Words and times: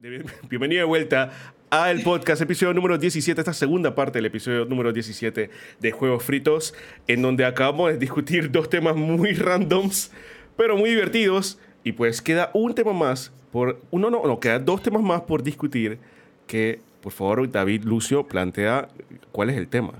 Bienvenido 0.48 0.80
de 0.80 0.86
vuelta 0.86 1.30
al 1.68 2.00
podcast, 2.00 2.40
episodio 2.40 2.72
número 2.72 2.96
17, 2.96 3.38
esta 3.38 3.52
segunda 3.52 3.94
parte 3.94 4.16
del 4.16 4.24
episodio 4.24 4.64
número 4.64 4.94
17 4.94 5.50
de 5.78 5.92
Juegos 5.92 6.24
Fritos, 6.24 6.72
en 7.06 7.20
donde 7.20 7.44
acabamos 7.44 7.92
de 7.92 7.98
discutir 7.98 8.50
dos 8.50 8.70
temas 8.70 8.96
muy 8.96 9.32
randoms, 9.34 10.10
pero 10.56 10.78
muy 10.78 10.88
divertidos. 10.88 11.58
Y 11.84 11.92
pues 11.92 12.22
queda 12.22 12.50
un 12.54 12.74
tema 12.74 12.94
más 12.94 13.30
por. 13.52 13.82
Uno 13.90 14.08
no, 14.08 14.26
no, 14.26 14.40
quedan 14.40 14.64
dos 14.64 14.82
temas 14.82 15.02
más 15.02 15.20
por 15.20 15.42
discutir. 15.42 15.98
Que, 16.46 16.80
por 17.02 17.12
favor, 17.12 17.50
David 17.50 17.84
Lucio 17.84 18.26
plantea 18.26 18.88
cuál 19.32 19.50
es 19.50 19.58
el 19.58 19.68
tema. 19.68 19.92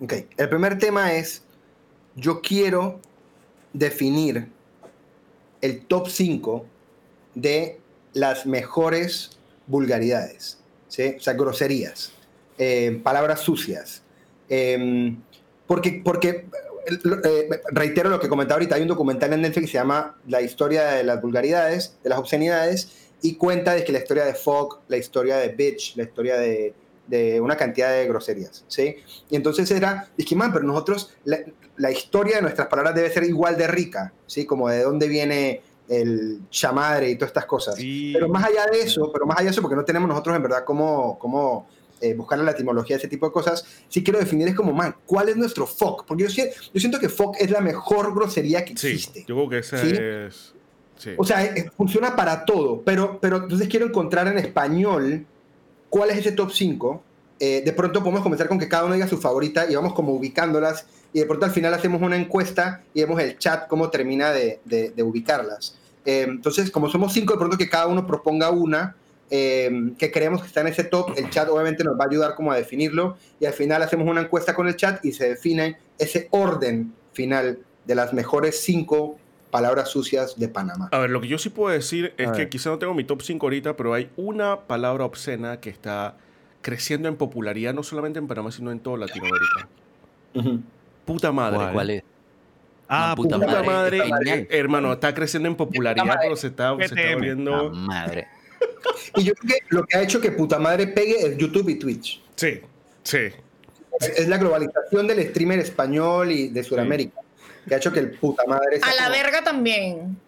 Ok, 0.00 0.14
el 0.38 0.48
primer 0.48 0.78
tema 0.78 1.12
es: 1.12 1.44
yo 2.14 2.40
quiero 2.40 2.98
definir 3.74 4.48
el 5.60 5.82
top 5.82 6.08
5 6.08 6.64
de 7.34 7.78
las 8.16 8.46
mejores 8.46 9.36
vulgaridades, 9.66 10.58
¿sí? 10.88 11.16
o 11.18 11.20
sea, 11.20 11.34
groserías, 11.34 12.12
eh, 12.56 12.98
palabras 13.02 13.40
sucias. 13.40 14.02
Eh, 14.48 15.14
porque, 15.66 16.00
porque 16.02 16.46
eh, 16.86 17.60
reitero 17.72 18.08
lo 18.08 18.18
que 18.18 18.30
comentaba 18.30 18.56
ahorita, 18.56 18.76
hay 18.76 18.82
un 18.82 18.88
documental 18.88 19.34
en 19.34 19.42
Netflix 19.42 19.66
que 19.66 19.72
se 19.72 19.78
llama 19.78 20.16
La 20.26 20.40
historia 20.40 20.86
de 20.92 21.04
las 21.04 21.20
vulgaridades, 21.20 21.98
de 22.02 22.08
las 22.08 22.18
obscenidades, 22.18 23.10
y 23.20 23.34
cuenta 23.34 23.74
de 23.74 23.84
que 23.84 23.92
la 23.92 23.98
historia 23.98 24.24
de 24.24 24.32
fuck, 24.32 24.80
la 24.88 24.96
historia 24.96 25.36
de 25.36 25.48
bitch, 25.48 25.96
la 25.96 26.04
historia 26.04 26.38
de, 26.38 26.72
de 27.08 27.38
una 27.42 27.58
cantidad 27.58 27.92
de 27.92 28.06
groserías, 28.06 28.64
¿sí? 28.66 28.96
Y 29.28 29.36
entonces 29.36 29.70
era, 29.70 30.08
dije, 30.16 30.34
man, 30.36 30.54
pero 30.54 30.64
nosotros, 30.64 31.12
la, 31.24 31.40
la, 31.76 31.90
historia 31.90 32.36
de 32.36 32.42
nuestras 32.42 32.68
palabras 32.68 32.94
debe 32.94 33.10
ser 33.10 33.24
igual 33.24 33.58
de 33.58 33.66
rica, 33.66 34.14
¿sí? 34.26 34.46
Como 34.46 34.70
de 34.70 34.82
dónde 34.84 35.06
viene 35.06 35.60
el 35.88 36.40
chamadre 36.50 37.10
y 37.10 37.16
todas 37.16 37.30
estas 37.30 37.46
cosas. 37.46 37.76
Sí. 37.76 38.10
Pero 38.12 38.28
más 38.28 38.44
allá 38.44 38.66
de 38.66 38.80
eso, 38.80 39.10
pero 39.12 39.26
más 39.26 39.38
allá 39.38 39.46
de 39.46 39.50
eso, 39.52 39.62
porque 39.62 39.76
no 39.76 39.84
tenemos 39.84 40.08
nosotros 40.08 40.36
en 40.36 40.42
verdad 40.42 40.64
cómo, 40.64 41.18
cómo 41.18 41.66
eh, 42.00 42.14
buscar 42.14 42.38
la 42.38 42.50
etimología 42.50 42.96
de 42.96 42.98
ese 42.98 43.08
tipo 43.08 43.26
de 43.26 43.32
cosas, 43.32 43.64
sí 43.88 44.04
quiero 44.04 44.18
definir 44.18 44.48
es 44.48 44.54
como, 44.54 44.72
man, 44.72 44.94
¿cuál 45.06 45.28
es 45.28 45.36
nuestro 45.36 45.66
fuck? 45.66 46.04
Porque 46.04 46.28
yo, 46.28 46.44
yo 46.74 46.80
siento 46.80 46.98
que 46.98 47.08
fuck 47.08 47.36
es 47.38 47.50
la 47.50 47.60
mejor 47.60 48.14
grosería 48.14 48.64
que 48.64 48.72
existe. 48.72 49.20
Sí, 49.20 49.24
yo 49.26 49.34
creo 49.34 49.48
que 49.48 49.58
esa 49.58 49.78
¿sí? 49.78 49.94
es... 49.96 50.52
Sí. 50.98 51.10
O 51.18 51.24
sea, 51.24 51.44
es, 51.44 51.70
funciona 51.76 52.16
para 52.16 52.44
todo, 52.46 52.82
pero, 52.82 53.18
pero 53.20 53.36
entonces 53.36 53.68
quiero 53.68 53.86
encontrar 53.86 54.28
en 54.28 54.38
español 54.38 55.26
cuál 55.90 56.10
es 56.10 56.18
ese 56.18 56.32
top 56.32 56.52
5. 56.52 57.02
Eh, 57.38 57.62
de 57.64 57.72
pronto 57.72 58.00
podemos 58.00 58.22
comenzar 58.22 58.48
con 58.48 58.58
que 58.58 58.66
cada 58.66 58.84
uno 58.84 58.94
diga 58.94 59.06
su 59.06 59.18
favorita 59.18 59.70
y 59.70 59.74
vamos 59.74 59.92
como 59.92 60.12
ubicándolas 60.14 60.86
y 61.16 61.20
de 61.20 61.24
pronto 61.24 61.46
al 61.46 61.50
final 61.50 61.72
hacemos 61.72 62.02
una 62.02 62.18
encuesta 62.18 62.82
y 62.92 63.00
vemos 63.00 63.18
el 63.22 63.38
chat 63.38 63.68
cómo 63.68 63.88
termina 63.88 64.32
de, 64.32 64.60
de, 64.66 64.90
de 64.90 65.02
ubicarlas. 65.02 65.74
Eh, 66.04 66.26
entonces, 66.28 66.70
como 66.70 66.90
somos 66.90 67.14
cinco, 67.14 67.32
de 67.32 67.38
pronto 67.38 67.56
que 67.56 67.70
cada 67.70 67.86
uno 67.86 68.06
proponga 68.06 68.50
una 68.50 68.96
eh, 69.30 69.92
que 69.96 70.12
creemos 70.12 70.42
que 70.42 70.48
está 70.48 70.60
en 70.60 70.66
ese 70.66 70.84
top, 70.84 71.14
el 71.16 71.30
chat 71.30 71.48
obviamente 71.48 71.84
nos 71.84 71.98
va 71.98 72.04
a 72.04 72.08
ayudar 72.08 72.34
como 72.34 72.52
a 72.52 72.56
definirlo 72.56 73.16
y 73.40 73.46
al 73.46 73.54
final 73.54 73.82
hacemos 73.82 74.06
una 74.06 74.20
encuesta 74.20 74.54
con 74.54 74.68
el 74.68 74.76
chat 74.76 75.02
y 75.06 75.12
se 75.12 75.30
define 75.30 75.78
ese 75.96 76.28
orden 76.32 76.92
final 77.14 77.60
de 77.86 77.94
las 77.94 78.12
mejores 78.12 78.60
cinco 78.60 79.18
palabras 79.50 79.88
sucias 79.88 80.38
de 80.38 80.48
Panamá. 80.48 80.90
A 80.92 80.98
ver, 80.98 81.08
lo 81.08 81.22
que 81.22 81.28
yo 81.28 81.38
sí 81.38 81.48
puedo 81.48 81.72
decir 81.72 82.12
es 82.18 82.30
que 82.32 82.50
quizá 82.50 82.68
no 82.68 82.78
tengo 82.78 82.92
mi 82.92 83.04
top 83.04 83.22
5 83.22 83.46
ahorita, 83.46 83.74
pero 83.74 83.94
hay 83.94 84.10
una 84.18 84.66
palabra 84.66 85.06
obscena 85.06 85.60
que 85.60 85.70
está 85.70 86.18
creciendo 86.60 87.08
en 87.08 87.16
popularidad 87.16 87.72
no 87.72 87.82
solamente 87.82 88.18
en 88.18 88.26
Panamá, 88.26 88.52
sino 88.52 88.70
en 88.70 88.80
toda 88.80 88.98
Latinoamérica. 88.98 89.68
Uh 90.34 90.40
-huh. 90.42 90.62
Puta 91.06 91.32
madre. 91.32 91.56
¿Cuál, 91.56 91.72
¿Cuál 91.72 91.90
es? 91.90 92.02
Ah, 92.88 93.14
puta, 93.16 93.36
puta 93.36 93.62
madre, 93.62 94.04
madre 94.08 94.46
hermano, 94.50 94.92
está 94.92 95.14
creciendo 95.14 95.48
en 95.48 95.56
popularidad, 95.56 96.18
pero 96.20 96.36
se 96.36 96.48
está, 96.48 96.76
se 96.78 96.84
está 96.84 97.14
volviendo... 97.14 97.70
madre. 97.70 98.28
Y 99.16 99.24
yo 99.24 99.34
creo 99.34 99.48
que 99.48 99.64
lo 99.70 99.84
que 99.84 99.96
ha 99.96 100.02
hecho 100.02 100.20
que 100.20 100.30
puta 100.30 100.58
madre 100.58 100.86
pegue 100.86 101.26
es 101.26 101.36
YouTube 101.36 101.68
y 101.68 101.74
Twitch. 101.76 102.22
Sí, 102.36 102.60
sí. 103.02 103.18
Es 104.00 104.28
la 104.28 104.36
globalización 104.36 105.06
del 105.06 105.28
streamer 105.30 105.58
español 105.58 106.30
y 106.30 106.48
de 106.48 106.62
Sudamérica, 106.62 107.20
sí. 107.20 107.68
que 107.68 107.74
ha 107.74 107.78
hecho 107.78 107.92
que 107.92 108.00
el 108.00 108.10
puta 108.12 108.44
madre... 108.46 108.78
A 108.82 108.94
la 108.94 109.04
como... 109.04 109.16
verga 109.16 109.42
también. 109.42 110.18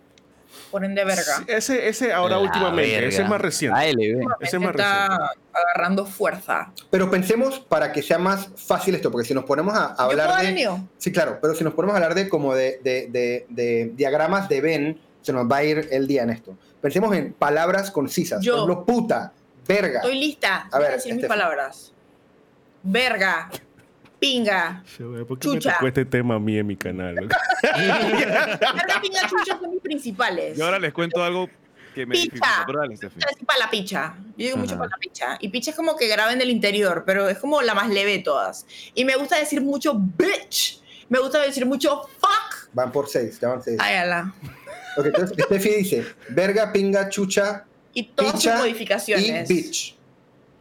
Ponen 0.71 0.95
de 0.95 1.05
verga. 1.05 1.45
Ese, 1.47 1.89
ese 1.89 2.13
ahora 2.13 2.37
la 2.37 2.43
últimamente, 2.43 2.93
verga. 2.93 3.09
ese 3.09 3.23
es 3.23 3.29
más 3.29 3.41
reciente. 3.41 3.79
ALB. 3.79 4.27
Ese 4.41 4.57
es 4.57 4.63
más 4.63 4.71
está 4.71 5.09
reciente. 5.09 5.41
agarrando 5.55 6.07
fuerza. 6.07 6.73
Pero 6.91 7.11
pensemos 7.11 7.59
para 7.61 7.93
que 7.93 8.03
sea 8.03 8.19
más 8.19 8.49
fácil 8.57 8.95
esto, 8.95 9.11
porque 9.11 9.27
si 9.27 9.35
nos 9.35 9.45
ponemos 9.45 9.75
a, 9.75 9.87
a 9.87 10.05
hablar 10.05 10.43
de... 10.43 10.53
Mío? 10.53 10.87
Sí, 10.99 11.11
claro, 11.13 11.39
pero 11.41 11.55
si 11.55 11.65
nos 11.65 11.75
ponemos 11.75 11.95
a 11.95 11.97
hablar 11.97 12.15
de 12.15 12.29
como 12.29 12.55
de, 12.55 12.81
de, 12.83 13.09
de, 13.11 13.47
de 13.49 13.93
diagramas 13.95 14.49
de 14.49 14.61
Ben, 14.61 15.01
se 15.23 15.33
nos 15.33 15.51
va 15.51 15.57
a 15.59 15.65
ir 15.65 15.89
el 15.91 16.07
día 16.07 16.23
en 16.23 16.31
esto. 16.31 16.57
Pensemos 16.81 17.15
en 17.17 17.33
palabras 17.33 17.91
concisas. 17.91 18.43
Yo. 18.43 18.53
Por 18.53 18.71
ejemplo, 18.71 18.85
puta, 18.85 19.33
verga. 19.67 20.01
Estoy 20.01 20.19
lista. 20.19 20.69
A 20.71 20.79
ver, 20.79 20.93
decir 20.93 21.15
mis 21.15 21.27
palabras. 21.27 21.93
Verga. 22.83 23.51
Pinga. 24.19 24.83
¿Por 25.29 25.39
qué 25.39 25.45
Chucha. 25.49 25.69
me 25.71 25.75
tocó 25.75 25.87
este 25.89 26.05
tema 26.05 26.35
a 26.35 26.39
mí 26.39 26.59
en 26.59 26.67
mi 26.67 26.77
canal? 26.77 27.15
Verga, 27.15 29.01
pinga, 29.01 29.21
chucha 29.29 29.59
son 29.61 29.71
mis 29.71 29.81
principales. 29.81 30.59
Y 30.59 30.61
ahora 30.61 30.79
les 30.79 30.93
cuento 30.93 31.23
algo 31.23 31.49
que 31.95 32.05
me 32.07 32.15
Picha. 32.15 32.25
dificulta. 32.25 32.65
Pero 32.67 32.79
dale, 32.81 32.97
para 33.47 33.59
la 33.61 33.71
picha. 33.71 34.15
Yo 34.37 34.47
digo 34.47 34.57
mucho 34.57 34.73
Ajá. 34.75 34.79
para 34.81 34.91
la 34.91 34.97
picha. 34.99 35.39
Y 35.41 35.49
picha 35.49 35.71
es 35.71 35.77
como 35.77 35.97
que 35.97 36.09
graba 36.09 36.33
en 36.33 36.41
el 36.41 36.51
interior, 36.51 37.05
pero 37.07 37.29
es 37.29 37.39
como 37.39 37.63
la 37.63 37.75
más 37.75 37.89
leve 37.91 38.13
de 38.13 38.19
todas. 38.21 38.67
Y 38.95 39.05
me 39.05 39.15
gusta 39.17 39.39
decir 39.39 39.61
mucho 39.61 39.95
bitch. 39.97 40.81
Me 41.09 41.19
gusta 41.21 41.41
decir 41.41 41.65
mucho 41.65 42.03
fuck. 42.19 42.69
Van 42.73 42.93
por 42.93 43.09
seis, 43.09 43.39
ya 43.41 43.49
van 43.49 43.63
seis. 43.63 43.79
Ay, 43.81 43.97
ala. 43.97 44.35
Ok, 44.97 45.07
entonces 45.07 45.37
Steffi 45.45 45.71
dice, 45.71 46.05
verga, 46.31 46.73
pinga, 46.73 47.09
chucha 47.09 47.65
Y 47.95 48.03
todas 48.05 48.33
Picha 48.35 48.53
sus 48.53 48.61
modificaciones. 48.61 49.49
y 49.51 49.55
bitch. 49.55 49.98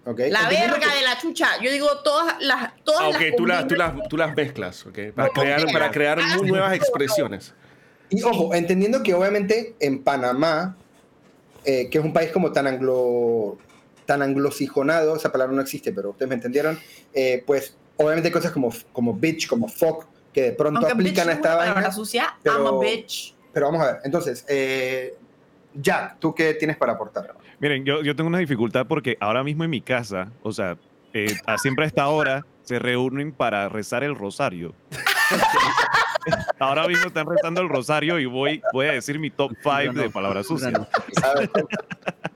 Ok. 0.10 0.20
La 0.30 0.48
verga 0.48 0.80
que- 0.80 0.96
de 0.96 1.02
la 1.04 1.18
chucha. 1.20 1.62
Yo 1.62 1.70
digo 1.70 1.88
todas 2.04 2.36
las. 2.40 2.72
Todas 2.84 3.02
Ah, 3.02 3.08
ok, 3.10 3.14
las 3.22 3.36
tú 3.36 3.46
las, 3.46 3.68
tú, 3.68 3.76
las, 3.76 3.94
tú 4.10 4.18
las 4.18 4.36
mezclas, 4.36 4.86
¿ok? 4.86 5.00
Para 5.14 5.28
No, 5.28 5.34
crear, 5.34 5.62
no, 5.66 5.72
para 5.74 5.92
crear 5.92 6.18
no. 6.20 6.38
muy 6.38 6.48
nuevas 6.50 6.74
expresiones. 6.74 7.54
Y 8.10 8.24
ojo, 8.24 8.54
entendiendo 8.54 9.04
que 9.04 9.14
obviamente 9.14 9.76
en 9.82 10.02
Panamá, 10.02 10.78
eh, 11.66 11.90
que 11.90 11.98
es 11.98 12.04
un 12.06 12.14
país 12.14 12.32
como 12.32 12.52
tan 12.54 12.66
anglo 12.68 13.58
tan 14.06 14.22
anglosijonado, 14.22 15.18
esa 15.18 15.34
palabra 15.34 15.54
no 15.54 15.62
existe, 15.62 15.92
pero 15.92 16.12
ustedes 16.12 16.30
me 16.30 16.36
entendieron, 16.36 16.80
eh, 17.14 17.44
pues 17.46 17.76
obviamente 17.98 18.30
hay 18.30 18.32
cosas 18.34 18.54
como, 18.54 18.72
como 18.94 19.14
bitch, 19.14 19.48
como 19.50 19.68
fuck, 19.68 20.06
que 20.32 20.44
de 20.44 20.52
pronto 20.54 20.80
Aunque 20.80 20.94
aplican 20.94 21.28
bitch 21.28 21.28
a 21.28 21.32
es 21.34 21.38
esta 21.40 21.56
vaina. 21.58 21.92
sucia, 21.92 22.38
pero- 22.42 22.56
I'm 22.66 22.68
a 22.68 22.80
bitch. 22.80 23.36
Pero 23.52 23.66
vamos 23.66 23.82
a 23.86 23.92
ver, 23.92 24.02
entonces, 24.06 24.46
eh, 24.48 25.18
Jack, 25.74 26.20
¿tú 26.20 26.34
qué 26.34 26.54
tienes 26.54 26.78
para 26.78 26.94
aportar? 26.94 27.34
Miren, 27.60 27.86
yo, 27.86 28.04
yo 28.04 28.16
tengo 28.16 28.28
una 28.28 28.38
dificultad 28.40 28.86
porque 28.88 29.18
ahora 29.20 29.44
mismo 29.44 29.64
en 29.64 29.70
mi 29.70 29.82
casa, 29.82 30.32
o 30.44 30.52
sea, 30.52 30.78
eh, 31.14 31.36
a 31.46 31.58
siempre 31.58 31.86
a 31.86 31.88
esta 31.88 32.08
hora 32.08 32.46
se 32.62 32.80
reúnen 32.80 33.32
para 33.32 33.70
rezar 33.70 34.04
el 34.04 34.16
rosario. 34.16 34.76
ahora 36.60 36.88
mismo 36.88 37.08
están 37.08 37.28
rezando 37.28 37.62
el 37.62 37.70
rosario 37.70 38.20
y 38.20 38.26
voy, 38.26 38.62
voy 38.74 38.88
a 38.88 38.92
decir 38.92 39.18
mi 39.20 39.32
top 39.32 39.54
5 39.64 39.94
de 39.94 40.10
palabras 40.10 40.46
sucias. 40.48 40.74
Ver, 40.74 41.50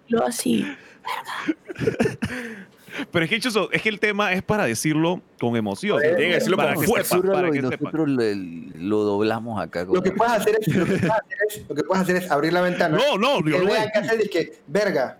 Lo 0.08 0.26
así. 0.26 0.66
Pero 3.12 3.26
es 3.26 3.30
que, 3.30 3.40
Chuzo, 3.40 3.72
es 3.72 3.82
que 3.82 3.90
el 3.90 4.00
tema 4.00 4.34
es 4.34 4.42
para 4.44 4.66
decirlo 4.66 5.22
con 5.40 5.56
emoción. 5.56 6.00
Tiene 6.02 6.18
que 6.18 6.34
decirlo 6.36 6.58
para 6.58 6.74
con 6.76 6.84
que 6.84 6.88
fuerza. 6.90 7.16
sepa, 7.18 7.32
para 7.34 7.50
y 7.50 7.52
que 7.52 7.62
nosotros 7.62 8.10
le- 8.10 8.36
lo 8.36 9.00
doblamos 9.04 9.62
acá. 9.62 9.86
con- 9.86 9.96
lo 9.96 10.04
que 10.04 10.12
puedes 10.12 10.34
hacer 10.34 10.58
es, 10.60 10.68
lo 10.76 10.86
que 10.86 10.92
puedes 10.98 11.12
hacer 11.12 11.38
es, 11.50 11.66
lo 11.70 11.76
que 11.76 11.84
puedes 11.84 12.04
hacer 12.04 12.16
es 12.18 12.32
abrir 12.32 12.54
la 12.54 12.62
ventana. 12.62 12.98
No, 12.98 13.18
no, 13.18 13.44
que 13.44 13.52
yo 13.52 13.58
lo 13.60 13.66
voy 13.66 13.74
a 13.76 13.80
vean 13.80 13.90
que 13.94 14.00
hacer 14.00 14.22
es 14.22 14.30
que, 14.30 14.54
verga. 14.68 15.18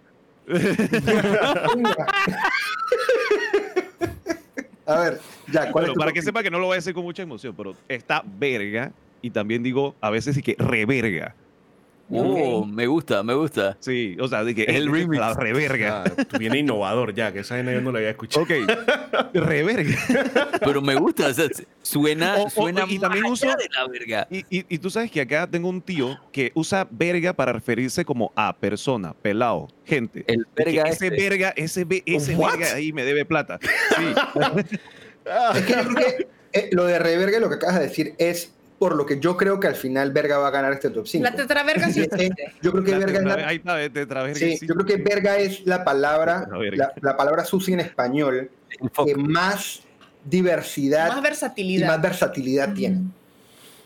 a 4.86 5.00
ver, 5.00 5.20
Jack, 5.52 5.72
¿cuál 5.72 5.84
Bueno, 5.84 5.88
es 5.88 5.94
tu 5.94 6.00
para 6.00 6.12
que 6.12 6.22
sepa 6.22 6.44
que 6.44 6.50
no 6.52 6.60
lo 6.60 6.66
voy 6.66 6.74
a 6.74 6.78
decir 6.78 6.94
con 6.94 7.04
mucha 7.04 7.22
emoción, 7.24 7.54
pero 7.56 7.76
está 7.88 8.24
verga 8.26 8.92
y 9.22 9.30
también 9.30 9.64
digo 9.64 9.96
a 10.02 10.10
veces 10.10 10.36
sí 10.36 10.42
que 10.42 10.56
reverga. 10.58 11.36
Oh, 12.14 12.66
me 12.66 12.88
gusta, 12.88 13.24
me 13.24 13.34
gusta. 13.34 13.78
Sí, 13.80 14.18
o 14.20 14.28
sea, 14.28 14.44
de 14.44 14.54
que 14.54 14.64
Es 14.64 14.76
el 14.76 14.92
remix. 14.92 15.20
La 15.20 15.34
reverga. 15.34 16.04
Ah, 16.06 16.24
tú 16.26 16.38
vienes 16.38 16.60
innovador 16.60 17.14
ya, 17.14 17.32
que 17.32 17.40
esa 17.40 17.56
vaina 17.56 17.72
yo 17.74 17.82
no 17.82 17.92
la 17.92 18.00
había 18.00 18.10
escuchado. 18.12 18.44
Ok, 18.44 18.52
reverga. 19.34 19.96
Pero 20.60 20.82
me 20.82 20.96
gusta, 20.96 21.28
o 21.28 21.34
sea, 21.34 21.48
suena, 21.82 22.38
O- 22.38 22.46
o- 22.46 22.50
suena 22.50 22.86
y 22.88 23.00
también 23.00 23.26
uso- 23.26 23.48
de 23.48 23.68
la 23.74 23.88
verga. 23.88 24.28
Y, 24.30 24.40
y- 24.50 24.66
y 24.68 24.78
tú 24.80 24.90
sabes 24.90 25.10
que 25.12 25.22
acá 25.22 25.48
tengo 25.50 25.70
un 25.70 25.82
tío 25.82 26.18
que 26.32 26.52
usa 26.54 26.88
verga 26.92 27.34
para 27.34 27.54
referirse 27.54 28.04
como 28.06 28.32
a 28.36 28.56
persona, 28.58 29.14
pelado, 29.14 29.68
gente. 29.86 30.24
El 30.28 30.46
verga 30.56 30.84
ese 30.84 31.08
este. 31.08 31.10
verga, 31.30 31.54
ese, 31.56 31.86
ese 32.06 32.36
What? 32.36 32.58
verga 32.58 32.76
ahí 32.76 32.92
me 32.94 33.04
debe 33.06 33.26
plata. 33.26 33.60
Sí. 33.62 34.06
Es 35.56 35.62
que 35.66 35.74
yo 35.74 35.84
creo 35.84 35.96
que 35.96 36.28
eh, 36.54 36.70
lo 36.72 36.86
de 36.86 36.98
reverga, 37.00 37.40
lo 37.40 37.48
que 37.48 37.56
acabas 37.56 37.80
de 37.80 37.88
decir, 37.88 38.16
es 38.18 38.52
por 38.82 38.96
lo 38.96 39.06
que 39.06 39.20
yo 39.20 39.38
creo 39.38 39.60
que 39.60 39.68
al 39.68 39.76
final 39.76 40.12
Verga 40.12 40.40
va 40.40 40.48
a 40.48 40.50
ganar 40.50 40.74
este 40.74 40.90
top 40.90 41.06
5. 41.06 41.24
La 41.24 41.36
tetraverga 41.36 41.92
sí 41.92 42.02
existe. 42.02 42.56
Yo 42.64 42.72
creo 42.72 42.84
que 42.84 42.92
La 42.94 42.98
Verga 42.98 43.20
es 43.20 43.26
la, 43.26 43.48
ahí 43.48 43.56
está, 43.58 43.76
ve, 43.76 43.90
tetraverga, 43.92 44.34
sí, 44.40 44.58
sí. 44.58 44.66
yo 44.66 44.74
creo 44.74 44.86
que 44.88 44.98
Verga 44.98 45.38
es 45.38 45.64
la 45.68 45.84
palabra, 45.84 46.48
la, 46.74 46.92
la 47.00 47.16
palabra 47.16 47.46
sucia 47.46 47.76
en 47.76 47.82
español 47.82 48.50
que 49.06 49.16
más 49.16 49.84
diversidad 50.26 51.10
Más 51.10 51.20
y 51.20 51.22
versatilidad. 51.22 51.88
más 51.90 52.02
versatilidad 52.02 52.74
tiene. 52.74 53.02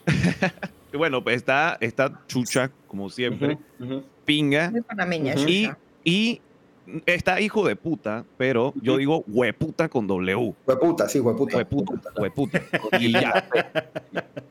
Bueno, 0.94 1.21
pues 1.21 1.36
está, 1.36 1.77
está 1.81 2.21
chucha, 2.25 2.71
como 2.88 3.09
siempre, 3.09 3.57
pinga 4.24 4.71
Muy 4.71 4.80
panameña, 4.80 5.33
y, 5.36 5.65
chucha. 5.65 5.77
y 6.06 6.42
está 7.06 7.40
hijo 7.42 7.66
de 7.68 7.76
puta, 7.76 8.26
pero 8.38 8.74
yo 8.82 8.98
digo 8.98 9.24
hueputa 9.28 9.90
con 9.90 10.08
W. 10.08 10.54
Hueputa, 10.68 11.08
sí, 11.10 11.20
hueputa. 11.20 11.58
Hueputa, 11.58 11.94
hueputa. 12.18 12.62
Y 13.00 13.12
ya. 13.12 13.46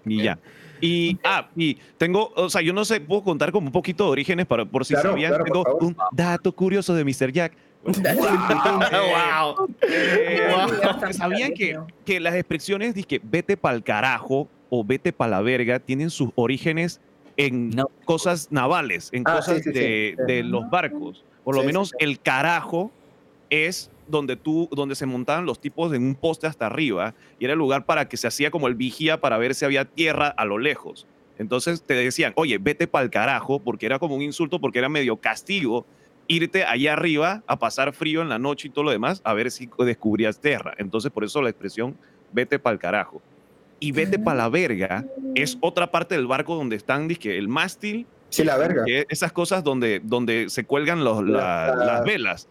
Y 0.04 0.22
ya. 0.22 0.38
Y, 0.80 1.18
ah, 1.24 1.48
y 1.56 1.78
tengo, 1.96 2.32
o 2.36 2.50
sea, 2.50 2.60
yo 2.60 2.72
no 2.72 2.84
sé, 2.84 3.00
puedo 3.00 3.22
contar 3.22 3.52
como 3.52 3.68
un 3.68 3.72
poquito 3.72 4.04
de 4.04 4.10
orígenes 4.10 4.44
para, 4.46 4.64
por 4.66 4.84
si 4.84 4.92
Claro, 4.94 5.10
sabían. 5.10 5.30
claro, 5.30 5.44
tengo 5.44 5.62
favor. 5.62 5.84
un 5.84 5.96
dato 6.12 6.52
curioso 6.52 6.94
de 6.94 7.04
Mr. 7.04 7.32
Jack. 7.32 7.52
wow. 7.84 9.68
Eh, 9.82 10.40
Wow. 10.50 11.12
¿Sabían 11.12 11.52
que, 11.54 11.78
que 12.04 12.20
las 12.20 12.34
expresiones 12.34 12.94
de 12.94 13.02
que 13.04 13.20
vete 13.22 13.56
pa'l 13.56 13.82
carajo 13.82 14.48
o 14.70 14.84
vete 14.84 15.12
pa' 15.12 15.28
la 15.28 15.40
verga 15.42 15.78
tienen 15.78 16.10
sus 16.10 16.30
orígenes 16.34 17.00
en 17.36 17.70
No. 17.70 17.90
cosas 18.04 18.48
navales, 18.50 19.10
en 19.12 19.22
Ah, 19.26 19.36
cosas 19.36 19.58
sí, 19.58 19.62
sí, 19.64 19.72
sí, 19.72 19.78
de, 19.78 20.16
sí. 20.18 20.24
de 20.32 20.42
los 20.42 20.68
barcos? 20.70 21.24
Por 21.44 21.54
lo 21.54 21.60
Sí, 21.60 21.66
menos 21.66 21.88
sí. 21.90 21.96
el 22.00 22.20
carajo 22.20 22.90
es 23.50 23.90
donde 24.08 24.36
tú, 24.36 24.68
donde 24.72 24.94
se 24.94 25.06
montaban 25.06 25.46
los 25.46 25.60
tipos 25.60 25.92
en 25.92 26.02
un 26.02 26.14
poste 26.14 26.46
hasta 26.46 26.66
arriba 26.66 27.14
y 27.38 27.44
era 27.44 27.52
el 27.52 27.58
lugar 27.58 27.86
para 27.86 28.08
que 28.08 28.16
se 28.16 28.26
hacía 28.26 28.50
como 28.50 28.68
el 28.68 28.74
vigía 28.74 29.20
para 29.20 29.38
ver 29.38 29.54
si 29.54 29.64
había 29.64 29.84
tierra 29.84 30.28
a 30.28 30.44
lo 30.44 30.58
lejos. 30.58 31.06
Entonces 31.38 31.82
te 31.82 31.94
decían, 31.94 32.32
oye, 32.36 32.58
vete 32.58 32.86
pa'l 32.86 33.10
carajo, 33.10 33.58
porque 33.60 33.86
era 33.86 33.98
como 33.98 34.14
un 34.14 34.22
insulto, 34.22 34.60
porque 34.60 34.78
era 34.78 34.88
medio 34.88 35.16
castigo 35.16 35.86
irte 36.26 36.64
allá 36.64 36.94
arriba 36.94 37.42
a 37.46 37.58
pasar 37.58 37.92
frío 37.92 38.22
en 38.22 38.28
la 38.28 38.38
noche 38.38 38.68
y 38.68 38.70
todo 38.70 38.84
lo 38.84 38.90
demás, 38.90 39.20
a 39.24 39.34
ver 39.34 39.50
si 39.50 39.68
descubrías 39.78 40.40
tierra. 40.40 40.74
Entonces, 40.78 41.10
por 41.10 41.24
eso 41.24 41.42
la 41.42 41.50
expresión 41.50 41.96
vete 42.32 42.58
pa'l 42.58 42.78
carajo. 42.78 43.20
Y 43.80 43.92
vete 43.92 44.18
pa' 44.18 44.34
la 44.34 44.48
verga 44.48 45.04
es 45.34 45.58
otra 45.60 45.90
parte 45.90 46.14
del 46.14 46.26
barco 46.26 46.54
donde 46.54 46.76
están, 46.76 47.08
dizque, 47.08 47.36
el 47.36 47.48
mástil, 47.48 48.06
Sí, 48.34 48.44
la 48.44 48.56
verga. 48.56 48.84
esas 49.08 49.32
cosas 49.32 49.62
donde, 49.64 50.00
donde 50.02 50.48
se 50.50 50.64
cuelgan 50.64 51.04
los- 51.04 51.22
la- 51.24 51.74
La- 51.74 51.84
las 51.84 52.04
velas. 52.04 52.48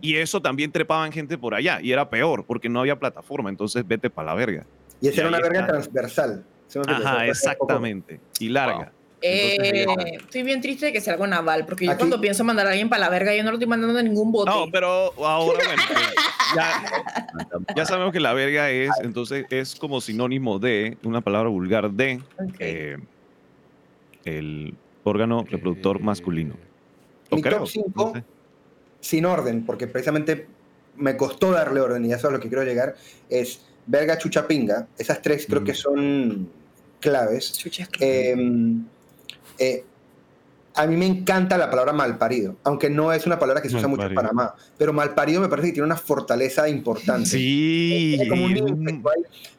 Y 0.00 0.16
eso 0.16 0.40
también 0.40 0.72
trepaban 0.72 1.12
gente 1.12 1.36
por 1.38 1.54
allá. 1.54 1.80
Y 1.82 1.92
era 1.92 2.08
peor, 2.08 2.44
porque 2.44 2.68
no 2.68 2.80
había 2.80 2.98
plataforma. 2.98 3.50
Entonces, 3.50 3.86
vete 3.86 4.08
pa' 4.10 4.24
la 4.24 4.34
verga. 4.34 4.64
Y 5.00 5.08
esa 5.08 5.16
Y 5.16 5.20
era 5.20 5.28
una 5.28 5.40
verga 5.40 5.60
está. 5.60 5.72
transversal. 5.72 6.44
Ajá, 6.88 7.26
exactamente. 7.26 8.20
Y 8.40 8.48
larga. 8.48 8.92
Eh, 9.22 9.56
Entonces, 9.80 10.12
estoy 10.20 10.42
bien 10.42 10.60
triste 10.60 10.86
de 10.86 10.92
que 10.92 11.00
sea 11.00 11.14
algo 11.14 11.26
naval, 11.26 11.64
porque 11.64 11.86
yo 11.86 11.92
Aquí- 11.92 11.98
cuando 11.98 12.20
pienso 12.20 12.44
mandar 12.44 12.66
a 12.66 12.70
alguien 12.70 12.88
para 12.88 13.00
la 13.00 13.08
verga, 13.08 13.34
yo 13.34 13.42
no 13.42 13.50
lo 13.50 13.56
estoy 13.56 13.66
mandando 13.68 13.98
a 13.98 14.02
ningún 14.02 14.30
bote. 14.30 14.50
No, 14.50 14.66
pero 14.70 15.12
ahora, 15.24 15.58
bueno, 15.64 15.82
ya, 16.56 16.82
ya 17.74 17.86
sabemos 17.86 18.12
que 18.12 18.20
la 18.20 18.34
verga 18.34 18.70
es, 18.70 18.90
entonces, 19.02 19.46
es 19.50 19.74
como 19.74 20.00
sinónimo 20.02 20.58
de, 20.58 20.98
una 21.02 21.22
palabra 21.22 21.48
vulgar 21.48 21.90
de, 21.90 22.20
eh, 22.58 22.98
el 24.24 24.74
órgano 25.10 25.44
reproductor 25.48 26.00
masculino. 26.00 26.54
Mi 27.30 27.42
creo, 27.42 27.60
top 27.60 27.68
5, 27.68 27.90
no 27.96 28.12
sé. 28.12 28.24
sin 29.00 29.24
orden, 29.24 29.64
porque 29.64 29.86
precisamente 29.86 30.46
me 30.96 31.16
costó 31.16 31.50
darle 31.52 31.80
orden 31.80 32.04
y 32.04 32.08
eso 32.08 32.16
es 32.16 32.24
a 32.26 32.30
lo 32.30 32.40
que 32.40 32.48
quiero 32.48 32.64
llegar, 32.64 32.96
es 33.28 33.60
verga, 33.86 34.18
chucha, 34.18 34.46
pinga. 34.46 34.88
Esas 34.98 35.20
tres 35.22 35.46
creo 35.48 35.60
Mm. 35.60 35.64
que 35.64 35.74
son 35.74 36.48
claves. 37.00 37.52
Chucha, 37.58 37.86
que- 37.86 38.30
Eh, 38.32 38.36
eh, 39.58 39.84
a 40.74 40.86
mí 40.86 40.96
me 40.96 41.06
encanta 41.06 41.56
la 41.56 41.70
palabra 41.70 41.92
malparido, 41.92 42.56
aunque 42.64 42.90
no 42.90 43.12
es 43.12 43.26
una 43.26 43.38
palabra 43.38 43.62
que 43.62 43.68
se 43.70 43.76
usa 43.76 43.88
mucho 43.88 44.02
en. 44.02 44.14
Panamá, 44.14 44.54
pero 44.76 44.92
malparido 44.92 45.40
me 45.40 45.48
parece 45.48 45.68
que 45.68 45.74
tiene 45.74 45.86
una 45.86 45.96
fortaleza 45.96 46.68
importante. 46.68 47.26
Sí. 47.30 48.18
Como 48.28 48.44
un 48.46 49.02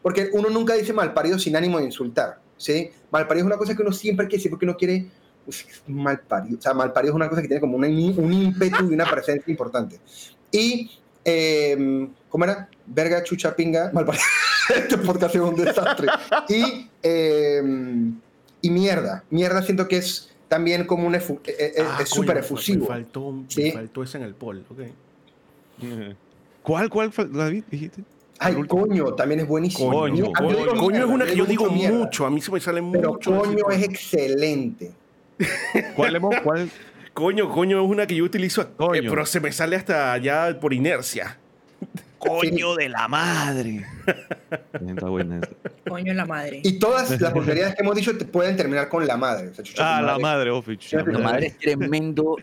porque 0.02 0.30
uno 0.34 0.50
nunca 0.50 0.76
dice 0.76 0.94
malparido 0.94 1.40
sin 1.40 1.56
ánimo 1.56 1.80
de 1.80 1.86
insultar, 1.86 2.40
¿sí? 2.58 2.90
Malparido 3.12 3.46
es 3.46 3.48
una 3.48 3.58
cosa 3.58 3.76
que 3.76 3.82
uno 3.82 3.92
siempre 3.92 4.28
quiere 4.28 4.38
decir 4.38 4.52
porque 4.52 4.66
uno 4.66 4.78
quiere 4.78 5.08
pues, 5.48 5.66
malparido, 5.88 6.60
o 6.60 6.62
sea, 6.62 6.74
malparido 6.74 7.14
es 7.14 7.16
una 7.16 7.30
cosa 7.30 7.42
que 7.42 7.48
tiene 7.48 7.62
como 7.62 7.78
una- 7.78 7.88
un 7.88 8.34
ímpetu 8.34 8.90
y 8.92 8.94
una 8.94 9.10
presencia 9.10 9.50
importante. 9.50 9.98
Y, 10.52 10.92
eh, 11.24 12.08
¿cómo 12.28 12.44
era? 12.44 12.68
Verga, 12.86 13.24
chucha, 13.24 13.56
pinga, 13.56 13.90
malparido. 13.94 14.24
este 14.76 14.98
podcast 14.98 15.34
es 15.36 15.42
un 15.42 15.56
desastre. 15.56 16.08
Y, 16.50 16.90
eh, 17.02 17.64
y 18.62 18.70
mierda. 18.70 19.24
Mierda 19.30 19.62
siento 19.64 19.88
que 19.88 19.98
es 19.98 20.30
también 20.50 20.86
como 20.86 21.08
un 21.08 21.14
efu- 21.14 21.40
eh, 21.46 21.56
eh, 21.58 21.74
Ah, 21.80 21.98
es 22.02 22.10
coño, 22.10 22.22
súper 22.22 22.36
me- 22.36 22.42
efusivo. 22.42 22.82
Me 22.82 22.88
faltó, 22.88 23.32
me 23.32 23.46
Sí. 23.48 23.72
faltó 23.72 24.04
ese 24.04 24.18
en 24.18 24.24
el 24.26 24.36
poll. 24.36 24.66
ok. 24.70 24.80
¿Cuál, 26.64 26.90
cuál, 26.90 27.12
David, 27.32 27.64
dijiste? 27.72 28.04
Ay, 28.40 28.56
coño, 28.68 29.14
también 29.16 29.40
es 29.42 29.48
buenísimo. 29.48 29.92
Coño, 29.92 30.26
me 30.28 30.34
Coño, 30.34 30.80
coño 30.80 31.00
es 31.00 31.06
una 31.06 31.26
que 31.26 31.36
yo 31.36 31.46
digo 31.46 31.72
mierda. 31.72 31.98
mucho. 31.98 32.26
A 32.26 32.30
mí 32.30 32.40
se 32.42 32.52
me 32.52 32.60
sale 32.60 32.84
Pero 32.92 33.14
mucho. 33.14 33.36
coño 33.38 33.70
es 33.72 33.84
excelente. 33.84 34.92
¿Cuál, 35.96 36.16
hemos- 36.16 36.36
cuál? 36.42 36.70
Coño, 37.14 37.50
coño 37.52 37.84
es 37.84 37.90
una 37.90 38.06
que 38.06 38.16
yo 38.16 38.24
utilizo, 38.24 38.62
eh, 38.62 39.02
pero 39.10 39.26
se 39.26 39.40
me 39.40 39.52
sale 39.52 39.76
hasta 39.76 40.14
allá 40.14 40.60
por 40.60 40.74
inercia. 40.74 41.38
Coño 42.20 42.76
de 42.76 42.90
la 42.90 43.08
madre. 43.08 43.86
Está 44.74 45.08
buena 45.08 45.38
esa. 45.38 45.50
Coño 45.88 46.14
la 46.14 46.26
madre. 46.26 46.62
Y 46.64 46.80
todas 46.80 47.20
las 47.22 47.34
vulgaridades 47.34 47.76
que 47.76 47.84
hemos 47.84 47.96
dicho 47.96 48.18
te 48.18 48.26
pueden 48.26 48.56
terminar 48.58 48.90
con 48.90 49.06
la 49.06 49.18
madre. 49.18 49.50
O 49.50 49.54
sea, 49.54 49.64
chucha, 49.64 49.98
Ah, 49.98 50.02
la 50.02 50.18
madre, 50.20 50.50
Office. 50.50 50.96
La 50.96 51.04
La 51.04 51.20
madre 51.20 51.48
es 51.48 51.58
tremendo 51.58 52.36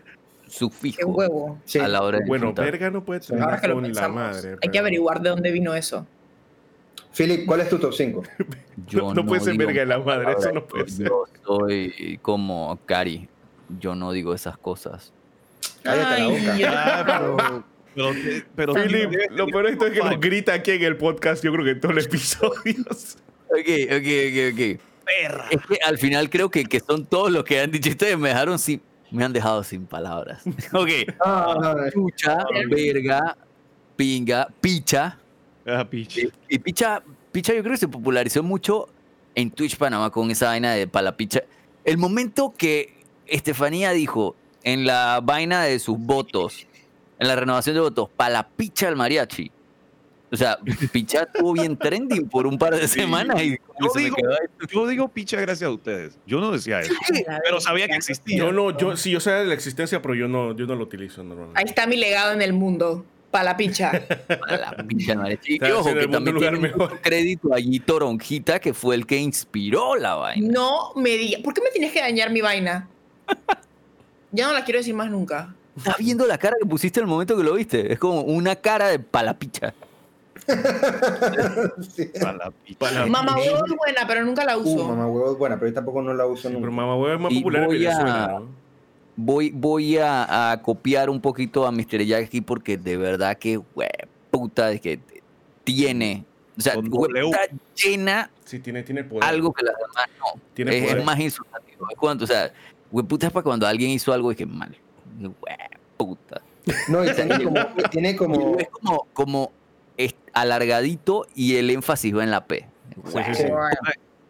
sufijo 0.47 0.97
Qué 0.97 1.05
huevo. 1.05 1.59
Sí. 1.65 1.79
a 1.79 1.87
la 1.87 2.01
hora 2.03 2.19
de 2.19 2.25
Bueno, 2.25 2.47
disfrutar. 2.47 2.65
verga 2.71 2.89
no 2.91 3.03
puede 3.03 3.19
terminar 3.19 3.61
con 3.61 3.93
la 3.93 4.07
madre. 4.09 4.55
hay 4.61 4.69
que 4.69 4.79
averiguar 4.79 5.21
de 5.21 5.29
dónde 5.29 5.51
vino 5.51 5.73
eso. 5.75 6.07
Philip, 7.15 7.45
¿cuál 7.45 7.61
es 7.61 7.69
tu 7.69 7.77
top 7.79 7.93
5? 7.93 8.23
Yo 8.87 9.13
no 9.13 9.25
puede 9.25 9.41
ser 9.41 9.53
digo 9.53 9.65
verga 9.67 9.81
de 9.81 9.85
la 9.87 9.99
madre, 9.99 10.35
eso 10.37 10.51
no 10.51 10.65
puede 10.65 10.89
ser. 10.89 11.07
Yo 11.07 11.25
soy 11.45 12.19
como 12.21 12.77
Cari. 12.85 13.27
Yo 13.79 13.95
no 13.95 14.11
digo 14.11 14.33
esas 14.33 14.57
cosas. 14.57 15.11
Cállate 15.83 16.19
la 16.21 16.27
boca. 16.27 16.57
yo- 16.57 16.67
Ah, 16.69 17.03
pero, 17.95 18.13
pero, 18.13 18.45
pero 18.55 18.73
Philip, 18.73 19.11
lo 19.31 19.47
peor 19.47 19.65
de 19.67 19.71
esto 19.71 19.87
es 19.87 19.93
que 19.93 19.99
nos 19.99 20.19
grita 20.19 20.53
aquí 20.53 20.71
en 20.71 20.83
el 20.83 20.97
podcast, 20.97 21.43
yo 21.43 21.51
creo 21.53 21.63
que 21.63 21.71
en 21.71 21.79
todos 21.79 21.95
los 21.95 22.05
episodios. 22.05 23.17
Ok, 23.47 23.69
ok, 23.85 24.07
ok, 24.27 24.53
ok. 24.53 24.81
Perra. 25.05 25.45
Es 25.51 25.61
que 25.67 25.77
al 25.85 25.97
final 25.97 26.29
creo 26.29 26.49
que, 26.49 26.65
que 26.65 26.79
son 26.79 27.05
todos 27.05 27.31
los 27.31 27.43
que 27.43 27.61
han 27.61 27.71
dicho 27.71 27.89
ustedes. 27.91 28.17
Me 28.17 28.29
dejaron 28.29 28.57
sin. 28.59 28.81
Me 29.11 29.23
han 29.23 29.31
dejado 29.31 29.63
sin 29.63 29.85
palabras. 29.85 30.43
Ok. 30.73 30.89
No, 31.23 31.55
no, 31.55 31.73
no. 31.75 31.91
Chucha, 31.91 32.39
verga, 32.69 33.37
pinga, 33.95 34.47
picha. 34.59 35.17
Ah. 35.65 35.87
Y, 35.91 36.07
y 36.49 36.59
picha, 36.59 37.01
picha 37.31 37.53
yo 37.53 37.61
creo 37.61 37.73
que 37.73 37.79
se 37.79 37.87
popularizó 37.87 38.43
mucho 38.43 38.87
en 39.35 39.51
Twitch 39.51 39.77
Panamá 39.77 40.09
con 40.09 40.31
esa 40.31 40.47
vaina 40.47 40.73
de 40.73 40.87
palapicha. 40.87 41.43
El 41.83 41.97
momento 41.97 42.53
que 42.57 42.93
Estefanía 43.27 43.91
dijo 43.91 44.35
en 44.63 44.85
la 44.85 45.19
vaina 45.21 45.63
de 45.63 45.79
sus 45.79 45.97
votos, 45.97 46.67
en 47.19 47.27
la 47.27 47.35
renovación 47.35 47.75
de 47.75 47.81
votos, 47.81 48.09
palapicha 48.15 48.87
al 48.87 48.95
mariachi. 48.95 49.51
O 50.31 50.37
sea, 50.37 50.57
picha 50.91 51.23
estuvo 51.31 51.53
bien 51.53 51.77
trending 51.77 52.27
por 52.27 52.47
un 52.47 52.57
par 52.57 52.75
de 52.75 52.87
semanas 52.87 53.41
y 53.41 53.57
Yo 53.79 53.89
digo, 53.95 54.17
yo 54.69 54.87
digo 54.87 55.07
picha 55.07 55.39
gracias 55.39 55.69
a 55.69 55.71
ustedes. 55.71 56.17
Yo 56.25 56.39
no 56.39 56.51
decía 56.51 56.81
eso. 56.81 56.93
Pero 57.43 57.61
sabía 57.61 57.87
que 57.87 57.95
existía. 57.95 58.37
Yo 58.37 58.51
no, 58.51 58.75
yo 58.75 58.97
sí, 58.97 59.11
yo 59.11 59.19
sé 59.19 59.31
de 59.31 59.45
la 59.45 59.53
existencia, 59.53 60.01
pero 60.01 60.15
yo 60.15 60.27
no, 60.27 60.55
yo 60.55 60.65
no 60.65 60.75
lo 60.75 60.83
utilizo 60.83 61.23
normalmente. 61.23 61.59
Ahí 61.59 61.65
está 61.67 61.85
mi 61.87 61.95
legado 61.95 62.33
en 62.33 62.41
el 62.41 62.53
mundo. 62.53 63.05
Para 63.35 63.43
la 63.51 63.57
picha. 63.57 63.91
Palapicha 64.27 65.11
al 65.11 65.17
mariachi. 65.17 65.53
Y 65.55 65.57
hace 65.61 65.73
ojo, 65.73 65.89
en 65.89 65.99
que 65.99 66.07
también 66.07 66.35
un 66.37 66.41
tiene 66.41 66.57
mejor. 66.57 66.89
mucho 66.89 67.01
crédito 67.01 67.53
allí 67.53 67.81
Toronjita, 67.81 68.59
que 68.61 68.73
fue 68.73 68.95
el 68.95 69.05
que 69.05 69.17
inspiró 69.17 69.97
la 69.97 70.15
vaina. 70.15 70.47
No 70.53 70.93
me 70.95 71.09
digas. 71.17 71.41
¿Por 71.41 71.53
qué 71.53 71.61
me 71.61 71.69
tienes 71.69 71.91
que 71.91 71.99
dañar 71.99 72.29
mi 72.31 72.39
vaina? 72.39 72.87
Ya 74.31 74.47
no 74.47 74.53
la 74.53 74.63
quiero 74.63 74.79
decir 74.79 74.93
más 74.95 75.09
nunca. 75.11 75.53
¿Estás 75.75 75.97
viendo 75.97 76.25
la 76.25 76.37
cara 76.37 76.55
que 76.61 76.65
pusiste 76.65 77.01
el 77.01 77.07
momento 77.07 77.35
que 77.35 77.43
lo 77.43 77.55
viste? 77.55 77.91
Es 77.91 77.99
como 77.99 78.21
una 78.21 78.55
cara 78.55 78.87
de 78.87 78.99
palapicha. 78.99 79.73
Sí. 81.95 82.09
Pa' 82.21 82.31
la 82.33 82.51
picha. 82.51 83.05
Mamá 83.07 83.35
huevo 83.37 83.65
es 83.65 83.73
buena, 83.77 84.07
pero 84.07 84.23
nunca 84.23 84.45
la 84.45 84.57
uso. 84.57 84.69
Uh, 84.85 84.87
mamá 84.87 85.07
huevo 85.07 85.31
es 85.33 85.37
buena, 85.37 85.55
pero 85.59 85.67
yo 85.69 85.73
tampoco 85.75 86.01
no 86.01 86.13
la 86.13 86.25
uso 86.25 86.47
Pero 86.47 86.59
nunca. 86.61 86.71
mamá 86.71 86.95
huevo 86.95 87.13
es 87.15 87.19
más 87.19 87.31
Y 87.33 87.39
popular 87.39 87.61
en 87.63 87.67
voy 87.67 87.85
a- 87.85 87.89
Venezuela, 87.89 88.27
¿no? 88.39 88.64
Voy, 89.17 89.51
voy 89.51 89.97
a, 89.97 90.51
a 90.51 90.61
copiar 90.61 91.09
un 91.09 91.21
poquito 91.21 91.65
a 91.65 91.71
Mr. 91.71 92.03
Jack 92.03 92.25
aquí 92.25 92.41
porque 92.41 92.77
de 92.77 92.97
verdad 92.97 93.37
que, 93.37 93.57
hue 93.57 93.87
puta, 94.31 94.71
es 94.71 94.81
que 94.81 94.99
tiene. 95.63 96.25
O 96.57 96.61
sea, 96.61 96.75
puta 96.75 97.39
llena 97.75 98.29
Sí, 98.45 98.59
tiene, 98.59 98.83
tiene 98.83 99.03
poder. 99.03 99.23
algo 99.23 99.51
que 99.53 99.63
las 99.65 99.75
demás 99.75 100.07
no. 100.19 100.41
Tiene 100.53 100.77
Es, 100.77 100.83
poder. 100.83 100.97
es 100.99 101.05
más 101.05 101.19
insultativo. 101.19 101.87
Es 101.89 101.97
cuando, 101.97 102.23
o 102.23 102.27
sea, 102.27 102.51
hue 102.91 103.03
puta 103.03 103.27
es 103.27 103.33
para 103.33 103.43
cuando 103.43 103.65
alguien 103.67 103.89
hizo 103.89 104.13
algo 104.13 104.31
y 104.31 104.35
que 104.35 104.45
mal. 104.45 104.75
Hue 105.21 105.33
puta. 105.97 106.41
No, 106.89 107.03
y 107.05 107.13
tiene 107.13 107.43
como, 107.43 107.59
tiene 107.91 108.15
como 108.15 108.57
es 108.57 108.67
como, 108.69 109.07
como 109.13 109.51
es- 109.97 110.15
alargadito 110.33 111.25
y 111.35 111.55
el 111.55 111.69
énfasis 111.69 112.15
va 112.15 112.23
en 112.23 112.31
la 112.31 112.45
P. 112.45 112.65
Sí, 113.05 113.19
sí, 113.27 113.33
sí. 113.43 113.43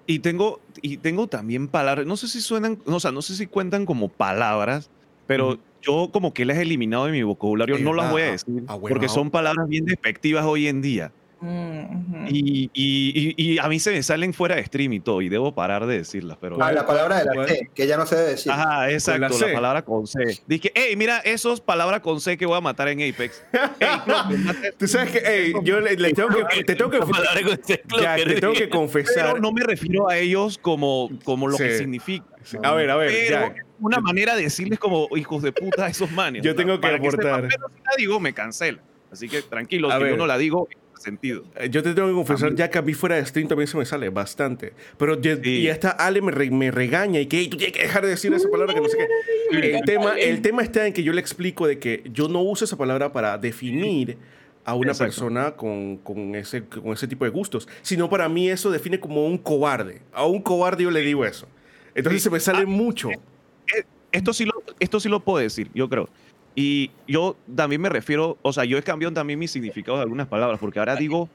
Y 0.07 0.19
tengo, 0.19 0.59
y 0.81 0.97
tengo 0.97 1.27
también 1.27 1.67
palabras, 1.67 2.05
no 2.05 2.17
sé 2.17 2.27
si 2.27 2.41
suenan, 2.41 2.79
o 2.85 2.99
sea, 2.99 3.11
no 3.11 3.21
sé 3.21 3.35
si 3.35 3.47
cuentan 3.47 3.85
como 3.85 4.09
palabras, 4.09 4.89
pero 5.27 5.57
yo 5.81 6.09
como 6.11 6.33
que 6.33 6.45
las 6.45 6.57
he 6.57 6.63
eliminado 6.63 7.05
de 7.05 7.11
mi 7.11 7.23
vocabulario, 7.23 7.77
no 7.79 7.93
las 7.93 8.11
voy 8.11 8.23
a 8.23 8.27
ah, 8.27 8.31
decir, 8.31 8.63
ah, 8.67 8.75
bueno, 8.75 8.93
porque 8.93 9.05
ah. 9.05 9.09
son 9.09 9.31
palabras 9.31 9.67
bien 9.67 9.85
despectivas 9.85 10.45
hoy 10.45 10.67
en 10.67 10.81
día. 10.81 11.11
Mm. 11.41 12.27
Y, 12.29 12.69
y- 12.73 13.33
y- 13.37 13.53
y 13.53 13.59
a 13.59 13.67
mí 13.67 13.79
se 13.79 13.91
me 13.91 14.01
salen 14.01 14.33
fuera 14.33 14.55
de 14.55 14.65
stream 14.65 14.93
y 14.93 14.99
todo, 14.99 15.21
y 15.21 15.29
debo 15.29 15.53
parar 15.53 15.85
de 15.85 15.97
decirlas, 15.97 16.37
pero... 16.39 16.61
Ah, 16.61 16.71
la 16.71 16.85
palabra 16.85 17.19
de 17.19 17.25
la 17.25 17.33
¿Cuál? 17.33 17.47
C, 17.49 17.69
que 17.75 17.87
ya 17.87 17.97
no 17.97 18.05
se 18.05 18.15
debe 18.15 18.29
decir. 18.31 18.51
Ajá, 18.51 18.89
exacto, 18.91 19.37
la 19.39 19.53
palabra 19.53 19.81
con 19.83 20.07
C. 20.07 20.39
Dije, 20.47 20.71
hey, 20.73 20.95
mira, 20.95 21.19
esos 21.19 21.61
palabras 21.61 22.01
con 22.01 22.19
C 22.21 22.37
que 22.37 22.45
voy 22.45 22.57
a 22.57 22.61
matar 22.61 22.87
en 22.87 22.99
Apex. 23.01 23.43
Ey, 23.79 23.89
Tú 24.77 24.87
sabes 24.87 25.11
que, 25.11 25.17
ey, 25.19 25.53
yo 25.63 25.79
le, 25.79 25.95
le 25.95 26.13
tengo 26.13 26.29
que, 26.29 26.63
te 26.63 26.75
tengo 26.75 26.89
que, 26.89 26.99
ya, 28.01 28.15
te 28.15 28.35
tengo 28.41 28.53
que 28.53 28.69
confesar. 28.69 29.27
pero 29.33 29.39
no 29.39 29.51
me 29.51 29.61
refiero 29.63 30.09
a 30.09 30.17
ellos 30.17 30.57
como, 30.57 31.09
como 31.23 31.47
lo 31.47 31.57
que 31.57 31.71
Sí. 31.73 31.77
significa. 31.79 32.25
A 32.63 32.73
ver, 32.73 32.89
a 32.91 32.95
ver, 32.95 33.11
Pero 33.11 33.29
ya. 33.39 33.45
es 33.47 33.63
una 33.79 33.99
manera 33.99 34.35
de 34.35 34.43
decirles 34.43 34.77
como 34.79 35.07
hijos 35.17 35.41
de 35.41 35.51
puta 35.51 35.85
a 35.85 35.89
esos 35.89 36.11
manes. 36.11 36.43
Yo 36.43 36.55
tengo 36.55 36.79
que 36.79 36.87
sepan, 36.87 36.99
aportar. 37.07 37.41
pero 37.49 37.67
si 37.75 37.81
la 37.83 37.91
digo, 37.97 38.19
me 38.19 38.33
cancela. 38.33 38.79
Así 39.11 39.27
que 39.29 39.41
que 39.43 39.55
ver. 39.55 40.09
yo 40.11 40.17
no 40.17 40.27
la 40.27 40.37
digo 40.37 40.67
sentido. 40.99 41.43
Eh, 41.55 41.69
Yo 41.69 41.81
te 41.83 41.93
tengo 41.93 42.07
que 42.07 42.13
confesar, 42.13 42.55
ya 42.55 42.69
que 42.69 42.77
a 42.77 42.81
mí 42.81 42.93
fuera 42.93 43.15
de 43.15 43.25
stream 43.25 43.47
también 43.47 43.67
se 43.67 43.77
me 43.77 43.85
sale 43.85 44.09
bastante. 44.09 44.73
Pero 44.97 45.19
ya- 45.21 45.35
Sí. 45.37 45.59
y 45.59 45.67
esta 45.67 45.89
Ale 45.91 46.21
me, 46.21 46.31
re- 46.31 46.51
me 46.51 46.71
regaña 46.71 47.19
y 47.19 47.25
que 47.27 47.39
"Ey, 47.39 47.47
tú 47.49 47.57
tienes 47.57 47.75
que 47.75 47.83
dejar 47.83 48.03
de 48.03 48.09
decir 48.09 48.33
esa 48.33 48.49
palabra 48.49 48.73
que 48.73 48.81
no 48.81 48.87
sé 48.89 48.97
qué. 48.97 49.57
El 49.75 49.81
tema, 49.85 50.17
el 50.17 50.41
tema 50.41 50.61
está 50.63 50.87
en 50.87 50.93
que 50.93 51.03
yo 51.03 51.13
le 51.13 51.21
explico 51.21 51.67
de 51.67 51.79
que 51.79 52.03
yo 52.11 52.27
no 52.27 52.41
uso 52.41 52.65
esa 52.65 52.77
palabra 52.77 53.11
para 53.13 53.37
definir 53.37 54.17
a 54.63 54.73
una 54.73 54.93
Exacto. 54.93 55.11
persona 55.11 55.51
con, 55.55 55.97
con 55.97 56.33
ese, 56.35 56.63
con 56.65 56.93
ese 56.93 57.07
tipo 57.07 57.23
de 57.25 57.29
gustos, 57.31 57.67
sino 57.83 58.09
para 58.09 58.27
mí 58.27 58.49
eso 58.49 58.71
define 58.71 58.99
como 58.99 59.25
un 59.27 59.37
cobarde. 59.37 60.01
A 60.11 60.25
un 60.25 60.41
cobarde 60.41 60.83
yo 60.83 60.91
le 60.91 61.01
digo 61.01 61.23
eso. 61.23 61.47
Entonces 61.93 62.21
Sí. 62.23 62.29
se 62.29 62.31
me 62.31 62.39
sale 62.39 62.63
Ah, 62.63 62.65
mucho. 62.65 63.09
Esto 64.11 64.33
sí, 64.33 64.45
lo, 64.45 64.53
esto 64.79 64.99
sí 64.99 65.09
lo 65.09 65.19
puedo 65.19 65.39
decir, 65.39 65.69
yo 65.73 65.89
creo. 65.89 66.09
Y 66.55 66.91
yo 67.07 67.35
también 67.53 67.81
me 67.81 67.89
refiero, 67.89 68.37
o 68.41 68.53
sea, 68.53 68.63
yo 68.63 68.77
he 68.77 68.83
cambiado 68.83 69.13
también 69.13 69.37
mi 69.37 69.47
significado 69.47 69.97
de 69.97 70.03
algunas 70.03 70.27
palabras, 70.27 70.59
porque 70.59 70.79
ahora 70.79 70.95
digo, 70.95 71.29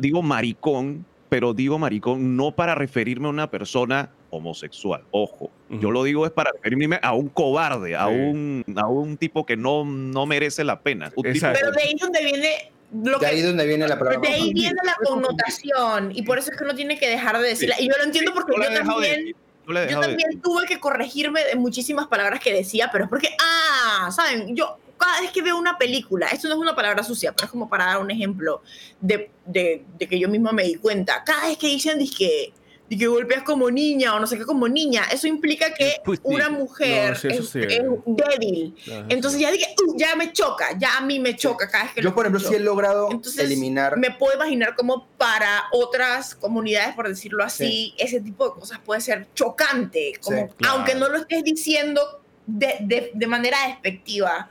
digo 0.00 0.22
maricón, 0.22 1.06
pero 1.30 1.54
digo 1.54 1.78
maricón 1.78 2.36
no 2.36 2.54
para 2.54 2.74
referirme 2.74 3.26
a 3.26 3.30
una 3.30 3.50
persona 3.50 4.10
homosexual. 4.30 5.02
Ojo, 5.10 5.50
yo 5.70 5.90
lo 5.90 6.04
digo 6.04 6.26
es 6.26 6.32
para 6.32 6.52
referirme 6.52 6.98
a 7.02 7.14
un 7.14 7.28
cobarde, 7.28 7.96
a, 7.96 8.06
un, 8.08 8.64
a 8.76 8.86
un 8.86 9.16
tipo 9.16 9.46
que 9.46 9.56
no, 9.56 9.84
no 9.84 10.26
merece 10.26 10.62
la 10.62 10.80
pena. 10.80 11.10
Un 11.16 11.32
tipo-. 11.32 11.52
Pero 11.52 11.72
de 11.72 11.82
ahí 11.82 11.92
es 11.94 12.00
donde 12.00 12.24
viene 12.24 12.72
lo 12.92 13.18
De 13.18 13.18
que 13.18 13.26
ahí 13.26 13.42
donde 13.42 13.66
viene 13.66 13.88
la 13.88 13.98
palabra. 13.98 14.20
De 14.20 14.28
ahí 14.28 14.52
viene 14.52 14.76
la 14.84 14.96
connotación 15.04 16.12
y 16.14 16.22
por 16.22 16.38
eso 16.38 16.50
es 16.50 16.56
que 16.56 16.64
uno 16.64 16.74
tiene 16.74 16.98
que 16.98 17.08
dejar 17.08 17.38
de 17.38 17.48
decirla. 17.48 17.76
Y 17.80 17.88
yo 17.88 17.94
lo 17.96 18.04
entiendo 18.04 18.32
porque 18.34 18.52
yo 18.56 18.70
de 18.70 18.76
también, 18.76 19.36
no 19.66 19.90
yo 19.90 20.00
también 20.00 20.40
tuve 20.40 20.66
que 20.66 20.78
corregirme 20.78 21.44
de 21.44 21.56
muchísimas 21.56 22.06
palabras 22.06 22.40
que 22.40 22.52
decía, 22.52 22.88
pero 22.92 23.04
es 23.04 23.10
porque, 23.10 23.36
ah, 23.40 24.10
¿saben? 24.14 24.54
Yo 24.54 24.78
cada 24.96 25.20
vez 25.20 25.30
que 25.30 25.42
veo 25.42 25.56
una 25.58 25.76
película, 25.76 26.28
esto 26.28 26.48
no 26.48 26.54
es 26.54 26.60
una 26.60 26.74
palabra 26.74 27.02
sucia, 27.02 27.32
pero 27.32 27.46
es 27.46 27.50
como 27.50 27.68
para 27.68 27.86
dar 27.86 27.98
un 27.98 28.10
ejemplo 28.10 28.62
de, 29.00 29.30
de, 29.44 29.84
de 29.98 30.08
que 30.08 30.18
yo 30.18 30.28
misma 30.28 30.52
me 30.52 30.64
di 30.64 30.76
cuenta. 30.76 31.22
Cada 31.24 31.48
vez 31.48 31.58
que 31.58 31.66
dicen 31.66 31.98
que 32.16 32.52
que 32.88 33.06
golpeas 33.08 33.42
como 33.42 33.68
niña 33.70 34.14
o 34.14 34.20
no 34.20 34.26
sé 34.28 34.38
qué 34.38 34.44
como 34.44 34.68
niña, 34.68 35.04
eso 35.12 35.26
implica 35.26 35.74
que 35.74 35.94
una 36.22 36.48
mujer 36.48 37.10
No, 37.10 37.16
sí, 37.18 37.28
es, 37.28 37.48
sí. 37.48 37.58
es 37.60 37.82
débil. 38.06 38.76
Entonces 39.08 39.38
sí. 39.38 39.44
ya 39.44 39.50
dije, 39.50 39.74
"Uh, 39.86 39.96
ya 39.98 40.14
me 40.14 40.32
choca, 40.32 40.68
ya 40.78 40.98
a 40.98 41.00
mí 41.00 41.18
me 41.18 41.34
choca 41.34 41.68
cada 41.68 41.84
vez 41.84 41.94
que 41.94 42.02
Yo, 42.02 42.10
lo 42.10 42.14
por 42.14 42.24
ejemplo, 42.26 42.38
sí 42.38 42.44
escucho". 42.46 42.60
he 42.60 42.64
logrado 42.64 43.08
Entonces, 43.10 43.44
eliminar. 43.44 43.96
me 43.96 44.12
puedo 44.12 44.34
imaginar 44.36 44.76
como 44.76 45.06
para 45.18 45.64
otras 45.72 46.34
comunidades, 46.36 46.94
por 46.94 47.08
decirlo 47.08 47.42
así, 47.42 47.92
ese 47.98 48.20
tipo 48.20 48.48
de 48.48 48.60
cosas 48.60 48.78
puede 48.84 49.00
ser 49.00 49.26
chocante, 49.34 50.12
como, 50.22 50.36
Sí, 50.46 50.52
claro. 50.56 50.76
aunque 50.76 50.94
no 50.94 51.08
lo 51.08 51.16
estés 51.18 51.42
diciendo 51.42 52.00
de, 52.46 52.76
de- 52.80 53.10
de 53.12 53.26
manera 53.26 53.58
despectiva. 53.66 54.48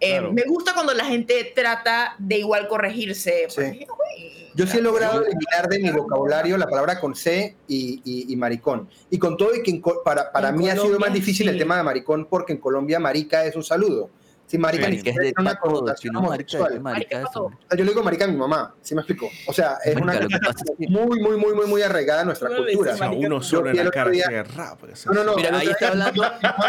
Eh, 0.00 0.10
Claro. 0.18 0.32
Me 0.32 0.42
gusta 0.42 0.74
cuando 0.74 0.94
la 0.94 1.04
gente 1.04 1.52
trata 1.54 2.14
de 2.18 2.38
igual 2.38 2.66
corregirse. 2.68 3.46
Sí. 3.48 3.54
porque, 3.56 3.86
"Uy, 4.16 4.37
Yo 4.58 4.66
sí 4.66 4.78
he 4.78 4.82
logrado 4.82 5.22
eliminar 5.24 5.68
de 5.68 5.78
mi 5.78 5.90
vocabulario 5.90 6.56
la 6.58 6.66
palabra 6.66 6.98
con 6.98 7.14
C 7.14 7.56
y, 7.68 8.02
y- 8.04 8.32
y 8.32 8.36
maricón. 8.36 8.88
Y 9.08 9.16
con 9.18 9.36
todo 9.36 9.54
y 9.54 9.62
que 9.62 9.80
para, 10.04 10.32
para 10.32 10.50
mí 10.50 10.68
ha 10.68 10.74
sido 10.76 10.98
más 10.98 11.12
difícil 11.12 11.48
el 11.48 11.56
tema 11.56 11.76
de 11.76 11.84
maricón 11.84 12.26
porque 12.28 12.54
en 12.54 12.58
Colombia 12.58 12.98
marica 12.98 13.44
es 13.44 13.54
un 13.54 13.62
saludo. 13.62 14.10
Si 14.46 14.58
marica 14.58 14.86
Sí. 14.86 14.90
Marica 14.92 15.10
es 15.10 15.16
de 15.16 15.34
una 15.38 15.54
connotación 15.60 16.14
sino 16.14 16.22
marica 16.26 16.56
de 16.58 16.64
homosexual. 16.64 17.52
de 17.70 17.76
yo 17.76 17.84
le 17.84 17.90
digo 17.90 18.02
marica 18.02 18.24
a 18.24 18.28
mi 18.28 18.36
mamá, 18.36 18.74
¿sí 18.80 18.94
me 18.96 19.02
explico? 19.02 19.28
O 19.46 19.52
sea, 19.52 19.76
es 19.84 19.94
Marica, 20.00 20.26
una 20.26 20.40
cosa 20.40 20.64
muy, 20.88 21.20
muy, 21.20 21.36
muy, 21.36 21.54
muy, 21.54 21.66
muy 21.66 21.82
arraigada 21.82 22.22
en 22.22 22.26
nuestra 22.28 22.48
no 22.48 22.56
cultura. 22.56 22.94
O 22.94 22.96
sea, 22.96 23.06
marica, 23.10 23.26
uno 23.28 23.42
solo 23.42 23.70
en 23.70 23.76
la 23.76 23.90
cara 23.92 24.10
día- 24.10 24.24
hace 24.26 24.42
rap. 24.44 24.80
pues, 24.80 25.06
No, 25.06 25.12
no, 25.12 25.22
no. 25.22 25.36
Mira, 25.36 25.56
ahí 25.56 25.68
está 25.68 25.88
hablando- 25.88 26.24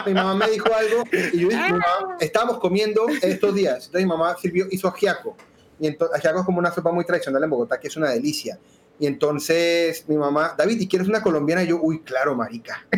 mi 0.06 0.14
mamá 0.14 0.36
me 0.36 0.50
dijo 0.52 0.68
algo 0.76 1.04
y 1.34 1.40
yo 1.40 1.48
dije, 1.48 1.64
mi 1.68 1.72
mamá, 1.72 2.18
estábamos 2.20 2.60
comiendo 2.60 3.08
estos 3.22 3.56
días. 3.56 3.86
Entonces 3.86 4.02
mi 4.02 4.08
mamá 4.10 4.36
sirvió, 4.40 4.68
hizo 4.70 4.88
ajiaco. 4.90 5.36
Y 5.80 5.88
entonces, 5.88 6.18
ajiaco 6.18 6.40
es 6.40 6.46
como 6.46 6.60
una 6.60 6.72
sopa 6.72 6.92
muy 6.92 7.06
tradicional 7.06 7.44
en 7.44 7.50
Bogotá, 7.50 7.80
que 7.80 7.88
es 7.88 7.96
una 7.98 8.10
delicia. 8.10 8.60
Y 9.02 9.08
entonces 9.08 10.04
mi 10.10 10.18
mamá, 10.18 10.56
David, 10.58 10.82
¿y 10.82 10.88
quieres 10.88 11.08
una 11.08 11.22
colombiana? 11.22 11.64
Y 11.64 11.68
yo, 11.68 11.80
uy, 11.82 12.02
claro, 12.02 12.36
marica. 12.36 12.86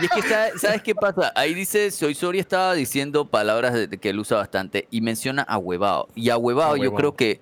Y 0.00 0.04
es 0.04 0.10
que, 0.10 0.22
¿sabes, 0.28 0.60
¿sabes 0.60 0.82
qué 0.82 0.94
pasa? 0.94 1.32
Ahí 1.34 1.54
dice, 1.54 1.90
Soy 1.90 2.14
Sori 2.14 2.38
estaba 2.38 2.74
diciendo 2.74 3.24
palabras 3.26 3.72
de- 3.74 3.88
que 3.98 4.10
él 4.10 4.18
usa 4.18 4.38
bastante 4.38 4.86
y 4.90 5.00
menciona 5.00 5.42
ahuevado. 5.42 6.08
Y 6.14 6.30
ahuevado, 6.30 6.76
yo 6.76 6.84
Ahuevado. 6.90 6.96
creo 6.96 7.16
que 7.16 7.40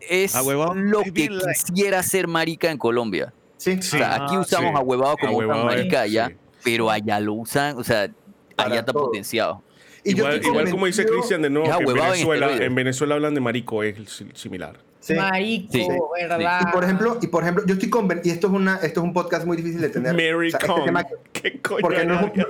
es 0.00 0.34
Ahuevado 0.34 0.74
lo 0.74 1.02
que 1.02 1.12
quisiera 1.12 2.02
ser 2.02 2.26
marica 2.28 2.70
en 2.70 2.78
Colombia. 2.78 3.32
Sí, 3.56 3.78
O 3.78 3.82
sea, 3.82 4.14
aquí 4.16 4.34
Ah, 4.36 4.40
usamos 4.40 4.72
sí. 4.72 4.76
ahuevado 4.76 5.16
como 5.16 5.32
Ahuevado 5.32 5.64
marica 5.64 6.02
allá, 6.02 6.28
sí. 6.28 6.34
pero 6.62 6.90
allá 6.90 7.18
lo 7.20 7.34
usan, 7.34 7.78
o 7.78 7.84
sea, 7.84 8.10
Para 8.56 8.68
allá 8.70 8.80
está 8.80 8.92
todo. 8.92 9.06
potenciado. 9.06 9.62
Y 10.04 10.10
Igual, 10.10 10.70
como 10.70 10.86
dice 10.86 11.06
Cristian 11.06 11.40
de 11.42 11.50
nuevo, 11.50 11.66
que 11.66 11.82
en 11.82 11.88
en 11.88 11.94
Venezuela, 11.94 12.46
esteroides. 12.46 12.66
en 12.68 12.74
Venezuela 12.74 13.14
hablan 13.14 13.34
de 13.34 13.40
marico, 13.40 13.82
es 13.82 13.96
si- 14.10 14.28
similar. 14.34 14.78
Sí. 15.00 15.14
Marico, 15.14 15.72
Sí. 15.72 15.86
¿verdad? 16.28 16.60
Y 16.62 16.72
por 16.72 16.84
ejemplo, 16.84 17.18
y 17.22 17.26
por 17.26 17.42
ejemplo, 17.42 17.64
yo 17.66 17.74
estoy 17.74 17.90
convencido, 17.90 18.28
y 18.32 18.34
esto 18.34 18.46
es 18.48 18.52
una, 18.52 18.76
esto 18.76 19.00
es 19.00 19.04
un 19.04 19.12
podcast 19.14 19.46
muy 19.46 19.56
difícil 19.56 19.80
de 19.80 19.88
tener. 19.88 20.12
Mary 20.12 20.48
O 20.48 20.50
sea, 20.50 20.60
este 20.60 20.82
tema- 20.84 21.04
¿Qué 21.32 21.60
coño 21.60 21.80
porque 21.80 22.04
no 22.04 22.14
es 22.14 22.22
un- 22.22 22.44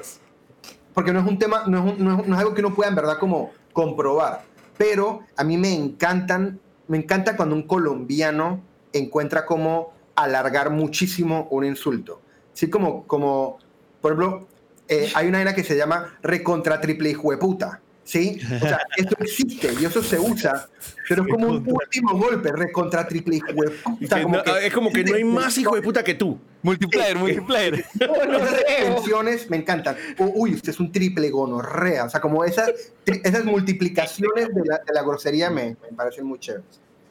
porque 0.95 1.13
no 1.13 1.21
es 1.21 1.27
un 1.27 1.39
tema, 1.39 1.65
no 1.67 1.79
es, 1.87 1.93
un- 1.99 2.05
no 2.05 2.21
es- 2.21 2.27
no 2.29 2.35
es 2.35 2.41
algo 2.41 2.55
que 2.55 2.61
uno 2.61 2.75
pueda 2.75 2.89
en 2.91 2.97
verdad 2.97 3.19
como 3.19 3.53
comprobar. 3.73 4.43
Pero 4.77 5.21
a 5.37 5.45
mí 5.45 5.57
me 5.57 5.73
encantan, 5.73 6.59
me 6.89 6.97
encanta 6.99 7.37
cuando 7.37 7.55
un 7.55 7.63
colombiano 7.65 8.61
encuentra 8.93 9.47
como 9.47 9.93
alargar 10.17 10.71
muchísimo 10.71 11.47
un 11.51 11.65
insulto. 11.65 12.21
Sí, 12.53 12.69
como, 12.71 13.05
como 13.07 13.59
por 14.01 14.13
ejemplo, 14.13 14.47
eh, 14.89 15.11
hay 15.15 15.29
una 15.29 15.39
vaina 15.39 15.55
que 15.55 15.65
se 15.65 15.77
llama 15.77 16.19
recontra 16.23 16.81
triple 16.81 17.11
hijueputa. 17.11 17.81
¿Sí? 18.07 18.39
O 18.57 18.59
sea, 18.59 18.81
eso 18.99 19.17
existe 19.19 19.71
y 19.81 19.87
eso 19.87 20.03
se 20.03 20.19
usa, 20.19 20.69
pero 21.09 21.23
es 21.23 21.29
como 21.31 21.47
un 21.49 21.67
último 21.67 22.13
golpe, 22.19 22.53
recontra 22.53 23.09
triple 23.09 23.37
hijueputa. 23.37 24.17
Que 24.19 24.27
no- 24.27 24.43
es 24.59 24.75
como 24.75 24.93
que 24.93 25.03
no 25.05 25.15
hay 25.17 25.25
más 25.25 25.57
hijo 25.57 25.75
de 25.75 25.81
puta 25.81 26.05
que 26.05 26.13
tú. 26.13 26.39
Multiplayer, 26.61 27.17
multiplayer. 27.17 27.77
Esas 27.99 28.61
extensiones 28.61 29.49
me 29.51 29.57
encantan. 29.57 29.97
Uy, 30.19 30.53
usted 30.55 30.69
es 30.73 30.81
un 30.81 30.93
triple 30.93 31.31
gonorrea. 31.31 32.05
O 32.05 32.11
sea, 32.11 32.21
como 32.21 32.45
esas, 32.45 32.73
esas 33.07 33.43
multiplicaciones 33.47 34.55
de 34.55 34.63
la, 34.67 34.83
de 34.87 34.93
la 34.93 35.03
grosería 35.03 35.49
me, 35.49 35.69
me 35.91 35.97
parecen 35.97 36.27
muy 36.27 36.39
chéveres. 36.39 36.67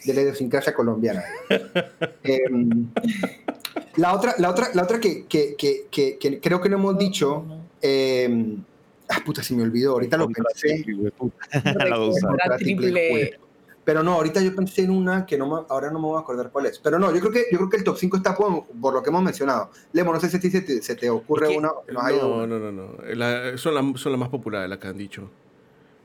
De 0.06 0.13
la 0.13 0.22
idiosincrasia 0.22 0.75
colombiana. 0.75 1.24
Em, 2.24 2.88
la 3.96 4.13
otra, 4.13 4.36
la 4.38 4.50
otra, 4.51 4.70
la 4.75 4.84
otra 4.84 5.00
que, 5.00 5.25
que, 5.25 5.56
que, 5.58 5.88
que- 5.89 6.18
que 6.20 6.39
creo 6.39 6.62
que 6.62 6.70
no 6.70 6.77
hemos 6.77 7.00
dicho. 7.00 7.46
Em, 7.84 8.63
ah, 9.10 9.20
puta, 9.25 9.44
se 9.44 9.54
me 9.54 9.62
olvidó. 9.63 9.92
Ahorita 9.94 10.18
lo 10.18 10.28
pensé. 10.30 10.84
La 11.75 12.00
usa. 12.00 12.30
Pero 13.86 14.02
no, 14.02 14.13
ahorita 14.13 14.40
yo 14.42 14.56
pensé 14.56 14.84
en 14.84 14.92
una 14.92 15.25
que 15.25 15.38
no 15.38 15.46
me- 15.46 15.66
ahora 15.68 15.92
no 15.92 16.00
me 16.00 16.06
voy 16.06 16.18
a 16.18 16.22
acordar 16.22 16.50
cuál 16.52 16.68
es. 16.68 16.80
Pero 16.80 16.98
no, 17.00 17.13
yo 17.13 17.20
creo 17.20 17.34
que, 17.34 17.44
yo 17.52 17.58
creo 17.58 17.70
que 17.70 17.75
el 17.78 17.84
top 17.84 17.98
5 17.98 18.16
está 18.16 18.34
por, 18.34 18.63
por 18.82 18.94
lo 18.94 19.04
que 19.04 19.10
hemos 19.10 19.22
mencionado. 19.22 19.72
Lemo, 19.92 20.13
no 20.13 20.22
sé 20.22 20.30
si 20.30 20.38
a 20.38 20.40
ti 20.40 20.50
se 20.50 20.62
te, 20.62 20.82
se 20.82 20.96
te 20.96 21.10
ocurre 21.10 21.50
que- 21.50 21.58
una. 21.58 21.70
que 21.86 21.92
nos 21.92 22.04
ha 22.04 22.13
ido 22.13 22.30
No, 22.30 22.36
una. 22.44 22.48
no, 22.48 22.60
no, 22.60 22.72
no. 22.72 22.96
La- 23.13 23.58
son, 23.58 23.75
las 23.75 24.00
son 24.00 24.13
las 24.13 24.20
más 24.20 24.30
populares 24.30 24.70
las 24.70 24.80
que 24.80 24.88
han 24.88 24.98
dicho. 24.98 25.30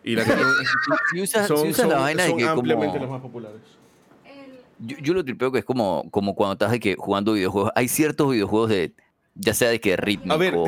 Y 0.02 0.16
las 0.16 0.26
que 0.26 0.32
Si 1.12 1.22
usas, 1.22 1.46
son, 1.46 1.58
si 1.58 1.68
usas 1.68 1.82
son- 1.82 1.90
la 1.90 2.00
vaina 2.00 2.24
de 2.24 2.30
son 2.30 2.38
que 2.38 2.44
ampliamente 2.48 2.94
las 2.98 3.06
como... 3.06 3.12
más 3.12 3.22
populares. 3.22 3.60
Yo, 4.80 4.96
yo 4.98 5.14
lo 5.14 5.24
tripeo 5.24 5.52
que 5.52 5.60
es 5.60 5.64
como, 5.64 6.04
como 6.10 6.34
cuando 6.34 6.54
estás 6.54 6.72
de 6.72 6.80
que 6.80 6.96
jugando 6.96 7.32
videojuegos. 7.34 7.70
Hay 7.76 7.86
ciertos 7.86 8.28
videojuegos 8.30 8.70
de, 8.70 8.92
ya 9.36 9.54
sea 9.54 9.68
de 9.70 9.80
que 9.80 9.96
rítmicos 9.96 10.38
ver. 10.38 10.54
o 10.56 10.66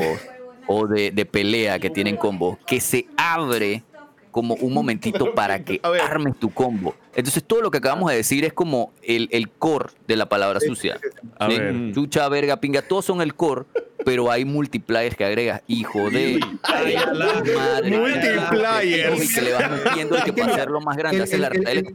de, 0.89 1.11
de 1.11 1.25
pelea 1.25 1.79
que 1.79 1.89
tienen 1.89 2.17
combo, 2.17 2.57
que 2.65 2.79
se 2.79 3.05
abre 3.17 3.83
como 4.31 4.53
un 4.55 4.73
momentito 4.73 5.33
para 5.33 5.61
que 5.63 5.81
armes 6.01 6.39
tu 6.39 6.49
combo. 6.53 6.95
Entonces 7.13 7.43
todo 7.43 7.61
lo 7.61 7.69
que 7.69 7.79
acabamos 7.79 8.09
de 8.11 8.15
decir 8.17 8.45
es 8.45 8.53
como 8.53 8.93
el, 9.03 9.27
el 9.31 9.49
core 9.49 9.89
de 10.07 10.15
la 10.15 10.29
palabra 10.29 10.61
sucia. 10.61 10.97
A. 11.37 11.49
Chucha, 11.93 12.29
verga, 12.29 12.55
pinga, 12.61 12.81
todos 12.81 13.03
son 13.03 13.21
el 13.21 13.35
core, 13.35 13.65
pero 14.05 14.31
hay 14.31 14.45
multipliers 14.45 15.15
que 15.17 15.25
agregas. 15.25 15.61
Hijo 15.67 16.09
de... 16.09 16.39
Ay, 16.63 16.95
madre, 17.17 17.97
Multipliers. 17.97 19.29
Y 19.29 19.33
que 19.35 19.41
le 19.41 19.53
vas 19.53 19.69
metiendo 19.69 20.15
que 20.23 20.31
para 20.31 20.53
hacerlo 20.53 20.79
más 20.79 20.95
grande 20.95 21.23
El- 21.29 21.67
el- 21.67 21.93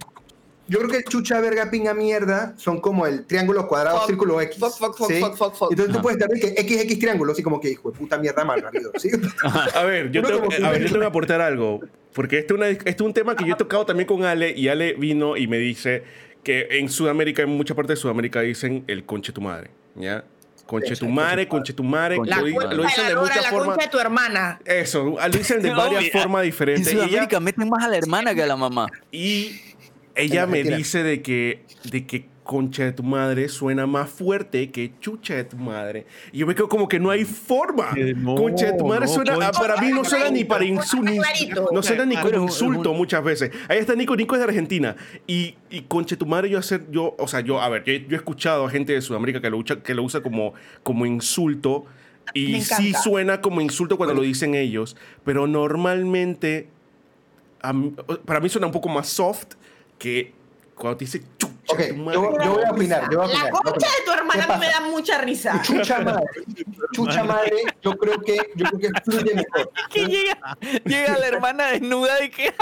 Yo 0.69 0.79
creo 0.79 0.91
que 0.91 0.97
el 0.99 1.05
chucha, 1.05 1.41
verga, 1.41 1.71
pinga, 1.71 1.95
mierda 1.95 2.55
son 2.57 2.81
como 2.81 3.07
el 3.07 3.25
triángulo 3.25 3.69
cuadrado, 3.69 3.99
Fuck, 3.99 4.07
círculo 4.09 4.41
X. 4.41 4.59
fuck, 4.59 4.77
fuck, 4.77 4.97
fuck, 4.97 5.09
¿sí? 5.13 5.21
fuck, 5.21 5.37
fuck, 5.37 5.55
fuck. 5.55 5.71
Entonces 5.71 5.95
tú 5.95 6.03
puedes 6.03 6.19
estar 6.21 6.29
de 6.29 6.41
que 6.41 6.61
X, 6.61 6.81
X 6.83 6.99
triángulo, 6.99 7.33
así 7.33 7.43
como 7.43 7.61
que 7.61 7.71
hijo 7.71 7.91
de 7.93 7.99
puta 7.99 8.19
mierda 8.19 8.45
mal 8.45 8.61
rápido. 8.61 8.91
¿sí? 8.97 9.11
A 9.75 9.85
ver, 9.85 10.11
yo 10.11 10.23
tengo, 10.23 10.43
a 10.65 10.71
ver, 10.71 10.81
yo 10.83 10.87
tengo 10.89 11.01
que 11.01 11.07
aportar 11.07 11.41
algo. 11.41 11.81
Porque 12.13 12.39
este, 12.39 12.55
es 12.55 12.59
una- 12.59 12.69
este 12.69 12.91
es 12.91 13.01
un 13.01 13.13
tema 13.13 13.37
que 13.37 13.45
yo 13.45 13.55
he 13.55 13.57
tocado 13.57 13.85
también 13.87 14.07
con 14.07 14.25
Ale 14.25 14.53
y 14.57 14.69
Ale 14.69 14.95
vino 14.95 15.37
y 15.37 15.47
me 15.47 15.59
dice 15.59 16.03
que 16.43 16.67
en 16.79 16.89
Sudamérica, 16.89 17.43
en 17.43 17.51
mucha 17.51 17.75
parte 17.75 17.93
de 17.93 17.97
Sudamérica 17.97 18.41
dicen 18.41 18.85
el 18.87 19.05
conche 19.05 19.33
tu 19.33 19.41
madre, 19.41 19.71
¿ya? 19.95 20.25
Conche 20.65 20.97
tu 20.97 21.09
madre, 21.09 21.47
conche 21.47 21.73
tu 21.75 21.85
madre, 21.85 22.17
La 22.25 22.39
lo, 22.41 22.47
lo 22.49 22.83
dicen 22.85 23.07
de 23.07 23.15
muchas 23.17 23.43
la 23.43 23.51
formas. 23.51 23.67
concha 23.77 23.85
de 23.85 23.91
tu 23.93 23.99
hermana. 24.01 24.61
Eso, 24.65 25.05
lo 25.21 25.29
dicen 25.29 25.63
de 25.63 25.71
No, 25.71 25.77
varias 25.93 26.11
formas 26.11 26.43
En 26.43 26.47
diferentes. 26.51 26.93
Y 26.93 26.97
ella, 26.97 27.07
Sudamérica 27.07 27.39
meten 27.41 27.69
más 27.69 27.85
a 27.85 27.89
la 27.89 27.97
hermana 27.99 28.35
que 28.35 28.43
a 28.43 28.47
la 28.47 28.57
mamá. 28.57 28.89
y 29.13 29.61
ella 30.17 30.47
me 30.47 30.63
dice 30.79 31.03
de 31.03 31.23
que, 31.23 31.65
de 31.91 32.07
que 32.07 32.27
concha 32.43 32.85
de 32.85 32.93
tu 32.93 33.03
madre 33.03 33.49
suena 33.49 33.87
más 33.89 34.09
fuerte 34.09 34.71
que 34.71 34.93
chucha 35.01 35.35
de 35.35 35.43
tu 35.45 35.57
madre. 35.57 36.07
Y 36.31 36.39
yo 36.39 36.47
me 36.47 36.55
quedo 36.55 36.69
como 36.69 36.89
que 36.89 37.01
no 37.01 37.11
hay 37.11 37.25
forma. 37.25 37.91
No, 38.17 38.37
concha 38.37 38.67
de 38.67 38.79
tu 38.79 38.87
madre 38.87 39.07
no, 39.07 39.13
suena, 39.13 39.35
concha- 39.35 39.49
ah, 39.49 39.53
para 39.61 39.77
mí 39.81 39.89
no 39.91 40.05
suena 40.05 40.31
ni 40.31 40.45
para 40.45 40.65
insulto. 40.65 41.69
No 41.73 41.83
suena 41.83 42.07
ni 42.07 42.15
como 42.17 42.45
insulto 42.45 42.95
muchas 42.95 43.25
veces. 43.25 43.51
Ahí 43.69 43.79
está 43.79 43.95
Nico, 43.97 44.15
Nico 44.15 44.37
es 44.37 44.41
de 44.41 44.45
Argentina. 44.45 44.95
Y, 45.27 45.57
y 45.71 45.83
conche 45.83 46.17
tu 46.17 46.25
madre, 46.27 46.49
yo 46.49 46.59
hacer, 46.59 46.85
yo, 46.91 47.17
o 47.19 47.27
sea, 47.27 47.41
yo, 47.41 47.61
a 47.61 47.69
ver, 47.69 47.83
yo, 47.83 47.93
yo 47.95 48.13
he 48.13 48.15
escuchado 48.15 48.65
a 48.65 48.71
gente 48.71 48.93
de 48.93 49.01
Sudamérica 49.03 49.41
que 49.41 49.51
lo 49.51 49.59
usa, 49.59 49.83
que 49.83 49.95
lo 49.95 50.05
usa 50.05 50.23
como, 50.23 50.55
como 50.85 51.05
insulto. 51.05 51.85
Y 52.33 52.53
Me 52.53 52.61
sí 52.61 52.93
suena 52.95 53.41
como 53.41 53.61
insulto 53.61 53.97
cuando 53.97 54.15
lo 54.15 54.23
dicen 54.23 54.55
ellos. 54.55 54.97
Pero 55.25 55.49
normalmente, 55.49 56.69
mí- 57.75 57.93
para 58.25 58.39
mí 58.41 58.49
suena 58.49 58.67
un 58.69 58.73
poco 58.73 58.89
más 58.89 59.09
soft 59.09 59.55
que 59.99 60.33
cuando 60.75 60.99
te 60.99 61.05
dice 61.07 61.23
chucha 61.39 61.57
Ok, 61.69 61.81
tu 61.89 61.97
madre. 61.97 62.15
yo, 62.15 62.45
yo 62.45 62.53
voy 62.55 62.65
a 62.65 62.71
opinar. 62.71 63.11
Yo 63.11 63.19
voy 63.19 63.27
a 63.27 63.29
opinar. 63.29 63.45
La 63.45 63.51
concha 63.51 63.87
de 63.87 64.05
tu 64.05 64.13
hermana 64.13 64.47
¿Qué 64.47 64.57
me 64.59 64.67
da 64.67 64.81
mucha 64.83 65.19
risa. 65.21 65.63
Chucha 65.63 66.01
madre. 66.01 66.25
Chucha 66.93 67.25
madre, 67.25 67.53
yo 67.83 67.97
creo 67.97 68.21
que, 68.21 68.37
yo 68.55 68.67
creo 68.67 68.79
que 68.93 69.01
fluye 69.03 69.35
mejor. 69.35 69.73
Que 69.91 70.07
llega, 70.07 70.59
llega 70.85 71.19
la 71.19 71.27
hermana 71.27 71.67
desnuda 71.69 72.23
y 72.23 72.31
que. 72.31 72.55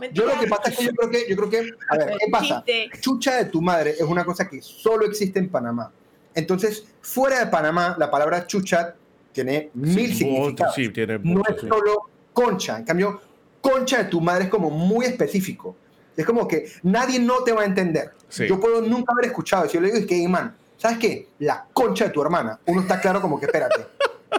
Mentira. 0.00 0.12
Yo 0.12 0.26
lo 0.26 0.38
que 0.38 0.46
pasa 0.46 0.70
es 0.70 0.76
que 0.78 0.84
yo 0.84 0.92
creo 0.92 1.10
que, 1.10 1.26
yo 1.28 1.36
creo 1.36 1.50
que, 1.50 1.70
a 1.88 1.96
ver, 1.96 2.16
¿qué 2.18 2.26
pasa? 2.30 2.64
Chucha 3.00 3.36
de 3.36 3.46
tu 3.46 3.60
madre 3.60 3.90
es 3.92 4.02
una 4.02 4.24
cosa 4.24 4.48
que 4.48 4.62
solo 4.62 5.06
existe 5.06 5.38
en 5.38 5.48
Panamá. 5.50 5.90
Entonces, 6.34 6.84
fuera 7.00 7.40
de 7.40 7.46
Panamá, 7.46 7.96
la 7.98 8.10
palabra 8.10 8.46
chucha 8.46 8.94
tiene 9.32 9.70
mil 9.74 10.14
significados. 10.14 10.74
sí, 10.74 10.88
tiene 10.90 11.18
no 11.18 11.42
es 11.48 11.60
sí. 11.60 11.66
solo 11.68 12.10
concha. 12.34 12.76
En 12.76 12.84
cambio, 12.84 13.22
concha 13.62 13.98
de 13.98 14.04
tu 14.04 14.20
madre 14.20 14.44
es 14.44 14.50
como 14.50 14.68
muy 14.68 15.06
específico. 15.06 15.74
Es 16.14 16.26
como 16.26 16.46
que 16.46 16.70
nadie 16.82 17.18
no 17.18 17.42
te 17.42 17.52
va 17.52 17.62
a 17.62 17.64
entender. 17.64 18.12
Sí. 18.28 18.46
Yo 18.46 18.60
puedo 18.60 18.82
nunca 18.82 19.12
haber 19.12 19.26
escuchado. 19.26 19.66
Si 19.66 19.74
yo 19.74 19.80
le 19.80 19.86
digo, 19.86 19.98
es 20.00 20.06
que, 20.06 20.16
"Hey, 20.16 20.28
man, 20.28 20.54
¿sabes 20.76 20.98
qué? 20.98 21.28
La 21.38 21.66
concha 21.72 22.04
de 22.04 22.10
tu 22.10 22.20
hermana. 22.20 22.58
Uno 22.66 22.82
está 22.82 23.00
claro 23.00 23.20
como 23.22 23.40
que, 23.40 23.46
espérate. 23.46 23.86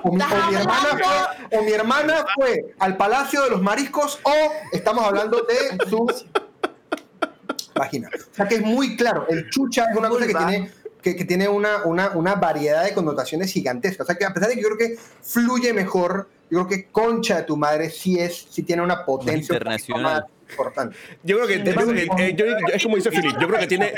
O 0.03 0.11
mi, 0.11 0.21
o 0.21 0.51
mi 0.51 0.55
hermana 0.55 0.89
fue, 0.91 1.57
o 1.59 1.63
mi 1.63 1.71
hermana 1.71 2.25
fue 2.35 2.75
al 2.79 2.97
Palacio 2.97 3.43
de 3.43 3.49
los 3.49 3.61
Mariscos 3.61 4.19
o 4.23 4.31
estamos 4.71 5.03
hablando 5.05 5.41
de 5.41 5.89
su 5.89 6.05
vagina. 7.73 8.09
O 8.13 8.35
sea 8.35 8.47
que 8.47 8.55
es 8.55 8.61
muy 8.61 8.95
claro. 8.95 9.25
El 9.29 9.49
chucha 9.49 9.85
es 9.91 9.97
una 9.97 10.09
cosa 10.09 10.27
que 10.27 10.33
tiene, 10.33 10.71
que, 11.01 11.15
que 11.15 11.25
tiene 11.25 11.47
una, 11.47 11.83
una, 11.85 12.11
una 12.11 12.35
variedad 12.35 12.83
de 12.83 12.93
connotaciones 12.93 13.51
gigantescas. 13.51 14.05
O 14.05 14.07
sea 14.07 14.15
que 14.15 14.25
a 14.25 14.33
pesar 14.33 14.49
de 14.49 14.55
que 14.55 14.61
yo 14.61 14.69
creo 14.69 14.77
que 14.77 14.97
fluye 15.21 15.73
mejor, 15.73 16.29
yo 16.49 16.65
creo 16.65 16.67
que 16.67 16.87
concha 16.91 17.37
de 17.37 17.43
tu 17.43 17.57
madre 17.57 17.89
sí, 17.89 18.19
es, 18.19 18.47
sí 18.49 18.63
tiene 18.63 18.81
una 18.81 19.03
potencia 19.05 19.55
internacional. 19.55 20.03
más 20.03 20.23
importante. 20.49 20.95
Yo 21.23 21.37
creo 21.37 21.47
que, 21.47 21.55
Sí. 21.57 21.63
que- 22.15 22.25
eh, 22.27 22.35
yo- 22.37 22.45
yo- 22.45 22.53
es 22.73 22.83
como 22.83 22.95
dice 22.97 23.09
Philip, 23.09 23.35
yo 23.41 23.47
creo 23.47 23.59
que 23.59 23.67
tiene, 23.67 23.91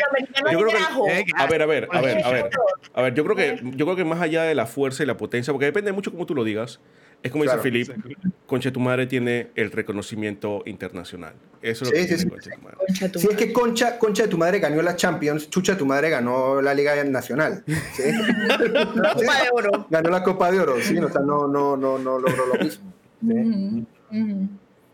yo 0.52 0.60
creo 0.60 0.68
que, 0.70 1.12
Eh, 1.20 1.26
a 1.36 1.46
ver, 1.48 1.62
a 1.62 1.66
ver, 1.66 1.88
a 1.92 2.02
ver, 2.02 2.24
a 2.26 2.32
ver, 2.32 2.50
a 2.94 3.02
ver, 3.02 3.14
yo 3.14 3.24
creo 3.26 3.36
que, 3.36 3.60
yo 3.76 3.86
creo 3.86 3.96
que 3.98 4.06
más 4.06 4.22
allá 4.22 4.44
de 4.44 4.56
la 4.56 4.66
fuerza 4.66 5.04
y 5.04 5.06
la 5.06 5.18
potencia, 5.18 5.52
porque 5.52 5.66
depende 5.66 5.92
mucho 5.92 6.10
cómo 6.12 6.26
tú 6.26 6.34
lo 6.34 6.46
digas, 6.46 6.80
es 7.24 7.32
como 7.32 7.44
Claro. 7.44 7.62
dice 7.64 7.94
Philip, 7.96 8.26
Concha 8.46 8.72
tu 8.72 8.80
madre 8.80 9.08
tiene 9.08 9.50
el 9.56 9.72
reconocimiento 9.72 10.64
internacional. 10.66 11.34
Eso 11.62 11.84
es 11.86 11.92
lo 11.92 11.98
Sí, 11.98 12.08
que 12.08 12.18
sí, 12.18 12.26
tiene 12.26 12.42
sí. 12.42 12.50
Concha 12.50 12.52
tu 12.52 12.62
madre. 12.62 12.78
Concha 12.78 13.06
es 13.32 13.38
que 13.38 13.54
Concha, 13.54 14.00
Concha 14.00 14.24
de 14.24 14.30
tu 14.30 14.38
madre 14.38 14.60
ganó 14.60 14.82
la 14.82 14.96
Champions, 14.96 15.50
Chucha 15.50 15.74
de 15.74 15.80
tu 15.80 15.86
madre 15.86 16.10
ganó 16.10 16.62
la 16.62 16.74
Liga 16.74 17.04
Nacional. 17.04 17.64
¿sí? 17.66 18.04
La 18.96 19.14
copa 19.14 19.42
de 19.44 19.50
oro. 19.52 19.88
Ganó 19.90 20.10
la 20.10 20.24
Copa 20.24 20.52
de 20.52 20.60
Oro, 20.60 20.76
sí, 20.82 20.98
o 20.98 21.10
sea, 21.12 21.22
no, 21.22 21.48
no, 21.48 21.76
no, 21.76 21.98
no 21.98 22.20
logró 22.20 22.46
lo 22.48 22.64
mismo. 22.64 22.94
¿sí? 23.22 23.86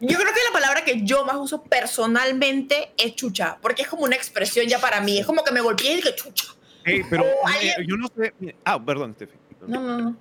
Yo 0.05 0.17
creo 0.17 0.33
que 0.33 0.39
la 0.47 0.53
palabra 0.53 0.83
que 0.83 1.01
yo 1.05 1.25
más 1.25 1.35
uso 1.37 1.63
personalmente 1.63 2.91
es 2.97 3.15
chucha, 3.15 3.57
porque 3.61 3.83
es 3.83 3.87
como 3.87 4.03
una 4.03 4.15
expresión 4.15 4.65
ya 4.67 4.79
para 4.79 4.99
mí. 4.99 5.19
Es 5.19 5.25
como 5.25 5.43
que 5.43 5.53
me 5.53 5.61
golpeé 5.61 5.93
y 5.93 5.95
dije 5.97 6.15
chucha. 6.15 6.45
Pero 6.83 7.23
eh, 7.23 7.31
alguien- 7.45 7.87
yo 7.87 7.95
no 7.95 8.07
sé. 8.13 8.33
Ah, 8.65 8.83
perdón, 8.83 9.13
Steffi. 9.15 9.37
No, 9.67 9.81
no, 9.81 9.97
no. 9.99 10.17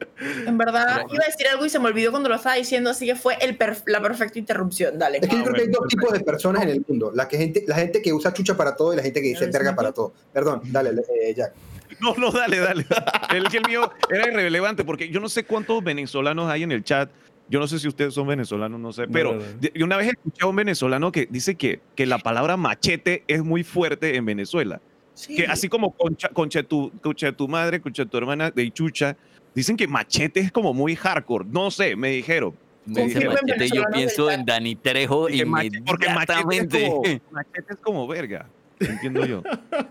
En 0.47 0.59
verdad, 0.59 1.03
iba 1.13 1.23
a 1.25 1.27
decir 1.27 1.47
algo 1.51 1.65
y 1.67 1.71
se 1.71 1.79
me 1.79 1.87
olvidó 1.89 2.11
cuando 2.11 2.29
lo 2.29 2.35
estaba 2.37 2.55
diciendo, 2.57 2.91
así 2.91 3.07
que 3.07 3.15
fue 3.17 3.37
el 3.41 3.59
perf- 3.59 3.83
la 3.87 4.01
perfecta 4.01 4.39
interrupción. 4.39 4.99
Dale. 4.99 5.19
Es 5.19 5.29
que 5.29 5.37
yo 5.37 5.41
Ah, 5.43 5.45
creo 5.45 5.55
que 5.55 5.61
hay 5.63 5.67
bueno, 5.69 5.81
dos 5.81 5.89
tipos 5.89 6.13
de 6.13 6.21
personas 6.21 6.63
en 6.63 6.69
el 6.71 6.85
mundo. 6.87 7.11
La, 7.15 7.29
que 7.29 7.37
gente, 7.39 7.65
la 7.67 7.77
gente 7.77 8.01
que 8.03 8.13
usa 8.13 8.33
chucha 8.33 8.57
para 8.57 8.77
todo 8.77 8.93
y 8.93 8.97
la 8.97 9.03
gente 9.03 9.21
que 9.21 9.29
dice 9.29 9.47
verga 9.47 9.75
para 9.75 9.93
todo. 9.93 10.13
Perdón, 10.33 10.63
dale, 10.67 10.91
eh, 10.91 11.35
Jack. 11.35 11.53
No, 12.01 12.15
no, 12.17 12.31
dale, 12.31 12.59
dale. 12.59 12.87
El 13.35 13.49
que 13.49 13.59
el 13.59 13.67
mío 13.67 13.93
era 14.11 14.29
irrelevante 14.29 14.85
porque 14.85 15.09
yo 15.09 15.21
no 15.21 15.29
sé 15.29 15.45
cuántos 15.45 15.83
venezolanos 15.85 16.51
hay 16.51 16.63
en 16.65 16.73
el 16.73 16.83
chat. 16.83 17.11
Yo 17.49 17.61
no 17.61 17.67
sé 17.67 17.79
si 17.79 17.87
ustedes 17.87 18.15
son 18.15 18.27
venezolanos, 18.27 18.81
no 18.81 18.93
sé. 18.93 19.07
No, 19.07 19.13
Pero 19.13 19.35
no, 19.35 19.41
no. 19.41 19.45
yo 19.75 19.85
una 19.85 19.97
vez 19.99 20.09
escuché 20.09 20.43
a 20.43 20.47
un 20.47 20.57
venezolano 20.57 21.13
que 21.13 21.27
dice 21.31 21.55
que, 21.57 21.81
que 21.95 22.07
la 22.07 22.19
palabra 22.19 22.57
machete 22.57 23.25
es 23.29 23.43
muy 23.45 23.63
fuerte 23.63 24.17
en 24.17 24.25
Venezuela. 24.25 24.81
Sí. 25.15 25.37
Que 25.37 25.47
así 25.47 25.69
como 25.69 25.93
concha, 25.93 26.29
concha, 26.29 26.63
tu, 26.63 26.91
concha 27.03 27.27
de 27.27 27.33
tu 27.33 27.49
madre, 27.49 27.81
concha 27.81 28.05
de 28.05 28.11
tu 28.11 28.17
hermana, 28.17 28.51
de 28.51 28.71
chucha, 28.71 29.17
dicen 29.55 29.77
que 29.77 29.87
machete 29.87 30.41
es 30.41 30.53
como 30.53 30.73
muy 30.73 30.97
hardcore. 30.97 31.45
No 31.49 31.71
sé, 31.71 31.97
me 31.97 32.11
dijeron. 32.11 32.55
Me 32.85 33.07
machete, 33.07 33.69
yo 33.69 33.85
pienso 33.93 34.31
en 34.31 34.45
Dani 34.45 34.75
Trejo 34.75 35.29
mache- 35.47 35.83
porque 35.87 36.09
machete 36.09 36.57
es, 36.57 36.67
como, 36.89 37.03
machete 37.31 37.73
es 37.75 37.79
como 37.81 38.07
verga. 38.09 38.47
Entiendo 38.81 39.25
yo. 39.25 39.43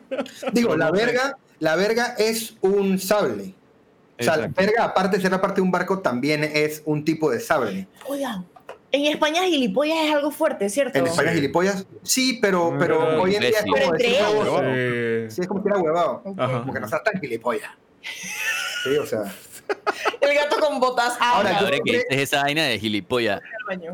Digo, 0.53 0.75
la 0.75 0.91
verga, 0.91 1.37
la 1.59 1.75
verga 1.75 2.15
es 2.17 2.57
un 2.61 2.99
sable. 2.99 3.53
O 4.19 4.23
sea, 4.23 4.37
la 4.37 4.47
verga, 4.47 4.83
aparte 4.83 5.17
de 5.17 5.21
ser 5.21 5.31
la 5.31 5.41
parte 5.41 5.55
de 5.55 5.61
un 5.61 5.71
barco, 5.71 5.99
también 5.99 6.43
es 6.43 6.83
un 6.85 7.03
tipo 7.03 7.31
de 7.31 7.39
sable. 7.39 7.87
Oigan, 8.07 8.45
en 8.91 9.05
España 9.05 9.43
gilipollas 9.43 9.97
es 10.05 10.13
algo 10.13 10.31
fuerte, 10.31 10.69
¿cierto? 10.69 10.97
En 10.99 11.07
España, 11.07 11.31
gilipollas, 11.31 11.85
sí, 12.03 12.39
pero, 12.41 12.75
pero 12.77 12.99
Pero 12.99 13.21
hoy 13.21 13.35
en 13.35 13.41
día 13.41 13.49
es 13.49 13.61
como 13.61 13.73
Pero 13.75 13.91
decir 13.93 15.31
Sí, 15.31 15.41
es 15.41 15.47
como 15.47 15.63
era 15.65 15.77
huevado. 15.79 16.21
Ok. 16.25 16.39
Ajá. 16.39 16.59
Como 16.61 16.73
que 16.73 16.79
no 16.79 16.87
seas 16.87 17.03
tan 17.03 17.19
gilipollas. 17.21 17.71
Sí, 18.83 18.97
o 18.97 19.05
sea. 19.05 19.31
El 20.21 20.33
gato 20.33 20.57
con 20.59 20.79
botas. 20.79 21.13
Ahora, 21.19 21.49
Ahora, 21.49 21.51
yo- 21.51 21.65
Ahora 21.67 21.77
que 21.85 21.91
dices 21.91 22.05
esa 22.09 22.41
vaina 22.41 22.63
de 22.65 22.79
gilipollas. 22.79 23.39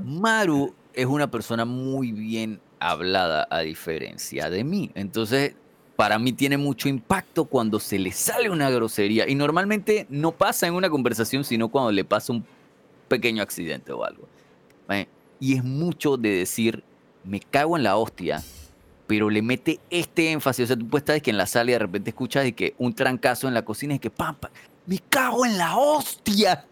Maru 0.01 0.73
es 0.93 1.05
una 1.05 1.29
persona 1.29 1.65
muy 1.65 2.13
bien 2.13 2.62
hablada 2.79 3.47
a 3.51 3.60
diferencia 3.60 4.49
de 4.49 4.63
mí. 4.63 4.89
Entonces, 4.95 5.55
para 5.97 6.17
mí 6.19 6.31
tiene 6.31 6.55
mucho 6.57 6.88
impacto 6.88 7.43
cuando 7.43 7.81
se 7.81 7.99
le 7.99 8.13
sale 8.13 8.49
una 8.49 8.69
grosería. 8.69 9.27
Y 9.27 9.36
normalmente 9.36 10.05
no 10.10 10.31
pasa 10.31 10.67
en 10.67 10.73
una 10.73 10.89
conversación, 10.89 11.43
sino 11.43 11.67
cuando 11.67 11.91
le 11.91 12.05
pasa 12.05 12.31
un 12.31 12.45
pequeño 13.10 13.43
accidente 13.43 13.91
o 13.91 14.05
algo. 14.05 14.25
Eh, 14.89 15.08
Y 15.39 15.56
es 15.56 15.63
mucho 15.63 16.17
de 16.17 16.30
decir, 16.30 16.84
me 17.23 17.39
cago 17.39 17.78
en 17.78 17.84
la 17.84 17.95
hostia, 17.97 18.43
pero 19.06 19.30
le 19.30 19.41
mete 19.41 19.80
este 19.89 20.32
énfasis. 20.32 20.63
O 20.63 20.67
sea, 20.67 20.76
tú 20.76 20.88
puedes 20.88 21.04
estar 21.04 21.21
que 21.21 21.30
en 21.30 21.38
la 21.38 21.45
sala 21.45 21.69
y 21.71 21.73
de 21.73 21.80
repente 21.80 22.10
escuchas 22.10 22.43
de 22.43 22.54
que 22.54 22.73
un 22.78 22.93
trancazo 22.95 23.47
en 23.47 23.54
la 23.54 23.63
cocina 23.63 23.93
y 23.95 24.00
que 24.00 24.10
pam, 24.10 24.36
pam, 24.36 24.52
me 24.86 24.97
cago 25.10 25.45
en 25.45 25.58
la 25.58 25.78
hostia. 25.78 26.65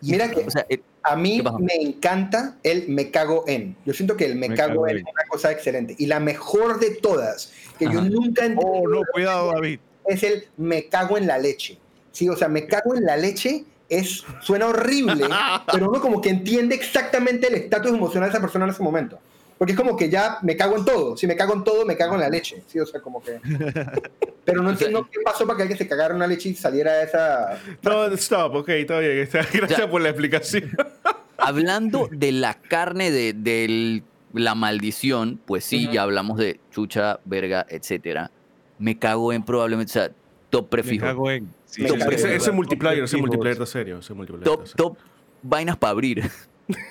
Y 0.00 0.12
Mira 0.12 0.26
es- 0.26 0.32
que- 0.34 0.44
o 0.44 0.50
sea, 0.50 0.66
eh, 0.68 0.80
A 1.08 1.14
mí 1.14 1.40
me 1.60 1.74
encanta 1.74 2.56
el 2.64 2.88
me 2.88 3.12
cago 3.12 3.44
en. 3.46 3.76
Yo 3.86 3.92
siento 3.94 4.16
que 4.16 4.24
el 4.26 4.34
me, 4.34 4.48
Me 4.48 4.56
cago, 4.56 4.72
cago 4.82 4.88
en 4.88 4.96
es 4.98 5.02
una 5.04 5.24
cosa 5.28 5.52
excelente. 5.52 5.94
Y 5.98 6.06
la 6.06 6.18
mejor 6.18 6.80
de 6.80 6.96
todas, 6.96 7.52
que 7.78 7.84
yo 7.84 8.00
nunca 8.02 8.42
he 8.42 8.46
entendido, 8.46 8.66
Oh, 8.82 8.88
no, 8.88 9.02
cuidado, 9.12 9.52
David. 9.52 9.78
es 10.06 10.22
el 10.24 10.46
me 10.56 10.86
cago 10.88 11.16
en 11.16 11.28
la 11.28 11.38
leche. 11.38 11.78
Sí, 12.10 12.28
o 12.28 12.34
sea, 12.36 12.48
me 12.48 12.66
cago 12.66 12.96
en 12.96 13.04
la 13.04 13.16
leche 13.16 13.64
es, 13.88 14.24
suena 14.42 14.66
horrible, 14.66 15.26
pero 15.72 15.88
uno 15.90 16.00
como 16.00 16.20
que 16.20 16.30
entiende 16.30 16.74
exactamente 16.74 17.48
el 17.48 17.54
estatus 17.54 17.92
emocional 17.92 18.28
de 18.30 18.32
esa 18.34 18.40
persona 18.40 18.64
en 18.64 18.70
ese 18.72 18.82
momento. 18.82 19.18
Porque 19.58 19.72
es 19.72 19.78
como 19.78 19.96
que 19.96 20.10
ya 20.10 20.36
me 20.42 20.54
cago 20.54 20.76
en 20.76 20.84
todo. 20.84 21.16
Si 21.16 21.26
me 21.26 21.34
cago 21.34 21.54
en 21.54 21.64
todo, 21.64 21.86
me 21.86 21.96
cago 21.96 22.14
en 22.14 22.20
la 22.20 22.28
leche. 22.28 22.62
Sí, 22.66 22.78
o 22.78 22.84
sea, 22.84 23.00
como 23.00 23.22
que... 23.22 23.40
Pero 24.44 24.62
no 24.62 24.68
entiendo 24.70 25.08
qué 25.10 25.20
pasó 25.24 25.46
para 25.46 25.56
que 25.56 25.62
alguien 25.62 25.78
se 25.78 25.88
cagara 25.88 26.10
en 26.10 26.16
una 26.16 26.26
leche 26.26 26.50
y 26.50 26.54
saliera 26.54 27.02
esa... 27.02 27.58
no, 27.82 28.04
stop, 28.12 28.54
ok, 28.56 28.68
está 28.68 28.98
bien. 29.00 29.26
Gracias 29.52 29.86
por 29.86 30.00
la 30.02 30.10
explicación. 30.10 30.70
Hablando 31.38 32.08
de 32.12 32.32
la 32.32 32.54
carne 32.54 33.10
de, 33.10 33.32
del- 33.32 34.02
la 34.34 34.54
maldición, 34.54 35.40
pues 35.46 35.64
sí, 35.64 35.84
Ujú. 35.86 35.94
ya 35.94 36.02
hablamos 36.02 36.36
de 36.38 36.60
chucha, 36.70 37.20
verga, 37.24 37.64
etcétera. 37.68 38.30
Me 38.78 38.98
cago 38.98 39.32
en 39.32 39.42
probablemente, 39.42 39.90
o 39.90 39.94
sea, 39.94 40.10
top 40.50 40.64
Me 40.64 40.68
prefijo. 40.68 41.06
cago 41.06 41.30
en. 41.30 41.48
Sí, 41.66 41.82
sí, 41.86 41.88
sí, 41.88 42.14
Ese, 42.14 42.36
ese 42.36 42.52
multiplayer, 42.52 43.04
ese 43.04 43.16
multiplayer 43.18 43.52
está 43.52 43.66
serio. 43.66 43.98
Ese 43.98 44.14
multiplayer 44.14 44.44
Top, 44.44 44.62
está 44.64 44.76
serio. 44.76 44.88
top 44.90 44.98
vainas 45.42 45.76
para 45.76 45.90
abrir. 45.90 46.22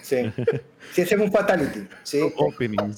Sí. 0.02 0.16
Ese 0.96 1.16
es 1.16 1.20
un 1.20 1.30
fatality. 1.32 1.88
Sí. 2.04 2.22
Openings. 2.38 2.96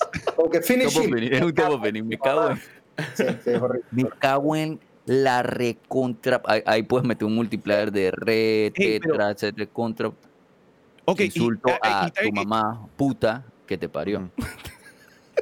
Finish 0.63 0.93
Top 0.93 1.05
opening, 1.05 1.31
es 1.33 1.41
un 1.41 1.53
top 1.53 1.69
opening. 1.71 2.03
Me 2.03 2.17
cago 2.19 2.49
en, 2.51 2.57
Sí, 2.57 3.23
sí, 3.43 3.49
es 3.51 3.61
horrible. 3.61 3.85
me 3.91 4.03
cago 4.19 4.55
en 4.55 4.79
la 5.05 5.41
recontra. 5.41 6.41
Ahí, 6.45 6.61
ahí 6.67 6.83
puedes 6.83 7.07
meter 7.07 7.25
un 7.25 7.33
multiplier 7.35 7.91
de 7.91 8.11
re, 8.11 8.65
Ey, 8.65 8.71
pero- 8.99 9.13
tetra, 9.13 9.31
etcétera, 9.31 9.67
contra. 9.73 10.11
Insulto 11.17 11.69
a 11.81 12.11
y 12.15 12.27
tu 12.27 12.31
mamá 12.33 12.87
puta 12.97 13.43
que 13.65 13.77
te 13.77 13.87
parió. 13.89 14.29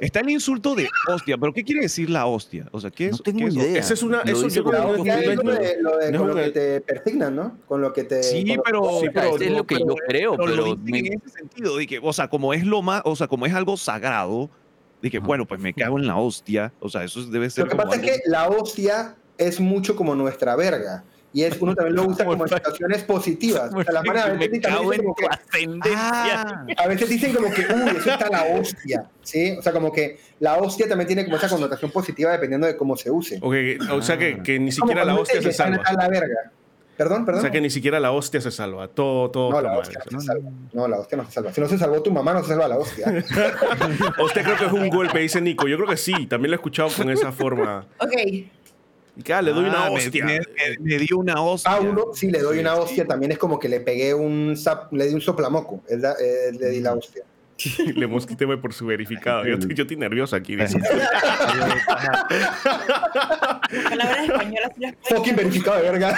Está 0.01 0.19
el 0.19 0.29
insulto 0.29 0.75
de 0.75 0.87
hostia, 1.07 1.37
pero 1.37 1.53
¿qué 1.53 1.63
quiere 1.63 1.81
decir 1.81 2.09
la 2.09 2.25
hostia? 2.25 2.67
O 2.71 2.81
sea, 2.81 2.91
¿qué 2.91 3.05
es? 3.07 3.11
No 3.13 3.17
tengo 3.19 3.39
qué 3.39 3.45
es 3.45 3.55
idea. 3.55 3.79
Esa 3.79 3.93
es 3.93 4.03
una- 4.03 4.23
Lo 4.23 4.31
eso 4.31 4.47
yo 4.49 4.63
creo 4.63 5.03
que 5.03 5.09
es- 5.09 5.35
lo 5.35 5.43
de, 5.53 5.77
lo 5.81 5.97
de- 5.97 6.11
no 6.11 6.19
con 6.19 6.27
lo 6.27 6.33
una- 6.33 6.43
que 6.43 6.49
te 6.51 6.81
persignan, 6.81 7.35
¿no? 7.35 7.57
Con 7.67 7.81
lo 7.81 7.93
que 7.93 8.03
te. 8.03 8.21
Sí, 8.23 8.57
pero, 8.63 8.99
Sí, 9.01 9.07
pero 9.13 9.37
es 9.37 9.51
lo 9.51 9.65
que 9.65 9.79
yo 9.79 9.95
creo, 10.07 10.31
pero 10.35 10.45
pero 10.45 10.55
lo 10.55 10.75
dicen 10.75 10.91
me- 10.91 10.99
en 11.13 11.21
ese 11.25 11.29
sentido, 11.37 11.77
de 11.77 11.87
que, 11.87 11.99
o 12.01 12.13
sea, 12.13 12.27
como 12.27 12.53
es 12.53 12.65
lo 12.65 12.81
más, 12.81 13.01
o 13.05 13.15
sea, 13.15 13.27
como 13.27 13.45
es 13.45 13.53
algo 13.53 13.77
sagrado, 13.77 14.49
de 15.01 15.09
que, 15.11 15.17
Ajá. 15.17 15.27
bueno, 15.27 15.45
pues 15.45 15.59
me 15.61 15.73
cago 15.73 15.97
en 15.99 16.07
la 16.07 16.17
hostia, 16.17 16.73
o 16.79 16.89
sea, 16.89 17.03
eso 17.03 17.23
debe 17.27 17.49
ser 17.49 17.65
Lo 17.65 17.69
que 17.69 17.75
pasa 17.77 17.95
es 17.95 18.01
que 18.01 18.19
la 18.25 18.47
hostia 18.49 19.15
es 19.37 19.59
mucho 19.59 19.95
como 19.95 20.15
nuestra 20.15 20.55
verga. 20.55 21.03
Y 21.35 21.43
es, 21.43 21.57
uno 21.59 21.75
también 21.75 21.97
lo 21.97 22.07
usa 22.07 22.23
como 22.23 22.45
en 22.45 22.49
situaciones 22.49 23.03
positivas. 23.03 23.69
O 23.73 23.83
sea, 23.83 23.91
la 23.91 24.03
manera, 24.03 24.27
a 24.27 24.29
me 24.29 24.37
veces 24.37 24.51
dicen 24.53 24.71
en 24.71 24.77
como 25.03 25.15
tu 25.15 25.15
que, 25.15 25.27
ascendencia. 25.27 25.99
Ah, 25.99 26.65
a 26.77 26.87
veces 26.87 27.09
dicen 27.09 27.33
como 27.33 27.51
que, 27.51 27.61
uy, 27.61 27.97
eso 27.97 28.09
está 28.09 28.29
la 28.29 28.45
hostia. 28.57 29.09
¿Sí? 29.21 29.51
O 29.59 29.61
sea, 29.61 29.73
como 29.73 29.91
que 29.91 30.17
la 30.39 30.55
hostia 30.55 30.87
también 30.87 31.07
tiene 31.07 31.25
como 31.25 31.35
esa 31.35 31.49
connotación 31.49 31.91
positiva 31.91 32.31
dependiendo 32.31 32.65
de 32.67 32.77
cómo 32.77 32.95
se 32.95 33.11
use. 33.11 33.37
Ok, 33.41 33.53
o 33.91 34.01
sea 34.01 34.17
que, 34.17 34.41
que 34.43 34.57
ni 34.59 34.71
siquiera 34.71 35.03
la 35.03 35.13
hostia 35.15 35.41
se 35.41 35.51
salva. 35.51 35.75
está 35.75 35.91
la 35.91 36.07
verga. 36.07 36.51
Perdón, 36.95 37.23
O 37.23 37.25
perdón. 37.25 37.41
sea 37.41 37.51
que 37.51 37.59
ni 37.59 37.69
siquiera 37.69 37.99
la 37.99 38.13
hostia 38.13 38.39
se 38.39 38.51
salva. 38.51 38.87
Todo, 38.87 39.29
todo. 39.29 39.51
no, 39.51 39.61
la 39.61 39.69
mal. 39.71 39.79
hostia 39.79 39.99
no 40.09 40.21
se 40.21 40.27
salva. 40.27 40.49
No, 40.71 40.87
la 40.87 40.99
hostia 40.99 41.17
no 41.17 41.25
se 41.25 41.31
salva. 41.33 41.51
Si 41.51 41.59
no 41.59 41.67
se 41.67 41.77
salvó 41.77 42.01
tu 42.01 42.11
mamá, 42.11 42.31
no 42.31 42.41
se 42.43 42.47
salva 42.47 42.69
la 42.69 42.77
hostia. 42.77 43.07
Usted 44.23 44.41
creo 44.41 44.57
que 44.57 44.65
es 44.67 44.71
un 44.71 44.87
golpe, 44.89 45.19
dice 45.19 45.41
Nico. 45.41 45.67
Yo 45.67 45.75
creo 45.75 45.89
que 45.89 45.97
sí, 45.97 46.27
también 46.27 46.51
lo 46.51 46.55
he 46.55 46.59
escuchado 46.59 46.87
con 46.95 47.09
esa 47.09 47.33
forma. 47.33 47.85
Ok. 47.99 48.13
Y 49.17 49.23
le 49.43 49.51
doy 49.51 49.65
una 49.65 49.85
ah, 49.85 49.89
me- 49.89 49.95
hostia. 49.95 50.25
Me, 50.25 50.39
me- 50.39 50.77
me 50.79 50.97
dio 50.99 51.17
una 51.17 51.41
hostia. 51.41 51.71
A 51.71 51.79
uno, 51.79 52.07
si 52.13 52.29
le 52.29 52.39
doy 52.39 52.55
Sí, 52.55 52.61
una 52.61 52.75
sí. 52.75 52.81
hostia, 52.81 53.05
también 53.07 53.31
es 53.31 53.37
como 53.37 53.57
que 53.59 53.69
le 53.69 53.79
pegué 53.79 54.13
un 54.13 54.55
zap- 54.55 54.89
le 54.91 55.07
di 55.07 55.13
un 55.13 55.21
soplamoco. 55.21 55.81
Eh, 55.89 56.51
le 56.59 56.69
di 56.69 56.79
la 56.81 56.93
hostia. 56.93 57.23
Le 57.95 58.05
mosquíteme 58.05 58.57
por 58.57 58.73
su 58.73 58.85
verificado. 58.85 59.45
Yo, 59.45 59.53
estoy- 59.53 59.73
yo 59.73 59.83
estoy 59.83 59.95
nervioso 59.95 60.35
aquí. 60.35 60.57
Palabras 63.89 64.29
españolas 64.29 64.71
sí 64.77 64.85
Fucking 65.15 65.35
verificado 65.37 65.77
de 65.81 65.83
verga. 65.91 66.17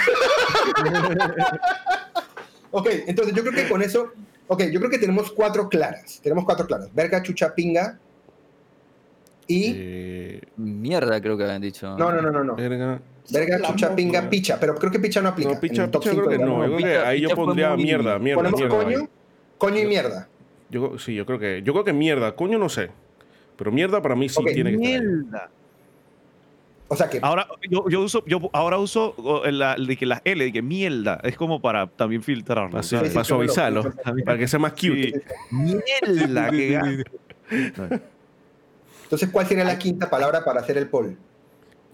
ok, 2.72 2.88
entonces 3.06 3.34
yo 3.34 3.42
creo 3.44 3.54
que 3.54 3.68
con 3.68 3.82
eso. 3.82 4.12
Ok, 4.48 4.64
yo 4.72 4.80
creo 4.80 4.90
que 4.90 4.98
tenemos 4.98 5.30
cuatro 5.30 5.68
claras. 5.68 6.20
Tenemos 6.22 6.44
cuatro 6.44 6.66
claras. 6.66 6.88
Verga, 6.94 7.22
chucha, 7.22 7.54
pinga. 7.54 7.98
Y. 9.48 9.72
Eh, 9.74 10.40
Mierda, 10.56 11.20
creo 11.20 11.36
que 11.36 11.44
habían 11.44 11.62
dicho. 11.62 11.96
No, 11.98 12.12
no, 12.12 12.22
no, 12.22 12.30
no. 12.30 12.44
no. 12.44 12.54
verga. 12.54 13.00
Chucha, 13.66 13.94
pinga, 13.96 14.28
picha. 14.30 14.58
Pero 14.60 14.74
creo 14.76 14.92
que 14.92 15.00
picha 15.00 15.20
no 15.20 15.30
aplica. 15.30 15.48
No, 15.50 15.54
en 15.56 15.60
picha, 15.60 15.84
el 15.84 15.90
top 15.90 16.02
picha 16.02 16.12
creo 16.12 16.24
cinco, 16.24 16.30
que 16.30 16.36
digamos. 16.36 16.58
no. 16.58 16.66
Yo 16.66 16.76
creo 16.76 16.88
que 16.88 16.98
ahí 17.06 17.20
yo 17.20 17.28
picha 17.28 17.36
pondría 17.36 17.74
muy- 17.74 17.82
mierda, 17.84 18.18
mierda, 18.18 18.36
Ponemos 18.42 18.60
mierda. 18.60 18.78
ahí. 18.78 18.84
coño, 18.94 19.08
coño 19.58 19.78
y 19.80 19.86
mierda. 19.86 20.28
Yo, 20.70 20.98
sí, 20.98 21.14
yo 21.14 21.26
creo 21.26 21.38
que, 21.38 21.62
yo 21.64 21.72
creo 21.72 21.84
que 21.84 21.92
mierda. 21.92 22.36
Coño 22.36 22.58
no 22.58 22.68
sé. 22.68 22.90
Pero 23.56 23.72
mierda 23.72 24.00
para 24.00 24.14
mí 24.14 24.28
sí 24.28 24.42
tiene 24.44 24.70
que 24.70 24.76
estar. 24.76 24.90
ahí. 24.92 25.00
Mierda. 25.00 25.50
O 26.88 26.96
sea 26.96 27.10
que. 27.10 27.18
Ahora 27.22 27.46
yo, 27.68 27.88
yo 27.88 28.00
uso, 28.00 28.24
yo 28.26 28.40
ahora 28.52 28.78
uso 28.78 29.14
la, 29.50 29.76
de 29.76 29.96
que 29.96 30.06
las 30.06 30.22
L, 30.24 30.42
de 30.42 30.52
que 30.52 30.62
mierda, 30.62 31.20
es 31.22 31.36
como 31.36 31.60
para 31.60 31.86
también 31.86 32.22
filtrarlo. 32.22 32.70
Para, 32.70 32.82
suavizarlo. 33.24 33.92
Para 34.24 34.38
que 34.38 34.48
sea 34.48 34.58
más 34.58 34.72
cute. 34.72 35.12
Sí. 35.12 35.20
Mierda, 35.50 36.50
que 36.50 36.70
gato. 36.70 38.00
Entonces, 39.08 39.30
¿cuál 39.30 39.46
sería 39.46 39.64
la 39.64 39.78
quinta 39.78 40.10
palabra 40.10 40.44
para 40.44 40.60
hacer 40.60 40.76
el 40.76 40.86
poll? 40.86 41.16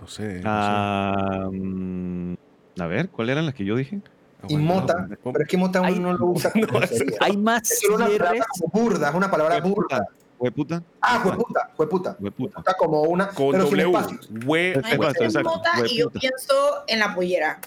No 0.01 0.09
sé. 0.09 0.35
no 0.35 0.39
sé. 0.41 0.43
Ah, 0.45 1.49
mm, 1.49 2.35
a 2.81 2.87
ver, 2.89 3.09
¿cuáles 3.09 3.35
eran 3.35 3.47
las 3.47 3.55
que 3.55 3.65
yo 3.65 3.77
dije? 3.77 4.01
Y 4.49 4.57
Aguanta, 4.57 4.99
mota. 4.99 5.19
Pero 5.23 5.41
es 5.43 5.49
que 5.49 5.57
mota 5.57 5.81
uno 5.81 6.13
no 6.13 6.13
lo 6.19 6.27
usa 6.27 6.51
como 6.69 6.81
no, 6.81 6.87
sería. 6.89 7.17
Hay 7.21 7.37
más 7.37 7.71
Es 7.71 7.89
una 7.89 8.07
palabra 8.09 8.45
como 8.59 8.85
burda, 8.85 9.09
es 9.11 9.15
una 9.15 9.31
palabra 9.31 9.61
burda. 9.61 10.09
Hueputa. 10.41 10.83
Ah, 11.01 11.21
jueputa, 11.21 11.71
jueputa. 11.77 12.17
Hueputa. 12.19 12.59
Está 12.59 12.75
como 12.75 13.03
una, 13.03 13.29
Con 13.29 13.53
pero 13.53 13.69
sin 13.69 13.79
W. 13.79 14.73
exacto. 14.73 15.43
mota 15.45 15.71
y 15.87 15.99
yo 15.99 16.07
Hueputa. 16.07 16.19
pienso 16.19 16.55
en 16.89 16.99
la 16.99 17.15
pollera. 17.15 17.61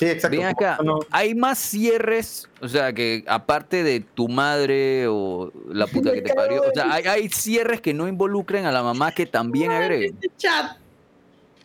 Sí, 0.00 0.06
exacto. 0.06 0.38
Ven 0.38 0.46
acá, 0.46 0.78
No, 0.82 1.00
hay 1.10 1.34
más 1.34 1.58
cierres, 1.58 2.48
o 2.62 2.68
sea, 2.68 2.90
que 2.90 3.22
aparte 3.26 3.82
de 3.82 4.00
tu 4.00 4.28
madre 4.28 5.06
o 5.06 5.52
la 5.68 5.86
puta 5.86 6.10
que 6.14 6.22
te 6.22 6.32
parió, 6.32 6.62
o 6.62 6.72
sea, 6.72 6.90
hay, 6.90 7.04
hay 7.04 7.28
cierres 7.28 7.82
que 7.82 7.92
no 7.92 8.08
involucren 8.08 8.64
a 8.64 8.72
la 8.72 8.82
mamá 8.82 9.12
que 9.12 9.26
también 9.26 9.70
agreguen. 9.72 10.14
Este 10.14 10.30
chat. 10.38 10.79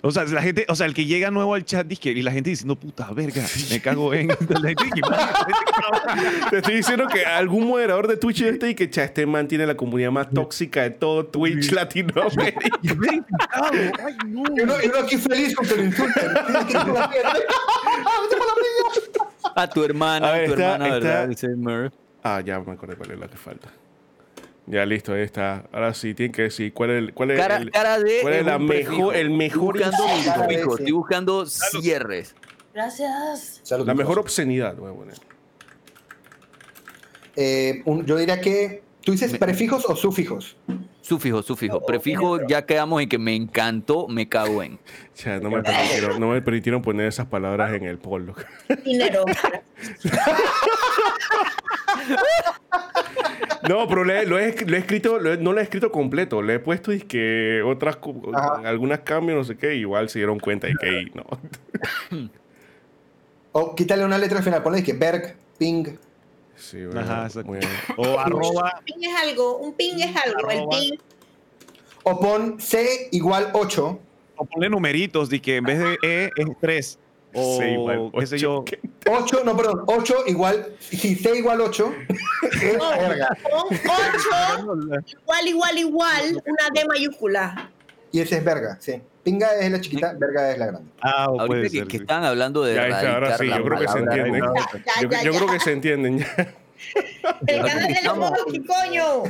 O 0.07 0.11
sea, 0.11 0.23
la 0.25 0.41
gente, 0.43 0.67
o 0.69 0.75
sea, 0.75 0.85
el 0.85 0.93
que 0.93 1.05
llega 1.05 1.31
nuevo 1.31 1.55
al 1.55 1.65
chat 1.65 1.87
dice, 1.87 2.11
y 2.11 2.21
la 2.21 2.31
gente 2.31 2.51
diciendo, 2.51 2.75
puta 2.75 3.11
verga, 3.11 3.43
me 3.71 3.81
cago 3.81 4.13
en. 4.13 4.27
Te 6.51 6.57
estoy 6.57 6.75
diciendo 6.75 7.07
que 7.07 7.25
algún 7.25 7.67
moderador 7.67 8.07
de 8.07 8.17
Twitch 8.17 8.41
este 8.41 8.69
y 8.69 8.75
que 8.75 8.87
cha, 8.89 9.05
este 9.05 9.25
man 9.25 9.47
tiene 9.47 9.65
la 9.65 9.75
comunidad 9.75 10.11
más 10.11 10.29
tóxica 10.29 10.83
de 10.83 10.91
todo 10.91 11.25
Twitch 11.25 11.71
Latinoamérica. 11.71 12.59
verificado. 12.83 13.71
Ay, 14.05 14.15
no. 14.27 14.43
Y 14.55 14.61
uno, 14.61 14.73
uno 14.83 14.97
aquí 15.03 15.17
feliz 15.17 15.55
con 15.55 15.67
que 15.67 15.75
lo 15.75 15.83
insulten. 15.85 16.31
A 19.55 19.69
tu 19.69 19.83
hermana, 19.83 20.29
A 20.29 20.31
ver, 20.33 20.45
tu 20.47 20.51
está- 20.53 20.73
hermana, 20.75 20.93
¿verdad? 20.93 21.29
Ah, 22.23 22.41
ya 22.41 22.59
me 22.59 22.73
acordé 22.73 22.95
cuál 22.95 23.11
es 23.11 23.19
la 23.19 23.27
que 23.27 23.37
falta. 23.37 23.69
Ya 24.67 24.85
listo, 24.85 25.13
ahí 25.13 25.21
está. 25.21 25.65
Ahora 25.71 25.93
sí, 25.93 26.13
tienen 26.15 26.31
que 26.33 26.43
decir 26.43 26.73
cuál 26.73 26.89
es 26.91 26.97
el. 26.97 27.13
Cuál 27.13 27.31
es 27.31 27.39
Cara, 27.39 27.57
el- 27.57 27.71
cara 27.71 27.99
de. 27.99 28.19
cuál 28.21 28.33
es 28.33 28.39
es 28.39 28.45
la 28.45 28.57
mejor- 28.59 29.15
el 29.15 29.29
mejor 29.29 29.77
Estoy 29.79 30.91
buscando 30.91 31.43
estoy 31.43 31.81
cierres. 31.83 32.35
Gracias. 32.73 33.59
Salud, 33.63 33.85
la 33.85 33.93
mejor 33.93 34.17
obscenidad, 34.19 34.75
voy 34.75 34.91
a 34.91 34.95
poner. 34.95 35.15
Eh, 37.35 37.81
un- 37.85 38.05
yo 38.05 38.17
diría 38.17 38.41
que. 38.41 38.83
¿Tú 39.01 39.11
dices 39.11 39.37
prefijos 39.37 39.85
o 39.87 39.95
sufijos? 39.95 40.57
Sufijo, 41.05 41.43
sufijo. 41.43 41.85
Prefijo, 41.85 42.39
ya 42.47 42.65
quedamos 42.65 42.99
en 42.99 43.07
que 43.07 43.19
me 43.19 43.35
encantó, 43.35 44.07
me 44.07 44.27
cago 44.27 44.63
en. 44.63 44.79
No, 45.39 45.51
me 45.51 45.61
permitieron, 45.61 46.19
no 46.19 46.29
me 46.29 46.41
permitieron 46.41 46.81
poner 46.81 47.05
esas 47.07 47.27
palabras 47.27 47.73
en 47.73 47.83
el 47.83 47.99
poll. 47.99 48.25
loco. 48.25 48.41
Dinero. 48.83 49.23
No, 53.67 53.87
pero 53.87 54.03
le- 54.03 54.25
lo, 54.27 54.37
he, 54.37 54.53
lo 54.65 54.75
he 54.75 54.79
escrito, 54.79 55.17
lo 55.19 55.33
he- 55.33 55.37
no 55.37 55.51
lo 55.53 55.59
he 55.59 55.63
escrito 55.63 55.91
completo. 55.91 56.41
Le 56.41 56.55
he 56.55 56.59
puesto 56.59 56.93
y 56.93 56.99
que 57.01 57.61
otras, 57.65 57.97
Ajá. 58.33 58.61
algunas 58.67 58.99
cambios, 58.99 59.37
no 59.37 59.43
sé 59.43 59.57
qué, 59.57 59.73
igual 59.75 60.07
se 60.09 60.19
dieron 60.19 60.39
cuenta 60.39 60.69
y 60.69 60.75
que 60.75 60.87
ahí, 60.89 61.11
no. 61.15 61.25
O 63.53 63.73
quítale 63.75 64.05
una 64.05 64.17
letra 64.19 64.37
al 64.37 64.43
final. 64.43 64.61
Ponle 64.61 64.83
que 64.83 64.93
Berg, 64.93 65.35
Ping. 65.57 65.85
Sí, 66.57 66.85
bueno, 66.85 67.01
Ajá, 67.01 67.25
exacto. 67.25 67.49
muy 67.49 67.59
bien. 67.59 67.71
O 67.97 68.19
arroba. 68.19 68.73
Un 68.79 68.85
ping 68.85 69.09
es 69.09 69.15
algo, 69.21 69.57
un 69.57 69.73
ping 69.73 69.95
es 69.99 70.15
algo. 70.15 70.39
El 70.49 70.57
Arroba. 70.59 70.69
ping. 70.77 70.97
O 72.03 72.19
pon 72.19 72.59
C 72.59 73.09
igual 73.11 73.49
8. 73.53 73.99
O 74.37 74.45
ponle 74.45 74.69
numeritos 74.69 75.29
de 75.29 75.41
que 75.41 75.57
en 75.57 75.63
vez 75.63 75.79
de 75.79 75.97
E 76.03 76.29
es 76.37 76.47
3. 76.61 76.99
O 77.33 77.57
Sí, 77.59 77.65
igual, 77.65 78.11
qué 78.17 78.25
sé 78.27 78.35
ocho. 78.35 78.65
yo. 79.05 79.11
8, 79.11 79.41
no, 79.43 79.57
perdón. 79.57 79.83
8 79.87 80.15
igual. 80.27 80.75
Si 80.79 81.15
C 81.15 81.37
igual 81.37 81.59
8. 81.61 81.93
es 82.61 82.77
No, 82.77 82.89
verga. 82.91 83.37
pon 83.43 83.67
8, 83.69 84.99
igual, 85.23 85.47
igual, 85.47 85.77
igual, 85.77 86.43
una 86.45 86.69
D 86.73 86.85
mayúscula. 86.87 87.71
Y 88.11 88.21
ese 88.21 88.37
es 88.37 88.43
verga, 88.45 88.77
sí. 88.79 89.01
Pinga 89.25 89.47
es 89.59 89.71
la 89.71 89.81
chiquita, 89.81 90.13
verga 90.17 90.51
es 90.51 90.57
la 90.59 90.67
grande. 90.67 90.91
Ah, 91.01 91.25
o 91.29 91.35
puede 91.47 91.49
Ahorita 91.61 91.63
que, 91.71 91.77
ser. 91.79 91.87
que 91.87 91.97
sí. 91.97 92.03
estaban 92.03 92.23
hablando 92.23 92.61
de. 92.63 92.75
Ya, 92.75 92.87
está, 92.87 93.13
ahora 93.15 93.37
sí, 93.37 93.47
yo 93.49 93.63
creo 93.65 93.79
que 93.79 93.87
se 93.87 93.93
palabra- 93.93 94.15
entiende. 94.15 94.39
Ya, 94.39 95.01
Yo, 95.01 95.09
ya, 95.09 95.23
yo 95.23 95.31
ya. 95.31 95.37
creo 95.39 95.51
que 95.51 95.59
se 95.59 95.71
entienden 95.73 96.17
ya. 96.19 96.27
El 97.47 97.61
canal 97.65 97.87
de 97.87 98.01
los 98.03 98.53
¿qué 98.53 98.65
coño? 98.65 99.23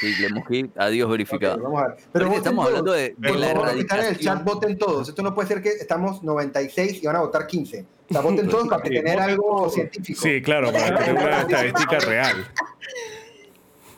Sí, 0.00 0.14
le 0.20 0.26
hemos 0.26 0.46
que- 0.46 0.68
adiós 0.76 1.08
verificado. 1.10 1.54
Ok, 1.54 1.62
vamos 1.62 1.82
a 1.82 1.88
ver. 1.88 1.96
Pero 2.12 2.24
Ahorita 2.26 2.38
estamos 2.38 2.64
todos. 2.66 2.78
hablando 2.78 2.92
de, 2.92 3.14
de 3.16 3.32
la 3.38 3.46
están 3.46 3.70
en 3.70 3.78
el 3.78 3.86
chat 3.86 3.98
erradicación. 3.98 4.44
voten 4.44 4.78
todos. 4.78 5.08
Esto 5.08 5.22
no 5.22 5.34
puede 5.34 5.48
ser 5.48 5.62
que 5.62 5.70
estamos 5.70 6.22
96 6.22 7.02
y 7.02 7.06
van 7.06 7.16
a 7.16 7.20
votar 7.20 7.46
15. 7.46 7.86
O 8.10 8.12
sea, 8.12 8.20
voten 8.20 8.48
todos 8.50 8.68
para 8.68 8.82
tener 8.84 9.18
algo 9.18 9.70
científico. 9.70 10.20
Sí, 10.20 10.42
claro, 10.42 10.70
para 10.72 10.94
tener 10.98 11.22
una 11.24 11.40
estadística 11.40 11.98
real. 12.06 12.46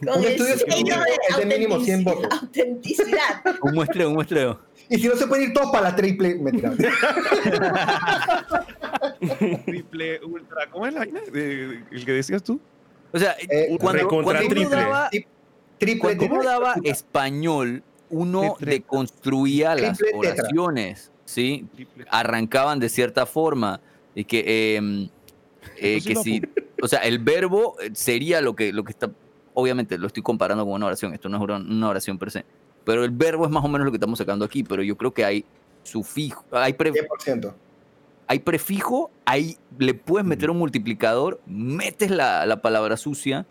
Con 0.04 0.18
Un 0.18 0.24
el 0.24 0.30
estudio 0.32 0.58
sello 0.58 0.66
científico 0.74 1.02
es 1.30 1.36
de 1.38 1.46
mínimo 1.46 1.80
100 1.80 2.04
votos. 2.04 2.28
autenticidad. 2.40 3.42
Un 3.62 3.74
muestreo, 3.74 4.08
un 4.08 4.14
muestreo. 4.14 4.60
Y 4.88 4.98
si 4.98 5.08
no 5.08 5.16
se 5.16 5.26
pueden 5.26 5.48
ir 5.48 5.52
todos 5.54 5.70
para 5.70 5.90
la 5.90 5.96
triple, 5.96 6.34
mentira. 6.36 6.72
Triple, 9.64 10.20
ultra. 10.24 10.68
¿Cómo 10.70 10.86
es 10.86 10.92
la 10.94 11.00
vaina? 11.00 11.20
¿El 11.32 12.04
que 12.04 12.12
decías 12.12 12.42
tú? 12.42 12.60
O 13.12 13.18
sea, 13.18 13.36
Eh, 13.48 13.76
cuando, 13.80 14.08
uno 14.08 14.38
triple. 14.38 14.64
daba, 14.68 15.10
Tri- 15.10 15.26
Triple 15.78 16.00
cuando 16.16 16.26
uno 16.26 16.42
daba 16.44 16.74
español, 16.82 17.82
uno 18.10 18.54
Triple. 18.58 18.72
deconstruía 18.74 19.74
las 19.74 19.98
Triple 19.98 20.20
tetra. 20.28 20.42
oraciones, 20.44 21.12
¿sí? 21.24 21.66
Triple. 21.74 22.04
Arrancaban 22.10 22.78
de 22.80 22.88
cierta 22.88 23.26
forma. 23.26 23.80
Y 24.14 24.24
que, 24.24 24.44
eh, 24.46 25.08
eh, 25.78 26.00
que 26.04 26.16
si, 26.16 26.42
o 26.82 26.88
sea, 26.88 27.00
el 27.00 27.18
verbo 27.18 27.76
eh, 27.80 27.90
sería 27.94 28.40
lo 28.40 28.54
que, 28.54 28.72
lo 28.72 28.84
que 28.84 28.92
está, 28.92 29.10
obviamente 29.54 29.98
lo 29.98 30.06
estoy 30.08 30.22
comparando 30.22 30.64
con 30.64 30.74
una 30.74 30.86
oración, 30.86 31.14
esto 31.14 31.28
no 31.28 31.36
es 31.38 31.42
una- 31.42 31.56
una 31.56 31.88
oración 31.88 32.18
per 32.18 32.30
se, 32.30 32.44
pero 32.84 33.04
el 33.04 33.10
verbo 33.10 33.44
es 33.44 33.50
más 33.50 33.64
o 33.64 33.68
menos 33.68 33.84
lo 33.84 33.90
que 33.90 33.96
estamos 33.96 34.18
sacando 34.18 34.44
aquí, 34.44 34.62
pero 34.64 34.82
yo 34.82 34.96
creo 34.96 35.12
que 35.12 35.24
hay 35.24 35.44
sufijo, 35.82 36.44
hay 36.52 36.72
pre- 36.74 36.92
100%. 36.92 37.54
hay 38.26 38.38
prefijo, 38.38 39.10
ahí 39.26 39.56
le 39.78 39.94
puedes 39.94 40.26
meter 40.26 40.50
un 40.50 40.58
multiplicador, 40.58 41.40
metes 41.46 42.10
la, 42.10 42.46
la 42.46 42.62
palabra 42.62 42.96
sucia 42.96 43.46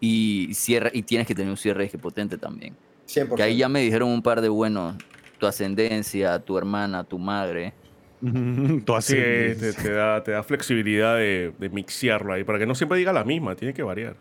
y, 0.00 0.50
cierra, 0.54 0.90
y 0.92 1.02
tienes 1.02 1.26
que 1.26 1.34
tener 1.34 1.50
un 1.50 1.56
cierre 1.56 1.88
que 1.88 1.98
potente 1.98 2.36
también. 2.38 2.76
100%. 3.06 3.34
Que 3.36 3.42
ahí 3.42 3.56
ya 3.56 3.68
me 3.68 3.80
dijeron 3.80 4.08
un 4.10 4.22
par 4.22 4.40
de 4.40 4.48
buenos, 4.48 4.96
tu 5.38 5.46
ascendencia, 5.46 6.38
tu 6.40 6.58
hermana, 6.58 7.04
tu 7.04 7.18
madre. 7.18 7.72
Tú 8.20 8.92
Sí, 9.00 9.14
así. 9.14 9.14
te, 9.14 9.72
te 9.74 9.90
da, 9.92 10.22
te 10.22 10.30
da 10.32 10.42
flexibilidad 10.42 11.16
de, 11.16 11.52
de 11.58 11.68
mixearlo 11.68 12.32
ahí, 12.32 12.44
para 12.44 12.58
que 12.58 12.66
no 12.66 12.74
siempre 12.74 12.98
diga 12.98 13.12
la 13.12 13.24
misma, 13.24 13.54
tiene 13.56 13.74
que 13.74 13.82
variar. 13.82 14.16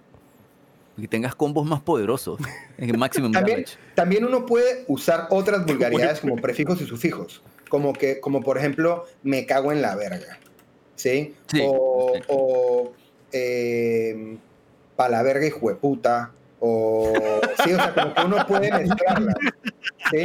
Que 1.00 1.08
tengas 1.08 1.36
combos 1.36 1.66
más 1.66 1.82
poderosos. 1.82 2.40
En 2.78 2.98
maximum 3.00 3.32
También, 3.32 3.60
damage. 3.64 3.78
también 3.96 4.26
uno 4.26 4.46
puede 4.46 4.84
usar 4.88 5.28
otras 5.30 5.66
vulgaridades 5.68 6.20
como 6.20 6.36
prefijos 6.36 6.82
y 6.82 6.86
sufijos. 6.86 7.42
Como 7.70 7.94
que, 7.94 8.20
como 8.20 8.42
por 8.42 8.58
ejemplo, 8.58 9.06
me 9.24 9.46
cago 9.46 9.72
en 9.72 9.82
la 9.82 9.96
verga. 9.96 10.40
¿Sí? 10.96 11.36
Sí, 11.48 11.62
o, 11.66 12.12
sí. 12.16 12.22
o 12.28 12.94
eh, 13.32 14.38
pa' 14.96 15.10
la 15.10 15.24
verga 15.24 15.46
y 15.46 15.52
jueputa. 15.52 16.32
O 16.68 17.14
sí, 17.64 17.74
o 17.74 17.76
sea, 17.76 17.94
como 17.94 18.14
que 18.14 18.22
uno 18.24 18.48
puede 18.48 18.72
mezclarlas. 18.72 19.36
¿Sí? 20.12 20.24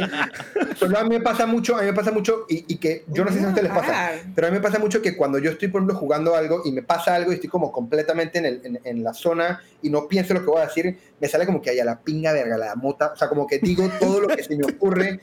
Pero 0.79 0.97
a 0.99 1.03
mí 1.03 1.09
me 1.09 1.19
pasa 1.21 1.45
mucho, 1.45 1.75
a 1.75 1.81
mí 1.81 1.85
me 1.87 1.93
pasa 1.93 2.11
mucho, 2.11 2.45
y, 2.49 2.65
y 2.73 2.77
que 2.77 3.03
yo 3.07 3.23
no 3.23 3.31
sé 3.31 3.39
si 3.39 3.45
a 3.45 3.49
ustedes 3.49 3.67
les 3.69 3.77
pasa, 3.77 3.91
Parar. 3.91 4.19
pero 4.35 4.47
a 4.47 4.49
mí 4.51 4.57
me 4.57 4.61
pasa 4.63 4.79
mucho 4.79 5.01
que 5.01 5.15
cuando 5.15 5.37
yo 5.39 5.51
estoy, 5.51 5.67
por 5.69 5.79
ejemplo, 5.81 5.97
jugando 5.97 6.35
algo 6.35 6.61
y 6.65 6.71
me 6.71 6.81
pasa 6.83 7.15
algo 7.15 7.31
y 7.31 7.35
estoy 7.35 7.49
como 7.49 7.71
completamente 7.71 8.39
en, 8.39 8.45
el- 8.45 8.61
en- 8.63 8.79
en 8.83 9.03
la 9.03 9.13
zona 9.13 9.61
y 9.81 9.89
no 9.89 10.07
pienso 10.07 10.33
lo 10.33 10.39
que 10.41 10.45
voy 10.47 10.61
a 10.61 10.65
decir, 10.65 10.97
me 11.19 11.27
sale 11.27 11.45
como 11.45 11.61
que 11.61 11.69
haya 11.69 11.85
la 11.85 11.99
pinga 11.99 12.31
verga, 12.33 12.57
la 12.57 12.75
mota. 12.75 13.11
O 13.13 13.15
sea, 13.15 13.27
como 13.29 13.45
que 13.47 13.59
digo 13.59 13.87
todo 13.99 14.21
lo 14.21 14.27
que 14.27 14.43
se 14.43 14.55
me 14.55 14.65
ocurre 14.65 15.19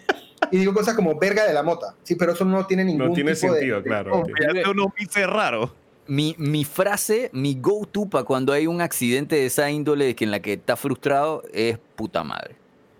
y 0.50 0.58
digo 0.58 0.72
cosas 0.74 0.94
como 0.94 1.18
verga 1.18 1.44
de 1.46 1.52
la 1.54 1.62
mota. 1.62 1.94
Sí, 2.02 2.14
pero 2.14 2.32
eso 2.32 2.44
no 2.44 2.64
tiene 2.66 2.84
ningún 2.84 3.08
No 3.08 3.12
tiene 3.14 3.34
tipo 3.34 3.52
de- 3.52 3.58
sentido, 3.60 3.78
de- 3.80 3.84
claro. 3.88 4.22
Unos 4.70 4.86
bices 4.96 5.26
raros. 5.26 5.70
Mi, 6.08 6.34
mi 6.38 6.64
frase, 6.64 7.28
mi 7.32 7.54
go-to 7.60 8.06
para 8.08 8.24
cuando 8.24 8.52
hay 8.52 8.66
un 8.66 8.80
accidente 8.80 9.36
de 9.36 9.46
esa 9.46 9.70
índole 9.70 10.16
que 10.16 10.24
en 10.24 10.30
la 10.30 10.40
que 10.40 10.54
está 10.54 10.74
frustrado 10.76 11.42
es 11.52 11.78
puta 11.96 12.24
madre. 12.24 12.56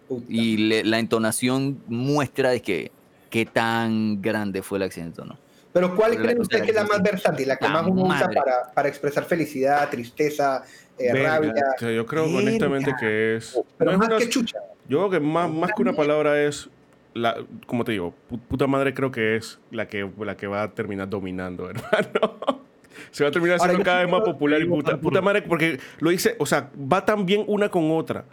puta. 0.07 0.27
Y 0.29 0.57
le- 0.59 0.85
la 0.85 0.99
entonación 0.99 1.81
muestra 1.88 2.51
de 2.51 2.61
que 2.62 2.92
qué 3.31 3.44
tan 3.47 4.21
grande 4.23 4.62
fue 4.62 4.79
el 4.79 4.85
accidente 4.85 5.23
o 5.23 5.25
no. 5.25 5.38
Pero 5.73 5.94
¿cuál 5.97 6.14
la- 6.14 6.21
creen 6.23 6.38
o 6.38 6.42
ustedes 6.42 6.61
sea, 6.61 6.64
que 6.66 6.71
es 6.71 6.77
la 6.77 6.85
más 6.87 7.03
versátil? 7.03 7.49
La 7.49 7.57
que 7.57 7.64
la 7.64 7.71
más 7.71 7.87
uno 7.87 8.03
usa 8.05 8.29
para, 8.31 8.73
para 8.75 8.88
expresar 8.88 9.25
felicidad, 9.25 9.88
tristeza, 9.90 10.62
eh, 10.99 11.12
rabia. 11.14 11.53
O 11.77 11.79
sea, 11.79 11.90
yo 11.92 12.05
creo 12.07 12.25
honestamente 12.25 12.94
que 13.01 13.37
es... 13.37 13.59
Pero 13.79 13.90
no 13.90 13.94
es 13.94 13.99
más 13.99 14.09
una- 14.09 14.18
que 14.18 14.29
chucha. 14.29 14.59
Yo 14.88 14.99
creo 14.99 15.11
que 15.11 15.21
más, 15.21 15.51
más 15.51 15.71
que 15.75 15.83
una 15.83 15.92
palabra 15.94 16.42
es, 16.42 16.68
la, 17.14 17.37
como 17.66 17.85
te 17.85 17.92
digo, 17.92 18.14
pu- 18.31 18.40
puta 18.49 18.66
madre 18.66 18.92
creo 18.94 19.11
que 19.11 19.37
es 19.37 19.59
la 19.71 19.87
que, 19.88 20.11
la 20.18 20.37
que 20.37 20.47
va 20.47 20.62
a 20.62 20.71
terminar 20.73 21.09
dominando, 21.09 21.68
hermano. 21.71 22.66
Se 23.11 23.24
va 23.24 23.30
a 23.30 23.32
terminar 23.32 23.58
siendo 23.61 23.82
cada 23.84 24.02
vez 24.02 24.11
más 24.11 24.22
popular 24.22 24.61
y 24.61 24.66
puta, 24.66 24.98
puta 25.00 25.20
madre 25.20 25.42
porque 25.42 25.78
lo 26.00 26.11
dice, 26.11 26.37
o 26.38 26.46
sea, 26.46 26.70
va 26.80 27.04
tan 27.04 27.26
bien 27.26 27.44
una 27.46 27.70
con 27.70 27.90
otra 27.90 28.24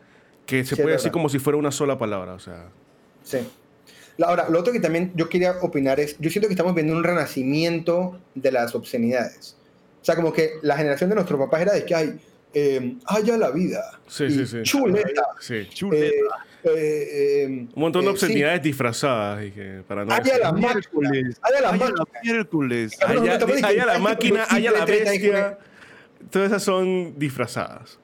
que 0.46 0.64
se 0.64 0.76
Sí, 0.76 0.82
puede 0.82 0.96
decir 0.96 1.12
como 1.12 1.28
si 1.30 1.40
fuera 1.40 1.58
una 1.58 1.72
sola 1.72 1.98
palabra, 1.98 2.34
o 2.34 2.40
sea. 2.40 2.66
Sí. 3.24 3.40
Ahora, 4.24 4.48
lo 4.50 4.60
otro 4.60 4.72
que 4.72 4.80
también 4.80 5.12
yo 5.16 5.28
quería 5.28 5.56
opinar 5.62 6.00
es, 6.00 6.18
yo 6.20 6.30
siento 6.30 6.48
que 6.48 6.54
estamos 6.54 6.74
viendo 6.74 6.94
un 6.94 7.04
renacimiento 7.04 8.20
de 8.36 8.52
las 8.52 8.74
obscenidades. 8.76 9.58
O 10.02 10.06
sea, 10.06 10.16
como 10.16 10.32
que 10.32 10.52
la 10.62 10.78
generación 10.78 11.10
de 11.10 11.16
nuestros 11.16 11.40
papás 11.40 11.62
era 11.62 11.74
de 11.74 11.84
que 11.84 11.96
hay, 11.96 12.20
eh, 12.54 12.96
haya 13.08 13.38
la 13.38 13.52
vida, 13.52 14.00
Sí, 14.08 14.26
y 14.26 14.30
sí, 14.32 14.46
sí. 14.46 14.62
chuleta, 14.64 15.24
Sí. 15.42 15.68
Chuleta. 15.70 16.06
eh, 16.06 16.20
eh, 16.76 17.44
eh, 17.44 17.46
Un 17.48 17.70
montón 17.76 18.02
de 18.04 18.08
eh, 18.08 18.12
obscenidades 18.12 18.62
disfrazadas 18.62 19.46
y 19.46 19.52
que 19.52 19.82
para 19.88 20.06
no 20.06 20.12
Sí, 20.16 20.22
haya 20.22 20.38
la 20.40 20.52
máquina, 20.52 20.74
Miércoles. 20.74 21.40
haya 21.42 21.62
la 21.62 21.70
Ay, 21.70 21.76
a 21.76 21.78
máquina. 21.78 22.04
la 22.14 22.22
miércoles. 22.24 22.98
Cabrón, 23.00 23.24
Haya, 23.64 23.86
la 23.86 24.00
máquina, 24.00 24.46
pero 24.50 24.58
haya 24.58 24.72
la 24.72 24.86
bestia. 24.86 25.58
Todas 26.32 26.48
esas 26.50 26.64
son 26.64 27.18
disfrazadas. 27.20 28.00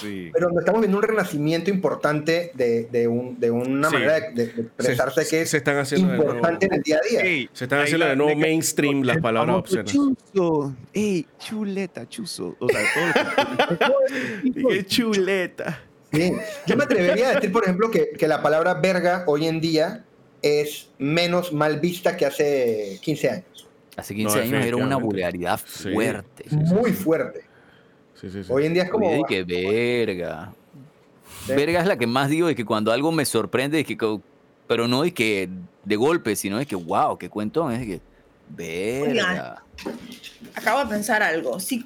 Sí. 0.00 0.30
Pero 0.32 0.48
estamos 0.58 0.80
viendo 0.80 0.96
un 0.96 1.02
renacimiento 1.02 1.68
importante 1.68 2.52
de, 2.54 2.84
de, 2.90 3.06
un- 3.06 3.38
de 3.38 3.50
una 3.50 3.88
Sí. 3.90 3.94
manera 3.94 4.14
de, 4.20 4.30
de- 4.32 4.44
expresarse 4.62 5.24
Se- 5.24 5.30
que 5.30 5.42
es 5.42 5.50
se 5.50 5.58
están 5.58 5.76
haciendo 5.76 6.14
importante 6.16 6.64
en 6.64 6.72
el 6.72 6.82
día 6.82 6.96
a 7.04 7.06
día. 7.06 7.20
Ey, 7.20 7.50
Se 7.52 7.64
están 7.64 7.80
haciendo 7.82 8.06
la- 8.06 8.10
de 8.12 8.16
nuevo 8.16 8.30
de 8.30 8.36
que- 8.36 8.40
mainstream 8.40 9.02
las 9.02 9.18
palabras 9.18 9.56
obscenas. 9.56 9.92
Chuzo. 9.92 10.74
Ey, 10.94 11.26
chuleta, 11.38 12.08
chuzo. 12.08 12.56
O 12.60 12.66
sea, 12.70 12.80
todo 12.94 13.94
lo 14.00 14.54
que- 14.54 14.62
¡Qué 14.68 14.86
chuleta! 14.86 15.82
Sí. 16.14 16.32
Yo 16.66 16.76
me 16.76 16.84
atrevería 16.84 17.30
a 17.30 17.34
decir, 17.34 17.52
por 17.52 17.64
ejemplo, 17.64 17.90
que, 17.90 18.10
que 18.10 18.28
la 18.28 18.42
palabra 18.42 18.74
verga 18.74 19.24
hoy 19.26 19.46
en 19.46 19.60
día 19.60 20.04
es 20.42 20.88
menos 20.98 21.52
mal 21.52 21.80
vista 21.80 22.16
que 22.16 22.26
hace 22.26 22.98
15 23.02 23.30
años. 23.30 23.68
Hace 23.96 24.14
15 24.14 24.36
No, 24.36 24.42
años 24.42 24.66
era 24.66 24.76
una 24.76 24.96
vulgaridad 24.96 25.60
Sí. 25.66 25.92
fuerte. 25.92 26.44
Muy 26.50 26.92
fuerte. 26.92 27.42
Sí, 28.20 28.28
sí, 28.30 28.42
sí. 28.44 28.52
Hoy 28.52 28.66
en 28.66 28.74
día 28.74 28.84
es 28.84 28.90
como... 28.90 29.08
Oye, 29.08 29.22
que 29.28 29.44
verga. 29.44 30.52
Sí. 31.46 31.52
Verga 31.54 31.80
es 31.80 31.86
la 31.86 31.96
que 31.96 32.06
más 32.06 32.28
digo 32.28 32.46
de 32.48 32.54
que 32.54 32.64
cuando 32.64 32.92
algo 32.92 33.12
me 33.12 33.24
sorprende, 33.24 33.78
de 33.78 33.84
que, 33.84 33.96
pero 34.66 34.88
no 34.88 35.02
de 35.02 35.12
que 35.12 35.48
de 35.84 35.96
golpe, 35.96 36.36
sino 36.36 36.58
de 36.58 36.66
que 36.66 36.74
wow, 36.76 37.18
qué 37.18 37.28
cuentón, 37.28 37.72
es 37.72 37.86
que 37.86 38.00
verga. 38.48 39.62
Acabo 40.54 40.80
de 40.80 40.86
pensar 40.86 41.22
algo. 41.22 41.60
Si, 41.60 41.84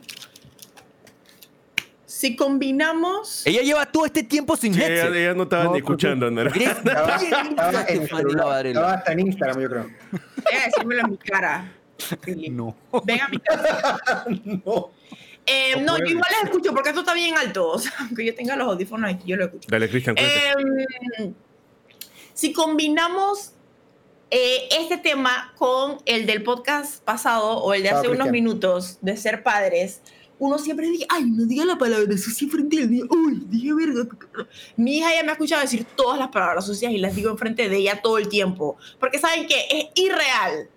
si 2.19 2.35
combinamos. 2.35 3.47
Ella 3.47 3.63
lleva 3.63 3.87
todo 3.87 4.05
este 4.05 4.25
tiempo 4.25 4.57
sin 4.57 4.75
Sí, 4.75 4.83
ella, 4.83 5.05
headset. 5.05 5.15
ella 5.15 5.35
no 5.35 5.45
estaba 5.45 5.65
No, 5.65 5.73
ni 5.75 5.79
escuchando, 5.79 6.29
¿no? 6.29 6.43
Estaba, 6.43 7.15
hasta 7.15 9.13
en 9.13 9.21
Instagram, 9.21 9.61
yo 9.61 9.69
creo. 9.71 9.87
Deja 10.11 10.59
de 10.59 10.65
decírmelo 10.67 11.01
en 11.03 11.11
mi 11.13 11.17
cara. 11.19 11.73
Philip. 12.25 12.53
No. 12.53 12.77
Ven 13.05 13.21
a 13.21 13.29
mi 13.29 13.39
casa. 13.39 14.25
no. 14.65 14.91
Eh, 15.47 15.77
No 15.77 15.97
no, 15.97 15.99
yo 15.99 16.07
igual 16.07 16.29
les 16.33 16.51
escucho 16.51 16.73
porque 16.73 16.89
esto 16.89 17.03
está 17.03 17.15
bien 17.15 17.37
alto. 17.37 17.69
O 17.69 17.79
sea, 17.79 17.93
aunque 18.01 18.27
yo 18.27 18.35
tenga 18.35 18.57
los 18.57 18.67
audífonos 18.67 19.15
aquí, 19.15 19.29
yo 19.29 19.37
lo 19.37 19.45
escucho. 19.45 19.69
Dale, 19.71 19.89
Cristian. 19.89 20.17
Em, 20.19 21.35
si 22.35 22.53
combinamos 22.53 23.53
eh, 24.33 24.69
este 24.73 24.99
tema 24.99 25.55
con 25.57 25.99
el 26.05 26.27
del 26.27 26.43
podcast 26.43 27.01
pasado 27.05 27.59
o 27.59 27.75
el 27.75 27.85
de 27.85 27.91
Ah, 27.91 27.99
hace 28.01 28.09
unos 28.09 28.29
minutos 28.31 28.99
de 29.03 29.17
ser 29.17 29.45
padres, 29.45 30.03
uno 30.39 30.59
siempre 30.59 30.89
dice, 30.89 31.07
ay, 31.09 31.25
no 31.31 31.45
diga 31.45 31.65
la 31.65 31.77
palabra 31.77 32.17
sucia 32.17 32.49
frente 32.49 32.79
al 32.79 32.91
niño. 32.91 33.07
Uy, 33.11 33.43
dije 33.49 33.75
verga. 33.75 34.09
Mi 34.77 34.99
hija 34.99 35.15
ya 35.15 35.23
me 35.23 35.31
ha 35.31 35.33
escuchado 35.33 35.63
decir 35.63 35.85
todas 35.97 36.19
las 36.19 36.29
palabras 36.29 36.67
sucias 36.67 36.93
y 36.93 36.99
las 36.99 37.15
digo 37.15 37.31
enfrente 37.31 37.69
de 37.69 37.77
ella 37.77 38.01
todo 38.01 38.19
el 38.19 38.29
tiempo. 38.29 38.77
Porque 39.01 39.19
saben 39.19 39.47
que 39.47 39.57
es 39.71 39.87
irreal 39.95 40.69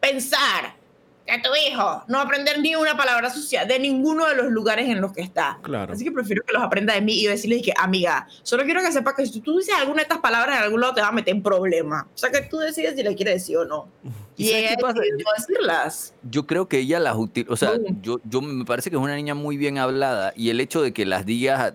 pensar 0.00 0.76
que 1.26 1.38
tu 1.38 1.50
hijo 1.68 2.02
no 2.08 2.14
va 2.18 2.22
a 2.22 2.24
aprender 2.24 2.60
ni 2.60 2.74
una 2.74 2.96
palabra 2.96 3.30
sucia 3.30 3.64
de 3.64 3.78
ninguno 3.78 4.26
de 4.26 4.34
los 4.36 4.46
lugares 4.50 4.88
en 4.88 5.00
los 5.00 5.12
que 5.12 5.20
está. 5.22 5.58
Claro. 5.62 5.92
Así 5.92 6.04
que 6.04 6.10
prefiero 6.10 6.42
que 6.44 6.52
los 6.52 6.62
aprenda 6.62 6.94
de 6.94 7.00
mí 7.00 7.14
y 7.20 7.26
decirle 7.26 7.62
que, 7.62 7.72
amiga, 7.76 8.26
solo 8.42 8.64
quiero 8.64 8.80
que 8.80 8.90
sepa 8.92 9.14
que 9.14 9.24
si 9.26 9.40
tú 9.40 9.58
dices 9.58 9.74
alguna 9.76 9.96
de 9.98 10.02
estas 10.02 10.18
palabras 10.18 10.56
en 10.58 10.64
algún 10.64 10.80
lado 10.80 10.94
te 10.94 11.00
va 11.00 11.08
a 11.08 11.12
meter 11.12 11.34
en 11.34 11.42
problema. 11.42 12.06
O 12.14 12.18
sea, 12.18 12.30
que 12.30 12.42
tú 12.42 12.58
decides 12.58 12.96
si 12.96 13.02
le 13.02 13.14
quieres 13.14 13.34
decir 13.34 13.56
o 13.58 13.64
no. 13.64 13.88
¿Y 14.36 14.50
ella 14.50 14.70
decidió 14.76 15.26
decirlas. 15.36 16.14
Yo 16.28 16.46
creo 16.46 16.66
que 16.66 16.78
ella 16.78 16.98
las 16.98 17.14
utiliza, 17.16 17.52
o 17.52 17.56
sea, 17.56 17.72
yo, 18.00 18.18
yo 18.24 18.40
me 18.40 18.64
parece 18.64 18.90
que 18.90 18.96
es 18.96 19.02
una 19.02 19.14
niña 19.14 19.34
muy 19.34 19.56
bien 19.56 19.78
hablada 19.78 20.32
y 20.34 20.50
el 20.50 20.58
hecho 20.60 20.82
de 20.82 20.92
que 20.92 21.04
las 21.06 21.24
digas 21.26 21.74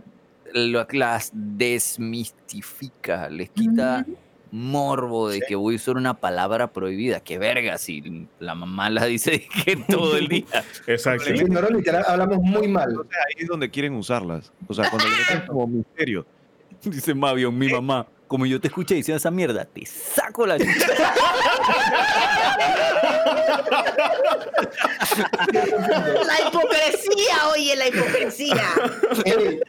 lo- 0.54 0.88
las 0.92 1.32
desmistifica, 1.34 3.30
les 3.30 3.50
quita. 3.50 4.06
Morbo 4.52 5.30
de 5.30 5.36
Sí. 5.40 5.42
que 5.48 5.56
voy 5.56 5.76
a 5.76 5.78
usar 5.78 5.98
una 5.98 6.14
palabra 6.16 6.68
prohibida. 6.72 7.20
Qué 7.20 7.38
verga, 7.38 7.78
si 7.78 8.28
la 8.40 8.56
mamá 8.56 8.90
la 8.90 9.06
dice 9.06 9.48
que 9.66 9.76
todo 9.76 10.18
el 10.18 10.28
día. 10.28 10.46
Exacto. 10.88 11.26
Sí, 11.26 11.44
nosotros 11.46 11.72
literal 11.78 12.04
hablamos 12.08 12.40
muy 12.42 12.68
mal. 12.68 12.90
Entonces, 12.90 13.18
ahí 13.28 13.44
es 13.44 13.48
donde 13.48 13.70
quieren 13.70 13.94
usarlas. 13.96 14.52
O 14.68 14.74
sea, 14.74 14.90
cuando 14.90 15.08
le 15.10 15.16
meten 15.18 15.48
como 15.48 15.68
misterio. 15.68 16.26
Dice 16.84 17.14
Mavio, 17.16 17.52
mi 17.52 17.70
mamá, 17.70 18.06
como 18.28 18.46
yo 18.46 18.62
te 18.62 18.68
escuché 18.68 18.94
diciendo 18.96 19.18
esa 19.18 19.32
mierda, 19.32 19.66
te 19.66 19.84
saco 19.86 20.46
la. 20.46 20.58
La 25.18 26.48
hipocresía, 26.48 27.48
oye, 27.54 27.76
la 27.76 27.88
hipocresía. 27.88 28.64
Eh, 29.26 29.62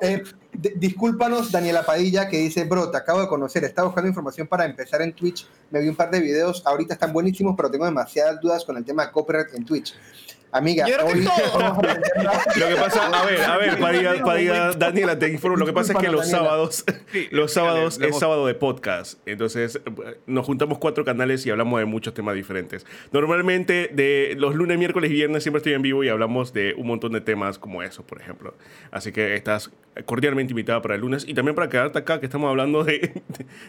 d- 0.00 0.24
discúlpanos, 0.54 1.52
Daniela 1.52 1.84
Padilla, 1.84 2.28
que 2.28 2.38
dice, 2.38 2.64
bro, 2.64 2.90
te 2.90 2.96
acabo 2.96 3.20
de 3.20 3.28
conocer, 3.28 3.64
estaba 3.64 3.88
buscando 3.88 4.08
información 4.08 4.46
para 4.46 4.64
empezar 4.64 5.02
en 5.02 5.12
Twitch, 5.12 5.46
me 5.70 5.80
vi 5.80 5.88
un 5.88 5.96
par 5.96 6.10
de 6.10 6.20
videos, 6.20 6.62
ahorita 6.64 6.94
están 6.94 7.12
buenísimos, 7.12 7.54
pero 7.56 7.70
tengo 7.70 7.84
demasiadas 7.84 8.40
dudas 8.40 8.64
con 8.64 8.76
el 8.76 8.84
tema 8.84 9.06
de 9.06 9.12
copyright 9.12 9.54
en 9.54 9.64
Twitch. 9.64 9.94
Amiga, 10.54 10.86
Yo 10.86 10.94
creo 10.94 11.08
que 11.08 11.14
hoy 11.14 11.24
todo. 11.24 11.34
vamos 11.58 11.84
a 11.84 11.90
aprender 11.90 12.12
más. 12.24 12.56
Lo 12.56 12.68
que 12.68 12.76
pasa, 12.76 13.06
a 13.08 13.26
ver, 13.26 13.40
a 13.40 13.56
ver, 13.58 13.80
Padilla, 13.80 14.24
Padilla, 14.24 14.72
Daniela, 14.72 15.18
te 15.18 15.28
informo. 15.28 15.56
Lo 15.56 15.66
que 15.66 15.72
pasa 15.72 15.94
es 15.94 15.98
que 15.98 16.08
los 16.08 16.30
sábados, 16.30 16.84
los 17.32 17.52
sábados 17.52 18.00
es 18.00 18.16
sábado 18.16 18.46
de 18.46 18.54
podcast. 18.54 19.18
Entonces, 19.26 19.80
nos 20.26 20.46
juntamos 20.46 20.78
cuatro 20.78 21.04
canales 21.04 21.44
y 21.44 21.50
hablamos 21.50 21.80
de 21.80 21.86
muchos 21.86 22.14
temas 22.14 22.36
diferentes. 22.36 22.86
Normalmente, 23.10 23.90
de 23.92 24.36
los 24.38 24.54
lunes, 24.54 24.78
miércoles 24.78 25.10
y 25.10 25.14
viernes 25.14 25.42
siempre 25.42 25.58
estoy 25.58 25.72
en 25.72 25.82
vivo 25.82 26.04
y 26.04 26.08
hablamos 26.08 26.52
de 26.52 26.74
un 26.78 26.86
montón 26.86 27.10
de 27.10 27.20
temas 27.20 27.58
como 27.58 27.82
eso, 27.82 28.04
por 28.04 28.20
ejemplo. 28.20 28.54
Así 28.92 29.10
que 29.10 29.34
estás 29.34 29.72
cordialmente 30.06 30.52
invitada 30.52 30.82
para 30.82 30.94
el 30.96 31.00
lunes 31.00 31.24
y 31.26 31.34
también 31.34 31.54
para 31.54 31.68
quedarte 31.68 31.98
acá, 31.98 32.18
que 32.20 32.26
estamos 32.26 32.48
hablando 32.50 32.82
de, 32.84 33.22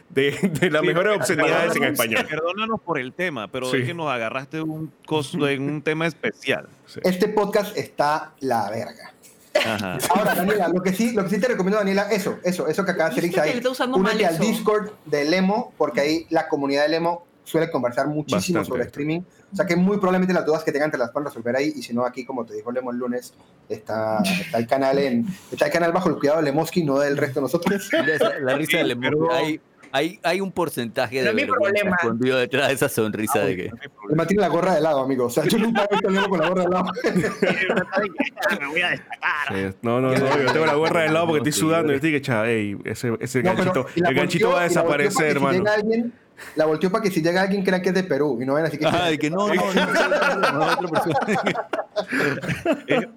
de, 0.10 0.32
de 0.32 0.70
las 0.72 0.82
Sí, 0.82 0.88
mejores 0.88 1.18
obscenidades 1.18 1.76
en 1.76 1.84
español. 1.84 2.26
Perdónanos 2.30 2.82
por 2.82 3.00
el 3.00 3.14
tema, 3.14 3.48
pero 3.50 3.70
Sí. 3.70 3.78
es 3.78 3.86
que 3.86 3.94
nos 3.94 4.08
agarraste 4.12 4.62
un 4.62 4.92
coso 5.06 5.48
en 5.48 5.62
un 5.70 5.82
tema 5.82 6.08
especial. 6.08 6.68
Sí. 6.88 7.00
Este 7.04 7.28
podcast 7.30 7.78
está 7.78 8.34
la 8.40 8.70
verga. 8.70 9.14
Ajá. 9.54 9.98
Ahora, 10.10 10.36
Daniela, 10.36 10.68
lo 10.68 10.82
que 10.82 10.92
sí, 10.94 11.14
lo 11.14 11.24
que 11.24 11.30
sí 11.30 11.40
te 11.40 11.48
recomiendo, 11.48 11.78
Daniela, 11.78 12.10
eso, 12.12 12.40
eso, 12.44 12.68
eso 12.68 12.84
que 12.84 12.92
acaba 12.92 13.10
de 13.10 13.28
está 13.28 13.70
usando 13.70 13.98
únete 13.98 14.26
al. 14.26 14.38
Discord 14.38 14.92
de 15.06 15.26
Lemo, 15.26 15.74
porque 15.78 16.02
ahí 16.02 16.28
la 16.30 16.48
comunidad 16.50 16.84
de 16.84 16.90
Lemo 16.90 17.26
suele 17.46 17.70
conversar 17.72 18.08
muchísimo 18.08 18.60
Bastante. 18.60 18.68
sobre 18.68 18.84
streaming. 18.84 19.22
O 19.52 19.56
sea 19.56 19.66
que 19.66 19.76
muy 19.76 19.98
probablemente 19.98 20.34
las 20.34 20.46
dudas 20.46 20.64
que 20.64 20.72
tengan 20.72 20.92
te 20.92 20.98
las 20.98 21.12
puedan 21.12 21.28
resolver 21.28 21.56
ahí. 21.56 21.72
Y 21.76 21.82
si 21.82 21.94
no, 21.94 22.06
aquí, 22.06 22.26
como 22.26 22.46
te 22.46 22.54
dijo 22.56 22.72
Lemo 22.72 22.92
el 22.92 22.98
lunes, 22.98 23.34
está, 23.70 24.20
está 24.24 24.58
el 24.58 24.68
canal 24.68 24.98
en, 25.00 25.26
está 25.52 25.68
el 25.68 25.72
canal 25.72 25.92
bajo 25.94 26.10
el 26.10 26.16
cuidado 26.18 26.40
de 26.40 26.46
Lemoski, 26.46 26.84
no 26.84 27.00
del 27.00 27.16
resto 27.18 27.40
de 27.40 27.44
nosotros. 27.44 27.90
La 28.42 28.56
risa 28.56 28.72
Sí, 28.72 28.78
de 28.78 28.84
Lemon. 28.84 29.04
pero- 29.04 29.32
Hay, 29.32 29.62
hay, 29.92 30.20
hay 30.24 30.42
un 30.42 30.52
porcentaje 30.52 31.22
No 31.22 31.28
de 31.28 31.34
mi 31.34 31.44
vergüenza 31.44 31.72
problema. 31.84 31.96
escondido 32.02 32.38
detrás 32.38 32.68
de 32.68 32.74
esa 32.74 32.90
sonrisa 32.90 33.40
de 33.40 33.56
que. 33.56 33.64
Le 34.10 34.16
mantiene 34.16 34.42
la 34.42 34.50
gorra 34.50 34.76
de 34.76 34.82
lado, 34.82 35.00
amigo. 35.00 35.26
O 35.26 35.30
sea, 35.30 35.46
yo 35.46 35.58
nunca 35.58 35.88
he 35.90 35.94
visto 35.96 36.30
con 36.30 36.40
la 36.42 36.50
gorra 36.50 36.64
de 36.64 36.70
lado. 36.70 36.86
Me 38.60 38.68
voy 38.68 38.82
a 38.82 38.90
destacar. 38.90 39.48
Sí, 39.54 39.78
No, 39.82 40.02
no, 40.02 40.12
no, 40.12 40.16
yo 40.44 40.52
tengo 40.52 40.66
la 40.66 40.74
gorra 40.76 41.04
de 41.04 41.10
lado 41.12 41.28
porque 41.28 41.50
estoy 41.50 41.52
sudando 41.62 41.94
y 41.94 41.96
estoy 41.96 42.22
que, 42.22 42.32
ey, 42.46 42.78
ese, 42.84 43.14
ese 43.20 43.42
No, 43.44 43.56
ganchito, 43.56 43.86
el 43.96 44.14
ganchito 44.16 44.50
va 44.50 44.62
a 44.62 44.64
desaparecer, 44.64 45.26
si 45.32 45.32
hermano. 45.32 45.64
alguien- 45.72 46.14
la 46.56 46.65
volteó 46.65 46.91
para 46.91 47.04
que 47.04 47.12
si 47.12 47.21
llega 47.21 47.41
alguien 47.41 47.63
crea 47.63 47.82
que 47.82 47.89
es 47.89 47.95
de 47.95 48.04
Perú 48.04 48.39
y 48.41 48.45
no 48.45 48.56
ven 48.56 48.65
así 48.65 48.78
que... 48.78 48.86
Ajá, 48.86 49.08
de 49.08 49.17
que 49.17 49.30
no, 49.30 49.48
no, 49.48 49.56
no, 49.56 50.39
no, 50.39 50.52
no, 50.52 50.65
otra 50.65 50.88
persona. 50.89 51.19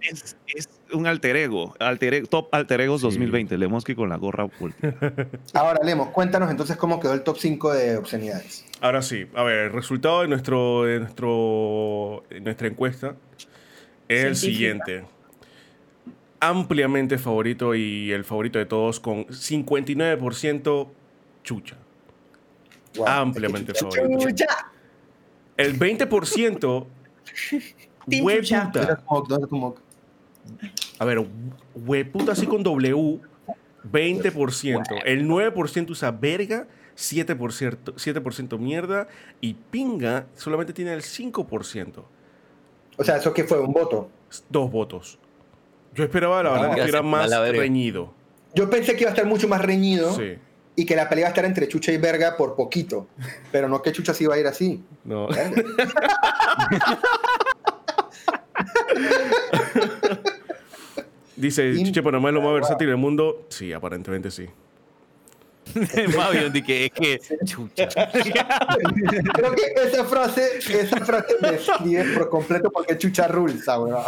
Es, 0.00 0.68
un 0.92 1.06
alter 1.06 1.36
ego, 1.36 1.74
alter 1.78 2.14
ego- 2.14 2.28
top 2.28 2.48
alter 2.52 2.80
egos 2.80 3.00
2020. 3.02 3.58
Lemoski 3.58 3.94
con 3.94 4.08
la 4.08 4.16
gorra. 4.16 4.48
Ahora, 5.54 5.80
Lemo, 5.84 6.12
cuéntanos 6.12 6.50
entonces 6.50 6.76
cómo 6.76 7.00
quedó 7.00 7.12
el 7.14 7.22
top 7.22 7.36
5 7.38 7.72
de 7.74 7.96
obscenidades. 7.96 8.64
Ahora 8.80 9.02
sí, 9.02 9.26
a 9.34 9.42
ver, 9.42 9.58
el 9.66 9.72
resultado 9.72 10.22
de, 10.22 10.28
nuestro, 10.28 10.84
de 10.84 11.00
nuestro, 11.00 12.24
de 12.30 12.40
nuestra 12.40 12.68
encuesta 12.68 13.16
es 14.08 14.24
el 14.24 14.36
siguiente. 14.36 15.04
Ampliamente 16.40 17.18
favorito 17.18 17.74
y 17.74 18.12
el 18.12 18.24
favorito 18.24 18.58
de 18.60 18.66
todos 18.66 19.00
con 19.00 19.26
59% 19.26 20.88
chucha. 21.42 21.76
Wow, 22.98 23.06
Ampliamente 23.08 23.72
chucha- 23.72 24.00
favorito. 24.02 24.28
Chucha. 24.28 24.46
El 25.56 25.78
20% 25.78 26.58
Team 28.08 28.24
¿Dónde 28.24 28.40
chucha. 28.42 28.62
está 28.72 28.98
hueputa. 29.08 29.80
A 30.98 31.04
ver, 31.04 31.26
hueputa 31.74 32.32
así 32.32 32.46
con 32.46 32.62
W, 32.62 33.20
20%. 33.92 35.02
El 35.04 35.26
9% 35.28 35.90
usa 35.90 36.10
verga, 36.10 36.66
7%, 36.96 37.78
7% 37.94 38.58
mierda 38.58 39.08
y 39.40 39.54
pinga 39.54 40.26
solamente 40.34 40.72
tiene 40.72 40.92
el 40.94 41.02
5%. 41.02 42.02
O 42.96 43.04
sea, 43.04 43.16
¿eso 43.18 43.32
qué 43.34 43.44
fue? 43.44 43.60
¿Un 43.60 43.72
voto? 43.72 44.10
Dos 44.48 44.70
votos. 44.70 45.18
Yo 45.94 46.04
esperaba, 46.04 46.42
la 46.42 46.50
verdad, 46.50 46.64
Ah, 46.72 46.74
que 46.74 46.80
estuviera 46.80 47.00
gracias, 47.02 47.32
a 47.32 47.40
más 47.40 47.50
reñido. 47.56 48.12
Yo 48.54 48.68
pensé 48.70 48.94
que 48.94 49.02
iba 49.02 49.10
a 49.10 49.14
estar 49.14 49.26
mucho 49.26 49.46
más 49.48 49.60
reñido 49.62 50.14
Sí. 50.14 50.34
Y 50.78 50.86
que 50.86 50.94
la 50.94 51.08
pelea 51.08 51.22
iba 51.22 51.28
a 51.28 51.30
estar 51.30 51.44
entre 51.44 51.66
Chucha 51.66 51.90
y 51.90 51.98
Verga 51.98 52.36
por 52.36 52.54
poquito. 52.54 53.08
Pero 53.50 53.68
no 53.68 53.82
que 53.82 53.90
Chucha 53.90 54.14
se 54.14 54.22
iba 54.22 54.36
a 54.36 54.38
ir 54.38 54.46
así. 54.46 54.80
No. 55.02 55.26
Verga. 55.26 55.60
Dice, 61.34 61.74
Chiche 61.74 62.00
Panamá 62.00 62.28
es 62.28 62.34
lo 62.36 62.42
más 62.42 62.52
versátil 62.52 62.86
del 62.86 62.96
mundo. 62.96 63.44
Sí, 63.48 63.72
aparentemente 63.72 64.30
sí. 64.30 64.46
De 66.52 66.62
que 66.62 66.86
es 66.86 66.90
que. 66.92 67.20
Chucha. 67.44 67.88
Creo 67.88 69.52
que 69.54 69.74
esa 69.84 70.04
frase, 70.04 70.58
esa 70.58 71.04
frase 71.04 71.34
describe 71.40 72.04
por 72.14 72.28
completo 72.30 72.70
porque 72.70 72.96
Chucha 72.98 73.28
rules, 73.28 73.66
weón. 73.66 74.02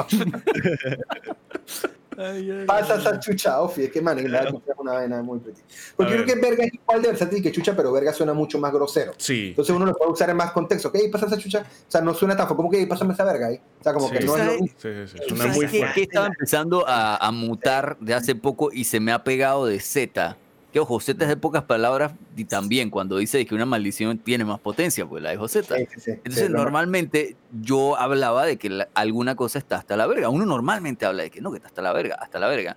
Pasa 2.67 2.97
esa 2.97 3.19
Chucha, 3.19 3.63
Ofi, 3.63 3.85
es 3.85 3.91
que 3.93 4.03
man, 4.03 4.19
la 4.31 4.47
Chucha 4.47 4.73
es 4.73 4.79
una 4.79 4.93
vaina 4.93 5.23
muy 5.23 5.39
pretty. 5.39 5.63
Porque 5.97 6.13
creo 6.15 6.27
que 6.27 6.35
Verga 6.35 6.65
es 6.65 6.75
igual 6.75 7.01
de 7.01 7.09
versátil 7.09 7.43
que 7.43 7.51
Chucha, 7.51 7.75
pero 7.75 7.93
Verga 7.93 8.13
suena 8.13 8.35
mucho 8.35 8.59
más 8.59 8.73
grosero. 8.73 9.13
Sí. 9.17 9.49
Entonces 9.51 9.75
uno 9.75 9.87
lo 9.87 9.95
puede 9.95 10.11
usar 10.13 10.29
en 10.29 10.37
más 10.37 10.51
contexto. 10.53 10.89
Ok, 10.89 10.99
pasa 11.11 11.27
esa 11.27 11.39
chucha. 11.39 11.61
O 11.61 11.91
sea, 11.91 12.01
no 12.03 12.13
suena 12.13 12.37
tan 12.37 12.47
como 12.49 12.71
que 12.71 12.87
pásame 12.87 13.15
esa 13.15 13.25
verga 13.25 13.47
ahí. 13.47 13.61
O 13.81 13.83
sea, 13.83 13.95
como 13.95 14.09
Sí. 14.09 14.19
que 14.19 14.25
no 14.25 14.37
es 14.37 14.45
lo 14.47 14.53
mismo. 14.53 14.67
Sí, 14.77 14.89
sí, 15.07 15.13
sí. 15.13 15.19
¿Tú 15.29 15.37
Suena 15.37 15.43
sabes 15.45 15.57
muy 15.57 15.67
qué, 15.67 15.79
fuerte. 15.79 15.95
qué 15.95 16.03
estaba 16.03 16.27
empezando 16.27 16.85
a, 16.87 17.17
a 17.17 17.31
mutar 17.31 17.97
de 18.01 18.13
hace 18.13 18.35
poco 18.35 18.71
y 18.73 18.85
se 18.85 19.01
me 19.01 19.13
ha 19.13 19.25
pegado 19.25 19.65
de 19.67 19.81
Z? 19.81 20.37
Que 20.73 20.79
ojo, 20.79 21.01
Z 21.01 21.23
es 21.25 21.29
de 21.29 21.37
pocas 21.37 21.65
palabras 21.65 22.13
y 22.37 22.45
también 22.45 22.91
cuando 22.91 23.17
dice 23.19 23.45
que 23.45 23.55
una 23.57 23.67
maldición 23.67 24.19
tiene 24.19 24.45
más 24.45 24.61
potencia, 24.61 25.05
pues 25.05 25.23
la. 25.23 25.33
Sí, 25.49 25.61
sí, 25.61 26.01
sí. 26.01 26.11
Entonces, 26.13 26.49
normalmente 26.51 27.37
yo 27.61 27.97
hablaba 27.97 28.47
de 28.47 28.57
que 28.57 28.71
la- 28.71 28.89
alguna 28.95 29.35
cosa 29.35 29.59
está 29.59 29.77
hasta 29.77 29.97
la 29.97 30.07
verga. 30.07 30.29
Uno 30.29 30.47
normalmente 30.47 31.05
habla 31.07 31.25
de 31.25 31.31
que 31.31 31.41
no, 31.41 31.51
que 31.51 31.57
está 31.57 31.69
hasta 31.69 31.83
la 31.83 31.93
verga, 31.93 32.17
hasta 32.21 32.39
la 32.39 32.47
verga. 32.47 32.77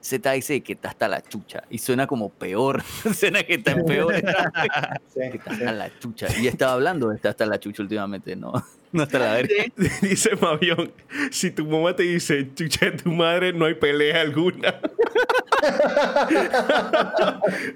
Z 0.00 0.32
dice 0.32 0.60
que 0.62 0.74
está 0.74 0.90
hasta 0.90 1.08
la 1.08 1.22
chucha 1.22 1.64
y 1.70 1.78
suena 1.78 2.06
como 2.06 2.28
peor. 2.30 2.82
suena 3.14 3.42
que 3.42 3.54
está 3.54 3.72
en 3.72 3.84
peor. 3.84 4.12
que 4.22 5.36
está 5.36 5.50
hasta 5.50 5.72
la 5.72 5.98
chucha. 5.98 6.26
Y 6.38 6.46
estaba 6.46 6.72
hablando 6.72 7.08
de 7.08 7.16
estar 7.16 7.30
hasta 7.30 7.46
la 7.46 7.58
chucha 7.58 7.82
últimamente, 7.82 8.36
no, 8.36 8.52
no 8.94 9.02
hasta 9.02 9.18
la 9.18 9.34
verga. 9.34 9.64
Dice 10.00 10.30
Mavión, 10.40 10.92
si 11.30 11.50
tu 11.50 11.66
mamá 11.66 11.96
te 11.96 12.04
dice, 12.04 12.48
chucha 12.54 12.86
de 12.86 12.92
tu 12.92 13.10
madre, 13.10 13.52
no 13.52 13.66
hay 13.66 13.74
pelea 13.74 14.20
alguna. 14.20 14.68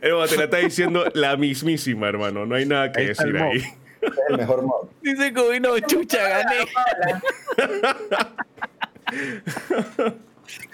Eva, 0.01 0.27
te 0.29 0.37
la 0.37 0.45
está 0.45 0.59
diciendo 0.59 1.05
la 1.15 1.37
mismísima, 1.37 2.09
hermano. 2.09 2.47
No 2.47 2.55
hay 2.55 2.67
nada 2.67 2.93
que 2.93 3.01
Ahí 3.01 3.09
está 3.09 3.25
el 3.25 3.33
decir 3.33 3.47
ahí. 3.47 3.59
Es 4.01 4.13
el 4.29 4.39
mejor 4.39 4.63
modo. 4.63 4.89
Dice 5.03 5.35
que 5.35 5.61
no, 5.61 5.79
chucha, 5.81 6.29
gané. 6.29 6.69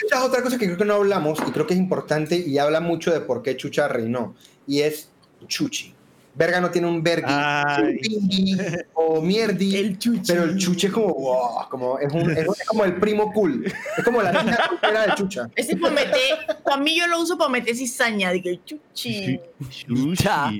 Esa 0.07 0.19
es 0.19 0.23
otra 0.23 0.43
cosa 0.43 0.59
que 0.59 0.67
creo 0.67 0.77
que 0.77 0.85
no 0.85 0.95
hablamos 0.95 1.39
y 1.47 1.53
creo 1.53 1.67
que 1.67 1.73
es 1.73 1.81
importante 1.81 2.37
y 2.37 2.59
habla 2.59 2.81
mucho 2.81 3.13
de 3.13 3.21
por 3.21 3.43
qué 3.43 3.57
Chucha 3.57 3.89
reinó. 3.89 4.35
Y 4.67 4.83
es 4.83 5.11
Chuchi. 5.47 5.94
Verga 6.37 6.61
no 6.61 6.71
tiene 6.71 6.89
un 6.89 7.03
pingui 7.05 8.57
o 8.95 9.21
mierdi. 9.21 9.77
El. 9.77 9.99
Pero 10.27 10.45
el 10.45 10.57
chuche 10.59 10.89
es 10.89 10.93
como, 10.93 11.15
wow, 11.15 11.69
como, 11.71 11.99
es, 11.99 12.13
un- 12.13 12.31
es- 12.31 12.39
es 12.61 12.67
como 12.67 12.85
el 12.85 12.97
primo 12.97 13.33
cool. 13.33 13.65
Es 13.97 14.05
como 14.05 14.21
la 14.21 14.43
niña 14.43 14.59
soltera 14.69 15.07
de 15.07 15.15
chucha. 15.15 15.49
Ese 15.55 15.77
para 15.77 15.95
meter, 15.95 16.59
para 16.65 16.77
mí 16.79 16.97
yo 16.99 17.07
lo 17.07 17.21
uso 17.21 17.39
para 17.39 17.51
meter 17.51 17.77
cizaña, 17.77 18.33
de 18.33 18.43
que 18.43 18.51
el 18.51 18.65
chuchi. 18.65 19.39
Chucha. 19.87 20.51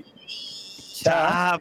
Ah. 1.07 1.59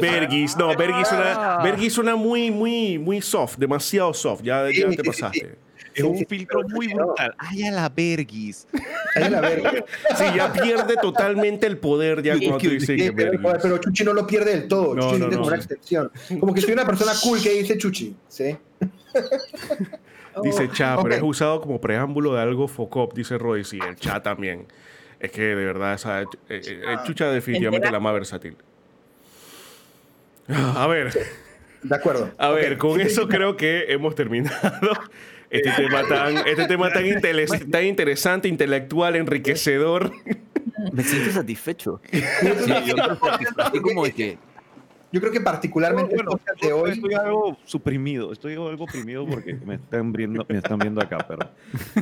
Bergis, 0.00 0.56
no, 0.56 0.74
Bergis 0.76 1.06
suena. 1.08 1.58
Bergis 1.62 1.92
suena 1.92 2.16
muy, 2.16 2.50
muy, 2.50 2.98
muy 2.98 3.20
soft, 3.20 3.56
demasiado 3.58 4.12
soft. 4.14 4.42
Ya, 4.42 4.64
ya 4.70 4.88
te 4.90 5.04
pasaste. 5.04 5.56
Es 5.94 6.02
un 6.04 6.24
filtro 6.26 6.62
muy 6.68 6.88
no. 6.88 7.06
brutal. 7.06 7.34
Ay, 7.38 7.64
a 7.64 7.70
la 7.70 7.88
Bergis. 7.88 8.66
Ahí 9.14 9.28
la 9.30 9.40
verga. 9.40 9.72
Sí, 10.16 10.24
ya 10.36 10.52
pierde 10.52 10.94
totalmente 11.00 11.66
el 11.66 11.78
poder 11.78 12.22
ya 12.22 12.34
cuando 12.38 12.58
tú 12.58 12.68
que- 12.86 13.12
pero, 13.14 13.38
pero 13.62 13.78
Chuchi 13.78 14.04
no 14.04 14.12
lo 14.14 14.26
pierde 14.26 14.52
del 14.52 14.68
todo. 14.68 14.94
No, 14.94 15.02
Chuchi 15.02 15.12
no, 15.12 15.18
tiene 15.18 15.30
como 15.36 15.40
no. 15.40 15.46
una 15.48 15.56
extensión. 15.56 16.10
Como 16.40 16.54
que 16.54 16.60
soy 16.60 16.72
una 16.72 16.86
persona 16.86 17.12
cool 17.22 17.42
que 17.42 17.50
dice 17.52 17.76
Chuchi. 17.78 18.14
¿sí? 18.28 18.56
Dice 20.42 20.70
cha, 20.72 20.96
pero 21.02 21.14
es 21.14 21.22
usado 21.22 21.60
como 21.60 21.78
preámbulo 21.78 22.32
de 22.34 22.40
algo 22.40 22.66
focop, 22.66 23.12
dice 23.12 23.36
Roy. 23.36 23.64
Sí, 23.64 23.78
el 23.86 23.96
cha 23.96 24.22
también. 24.22 24.66
Es 25.20 25.30
que 25.30 25.42
de 25.42 25.54
verdad, 25.54 25.92
esa, 25.92 26.22
eh, 26.22 26.26
eh, 26.48 26.82
el 26.88 27.02
chucha 27.04 27.26
definitivamente 27.30 27.86
Entera. 27.88 27.92
la 27.98 28.00
más 28.00 28.14
versátil. 28.14 28.56
A 30.48 30.86
ver, 30.86 31.12
De 31.82 31.94
acuerdo. 31.94 32.30
a 32.38 32.48
ver, 32.50 32.78
con 32.78 33.00
eso 33.00 33.28
creo 33.28 33.56
que 33.56 33.84
hemos 33.92 34.14
terminado 34.14 34.58
este 35.52 35.70
tema 35.82 36.02
tan, 36.08 36.36
este 36.46 36.66
tema 36.66 36.92
tan, 36.92 37.04
intele- 37.04 37.70
tan 37.70 37.84
interesante, 37.84 38.48
intelectual, 38.48 39.16
enriquecedor. 39.16 40.12
Me 40.92 41.02
siento 41.04 41.30
satisfecho. 41.32 42.00
Sí, 42.10 42.20
yo 42.86 42.96
satisfecho. 42.96 43.62
Así 43.62 43.80
como 43.80 44.04
de 44.04 44.12
que. 44.12 44.38
Yo 45.12 45.20
creo 45.20 45.30
que 45.30 45.42
particularmente 45.42 46.14
Bueno, 46.14 46.30
podcast 46.30 46.62
de 46.62 46.72
hoy. 46.72 46.90
estoy 46.92 47.12
algo 47.12 47.58
suprimido. 47.66 48.32
Estoy 48.32 48.54
algo 48.54 48.84
oprimido 48.84 49.26
porque 49.26 49.52
me 49.54 49.74
están 49.74 50.10
viendo, 50.10 50.46
me 50.48 50.56
están 50.56 50.78
viendo 50.78 51.02
acá, 51.02 51.18
pero. 51.28 51.50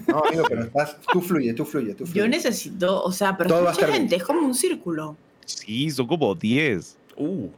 No, 0.07 0.23
amigo, 0.25 0.45
pero 0.49 0.63
estás, 0.63 0.97
tú 1.13 1.21
fluye, 1.21 1.53
tú 1.53 1.65
fluye, 1.65 1.93
tú 1.95 2.07
fluye. 2.07 2.21
Yo 2.21 2.29
necesito, 2.29 3.03
o 3.03 3.11
sea, 3.11 3.37
pero 3.37 3.61
mucha 3.63 3.87
bien. 3.87 3.99
gente, 4.03 4.15
es 4.17 4.23
como 4.23 4.47
un 4.47 4.55
círculo. 4.55 5.17
Sí, 5.45 5.91
son 5.91 6.07
como 6.07 6.35
10. 6.37 6.97
Uh, 7.17 7.49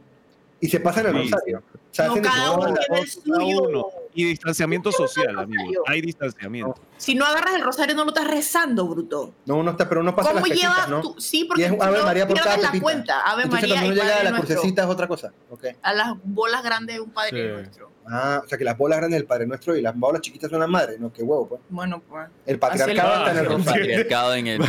Y 0.59 0.67
se 0.67 0.79
pasa 0.79 1.01
en 1.01 1.15
el 1.15 1.23
Sí. 1.25 1.31
rosario. 1.31 1.59
O 1.59 1.79
sea, 1.91 2.07
No, 2.07 2.21
cada 2.21 2.51
uno 2.57 2.73
tiene 2.73 3.01
el 3.01 3.07
suyo. 3.07 3.85
Y 4.15 4.25
distanciamiento 4.25 4.91
social, 4.91 5.37
amigo. 5.39 5.83
Hay 5.87 6.01
distanciamiento. 6.01 6.75
Si 6.97 7.15
no 7.15 7.25
agarras 7.25 7.55
el 7.55 7.61
rosario, 7.61 7.95
no 7.95 8.03
lo 8.03 8.09
estás 8.09 8.27
rezando, 8.27 8.87
bruto. 8.87 9.33
No, 9.45 9.55
uno 9.57 9.71
está, 9.71 9.87
pero 9.89 10.01
uno 10.01 10.15
pasa 10.15 10.33
¿Cómo 10.33 10.45
las 10.45 10.57
llevas 10.57 10.75
pepitas, 10.85 10.89
¿no? 10.89 11.01
tú? 11.01 11.15
Sí, 11.19 11.41
Y 11.41 11.45
porque 11.45 11.65
es 11.65 11.71
si 11.71 11.77
Ave 11.81 11.97
no, 11.97 12.05
María 12.05 12.27
por 12.27 12.37
cada 12.39 12.57
la 12.57 12.67
pepita. 12.67 12.83
cuenta. 12.83 13.19
Ave 13.21 13.43
Entonces 13.43 13.69
María 13.69 13.75
cuando 13.81 13.87
y 13.95 13.99
uno 13.99 14.03
llega 14.09 14.19
a 14.19 14.23
la 14.31 14.37
crucecita 14.39 14.83
es 14.83 14.89
otra 14.89 15.07
cosa. 15.07 15.33
Ok. 15.49 15.65
A 15.81 15.93
las 15.93 16.13
bolas 16.23 16.63
grandes 16.63 16.95
de 16.95 17.01
un 17.01 17.09
Padre 17.11 17.29
Sí. 17.31 17.53
Nuestro. 17.53 17.92
Ah, 18.07 18.41
o 18.43 18.47
sea 18.47 18.57
que 18.57 18.63
las 18.63 18.77
bolas 18.77 18.97
grandes 18.99 19.19
del 19.19 19.25
Padre 19.27 19.45
Nuestro 19.47 19.75
y 19.75 19.81
las 19.81 19.97
bolas 19.97 20.21
chiquitas 20.21 20.49
son 20.49 20.59
las 20.59 20.69
madres, 20.69 20.99
no, 20.99 21.11
qué 21.13 21.23
huevo, 21.23 21.47
pues. 21.47 21.61
Bueno, 21.69 22.01
pues. 22.09 22.27
El 22.45 22.59
patriarcado 22.59 23.25
está 23.27 23.31
en 23.31 23.37
el 23.45 23.51
El 23.51 23.63
patriarcado 23.63 24.35
en 24.35 24.47
el. 24.47 24.61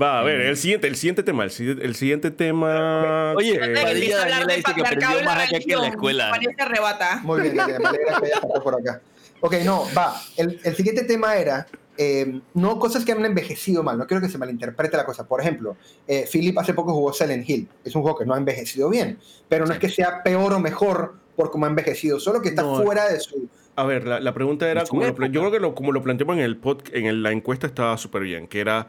Va, 0.00 0.20
a 0.20 0.22
ver, 0.22 0.40
el 0.40 0.56
siguiente, 0.56 0.86
el 0.86 0.96
siguiente 0.96 1.22
tema. 1.22 1.44
El, 1.44 1.50
siguiente- 1.50 1.84
el 1.84 1.94
siguiente 1.94 2.30
tema. 2.30 3.32
Oye, 3.34 3.54
eh, 3.54 3.74
Padilla 3.82 4.18
Daniela 4.18 4.46
de 4.46 4.56
dice 4.56 4.74
que 4.74 4.82
patriarcado 4.82 5.12
aprendió 5.18 5.24
más 5.24 5.48
acá 5.48 5.58
que 5.58 5.72
en 5.72 5.80
la 5.80 5.88
escuela. 5.88 6.30
Parece 6.30 6.62
arrebata. 6.62 7.20
Muy 7.22 7.40
bien, 7.40 7.54
me 7.56 7.62
alegra 7.62 8.20
que 8.20 8.26
hayas 8.26 8.40
pasado 8.40 8.62
por 8.62 8.74
acá. 8.80 9.00
Ok, 9.40 9.54
no, 9.64 9.84
va. 9.96 10.14
El, 10.36 10.60
el 10.62 10.76
siguiente 10.76 11.04
tema 11.04 11.34
era 11.36 11.66
eh, 11.96 12.40
no 12.54 12.78
cosas 12.78 13.04
que 13.04 13.12
han 13.12 13.24
envejecido 13.24 13.82
mal. 13.82 13.98
No 13.98 14.06
quiero 14.06 14.20
que 14.20 14.28
se 14.28 14.38
malinterprete 14.38 14.96
la 14.96 15.04
cosa. 15.04 15.26
Por 15.26 15.40
ejemplo, 15.40 15.76
eh, 16.06 16.28
Philip 16.30 16.56
hace 16.58 16.74
poco 16.74 16.92
jugó 16.92 17.12
Silent 17.12 17.48
Hill. 17.48 17.68
Es 17.84 17.94
un 17.94 18.02
juego 18.02 18.18
que 18.18 18.24
no 18.26 18.34
ha 18.34 18.38
envejecido 18.38 18.88
bien, 18.90 19.18
pero 19.48 19.66
no 19.66 19.72
es 19.72 19.78
que 19.78 19.88
sea 19.88 20.22
peor 20.22 20.52
o 20.54 20.60
mejor 20.60 21.14
por 21.40 21.50
cómo 21.50 21.64
ha 21.64 21.68
envejecido, 21.68 22.20
solo 22.20 22.42
que 22.42 22.50
está 22.50 22.62
No. 22.62 22.82
fuera 22.82 23.08
de 23.08 23.18
su. 23.20 23.48
A 23.76 23.84
ver, 23.84 24.06
la, 24.06 24.20
la 24.20 24.34
pregunta 24.34 24.70
era, 24.70 24.84
como 24.84 25.02
lo 25.02 25.08
yo 25.26 25.40
creo 25.40 25.50
que 25.50 25.58
lo- 25.60 25.74
como 25.74 25.90
lo 25.92 26.02
planteamos 26.02 26.36
en, 26.36 26.42
el 26.42 26.56
pod, 26.58 26.82
en 26.92 27.06
el- 27.06 27.22
la 27.22 27.32
encuesta 27.32 27.66
estaba 27.66 27.96
súper 27.96 28.22
bien, 28.22 28.46
que 28.46 28.60
era 28.60 28.88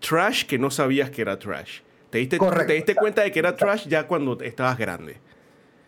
trash 0.00 0.44
que 0.46 0.58
no 0.58 0.70
sabías 0.70 1.10
que 1.10 1.22
era 1.22 1.38
trash. 1.38 1.80
Te 2.10 2.18
diste, 2.18 2.38
Correcto. 2.38 2.66
te 2.66 2.72
diste 2.74 2.94
cuenta 2.96 3.22
de 3.22 3.30
que 3.30 3.38
era 3.38 3.54
trash 3.54 3.86
ya 3.86 4.06
cuando 4.08 4.38
estabas 4.42 4.76
grande. 4.78 5.16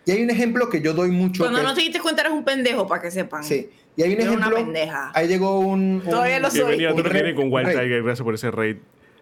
Y 0.07 0.12
hay 0.12 0.23
un 0.23 0.31
ejemplo 0.31 0.69
que 0.69 0.81
yo 0.81 0.93
doy 0.93 1.11
mucho. 1.11 1.43
Cuando 1.43 1.59
que- 1.59 1.65
no 1.65 1.75
te 1.75 1.81
diste 1.81 1.99
cuenta 2.01 2.23
eres 2.23 2.33
un 2.35 2.45
pendejo, 2.45 2.87
para 2.87 3.03
que 3.03 3.11
sepan. 3.11 3.43
Sí. 3.43 3.71
Y 3.97 4.03
hay 4.03 4.15
un 4.15 4.21
Era 4.21 4.31
una 4.33 4.41
ejemplo. 4.47 4.57
pendeja. 4.65 5.11
Ahí 5.15 5.27
llegó 5.27 5.59
un. 5.59 5.81
un- 5.97 6.03
Todavía 6.03 6.39
lo 6.39 6.51
soy. 6.51 6.77
Bienvenida 6.77 7.31
a 7.31 7.35
con 7.35 7.53
Wild. 7.53 7.69
Tiger, 7.71 8.03
gracias 8.03 8.23
por 8.25 8.35
ese 8.35 8.51
raid. 8.51 8.77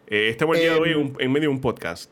Eh, 0.09 0.29
estamos 0.29 0.57
el 0.57 0.63
día 0.63 0.73
de 0.75 0.79
hoy 0.81 0.91
Em, 0.91 1.01
en, 1.01 1.07
un- 1.07 1.17
en 1.21 1.33
medio 1.33 1.49
de 1.49 1.55
un 1.55 1.61
podcast. 1.61 2.11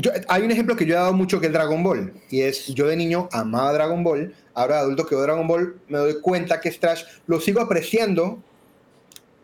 Yo- 0.00 0.12
hay 0.28 0.42
un 0.42 0.50
ejemplo 0.52 0.76
que 0.76 0.86
yo 0.86 0.94
he 0.94 0.98
dado 0.98 1.12
mucho 1.12 1.40
que 1.40 1.46
es 1.48 1.52
Dragon 1.52 1.82
Ball. 1.82 2.12
Y 2.30 2.42
es, 2.42 2.66
yo 2.68 2.86
de 2.86 2.94
niño 2.96 3.28
amaba 3.32 3.72
Dragon 3.72 4.04
Ball. 4.04 4.32
Ahora 4.54 4.76
de 4.76 4.80
adulto 4.82 5.04
que 5.06 5.16
veo 5.16 5.24
Dragon 5.24 5.46
Ball 5.48 5.76
me 5.88 5.98
doy 5.98 6.20
cuenta 6.20 6.60
que 6.60 6.68
es 6.68 6.78
trash. 6.78 7.02
Lo 7.26 7.40
sigo 7.40 7.60
apreciando 7.60 8.40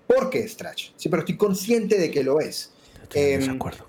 porque 0.06 0.40
es 0.40 0.56
trash. 0.56 0.90
Sí, 0.96 1.08
pero 1.08 1.20
estoy 1.20 1.36
consciente 1.36 1.98
de 1.98 2.10
que 2.10 2.22
lo 2.22 2.40
es. 2.40 2.70
Em, 3.20 3.40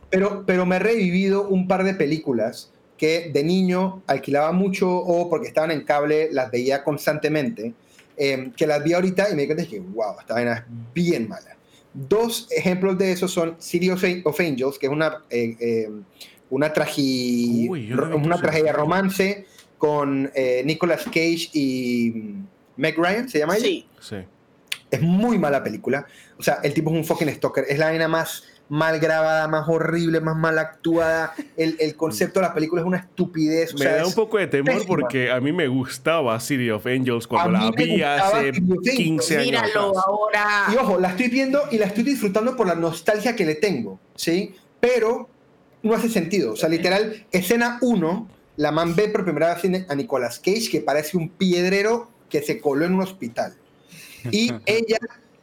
Pero, 0.10 0.44
pero 0.46 0.66
me 0.66 0.78
he 0.78 0.80
revivido 0.80 1.48
un 1.48 1.68
par 1.68 1.84
de 1.84 1.94
películas 1.94 2.72
que 2.98 3.30
de 3.34 3.44
niño 3.44 4.02
alquilaba 4.08 4.52
mucho 4.52 4.90
o 4.90 5.30
porque 5.30 5.48
estaban 5.48 5.70
en 5.72 5.84
cable, 5.84 6.30
las 6.32 6.50
veía 6.50 6.84
constantemente, 6.84 7.74
em, 8.18 8.52
que 8.54 8.66
las 8.66 8.84
vi 8.84 8.94
ahorita 8.94 9.30
y 9.30 9.36
me 9.36 9.42
di 9.44 9.48
cuenta 9.48 9.66
que, 9.68 9.80
wow, 9.80 10.16
esta 10.20 10.34
vaina 10.36 10.54
es 10.60 10.64
bien 10.94 11.28
mala. 11.28 11.56
Dos 11.94 12.48
ejemplos 12.52 12.98
de 12.98 13.12
eso 13.12 13.28
son 13.28 13.56
City 13.60 13.90
of, 13.90 14.04
Angels, 14.40 14.78
que 14.80 14.86
es 14.88 14.92
una, 14.92 15.24
eh, 15.30 15.56
eh, 15.60 15.90
una, 16.56 16.74
tragi- 16.74 17.68
Uy, 17.70 17.88
no 17.88 18.16
una 18.16 18.38
tragedia 18.38 18.72
romance 18.74 19.46
con 19.78 20.32
eh, 20.36 20.62
Nicolas 20.66 21.04
Cage 21.06 21.50
y 21.54 22.12
mm, 22.16 22.46
Meg 22.78 22.98
Ryan, 22.98 23.30
¿se 23.30 23.40
llama 23.40 23.56
ella? 23.58 23.66
Sí. 23.66 23.88
Sí. 24.00 24.16
Es 24.92 25.02
muy 25.02 25.38
mala 25.38 25.64
película. 25.64 26.06
O 26.38 26.44
sea, 26.44 26.60
el 26.64 26.74
tipo 26.74 26.90
es 26.92 26.96
un 26.98 27.04
fucking 27.06 27.30
stalker. 27.30 27.66
Es 27.68 27.78
la 27.80 27.88
vaina 27.88 28.08
más 28.08 28.44
mal 28.68 29.00
grabada, 29.00 29.48
más 29.48 29.68
horrible, 29.68 30.22
más 30.22 30.36
mal 30.38 30.58
actuada. 30.58 31.34
El, 31.58 31.76
el 31.80 31.96
concepto 31.96 32.40
de 32.40 32.48
la 32.48 32.54
película 32.54 32.82
es 32.82 32.88
una 32.88 32.98
estupidez. 32.98 33.74
O 33.74 33.78
Me 33.78 33.84
sea, 33.86 33.98
da 33.98 34.08
un 34.08 34.14
poco 34.14 34.38
de 34.38 34.48
temor 34.48 34.74
pésima. 34.76 34.88
porque 34.88 35.32
a 35.32 35.40
mí 35.42 35.52
me 35.52 35.68
gustaba 35.68 36.40
City 36.40 36.70
of 36.70 36.86
Angels 36.86 37.28
cuando 37.28 37.52
la 37.52 37.72
vi 37.72 38.02
hace 38.02 38.54
City 38.54 38.72
of 38.72 38.78
Angels. 38.80 38.96
15 38.98 39.36
años 39.38 39.46
Míralo 39.46 39.90
atrás. 39.90 40.04
ahora. 40.08 40.66
Y 40.72 40.76
ojo, 40.78 41.00
la 41.00 41.10
estoy 41.10 41.28
viendo 41.30 41.62
y 41.72 41.78
la 41.78 41.86
estoy 41.88 42.04
disfrutando 42.04 42.56
por 42.56 42.68
la 42.68 42.76
nostalgia 42.76 43.36
que 43.36 43.46
le 43.46 43.56
tengo, 43.56 44.00
¿sí? 44.16 44.56
Pero 44.80 45.30
no 45.86 45.94
hace 45.94 46.10
sentido. 46.10 46.54
O 46.54 46.56
sea, 46.56 46.68
literal, 46.68 47.26
escena 47.32 47.78
1, 47.82 48.28
la 48.58 48.72
man 48.72 48.96
ve 48.96 49.08
por 49.08 49.24
primera 49.24 49.54
vez 49.54 49.86
a 49.88 49.96
Nicolas 49.96 50.40
Cage, 50.40 50.70
que 50.72 50.82
parece 50.82 51.16
un 51.16 51.30
piedrero 51.30 52.10
que 52.30 52.42
se 52.42 52.60
coló 52.60 52.86
en 52.86 52.96
un 52.96 53.02
hospital. 53.02 53.54
Y 54.32 54.52
ella, 54.66 54.98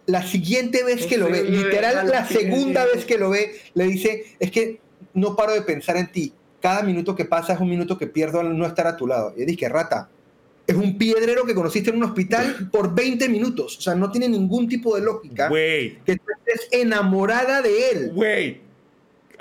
la 0.07 0.27
siguiente 0.27 0.83
vez 0.83 1.07
que 1.07 1.17
lo 1.17 1.31
ve, 1.31 1.45
literal, 1.45 2.09
la 2.09 2.27
segunda 2.27 2.85
vez 2.85 3.05
que 3.05 3.19
lo 3.19 3.31
ve, 3.31 3.55
le 3.75 3.85
dice, 3.85 4.35
es 4.41 4.51
que 4.51 4.81
no 5.15 5.37
paro 5.37 5.53
de 5.53 5.63
pensar 5.63 5.97
en 5.97 6.11
ti. 6.11 6.33
Cada 6.61 6.83
minuto 6.83 7.15
que 7.15 7.25
pasa 7.25 7.53
es 7.53 7.61
un 7.61 7.71
minuto 7.71 7.97
que 7.97 8.09
pierdo 8.09 8.41
al 8.41 8.57
no 8.57 8.67
estar 8.67 8.89
a 8.89 8.97
tu 8.97 9.07
lado. 9.07 9.35
Y 9.37 9.45
dije, 9.45 9.69
rata, 9.69 10.09
es 10.67 10.75
un 10.75 10.99
piedrero 10.99 11.45
que 11.45 11.55
conociste 11.55 11.91
en 11.91 11.97
un 11.97 12.05
hospital 12.05 12.69
por 12.73 12.93
20 12.93 13.29
minutos. 13.29 13.79
O 13.79 13.81
sea, 13.81 13.95
no 13.95 14.11
tiene 14.11 14.29
ningún 14.29 14.69
tipo 14.69 14.97
de 14.97 15.03
lógica 15.03 15.49
Güey, 15.49 15.99
que 16.05 16.17
tú 16.17 16.25
estés 16.39 16.69
enamorada 16.73 17.63
de 17.63 17.91
él. 17.91 18.11
güey. 18.13 18.72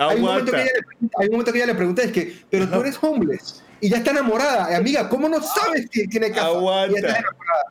Hay 0.10 0.18
un, 0.18 0.24
momento 0.24 0.52
que 0.52 0.62
ella 0.62 0.72
le 0.76 0.84
pregunta, 0.84 1.18
hay 1.20 1.26
un 1.28 1.32
momento 1.32 1.52
que 1.52 1.58
ella 1.58 1.68
le 1.68 1.76
pregunta, 1.76 2.02
es 2.04 2.12
que, 2.12 2.36
pero 2.49 2.70
tú 2.70 2.82
eres 2.82 2.97
homeless 3.02 3.64
y 3.80 3.89
ya 3.89 3.97
está 3.97 4.12
enamorada. 4.12 4.76
Amiga, 4.76 5.08
¿cómo 5.10 5.30
no 5.30 5.41
sabes 5.41 5.89
que 5.89 6.08
tiene 6.08 6.30
casa? 6.30 6.47
Aguanta. 6.47 6.99
Y 6.99 7.02
ya 7.02 7.08
está 7.08 7.20
enamorada. 7.20 7.64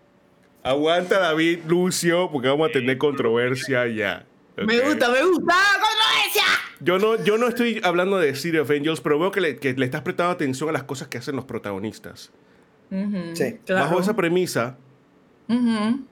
Aguanta 0.62 1.18
David 1.18 1.60
Lucio 1.66 2.30
porque 2.30 2.48
vamos 2.48 2.68
a 2.68 2.72
tener 2.72 2.98
controversia 2.98 3.86
ya. 3.88 4.26
Me 4.56 4.78
gusta, 4.80 5.08
me 5.08 5.22
gusta. 5.24 5.54
¡Controversia! 5.54 6.44
Yo 6.80 6.98
no, 6.98 7.22
yo 7.24 7.38
no 7.38 7.48
estoy 7.48 7.80
hablando 7.82 8.18
de 8.18 8.34
City 8.34 8.58
of 8.58 8.70
Angels, 8.70 9.00
pero 9.00 9.18
veo 9.18 9.30
que 9.30 9.40
le, 9.40 9.56
que 9.56 9.72
le 9.72 9.84
estás 9.84 10.02
prestando 10.02 10.32
atención 10.32 10.68
a 10.68 10.72
las 10.72 10.82
cosas 10.84 11.08
que 11.08 11.18
hacen 11.18 11.36
los 11.36 11.44
protagonistas. 11.44 12.30
Sí. 12.90 13.58
claro. 13.64 13.84
Bajo 13.84 14.00
esa 14.00 14.14
premisa, 14.16 14.76
Ujú. 15.48 16.04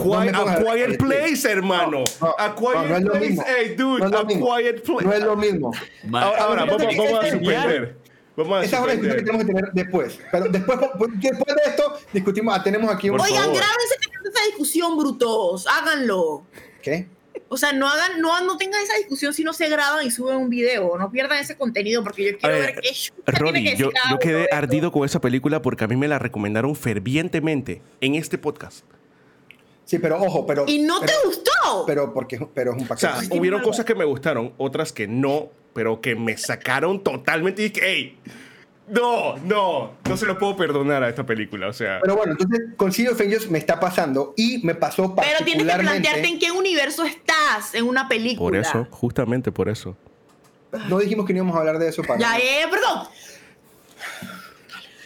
Quiet, 0.00 0.34
a 0.34 0.52
a- 0.52 0.56
Quiet 0.56 0.98
Place, 0.98 1.50
hermano. 1.50 2.04
No, 2.20 2.34
a 2.38 2.54
Quiet 2.54 3.04
Place, 3.04 3.28
mismo. 3.28 3.44
hey, 3.46 3.74
dude, 3.76 4.04
a. 4.04 4.26
Quiet 4.26 4.82
Place. 4.82 5.04
No 5.04 5.12
es 5.12 5.22
lo 5.22 5.36
mismo. 5.36 5.72
Ahora, 6.12 6.42
ahora, 6.44 6.64
vamos, 6.64 6.82
a 6.82 6.90
suspender. 6.90 7.96
Vamos 8.36 8.62
a 8.62 8.64
Esa 8.64 8.76
es 8.78 8.82
una 8.82 8.92
discusión 8.92 9.16
que 9.16 9.22
tenemos 9.24 9.46
que 9.46 9.52
tener 9.52 9.72
después. 9.72 10.18
Pero 10.30 10.48
después, 10.48 10.78
después 11.20 11.56
de 11.56 11.70
esto, 11.70 11.98
discutimos, 12.12 12.56
ah, 12.56 12.62
tenemos 12.62 12.90
aquí 12.90 13.10
un... 13.10 13.20
Oigan, 13.20 13.52
grábense 13.52 13.96
esa 14.24 14.44
discusión, 14.46 14.96
brutos. 14.96 15.66
Háganlo. 15.66 16.44
¿Qué? 16.80 17.06
O 17.48 17.56
sea, 17.58 17.72
no 17.72 17.86
hagan, 17.86 18.20
no, 18.20 18.40
no 18.46 18.56
tengan 18.56 18.82
esa 18.82 18.96
discusión 18.96 19.34
si 19.34 19.44
no 19.44 19.52
se 19.52 19.68
graban 19.68 20.06
y 20.06 20.10
suben 20.10 20.36
un 20.38 20.48
video. 20.48 20.96
No 20.96 21.10
pierdan 21.10 21.38
ese 21.38 21.56
contenido 21.56 22.02
porque 22.02 22.32
yo 22.32 22.38
quiero 22.38 22.54
ver, 22.54 22.74
ver 22.74 22.80
qué 22.80 22.90
que 22.90 23.32
Roddy, 23.32 23.62
decir 23.62 23.78
yo, 23.78 23.90
yo 24.10 24.18
quedé 24.18 24.48
ardido 24.50 24.90
con 24.90 25.04
esa 25.04 25.20
película 25.20 25.60
porque 25.60 25.84
a 25.84 25.86
mí 25.86 25.96
me 25.96 26.08
la 26.08 26.18
recomendaron 26.18 26.74
fervientemente 26.74 27.82
en 28.00 28.14
este 28.14 28.38
podcast. 28.38 28.86
Sí, 29.92 29.98
pero 29.98 30.16
ojo, 30.22 30.46
pero... 30.46 30.64
Y 30.66 30.78
no 30.78 31.00
te 31.00 31.12
gustó. 31.22 31.84
Pero, 31.86 32.14
porque, 32.14 32.40
pero 32.54 32.70
es 32.70 32.78
un 32.78 32.84
O 32.84 32.88
paquete. 32.88 33.26
sea, 33.26 33.38
hubieron 33.38 33.60
cosas 33.60 33.84
que 33.84 33.94
me 33.94 34.06
gustaron, 34.06 34.54
otras 34.56 34.90
que 34.90 35.06
no, 35.06 35.50
pero 35.74 36.00
que 36.00 36.16
me 36.16 36.38
sacaron 36.38 37.04
totalmente 37.04 37.60
y 37.60 37.68
dije, 37.68 37.80
hey, 37.84 38.18
no, 38.88 39.36
no, 39.36 39.92
no 40.08 40.16
se 40.16 40.24
lo 40.24 40.38
puedo 40.38 40.56
perdonar 40.56 41.02
a 41.02 41.10
esta 41.10 41.26
película. 41.26 41.68
O 41.68 41.74
sea, 41.74 41.98
Pero 42.00 42.16
bueno, 42.16 42.32
entonces 42.32 42.70
con 42.78 42.90
City 42.90 43.08
of 43.08 43.20
Angels 43.20 43.50
me 43.50 43.58
está 43.58 43.78
pasando 43.78 44.32
y 44.34 44.64
me 44.64 44.74
pasó 44.74 45.14
Pero 45.14 45.26
tienes 45.26 45.36
que 45.36 45.44
particularmente... 45.44 46.00
plantearte 46.00 46.28
en 46.28 46.38
qué 46.38 46.50
universo 46.52 47.04
estás 47.04 47.74
en 47.74 47.84
una 47.86 48.08
película. 48.08 48.46
por 48.48 48.56
eso, 48.56 48.86
justamente 48.88 49.52
por 49.52 49.68
eso. 49.68 49.94
No 50.88 51.00
dijimos 51.00 51.26
que 51.26 51.34
no 51.34 51.40
íbamos 51.40 51.54
a 51.54 51.58
hablar 51.58 51.78
de 51.78 51.90
eso 51.90 52.02
para... 52.02 52.18
Ya, 52.18 52.38
eh, 52.38 52.66
perdón. 52.70 53.08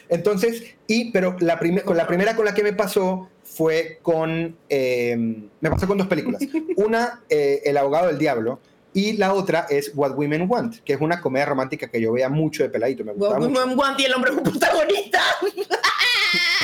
Entonces, 0.09 0.76
y, 0.87 1.11
pero 1.11 1.34
la, 1.41 1.59
con 1.84 1.97
la 1.97 2.07
primera 2.07 2.37
con 2.37 2.45
la 2.45 2.55
que 2.55 2.62
me 2.62 2.72
pasó 2.72 3.28
fue 3.57 3.99
con, 4.03 4.55
eh, 4.69 5.17
me 5.61 5.71
pasó 5.71 5.87
con 5.87 5.97
dos 5.99 6.07
películas. 6.07 6.43
Una, 6.77 7.23
eh, 7.29 7.63
El 7.65 7.77
abogado 7.79 8.09
del 8.09 8.19
diablo, 8.19 8.61
y 8.93 9.15
la 9.15 9.33
otra 9.35 9.67
es 9.71 9.93
What 9.95 10.13
Women 10.17 10.47
Want, 10.49 10.77
que 10.85 10.95
es 10.95 11.01
una 11.01 11.21
comedia 11.21 11.47
romántica 11.47 11.89
que 11.89 12.01
yo 12.01 12.13
veía 12.13 12.29
mucho 12.29 12.63
de 12.63 12.71
peladito, 12.71 13.05
me 13.05 13.13
gustaba 13.13 13.39
mucho. 13.39 13.75
Guanti, 13.75 14.05
el 14.05 14.15
hombre 14.15 14.31
es 14.33 14.37
un 14.39 14.43
protagonista. 14.43 15.21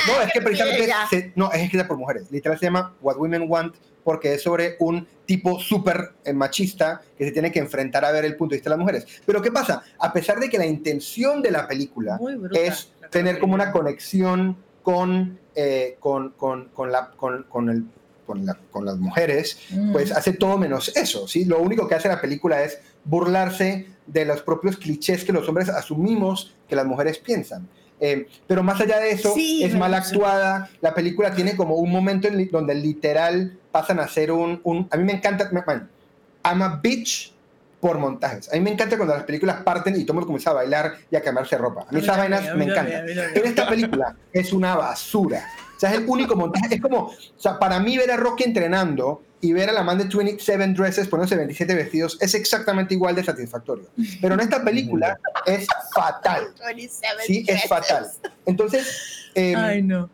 No, 0.05 0.21
es 0.21 0.33
que 0.33 0.41
precisamente, 0.41 0.91
se- 1.09 1.31
no, 1.35 1.49
es 1.53 1.61
escrita 1.61 1.87
por 1.87 1.95
mujeres. 1.97 2.29
Literal 2.29 2.59
se 2.59 2.65
llama 2.65 2.93
What 3.01 3.15
Women 3.17 3.45
Want 3.47 3.73
porque 4.03 4.33
es 4.33 4.43
sobre 4.43 4.75
un 4.79 5.07
tipo 5.25 5.59
súper 5.61 6.11
eh, 6.25 6.33
machista 6.33 7.01
que 7.17 7.23
se 7.23 7.31
tiene 7.31 7.53
que 7.53 7.59
enfrentar 7.59 8.03
a 8.03 8.11
ver 8.11 8.25
el 8.25 8.35
punto 8.35 8.51
de 8.51 8.57
vista 8.57 8.69
de 8.69 8.75
las 8.75 8.79
mujeres. 8.79 9.07
Pero 9.25 9.41
¿qué 9.41 9.49
pasa? 9.49 9.81
A 9.99 10.11
pesar 10.11 10.41
de 10.41 10.49
que 10.49 10.57
la 10.57 10.65
intención 10.65 11.41
de 11.41 11.51
la 11.51 11.65
película 11.69 12.19
es 12.53 12.91
tener 13.11 13.39
como 13.39 13.53
una 13.53 13.71
conexión 13.71 14.57
con, 14.83 15.39
eh, 15.55 15.97
con, 15.99 16.31
con, 16.31 16.65
con 16.73 16.91
la, 16.91 17.11
con, 17.11 17.43
con 17.49 17.69
el, 17.69 17.85
con, 18.27 18.45
la- 18.45 18.57
con 18.71 18.85
las 18.85 18.97
mujeres, 18.97 19.57
pues 19.91 20.11
hace 20.11 20.33
todo 20.33 20.57
menos 20.57 20.95
eso, 20.95 21.27
¿sí? 21.27 21.45
Lo 21.45 21.59
único 21.61 21.87
que 21.87 21.95
hace 21.95 22.07
la 22.09 22.21
película 22.21 22.63
es 22.63 22.77
burlarse 23.05 23.87
de 24.07 24.25
los 24.25 24.41
propios 24.41 24.77
clichés 24.77 25.23
que 25.23 25.31
los 25.33 25.47
hombres 25.47 25.69
asumimos 25.69 26.53
que 26.67 26.75
las 26.75 26.85
mujeres 26.85 27.17
piensan. 27.17 27.67
Eh, 27.99 28.27
pero 28.47 28.63
más 28.63 28.81
allá 28.81 28.99
de 28.99 29.11
eso, 29.11 29.33
Sí, 29.33 29.63
es 29.63 29.75
mal 29.75 29.93
actuada. 29.93 30.69
La 30.81 30.93
película 30.93 31.33
tiene 31.33 31.55
como 31.55 31.75
un 31.75 31.89
momento 31.91 32.27
en 32.27 32.37
li- 32.37 32.45
donde 32.45 32.75
literal 32.75 33.57
pasan 33.71 33.99
a 33.99 34.07
ser 34.09 34.31
un, 34.31 34.59
un- 34.63 34.87
A 34.91 34.97
mí 34.97 35.03
me 35.05 35.13
encanta... 35.13 35.49
man, 35.65 35.89
I'm 36.43 36.61
a 36.61 36.79
bitch 36.83 37.31
por 37.83 37.99
montajes. 37.99 38.49
A 38.49 38.55
mí 38.55 38.61
me 38.61 38.71
encanta 38.71 38.95
cuando 38.95 39.13
las 39.13 39.25
películas 39.25 39.61
parten 39.61 39.93
y 39.97 40.05
todo 40.05 40.13
el 40.13 40.15
mundo 40.15 40.27
comienza 40.27 40.51
a 40.51 40.53
bailar 40.53 40.99
y 41.11 41.17
a 41.17 41.21
cambiarse 41.21 41.57
ropa. 41.57 41.81
A 41.81 41.91
mí 41.91 41.99
esas 41.99 42.17
vainas 42.17 42.55
me 42.55 42.63
encantan. 42.63 43.03
Pero 43.33 43.45
esta 43.45 43.67
película 43.67 44.15
es 44.31 44.53
una 44.53 44.77
basura. 44.77 45.45
O 45.75 45.79
sea, 45.81 45.91
es 45.91 45.97
el 45.97 46.05
único 46.07 46.33
montaje. 46.33 46.75
Es 46.75 46.81
como, 46.81 47.07
o 47.07 47.13
sea, 47.35 47.59
para 47.59 47.81
mí 47.81 47.97
ver 47.97 48.09
a 48.09 48.15
Rocky 48.15 48.45
entrenando 48.45 49.21
y 49.41 49.51
ver 49.51 49.69
a 49.69 49.73
la 49.73 49.83
man 49.83 49.97
de 49.97 50.05
27 50.05 50.65
Dresses 50.67 51.09
poniéndose 51.09 51.35
27 51.35 51.75
vestidos 51.75 52.17
es 52.21 52.33
exactamente 52.35 52.93
igual 52.93 53.15
de 53.15 53.25
satisfactorio. 53.25 53.89
Pero 54.21 54.35
en 54.35 54.39
esta 54.39 54.63
película 54.63 55.19
es 55.45 55.67
fatal. 55.93 56.53
Sí, 57.27 57.43
es 57.45 57.65
fatal. 57.67 58.07
Entonces, 58.45 59.29
eh, 59.35 59.55
Ay, 59.57 59.83
no. 59.83 60.09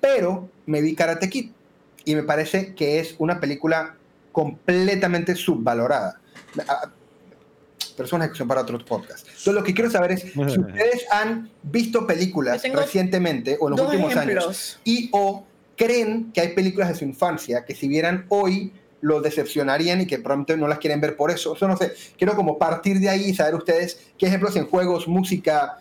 Pero 0.00 0.48
me 0.64 0.80
vi 0.80 0.94
Karate 0.94 1.28
Kid 1.28 1.50
y 2.06 2.14
me 2.14 2.22
parece 2.22 2.74
que 2.74 3.00
es 3.00 3.16
una 3.18 3.38
película 3.38 3.96
completamente 4.32 5.34
subvalorada. 5.34 6.18
Personas 8.02 8.30
que 8.30 8.36
son 8.36 8.48
para 8.48 8.62
otros 8.62 8.82
podcasts. 8.82 9.24
Entonces, 9.26 9.54
lo 9.54 9.62
que 9.62 9.74
quiero 9.74 9.90
saber 9.90 10.12
es 10.12 10.20
si 10.32 10.40
ustedes 10.40 11.06
han 11.10 11.50
visto 11.62 12.06
películas 12.06 12.62
recientemente 12.62 13.56
o 13.60 13.68
en 13.68 13.76
los 13.76 13.80
últimos 13.80 14.16
años 14.16 14.44
ejemplos. 14.44 14.80
y 14.84 15.08
o 15.12 15.44
creen 15.76 16.30
que 16.32 16.40
hay 16.40 16.48
películas 16.48 16.88
de 16.88 16.94
su 16.94 17.04
infancia 17.04 17.64
que 17.64 17.74
si 17.74 17.88
vieran 17.88 18.26
hoy 18.28 18.72
lo 19.00 19.20
decepcionarían 19.20 20.00
y 20.00 20.06
que 20.06 20.18
probablemente 20.18 20.56
no 20.56 20.68
las 20.68 20.78
quieren 20.78 21.00
ver 21.00 21.16
por 21.16 21.30
eso. 21.30 21.54
Eso 21.54 21.66
no 21.68 21.76
sé. 21.76 21.92
Quiero 22.16 22.34
como 22.34 22.56
partir 22.56 23.00
de 23.00 23.08
ahí 23.08 23.30
y 23.30 23.34
saber 23.34 23.56
ustedes 23.56 24.12
qué 24.16 24.26
ejemplos 24.26 24.54
en 24.56 24.66
juegos, 24.66 25.08
música. 25.08 25.78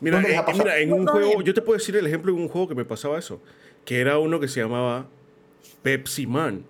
Mira, 0.00 0.16
¿Dónde 0.16 0.30
les 0.30 0.38
eh, 0.38 0.44
mira, 0.54 0.78
en 0.78 0.92
un 0.92 1.06
juego, 1.06 1.42
yo 1.42 1.54
te 1.54 1.60
puedo 1.60 1.78
decir 1.78 1.96
el 1.96 2.06
ejemplo 2.06 2.34
de 2.34 2.40
un 2.40 2.48
juego 2.48 2.68
que 2.68 2.74
me 2.74 2.84
pasaba 2.84 3.18
eso, 3.18 3.40
que 3.84 4.00
era 4.00 4.18
uno 4.18 4.40
que 4.40 4.48
se 4.48 4.60
llamaba 4.60 5.06
Pepsi 5.82 6.26
Man. 6.26 6.64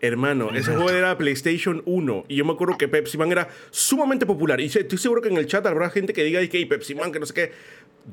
Hermano, 0.00 0.50
ese 0.54 0.74
juego 0.74 0.90
era 0.90 1.16
PlayStation 1.16 1.82
1 1.86 2.26
y 2.28 2.36
yo 2.36 2.44
me 2.44 2.52
acuerdo 2.52 2.76
que 2.76 2.86
Pepsi 2.86 3.16
Man 3.16 3.32
era 3.32 3.48
sumamente 3.70 4.26
popular 4.26 4.60
y 4.60 4.66
estoy 4.66 4.98
seguro 4.98 5.22
que 5.22 5.28
en 5.28 5.38
el 5.38 5.46
chat 5.46 5.64
habrá 5.66 5.88
gente 5.88 6.12
que 6.12 6.22
diga 6.22 6.40
que 6.48 6.58
"Hey, 6.58 6.66
Pepsi 6.66 6.94
Man, 6.94 7.12
que 7.12 7.18
no 7.18 7.26
sé 7.26 7.34
qué. 7.34 7.52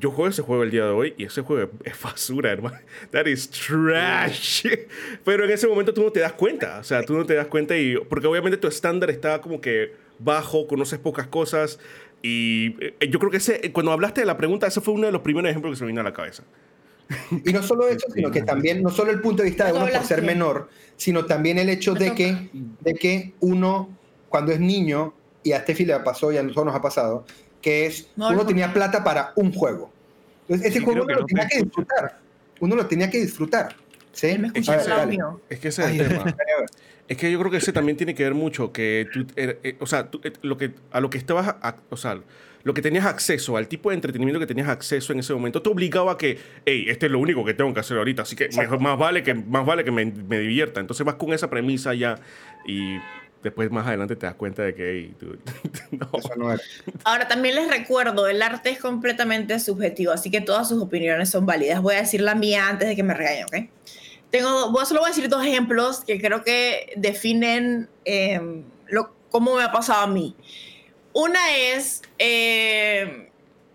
Yo 0.00 0.10
juego 0.10 0.28
ese 0.28 0.42
juego 0.42 0.64
el 0.64 0.70
día 0.70 0.84
de 0.86 0.90
hoy 0.90 1.14
y 1.16 1.24
ese 1.24 1.42
juego 1.42 1.70
es 1.84 2.02
basura, 2.02 2.50
hermano. 2.50 2.78
That 3.12 3.26
is 3.26 3.48
trash. 3.48 4.66
Pero 5.24 5.44
en 5.44 5.50
ese 5.50 5.68
momento 5.68 5.94
tú 5.94 6.02
no 6.02 6.10
te 6.10 6.20
das 6.20 6.32
cuenta, 6.32 6.78
o 6.80 6.84
sea, 6.84 7.02
tú 7.02 7.16
no 7.16 7.24
te 7.26 7.34
das 7.34 7.46
cuenta 7.46 7.76
y 7.76 7.96
porque 8.08 8.26
obviamente 8.26 8.56
tu 8.56 8.66
estándar 8.66 9.10
está 9.10 9.40
como 9.40 9.60
que 9.60 9.92
bajo, 10.18 10.66
conoces 10.66 10.98
pocas 10.98 11.26
cosas 11.26 11.78
y 12.22 12.74
eh, 12.82 13.08
yo 13.10 13.18
creo 13.18 13.30
que 13.30 13.36
ese, 13.36 13.70
cuando 13.72 13.92
hablaste 13.92 14.22
de 14.22 14.26
la 14.26 14.38
pregunta, 14.38 14.66
ese 14.66 14.80
fue 14.80 14.94
uno 14.94 15.04
de 15.06 15.12
los 15.12 15.20
primeros 15.20 15.50
ejemplos 15.50 15.72
que 15.74 15.76
se 15.78 15.84
me 15.84 15.88
vino 15.88 16.00
a 16.00 16.04
la 16.04 16.14
cabeza. 16.14 16.42
Y 17.44 17.52
no 17.52 17.62
solo 17.62 17.86
eso, 17.88 18.06
sino 18.14 18.30
que 18.30 18.42
también, 18.42 18.82
no 18.82 18.90
solo 18.90 19.10
el 19.10 19.20
punto 19.20 19.42
de 19.42 19.50
vista 19.50 19.64
de 19.66 19.70
¿Cuándo 19.72 19.88
uno 19.90 19.98
por 19.98 20.06
ser 20.06 20.22
menor, 20.22 20.68
sino 20.96 21.26
también 21.26 21.58
el 21.58 21.68
hecho 21.68 21.94
de 21.94 22.14
que, 22.14 22.48
de 22.80 22.94
que 22.94 23.32
uno, 23.40 23.88
cuando 24.28 24.52
es 24.52 24.60
niño, 24.60 25.12
y 25.42 25.52
a 25.52 25.60
Steffi 25.60 25.84
le 25.84 25.98
pasó 26.00 26.32
y 26.32 26.38
a 26.38 26.42
nosotros 26.42 26.66
nos 26.66 26.74
ha 26.74 26.80
pasado, 26.82 27.26
que 27.60 27.86
es, 27.86 28.08
No, 28.16 28.28
uno 28.28 28.38
no. 28.38 28.46
tenía 28.46 28.72
plata 28.72 29.04
para 29.04 29.32
un 29.36 29.52
juego. 29.52 29.90
Entonces, 30.42 30.68
ese 30.70 30.80
juego 30.80 31.02
uno 31.02 31.06
que 31.06 31.14
lo 31.14 31.26
tenía 31.26 31.46
te 31.48 31.56
que 31.58 31.62
disfrutar. 31.64 32.18
Uno 32.60 32.76
lo 32.76 32.86
tenía 32.86 33.10
que 33.10 33.20
disfrutar. 33.20 33.74
¿Sí? 34.12 34.36
Dale. 34.66 35.06
mío. 35.08 35.40
Es 35.48 35.58
que 35.58 35.68
ese 35.68 35.82
es 35.84 36.00
el 36.00 36.08
tema. 36.08 36.36
Es 37.08 37.16
que 37.18 37.30
yo 37.30 37.38
creo 37.38 37.50
que 37.50 37.56
ese 37.58 37.72
también 37.72 37.96
tiene 37.98 38.14
que 38.14 38.22
ver 38.22 38.32
mucho 38.34 38.72
que 38.72 39.06
tú, 39.12 39.20
er- 39.36 39.58
eh, 39.62 39.76
o 39.80 39.86
sea, 39.86 40.08
tú, 40.10 40.20
eh, 40.24 40.32
lo 40.42 40.56
que, 40.56 40.72
a 40.90 41.00
lo 41.00 41.10
que 41.10 41.18
estabas, 41.18 41.48
a- 41.60 41.76
o 41.90 41.96
sea, 41.98 42.18
lo 42.64 42.74
que 42.74 42.82
tenías 42.82 43.04
acceso, 43.06 43.56
al 43.56 43.68
tipo 43.68 43.90
de 43.90 43.94
entretenimiento 43.96 44.40
que 44.40 44.46
tenías 44.46 44.68
acceso 44.68 45.12
en 45.12 45.20
ese 45.20 45.32
momento, 45.34 45.60
te 45.62 45.68
obligaba 45.68 46.12
a 46.12 46.18
que, 46.18 46.38
hey, 46.64 46.86
este 46.88 47.06
es 47.06 47.12
lo 47.12 47.18
único 47.18 47.44
que 47.44 47.54
tengo 47.54 47.72
que 47.74 47.80
hacer 47.80 47.96
ahorita, 47.98 48.22
así 48.22 48.34
que 48.36 48.48
mejor, 48.56 48.80
más 48.80 48.98
vale 48.98 49.22
que, 49.22 49.34
más 49.34 49.66
vale 49.66 49.84
que 49.84 49.90
me, 49.90 50.04
me 50.06 50.38
divierta. 50.40 50.80
Entonces 50.80 51.04
vas 51.04 51.16
con 51.16 51.32
esa 51.34 51.48
premisa 51.50 51.92
ya 51.94 52.16
y 52.66 52.96
después 53.42 53.70
más 53.70 53.86
adelante 53.86 54.16
te 54.16 54.24
das 54.24 54.34
cuenta 54.36 54.62
de 54.62 54.74
que, 54.74 54.90
hey, 54.92 55.14
dude, 55.20 55.38
no. 55.90 56.08
Eso 56.18 56.30
no 56.36 56.50
era. 56.52 56.62
Ahora 57.04 57.28
también 57.28 57.54
les 57.56 57.68
recuerdo, 57.68 58.26
el 58.28 58.40
arte 58.40 58.70
es 58.70 58.78
completamente 58.78 59.60
subjetivo, 59.60 60.12
así 60.12 60.30
que 60.30 60.40
todas 60.40 60.66
sus 60.68 60.82
opiniones 60.82 61.28
son 61.28 61.44
válidas. 61.44 61.82
Voy 61.82 61.96
a 61.96 61.98
decir 62.00 62.22
la 62.22 62.34
mía 62.34 62.66
antes 62.70 62.88
de 62.88 62.96
que 62.96 63.02
me 63.02 63.12
regañen, 63.12 63.44
¿ok? 63.44 63.70
Tengo, 64.30 64.72
voy- 64.72 64.86
solo 64.86 65.00
voy 65.00 65.08
a 65.10 65.14
decir 65.14 65.28
dos 65.28 65.44
ejemplos 65.44 66.02
que 66.06 66.18
creo 66.18 66.42
que 66.42 66.94
definen 66.96 67.88
eh, 68.06 68.40
lo, 68.88 69.14
cómo 69.30 69.54
me 69.56 69.62
ha 69.62 69.70
pasado 69.70 70.00
a 70.02 70.06
mí. 70.06 70.34
Una 71.14 71.56
es 71.56 72.02
eh, 72.18 73.30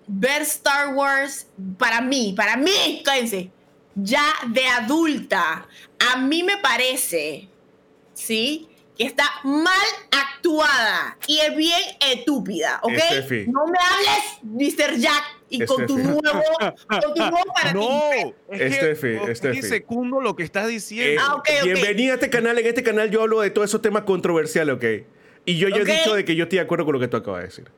ver 0.08 0.42
Star 0.44 0.94
Wars 0.94 1.48
para 1.78 2.02
mí, 2.02 2.34
para 2.36 2.58
mí, 2.58 3.02
cállense, 3.04 3.50
ya 3.96 4.24
de 4.48 4.66
adulta. 4.68 5.66
A 6.14 6.18
mí 6.18 6.44
me 6.44 6.58
parece, 6.58 7.48
¿sí? 8.14 8.68
Que 8.98 9.06
está 9.06 9.24
mal 9.46 9.88
actuada 10.12 11.18
y 11.28 11.40
es 11.40 11.56
bien 11.56 11.80
estúpida, 12.12 12.82
¿ok? 12.84 12.98
Steffi. 12.98 13.46
No 13.48 13.66
me 13.68 13.78
hables, 13.80 14.76
Mr. 14.78 14.98
Jack, 14.98 15.24
y 15.50 15.64
con 15.66 15.86
tu 15.86 15.94
Steffi. 15.98 16.10
nuevo, 16.10 16.44
con 16.90 17.02
tu 17.02 17.16
nuevo 17.16 17.38
para 17.56 17.72
No, 17.74 18.02
es 18.50 18.60
que, 18.60 18.66
es 18.92 19.38
Steffi. 19.38 19.62
que 19.62 19.68
segundo 19.68 20.20
lo 20.20 20.36
que 20.36 20.44
estás 20.44 20.66
Eh, 20.66 20.72
diciendo. 20.72 21.22
Ah, 21.26 21.36
ok, 21.36 21.48
ok. 21.60 21.64
Bienvenida 21.64 22.12
a 22.12 22.16
este 22.16 22.30
canal. 22.30 22.60
En 22.60 22.66
este 22.68 22.84
canal 22.84 23.10
yo 23.10 23.22
hablo 23.22 23.40
de 23.40 23.50
todos 23.52 23.70
esos 23.70 23.82
temas 23.82 24.04
controversiales, 24.04 24.76
¿ok? 24.76 24.84
Y 25.50 25.58
yo 25.58 25.70
ya 25.70 25.82
Ok. 25.82 25.88
he 25.90 25.98
dicho 25.98 26.14
de 26.16 26.26
que 26.26 26.36
yo 26.36 26.44
estoy 26.44 26.58
de 26.58 26.64
acuerdo 26.64 26.86
con 26.86 26.94
lo 26.94 27.00
que 27.00 27.08
tú 27.08 27.18
acabas 27.18 27.42
de 27.42 27.48
decir. 27.48 27.72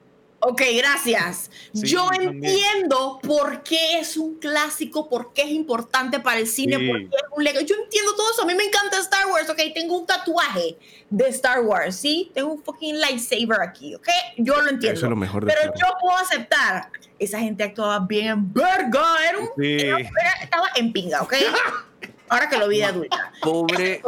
Ok, 0.44 0.60
gracias. 0.76 1.52
Sí, 1.72 1.84
Yo 1.86 2.08
también. 2.08 2.34
entiendo 2.44 3.20
por 3.22 3.62
qué 3.62 4.00
es 4.00 4.18
un 4.18 4.40
clásico, 4.40 5.08
por 5.08 5.34
qué 5.34 5.44
es 5.44 5.50
importante 5.52 6.20
para 6.20 6.40
el 6.40 6.48
cine, 6.48 6.78
Sí. 6.78 6.88
por 6.88 6.98
qué 6.98 7.06
es 7.16 7.24
un 7.38 7.44
legado. 7.44 7.64
Yo 7.64 7.76
entiendo 7.76 8.16
todo 8.16 8.32
eso. 8.32 8.42
A 8.42 8.46
mí 8.46 8.56
me 8.56 8.64
encanta 8.64 8.98
Star 8.98 9.28
Wars, 9.28 9.48
ok. 9.52 9.60
Tengo 9.76 10.00
un 10.00 10.08
tatuaje 10.08 10.78
de 11.12 11.28
Star 11.30 11.60
Wars, 11.62 11.96
¿sí? 11.96 12.32
Tengo 12.34 12.54
un 12.54 12.64
fucking 12.64 13.00
lightsaber 13.00 13.62
aquí, 13.62 13.94
ok. 13.94 14.08
Yo 14.38 14.56
lo 14.62 14.72
entiendo. 14.72 14.98
Eso 14.98 15.06
es 15.06 15.10
lo 15.12 15.16
mejor 15.16 15.46
de 15.46 15.54
Pero 15.54 15.74
yo 15.76 15.86
puedo 16.02 16.18
aceptar. 16.18 16.90
Esa 17.20 17.40
gente 17.40 17.64
actuaba 17.64 18.00
bien 18.08 18.26
en 18.28 18.52
verga. 18.52 19.06
Era 19.30 19.38
un, 19.38 19.50
Sí. 19.60 19.78
era- 19.80 20.00
era- 20.00 20.34
estaba 20.42 20.70
en 20.76 20.92
pinga, 20.92 21.22
ok. 21.22 21.34
Ahora 22.32 22.48
que 22.50 22.58
lo 22.58 22.70
vi 22.70 22.78
de 22.78 22.86
adulta. 22.86 23.32
Pobre, 23.42 24.02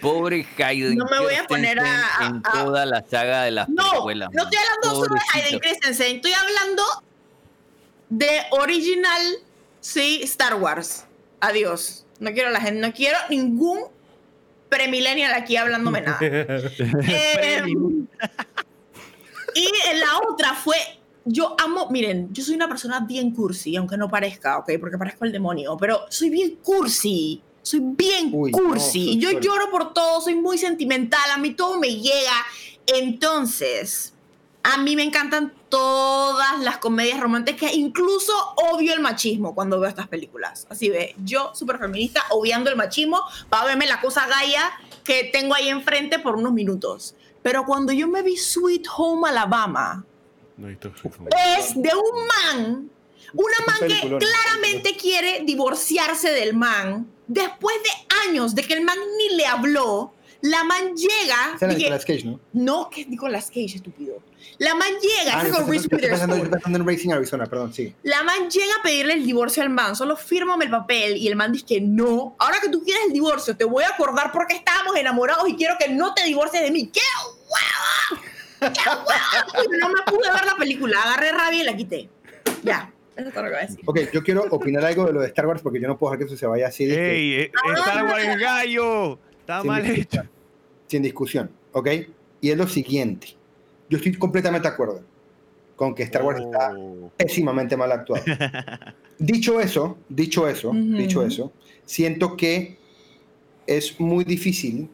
pobre 0.00 0.46
Hayden 0.56 0.96
No 0.96 1.04
me 1.04 1.18
voy 1.20 1.34
a 1.34 1.44
poner 1.44 1.78
a- 1.78 1.82
en 2.26 2.36
a- 2.36 2.42
a- 2.42 2.64
toda 2.64 2.86
la 2.86 3.04
saga 3.06 3.42
de 3.42 3.50
las 3.50 3.68
No, 3.68 3.82
no 3.84 4.10
estoy 4.10 4.58
hablando 4.58 5.04
solo 5.04 5.14
de 5.14 5.20
Hayden. 5.34 5.60
Christensen, 5.60 6.16
estoy 6.16 6.32
hablando 6.32 6.82
de 8.08 8.40
original, 8.52 9.22
sí, 9.80 10.20
Star 10.22 10.54
Wars. 10.54 11.04
Adiós. 11.40 12.06
No 12.20 12.32
quiero 12.32 12.48
la 12.48 12.60
gente, 12.62 12.80
no 12.80 12.92
quiero 12.94 13.18
ningún 13.28 13.80
premillennial 14.70 15.34
aquí 15.34 15.56
hablándome 15.56 16.00
nada. 16.00 16.18
Eh, 16.20 17.62
y 19.54 19.68
la 19.98 20.18
otra 20.30 20.54
fue, 20.54 20.76
yo 21.26 21.54
amo, 21.62 21.88
miren, 21.90 22.32
yo 22.32 22.42
soy 22.42 22.54
una 22.54 22.68
persona 22.68 23.00
bien 23.00 23.32
cursi, 23.34 23.76
aunque 23.76 23.96
no 23.98 24.08
parezca, 24.08 24.56
¿ok? 24.58 24.70
Porque 24.80 24.96
parezco 24.96 25.24
el 25.26 25.32
demonio, 25.32 25.76
pero 25.78 26.06
soy 26.08 26.30
bien 26.30 26.56
cursi. 26.62 27.42
Soy 27.62 27.80
bien 27.82 28.30
Uy, 28.32 28.50
no, 28.52 28.58
cursi. 28.58 29.12
soy 29.12 29.18
yo 29.18 29.30
fuerte. 29.30 29.46
lloro 29.46 29.70
por 29.70 29.92
todo, 29.92 30.20
soy 30.20 30.34
muy 30.34 30.58
sentimental, 30.58 31.30
a 31.30 31.38
mí 31.38 31.54
todo 31.54 31.78
me 31.78 31.94
llega. 31.94 32.46
Entonces, 32.86 34.14
a 34.62 34.78
mí 34.78 34.96
me 34.96 35.02
encantan 35.02 35.52
todas 35.68 36.58
las 36.60 36.78
comedias 36.78 37.20
románticas, 37.20 37.72
incluso 37.74 38.32
obvio 38.56 38.92
el 38.94 39.00
machismo 39.00 39.54
cuando 39.54 39.78
veo 39.80 39.88
estas 39.88 40.08
películas. 40.08 40.66
Así 40.70 40.88
ve, 40.88 41.14
yo, 41.24 41.52
súper 41.54 41.78
feminista, 41.78 42.24
obviando 42.30 42.70
el 42.70 42.76
machismo, 42.76 43.20
para 43.48 43.66
verme 43.66 43.86
la 43.86 44.00
cosa 44.00 44.26
gaya 44.26 44.70
que 45.04 45.24
tengo 45.24 45.54
ahí 45.54 45.68
enfrente 45.68 46.18
por 46.18 46.36
unos 46.36 46.52
minutos. 46.52 47.14
Pero 47.42 47.64
cuando 47.64 47.92
yo 47.92 48.08
me 48.08 48.22
vi 48.22 48.36
Sweet 48.36 48.86
Home 48.96 49.28
Alabama, 49.28 50.04
No, 50.56 50.68
esto 50.68 50.90
es 51.56 51.74
de 51.74 51.90
un 51.94 52.26
man, 52.26 52.90
una 53.34 53.56
man 53.66 53.88
que 53.88 54.00
claramente 54.00 54.96
quiere 54.96 55.42
divorciarse 55.44 56.30
del 56.30 56.54
man. 56.54 57.06
Después 57.28 57.76
de 57.82 58.28
años 58.28 58.54
de 58.54 58.62
que 58.62 58.74
el 58.74 58.82
man 58.82 58.96
ni 59.18 59.36
le 59.36 59.46
habló, 59.46 60.12
la 60.40 60.64
man 60.64 60.94
llega. 60.96 61.54
Esa 61.56 61.66
Nicolas 61.66 62.04
Cage, 62.04 62.24
¿no? 62.24 62.40
no, 62.52 62.90
que 62.90 63.02
es 63.02 63.08
Nicolas 63.08 63.46
Cage, 63.48 63.76
estúpido. 63.76 64.22
La 64.58 64.74
man 64.74 64.88
llega, 65.00 65.38
Ah, 65.40 65.46
yo 65.46 65.52
con 65.54 65.68
Reese 65.68 65.88
en 65.92 66.86
Racing 66.86 67.10
Arizona, 67.12 67.46
perdón, 67.46 67.72
sí. 67.74 67.94
La 68.02 68.22
man 68.22 68.48
llega 68.50 68.72
a 68.78 68.82
pedirle 68.82 69.14
el 69.14 69.24
divorcio 69.26 69.62
al 69.62 69.70
man, 69.70 69.94
solo 69.94 70.16
fírmame 70.16 70.64
el 70.64 70.70
papel 70.70 71.16
y 71.16 71.28
el 71.28 71.36
man 71.36 71.52
dice 71.52 71.64
que 71.66 71.80
no. 71.80 72.34
Ahora 72.38 72.58
que 72.60 72.68
tú 72.68 72.82
quieres 72.82 73.04
el 73.06 73.12
divorcio, 73.12 73.56
te 73.56 73.64
voy 73.64 73.84
a 73.84 73.88
acordar 73.88 74.32
porque 74.32 74.54
estábamos 74.54 74.96
enamorados 74.96 75.48
y 75.48 75.54
quiero 75.56 75.74
que 75.78 75.88
no 75.88 76.14
te 76.14 76.24
divorcies 76.24 76.62
de 76.62 76.70
mí. 76.70 76.88
¡Qué 76.92 77.00
hueva! 78.60 78.72
¡Qué 78.72 78.88
hueva! 78.88 79.64
Y 79.64 79.78
No 79.78 79.88
me 79.90 80.02
pude 80.10 80.30
ver 80.32 80.44
la 80.46 80.56
película, 80.56 81.02
agarré 81.02 81.32
rabia 81.32 81.60
y 81.62 81.64
la 81.64 81.76
quité. 81.76 82.08
Ya, 82.62 82.92
eso 83.18 83.28
es 83.28 83.34
todo 83.34 83.44
lo 83.44 83.50
que 83.50 83.56
voy 83.56 83.64
a 83.64 83.66
decir. 83.66 83.80
Ok, 83.86 84.00
yo 84.12 84.22
quiero 84.22 84.44
opinar 84.50 84.84
algo 84.84 85.06
de 85.06 85.12
lo 85.12 85.20
de 85.20 85.26
Star 85.28 85.46
Wars 85.46 85.60
porque 85.62 85.80
yo 85.80 85.88
no 85.88 85.98
puedo 85.98 86.12
dejar 86.12 86.26
que 86.26 86.32
eso 86.32 86.36
se 86.38 86.46
vaya 86.46 86.68
así 86.68 86.86
de 86.86 86.94
que- 86.94 87.12
¡Ey! 87.12 87.32
eh, 87.34 87.52
Ah, 87.54 87.74
Star 87.76 88.04
Wars 88.04 88.24
es 88.24 88.38
gallo. 88.38 89.18
Está 89.40 89.60
sin 89.60 89.68
mal 89.68 89.86
hecho. 89.86 90.22
sin 90.86 91.02
discusión, 91.02 91.50
¿ok? 91.72 91.88
Y 92.40 92.50
es 92.50 92.56
lo 92.56 92.66
siguiente. 92.68 93.28
Yo 93.90 93.96
estoy 93.98 94.14
completamente 94.14 94.68
de 94.68 94.74
acuerdo 94.74 95.02
con 95.76 95.94
que 95.94 96.02
Star 96.04 96.22
Wars 96.22 96.40
está 96.40 96.72
Oh. 96.76 97.10
pésimamente 97.16 97.76
mal 97.76 97.90
actuado. 97.92 98.22
dicho 99.18 99.60
eso, 99.60 99.98
dicho 100.08 100.48
eso, 100.48 100.72
dicho 100.74 101.22
eso, 101.24 101.52
siento 101.84 102.36
que 102.36 102.78
es 103.66 103.98
muy 104.00 104.24
difícil 104.24 104.88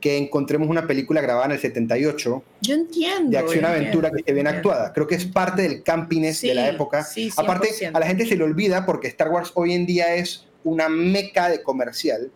Que 0.00 0.16
encontremos 0.16 0.68
una 0.68 0.86
película 0.86 1.20
grabada 1.20 1.46
en 1.46 1.52
el 1.52 1.58
78 1.58 2.42
Yo 2.62 2.74
entiendo. 2.74 3.30
de 3.30 3.38
acción-aventura 3.38 4.08
entiendo, 4.08 4.10
que 4.12 4.20
esté 4.20 4.32
bien 4.32 4.46
actuada. 4.46 4.92
Creo 4.94 5.06
que 5.06 5.14
es 5.14 5.26
parte 5.26 5.62
del 5.62 5.82
campiness 5.82 6.40
de 6.40 6.54
la 6.54 6.68
época. 6.70 7.04
sí, 7.04 7.30
Aparte, 7.36 7.68
100%. 7.68 7.94
a 7.94 8.00
la 8.00 8.06
gente 8.06 8.24
se 8.24 8.36
le 8.36 8.44
olvida 8.44 8.86
porque 8.86 9.08
Star 9.08 9.28
Wars 9.28 9.52
hoy 9.54 9.74
en 9.74 9.84
día 9.84 10.14
es 10.14 10.46
una 10.64 10.88
meca 10.88 11.50
de 11.50 11.62
comercial. 11.62 12.30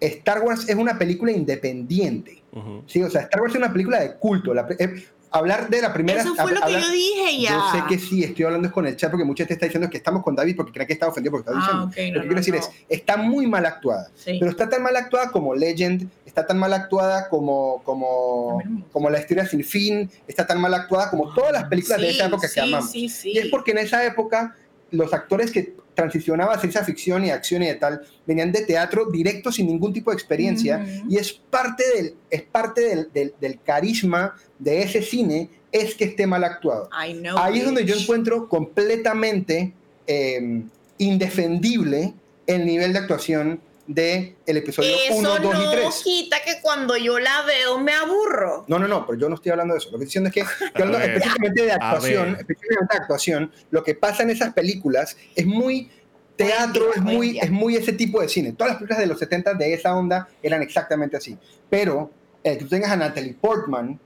Star 0.00 0.42
Wars 0.42 0.68
es 0.68 0.76
una 0.76 0.98
película 0.98 1.32
independiente. 1.32 2.42
Sí, 2.86 3.02
o 3.02 3.10
sea, 3.10 3.22
Star 3.22 3.40
Wars 3.40 3.52
es 3.54 3.58
una 3.58 3.72
película 3.72 4.00
de 4.00 4.14
culto. 4.14 4.54
La 4.54 4.64
eh, 4.78 5.04
hablar 5.38 5.68
de 5.68 5.82
la 5.82 5.92
primera. 5.92 6.20
Eso 6.20 6.34
fue 6.34 6.52
lo 6.52 6.60
que 6.60 6.72
yo 6.72 6.90
dije 6.90 7.40
ya. 7.40 7.50
Yo 7.50 7.72
sé 7.72 7.84
que 7.88 7.98
sí, 7.98 8.22
estoy 8.22 8.44
hablando 8.44 8.70
con 8.70 8.86
el 8.86 8.96
chat 8.96 9.10
porque 9.10 9.24
mucha 9.24 9.42
gente 9.42 9.54
está 9.54 9.66
diciendo 9.66 9.90
que 9.90 9.96
estamos 9.96 10.22
con 10.22 10.36
David 10.36 10.56
porque 10.56 10.72
cree 10.72 10.86
que 10.86 10.92
está 10.92 11.08
ofendido 11.08 11.32
porque 11.32 11.50
está 11.50 11.60
Ah, 11.60 11.86
diciendo. 11.88 12.20
Lo 12.20 12.22
que 12.22 12.34
no, 12.34 12.34
quiero 12.34 12.36
decir 12.36 12.54
no. 12.54 12.60
es, 12.60 12.70
está 12.88 13.16
muy 13.16 13.46
mal 13.46 13.66
actuada. 13.66 14.08
Sí. 14.14 14.36
Pero 14.38 14.50
está 14.50 14.68
tan 14.68 14.82
mal 14.82 14.94
actuada 14.96 15.30
como 15.32 15.54
Legend, 15.54 16.08
está 16.24 16.46
tan 16.46 16.58
mal 16.58 16.72
actuada 16.72 17.28
como, 17.28 17.82
como, 17.84 18.62
como 18.92 19.10
La 19.10 19.18
Historia 19.18 19.44
Sin 19.46 19.64
Fin, 19.64 20.08
está 20.28 20.46
tan 20.46 20.60
mal 20.60 20.72
actuada 20.72 21.10
como 21.10 21.34
todas 21.34 21.52
las 21.52 21.64
películas 21.64 22.00
de 22.00 22.10
esa 22.10 22.26
época 22.26 22.46
sí, 22.46 22.54
que 22.54 22.60
amamos. 22.60 22.90
Sí, 22.90 23.08
sí. 23.08 23.32
Y 23.32 23.38
es 23.38 23.48
porque 23.48 23.72
en 23.72 23.78
esa 23.78 24.04
época 24.04 24.54
los 24.92 25.12
actores 25.12 25.50
que 25.50 25.74
transicionaban 25.94 26.56
a 26.56 26.60
ciencia 26.60 26.82
ficción 26.84 27.24
y 27.24 27.30
acción 27.30 27.62
y 27.62 27.66
de 27.66 27.74
tal 27.76 28.00
venían 28.26 28.50
de 28.52 28.62
teatro 28.62 29.06
directo 29.06 29.52
sin 29.52 29.66
ningún 29.68 29.92
tipo 29.92 30.10
de 30.10 30.14
experiencia 30.16 30.84
y 31.08 31.16
es 31.16 31.32
parte, 31.32 31.84
del, 31.94 32.14
es 32.30 32.42
parte 32.42 32.80
del, 32.82 33.08
del- 33.12 33.34
del 33.40 33.60
carisma 33.62 34.34
de 34.58 34.82
ese 34.82 35.02
cine 35.02 35.48
es 35.72 35.94
que 35.94 36.04
esté 36.04 36.26
mal 36.26 36.44
actuado. 36.44 36.88
I 36.92 37.14
know, 37.14 37.36
Ahí 37.38 37.58
es 37.58 37.64
donde 37.64 37.84
yo 37.84 37.94
encuentro 37.96 38.48
completamente 38.48 39.72
eh, 40.06 40.62
indefendible 40.98 42.14
el 42.46 42.66
nivel 42.66 42.92
de 42.92 42.98
actuación 42.98 43.60
del 43.86 44.36
el 44.46 44.56
episodio 44.56 44.94
Eso 44.94 45.16
1, 45.16 45.28
2 45.28 45.40
y 45.40 45.58
no 45.58 45.70
3. 45.70 46.00
quita 46.02 46.36
que 46.44 46.60
cuando 46.62 46.96
yo 46.96 47.18
la 47.18 47.42
veo 47.42 47.78
me 47.78 47.92
aburro. 47.92 48.64
No, 48.66 48.78
no, 48.78 48.88
no, 48.88 49.06
pero 49.06 49.18
yo 49.18 49.28
no 49.28 49.34
estoy 49.34 49.52
hablando 49.52 49.74
de 49.74 49.78
eso. 49.78 49.90
Lo 49.90 49.98
que 49.98 50.04
estoy 50.04 50.22
diciendo 50.22 50.28
es 50.28 50.34
que, 50.34 50.40
estoy 50.64 50.82
hablando 50.82 50.98
ver, 50.98 51.10
específicamente 51.10 51.62
de 51.62 51.72
actuación, 51.72 52.36
específicamente 52.36 52.94
de 52.96 53.00
actuación, 53.00 53.52
lo 53.70 53.84
que 53.84 53.94
pasa 53.94 54.22
en 54.22 54.30
esas 54.30 54.54
películas 54.54 55.16
es 55.34 55.46
muy 55.46 55.90
teatro, 56.36 56.92
es 56.94 57.02
muy, 57.02 57.38
es 57.38 57.50
muy 57.50 57.76
ese 57.76 57.92
tipo 57.92 58.20
de 58.20 58.28
cine. 58.28 58.52
Todas 58.52 58.72
las 58.72 58.76
películas 58.78 58.98
de 58.98 59.06
los 59.06 59.18
70 59.18 59.54
de 59.54 59.74
esa 59.74 59.94
onda 59.94 60.28
eran 60.42 60.62
exactamente 60.62 61.16
así. 61.16 61.36
Pero 61.70 62.10
el 62.42 62.58
que 62.58 62.64
tú 62.64 62.70
tengas 62.70 62.90
a 62.90 62.96
Natalie 62.96 63.34
Portman 63.34 63.98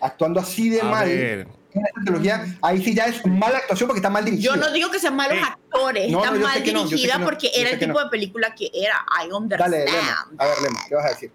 actuando 0.00 0.40
así 0.40 0.68
de 0.68 0.80
A 0.80 0.84
mal 0.84 1.08
ver, 1.08 1.48
en 1.80 1.86
esta 1.86 2.00
trilogía, 2.02 2.46
ahí 2.62 2.82
sí 2.82 2.94
ya 2.94 3.06
es 3.06 3.24
mala 3.26 3.58
actuación 3.58 3.88
porque 3.88 3.98
está 3.98 4.10
mal 4.10 4.24
dirigida. 4.24 4.54
Yo 4.54 4.56
no 4.56 4.72
digo 4.72 4.90
que 4.90 4.98
sean 4.98 5.16
malos 5.16 5.38
actores, 5.42 6.10
No, 6.10 6.18
está 6.24 6.30
no, 6.36 6.40
mal 6.40 6.62
dirigida 6.62 7.18
no, 7.18 7.24
porque 7.24 7.50
era 7.54 7.70
el 7.70 7.78
tipo 7.78 7.92
no. 7.94 8.04
de 8.04 8.10
película 8.10 8.54
que 8.54 8.70
era. 8.74 8.94
I 9.22 9.28
Dale, 9.28 9.34
understand. 9.34 9.72
Lema. 9.74 10.28
A 10.38 10.46
ver, 10.46 10.54
Lema, 10.62 10.78
¿qué 10.88 10.94
vas 10.94 11.06
a 11.06 11.08
decir? 11.10 11.30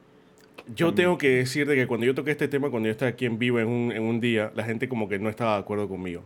yo 0.76 0.94
tengo 0.94 1.18
que 1.18 1.28
decir 1.30 1.68
de 1.68 1.76
que 1.76 1.86
cuando 1.88 2.06
yo 2.06 2.16
toqué 2.16 2.32
este 2.32 2.48
tema, 2.48 2.70
cuando 2.70 2.88
yo 2.88 2.92
estaba 2.92 3.10
aquí 3.10 3.26
en 3.26 3.38
vivo 3.38 3.60
en 3.60 3.68
un, 3.68 3.92
en 3.92 4.04
un 4.04 4.22
día, 4.22 4.52
la 4.56 4.64
gente 4.64 4.88
como 4.88 5.10
que 5.10 5.20
no 5.20 5.30
estaba 5.30 5.56
de 5.56 5.60
acuerdo 5.62 5.90
conmigo. 5.90 6.24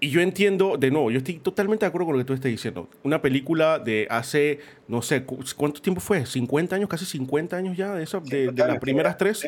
Y 0.00 0.10
yo 0.10 0.20
entiendo, 0.20 0.76
de 0.78 0.90
nuevo, 0.92 1.10
yo 1.10 1.18
estoy 1.18 1.34
totalmente 1.40 1.84
de 1.84 1.88
acuerdo 1.88 2.06
con 2.06 2.14
lo 2.16 2.20
que 2.20 2.24
tú 2.24 2.32
estás 2.32 2.50
diciendo. 2.50 2.88
Una 3.02 3.20
película 3.20 3.78
de 3.80 4.06
hace, 4.08 4.60
no 4.86 5.02
sé, 5.02 5.24
cu- 5.24 5.40
¿cuánto 5.56 5.82
tiempo 5.82 6.00
fue? 6.00 6.22
¿50 6.22 6.72
años? 6.74 6.88
Casi 6.88 7.04
50 7.04 7.56
años 7.56 7.76
ya 7.76 7.94
de, 7.94 8.04
esa, 8.04 8.20
de, 8.20 8.52
de 8.52 8.66
las 8.66 8.78
primeras 8.78 9.18
tres. 9.18 9.46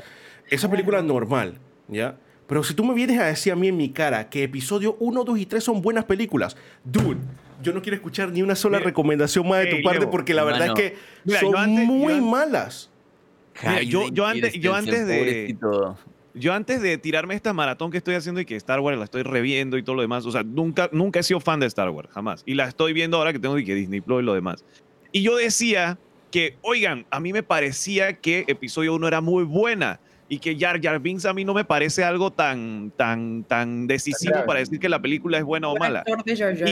Esa 0.50 0.68
película 0.68 1.00
normal, 1.02 1.58
¿ya? 1.86 2.16
Pero 2.50 2.64
si 2.64 2.74
tú 2.74 2.84
me 2.84 2.92
vienes 2.94 3.16
a 3.20 3.26
decir 3.26 3.52
a 3.52 3.56
mí 3.56 3.68
en 3.68 3.76
mi 3.76 3.90
cara 3.90 4.28
que 4.28 4.42
episodio 4.42 4.96
1, 4.98 5.22
2 5.22 5.38
y 5.38 5.46
3 5.46 5.62
son 5.62 5.80
buenas 5.80 6.04
películas, 6.04 6.56
dude, 6.82 7.16
yo 7.62 7.72
no 7.72 7.80
quiero 7.80 7.94
escuchar 7.94 8.32
ni 8.32 8.42
una 8.42 8.56
sola 8.56 8.78
Mira, 8.78 8.88
recomendación 8.88 9.48
más 9.48 9.60
de 9.64 9.66
tu 9.76 9.82
parte 9.84 10.00
Leo, 10.00 10.10
porque 10.10 10.34
la 10.34 10.42
verdad 10.42 10.66
es 10.66 10.72
que 10.74 10.96
Mira, 11.24 11.38
son 11.38 11.56
antes- 11.56 11.86
muy 11.86 12.16
yo 12.16 12.22
malas. 12.22 12.90
Mira, 13.62 13.82
yo- 13.84 14.08
yo 14.08 14.26
antes- 14.26 14.54
yo 14.54 14.74
antes 14.74 15.06
de- 15.06 15.18
Pobrecito. 15.18 15.98
Yo 16.34 16.52
antes 16.52 16.82
de 16.82 16.98
tirarme 16.98 17.36
esta 17.36 17.52
maratón 17.52 17.92
que 17.92 17.98
estoy 17.98 18.16
haciendo 18.16 18.40
y 18.40 18.44
que 18.44 18.56
Star 18.56 18.80
Wars 18.80 18.98
la 18.98 19.04
estoy 19.04 19.22
reviendo 19.22 19.78
y 19.78 19.84
todo 19.84 19.94
lo 19.94 20.02
demás, 20.02 20.26
o 20.26 20.32
sea, 20.32 20.42
nunca, 20.42 20.88
nunca 20.90 21.20
he 21.20 21.22
sido 21.22 21.38
fan 21.38 21.60
de 21.60 21.66
Star 21.66 21.90
Wars, 21.90 22.08
jamás. 22.12 22.42
Y 22.46 22.54
la 22.54 22.66
estoy 22.66 22.92
viendo 22.92 23.16
ahora 23.16 23.32
que 23.32 23.38
tengo 23.38 23.54
que 23.54 23.74
Disney 23.76 24.00
Plus 24.00 24.22
y 24.22 24.24
lo 24.24 24.34
demás. 24.34 24.64
Y 25.12 25.22
yo 25.22 25.36
decía 25.36 25.98
que, 26.32 26.56
oigan, 26.62 27.06
a 27.10 27.20
mí 27.20 27.32
me 27.32 27.44
parecía 27.44 28.14
que 28.14 28.44
episodio 28.48 28.94
1 28.94 29.06
era 29.06 29.20
muy 29.20 29.44
buena 29.44 30.00
y 30.32 30.38
que 30.38 30.56
Jar 30.56 30.80
Jar 30.80 30.98
Binks 31.00 31.26
a 31.26 31.34
mí 31.34 31.44
no 31.44 31.52
me 31.52 31.64
parece 31.64 32.04
algo 32.04 32.30
tan, 32.30 32.92
tan, 32.96 33.42
tan 33.44 33.86
decisivo 33.88 34.30
Claro. 34.32 34.46
para 34.46 34.60
decir 34.60 34.78
que 34.78 34.88
la 34.88 35.02
película 35.02 35.36
es 35.38 35.44
buena 35.44 35.68
o 35.68 35.76
mala. 35.76 36.04
Jar 36.06 36.56
Jar 36.56 36.68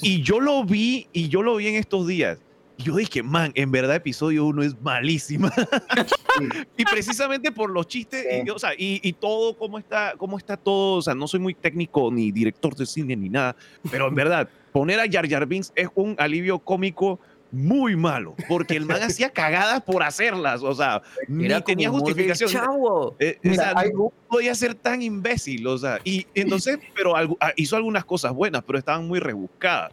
Y- 0.00 0.22
yo 0.22 0.38
lo 0.40 0.64
vi, 0.64 1.08
y 1.12 1.28
yo 1.28 1.42
lo 1.42 1.56
vi 1.56 1.66
en 1.66 1.74
estos 1.74 2.06
días. 2.06 2.38
Y 2.76 2.84
yo 2.84 2.96
dije, 2.96 3.22
man, 3.22 3.52
en 3.56 3.70
verdad 3.72 3.96
episodio 3.96 4.46
1 4.46 4.62
es 4.62 4.80
malísima. 4.80 5.52
y 6.76 6.84
precisamente 6.84 7.52
por 7.52 7.70
los 7.70 7.86
chistes, 7.86 8.24
Sí. 8.30 8.42
y, 8.46 8.50
o 8.50 8.58
sea, 8.58 8.74
y, 8.74 9.00
y 9.02 9.12
todo, 9.12 9.56
cómo 9.56 9.78
está, 9.78 10.14
cómo 10.16 10.38
está 10.38 10.56
todo, 10.56 10.98
o 10.98 11.02
sea, 11.02 11.14
no 11.14 11.26
soy 11.28 11.40
muy 11.40 11.54
técnico 11.54 12.10
ni 12.12 12.32
director 12.32 12.74
de 12.74 12.86
cine 12.86 13.16
ni 13.16 13.28
nada, 13.28 13.54
pero 13.90 14.08
en 14.08 14.14
verdad, 14.14 14.48
poner 14.72 14.98
a 15.00 15.04
Jar 15.10 15.28
Jar 15.28 15.46
Binks 15.46 15.72
es 15.76 15.88
un 15.94 16.14
alivio 16.18 16.58
cómico 16.58 17.20
muy 17.54 17.96
malo, 17.96 18.34
porque 18.48 18.76
el 18.76 18.84
man 18.84 19.02
hacía 19.02 19.30
cagadas 19.30 19.82
por 19.82 20.02
hacerlas, 20.02 20.62
o 20.62 20.74
sea, 20.74 21.02
ni 21.28 21.48
tenía 21.62 21.88
justificación. 21.90 22.50
Chavo. 22.50 23.16
Eh, 23.18 23.36
o 23.44 23.48
Mira, 23.48 23.62
sea, 23.64 23.72
hay- 23.76 23.90
no 23.92 24.12
podía 24.28 24.54
ser 24.54 24.74
tan 24.74 25.00
imbécil, 25.02 25.66
o 25.66 25.78
sea, 25.78 26.00
y 26.04 26.26
entonces, 26.34 26.78
pero 26.96 27.16
ah, 27.16 27.52
hizo 27.56 27.76
algunas 27.76 28.04
cosas 28.04 28.32
buenas, 28.32 28.62
pero 28.66 28.78
estaban 28.78 29.06
muy 29.06 29.20
rebuscadas. 29.20 29.92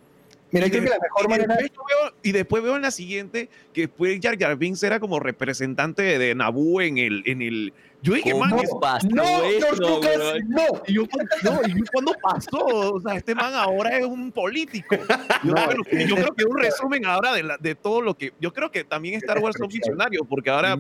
Mira, 0.52 0.68
Y 0.68 0.70
yo 0.70 0.80
creo 0.80 0.84
que 0.84 0.89
la 0.89 0.99
mejor 1.02 1.26
y 1.26 1.28
manera 1.30 1.56
después 1.56 1.88
veo- 1.88 2.14
y 2.24 2.32
después 2.34 2.64
veo 2.64 2.76
en 2.76 2.82
la 2.82 2.91
siguiente 2.91 3.49
que 3.74 3.82
después 3.82 4.20
Jar 4.22 4.38
Jar 4.38 4.56
Binks 4.58 4.84
era 4.84 4.99
como 4.99 5.20
representante 5.20 6.02
de, 6.04 6.18
de 6.20 6.36
Naboo 6.36 6.82
en 6.82 6.97
el, 6.97 7.24
en 7.26 7.41
el. 7.41 7.74
Yo 8.04 8.14
dije, 8.16 8.34
man, 8.34 8.49
¿Cómo 8.49 8.64
eso- 8.64 8.80
pasó 8.80 9.08
No, 9.12 9.24
eso, 9.43 9.68
George 9.68 9.82
Lucas, 9.82 10.18
no. 10.49 10.62
y 10.88 10.93
yo, 10.95 11.04
no, 11.43 11.60
y 11.68 11.72
yo, 11.78 11.84
¿cuándo 11.93 12.14
pasó? 12.22 12.58
O 12.66 12.99
sea, 12.99 13.16
este 13.16 13.34
man 13.36 13.54
ahora 13.54 13.97
es 13.97 14.06
un 14.06 14.32
político. 14.32 14.95
Yo, 15.43 15.54
No, 15.54 15.66
bueno, 15.66 15.84
es- 15.89 16.08
yo 16.10 16.16
creo 16.16 16.34
que 16.34 16.43
un 16.45 16.58
resumen 16.58 17.06
ahora 17.06 17.34
de, 17.34 17.43
la- 17.43 17.58
de 17.58 17.76
todo 17.76 18.02
lo 18.02 18.18
que. 18.18 18.34
Yo 18.39 18.52
creo 18.52 18.70
que 18.72 18.84
también 18.84 19.16
Star 19.16 19.39
Wars 19.39 19.56
son 19.58 19.68
visionarios, 19.68 20.24
porque 20.28 20.49
ahora. 20.49 20.78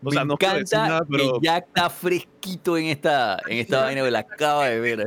O 0.00 0.12
sea, 0.12 0.22
Me 0.22 0.28
no 0.28 0.34
encanta 0.34 0.86
nada, 0.88 1.06
pero. 1.10 1.40
que 1.40 1.46
ya 1.46 1.58
está 1.58 1.90
fresquito 1.90 2.78
en 2.78 2.84
esta, 2.84 3.36
en 3.48 3.58
esta 3.58 3.82
vaina 3.82 4.04
que 4.04 4.10
la 4.12 4.20
acaba 4.20 4.68
de 4.68 4.78
ver. 4.78 5.00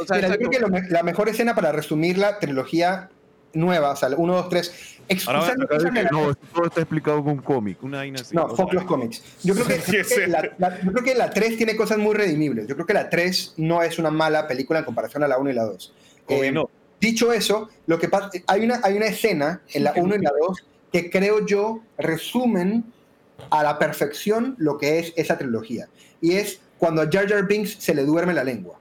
o 0.00 0.04
sea, 0.06 0.16
Mira, 0.18 0.28
yo 0.28 0.36
creo 0.36 0.50
que 0.50 0.58
lo 0.60 0.68
la 0.88 1.02
mejor 1.02 1.28
escena 1.28 1.56
para 1.56 1.72
resumir 1.72 2.16
la 2.16 2.38
trilogía 2.38 3.10
nueva, 3.56 3.90
o 3.92 3.96
sea, 3.96 4.08
1, 4.16 4.34
2, 4.34 4.48
3, 4.48 4.72
Ahora 5.26 5.40
cosas 5.68 5.94
de 5.94 6.02
que 6.02 6.08
no, 6.10 6.30
esto 6.30 6.46
todo 6.52 6.66
está 6.66 6.80
explicado 6.80 7.22
con 7.22 7.34
un 7.34 7.38
cómic, 7.42 7.80
una 7.82 8.00
así. 8.00 8.34
No, 8.34 8.48
fuck 8.56 8.72
los 8.72 8.84
cómics. 8.84 9.22
Yo 9.44 9.54
creo, 9.54 9.66
que, 9.66 9.76
creo 10.04 10.26
la, 10.28 10.50
la- 10.58 10.80
yo 10.82 10.92
creo 10.92 11.04
que 11.04 11.14
la 11.14 11.30
3 11.30 11.56
tiene 11.56 11.76
cosas 11.76 11.98
muy 11.98 12.14
redimibles. 12.14 12.66
Yo 12.66 12.74
creo 12.74 12.86
que 12.86 12.94
la 12.94 13.08
3 13.08 13.54
no 13.58 13.82
es 13.82 13.98
una 14.00 14.10
mala 14.10 14.48
película 14.48 14.80
en 14.80 14.84
comparación 14.84 15.22
a 15.22 15.28
la 15.28 15.38
1 15.38 15.50
y 15.50 15.54
la 15.54 15.64
2. 15.64 15.92
como 16.26 16.40
que 16.40 16.46
Eh, 16.48 16.52
no. 16.52 16.68
Dicho 17.00 17.32
eso, 17.32 17.68
lo 17.86 17.98
que 17.98 18.08
pasa, 18.08 18.30
hay 18.46 18.64
una, 18.64 18.80
hay 18.82 18.96
una 18.96 19.06
escena 19.06 19.60
en 19.74 19.84
la 19.84 19.92
1 19.96 20.16
y 20.16 20.18
la 20.22 20.32
2 20.48 20.64
que 20.92 21.10
creo 21.10 21.44
yo 21.46 21.82
resumen 21.98 22.84
a 23.50 23.62
la 23.62 23.78
perfección 23.78 24.54
lo 24.58 24.78
que 24.78 24.98
es 24.98 25.12
esa 25.16 25.38
trilogía. 25.38 25.88
Y 26.20 26.32
es 26.32 26.60
cuando 26.78 27.02
a 27.02 27.08
Jar 27.10 27.28
Jar 27.28 27.46
Binks 27.46 27.76
se 27.78 27.94
le 27.94 28.04
duerme 28.04 28.32
la 28.34 28.42
lengua. 28.44 28.80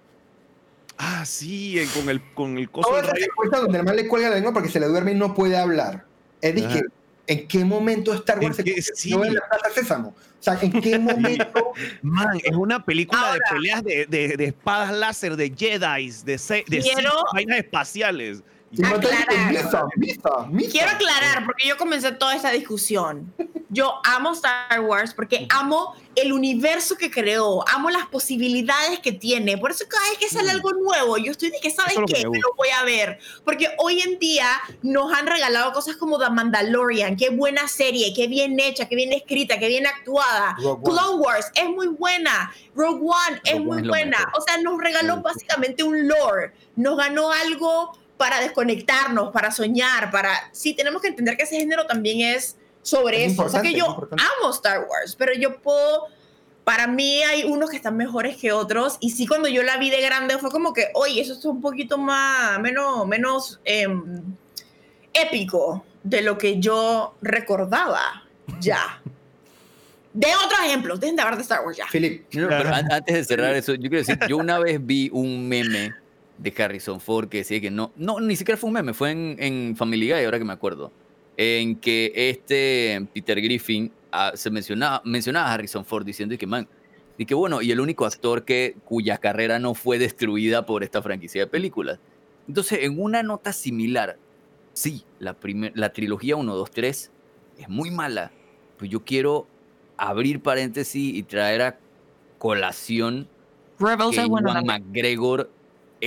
Ah, 0.98 1.26
sí, 1.26 1.80
eh, 1.80 1.88
con 1.94 2.10
el, 2.10 2.22
con 2.34 2.58
el 2.58 2.70
coso 2.70 2.90
rayo. 3.02 3.14
secuencia 3.24 3.60
donde 3.60 3.80
el 3.80 3.84
man 3.84 3.96
le 3.96 4.08
cuelga 4.08 4.30
la 4.30 4.36
lengua 4.36 4.54
porque 4.54 4.70
se 4.70 4.80
le 4.80 4.88
duerme 4.88 5.12
y 5.12 5.16
no 5.16 5.34
puede 5.34 5.58
hablar. 5.58 6.06
Es 6.42 6.56
dije, 6.56 6.84
¿en 7.28 7.48
qué 7.48 7.66
momento 7.66 8.14
Star 8.14 8.38
¿En 8.38 8.46
Wars 8.46 8.58
se 8.58 8.82
Sí. 8.82 9.14
en 9.14 9.34
la 9.34 9.42
Plaza 9.50 9.70
Sésamo? 9.74 10.10
O 10.10 10.44
sea, 10.46 10.58
¿en 10.62 10.72
qué 10.82 10.98
momento? 11.00 11.74
Man, 12.02 12.40
es 12.44 12.56
una 12.56 12.84
película 12.86 13.20
Ahora. 13.20 13.34
de 13.34 13.40
peleas 13.56 13.84
de, 13.84 14.06
de, 14.06 14.38
de 14.38 14.46
espadas 14.46 14.94
láser, 14.94 15.36
de 15.36 15.50
Jedi, 15.56 16.12
de, 16.24 16.38
se- 16.38 16.64
de 16.68 16.82
Sith, 16.82 16.98
vainas 17.34 17.58
espaciales. 17.60 18.42
Misa, 18.78 19.86
misa, 19.98 20.48
misa. 20.50 20.72
Quiero 20.72 20.92
aclarar, 20.92 21.46
porque 21.46 21.68
yo 21.68 21.78
comencé 21.78 22.12
toda 22.12 22.36
esta 22.36 22.52
discusión. 22.52 23.34
Yo 23.70 24.00
amo 24.06 24.32
Star 24.32 24.80
Wars 24.82 25.14
porque 25.14 25.48
amo 25.50 25.96
el 26.16 26.32
universo 26.32 26.96
que 26.96 27.12
creó, 27.12 27.68
amo 27.68 27.90
las 27.90 28.06
posibilidades 28.06 29.00
que 29.00 29.12
tiene. 29.12 29.58
Por 29.58 29.72
eso 29.72 29.84
cada 29.90 30.08
vez 30.10 30.18
que 30.18 30.30
sale 30.30 30.52
algo 30.52 30.72
nuevo, 30.72 31.18
yo 31.18 31.32
estoy 31.32 31.50
de 31.50 31.60
que, 31.60 31.70
¿sabes 31.72 31.98
lo 31.98 32.06
qué? 32.06 32.24
gusta. 32.26 32.40
lo 32.48 32.56
voy 32.56 32.70
a 32.70 32.84
ver. 32.84 33.20
Porque 33.44 33.70
hoy 33.80 34.00
en 34.00 34.18
día 34.18 34.48
nos 34.82 35.12
han 35.14 35.28
regalado 35.28 35.74
cosas 35.74 35.98
como 35.98 36.18
The 36.18 36.30
Mandalorian. 36.30 37.18
Qué 37.18 37.32
buena 37.32 37.68
serie, 37.68 38.14
qué 38.16 38.28
bien 38.28 38.58
hecha, 38.62 38.88
qué 38.88 38.96
bien 38.96 39.12
escrita, 39.12 39.60
qué 39.60 39.68
bien 39.68 39.88
actuada. 39.88 40.56
One. 40.64 40.82
Clone 40.84 41.18
Wars 41.18 41.52
es 41.56 41.66
muy 41.70 41.88
buena. 41.88 42.54
Rogue 42.76 43.02
One 43.02 43.42
es 43.44 43.54
Rogue 43.54 43.62
One 43.62 43.66
muy 43.66 43.78
es 43.80 43.84
lo 43.84 43.92
buena. 43.92 44.20
mejor. 44.20 44.34
O 44.38 44.42
sea, 44.42 44.58
nos 44.62 44.78
regaló 44.80 45.22
básicamente 45.22 45.84
un 45.84 46.08
lore. 46.08 46.54
Nos 46.78 46.98
ganó 46.98 47.32
algo 47.32 47.98
para 48.18 48.40
desconectarnos, 48.40 49.32
para 49.32 49.52
soñar, 49.52 50.10
para... 50.12 50.32
Sí, 50.52 50.74
tenemos 50.74 51.02
que 51.02 51.10
entender 51.10 51.36
que 51.38 51.44
ese 51.44 51.58
género 51.58 51.86
también 51.86 52.22
es 52.36 52.56
sobre 52.82 53.26
Es 53.26 53.34
eso. 53.34 53.44
O 53.44 53.50
sea, 53.50 53.62
que 53.62 53.74
yo 53.74 53.86
amo 53.86 54.52
Star 54.52 54.86
Wars, 54.90 55.16
pero 55.18 55.34
yo 55.34 55.60
puedo... 55.62 56.08
Para 56.64 56.88
mí 56.88 57.22
hay 57.22 57.44
unos 57.44 57.70
que 57.70 57.76
están 57.76 57.96
mejores 57.96 58.38
que 58.38 58.52
otros. 58.52 58.98
Y 59.00 59.12
sí, 59.12 59.28
cuando 59.28 59.48
yo 59.48 59.62
la 59.62 59.78
vi 59.78 59.92
de 59.92 60.02
grande 60.02 60.40
fue 60.40 60.50
como 60.50 60.74
que, 60.74 60.88
oye, 60.96 61.22
eso 61.22 61.34
es 61.34 61.46
un 61.46 61.62
poquito 61.62 62.00
más, 62.00 62.60
menos, 62.60 63.06
menos 63.08 63.60
em, 63.66 64.22
épico 65.14 65.86
de 66.04 66.22
lo 66.22 66.38
que 66.38 66.60
yo 66.60 67.16
recordaba 67.22 68.24
ya. 68.60 69.00
De 70.14 70.28
otros 70.44 70.60
ejemplos, 70.66 71.00
dejen 71.00 71.16
de 71.18 71.22
hablar 71.22 71.36
de 71.38 71.44
Star 71.44 71.64
Wars 71.66 71.78
ya. 71.78 71.86
Philip, 71.92 72.26
No, 72.34 72.48
pero 72.48 72.74
an- 72.74 72.92
antes 72.92 73.14
de 73.16 73.24
cerrar 73.26 73.54
eso, 73.56 73.74
yo 73.74 73.82
quiero 73.90 73.98
decir, 73.98 74.18
yo 74.28 74.38
una 74.38 74.58
vez 74.60 74.84
vi 74.84 75.10
un 75.14 75.48
meme 75.48 75.94
de 76.38 76.54
Harrison 76.64 77.00
Ford 77.00 77.30
que 77.30 77.38
decía 77.40 77.62
que 77.62 77.72
no, 77.72 77.92
no, 77.96 78.20
ni 78.20 78.36
siquiera 78.36 78.58
fue 78.58 78.68
un 78.68 78.74
meme, 78.74 78.94
fue 78.94 79.12
en, 79.12 79.36
en 79.40 79.76
Family 79.76 80.12
Guy, 80.12 80.24
ahora 80.26 80.38
que 80.38 80.46
me 80.46 80.54
acuerdo, 80.54 80.92
en 81.38 81.76
que 81.78 82.12
este 82.16 83.08
Peter 83.14 83.40
Griffin 83.42 83.92
ah, 84.12 84.32
se 84.36 84.50
mencionaba, 84.50 85.02
mencionaba 85.06 85.48
a 85.50 85.54
Harrison 85.54 85.86
Ford 85.86 86.06
diciendo 86.06 86.38
que, 86.38 86.48
man, 86.48 86.68
Y 87.18 87.26
que 87.26 87.34
bueno, 87.34 87.62
y 87.62 87.72
el 87.72 87.80
único 87.80 88.06
actor 88.06 88.44
que, 88.44 88.76
cuya 88.84 89.18
carrera 89.18 89.58
no 89.60 89.74
fue 89.74 89.98
destruida 89.98 90.66
por 90.66 90.84
esta 90.84 91.02
franquicia 91.02 91.42
de 91.42 91.48
películas. 91.48 92.00
Entonces, 92.48 92.80
en 92.84 93.00
una 93.02 93.24
nota 93.24 93.54
similar, 93.54 94.18
sí, 94.74 95.04
la, 95.20 95.34
primer- 95.34 95.72
la 95.76 95.94
trilogía 95.94 96.36
1, 96.36 96.54
2, 96.56 96.72
3 96.72 97.12
es 97.60 97.70
muy 97.70 97.90
mala, 97.92 98.32
pues 98.78 98.92
yo 98.92 99.06
quiero 99.06 99.48
abrir 99.98 100.42
paréntesis 100.42 101.16
y 101.16 101.24
traer 101.24 101.62
a 101.62 101.80
colación 102.38 103.28
Rebels 103.80 104.16
que 104.16 104.22
Iwan. 104.26 104.66
McGregor 104.66 105.50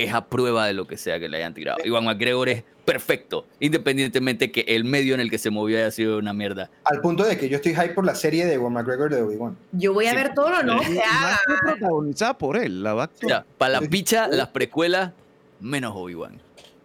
es 0.03 0.13
a 0.13 0.25
prueba 0.25 0.65
de 0.67 0.73
lo 0.73 0.87
que 0.87 0.97
sea 0.97 1.19
que 1.19 1.29
le 1.29 1.37
hayan 1.37 1.53
tirado. 1.53 1.77
Iwan 1.83 2.05
McGregor 2.05 2.49
es 2.49 2.63
perfecto, 2.85 3.45
independientemente 3.59 4.51
que 4.51 4.61
el 4.61 4.83
medio 4.83 5.13
en 5.13 5.19
el 5.19 5.29
que 5.29 5.37
se 5.37 5.49
movió 5.49 5.77
haya 5.77 5.91
sido 5.91 6.17
una 6.17 6.33
mierda. 6.33 6.69
Al 6.83 7.01
punto 7.01 7.23
de 7.23 7.37
que 7.37 7.47
yo 7.49 7.57
estoy 7.57 7.73
hype 7.75 7.89
por 7.93 8.05
la 8.05 8.15
serie 8.15 8.45
de 8.45 8.53
Ewan 8.55 8.73
McGregor 8.73 9.13
de 9.13 9.21
Obi-Wan. 9.21 9.55
Yo 9.73 9.93
voy 9.93 10.07
a 10.07 10.11
Sí. 10.11 10.15
ver 10.15 10.33
todo 10.33 10.49
lo 10.49 10.63
no 10.63 10.79
que 10.81 10.91
y 10.93 10.95
va 10.97 11.33
a 11.35 11.39
protagonizada 11.75 12.37
por 12.37 12.57
él, 12.57 12.81
la 12.83 12.93
va 12.93 13.03
a 13.03 13.05
O 13.05 13.09
sea, 13.27 13.37
actuar. 13.37 13.45
para 13.57 13.73
la 13.73 13.79
Sí. 13.81 13.87
picha, 13.89 14.27
las 14.27 14.47
precuelas, 14.47 15.11
menos 15.59 15.93
Obi-Wan. 15.95 16.41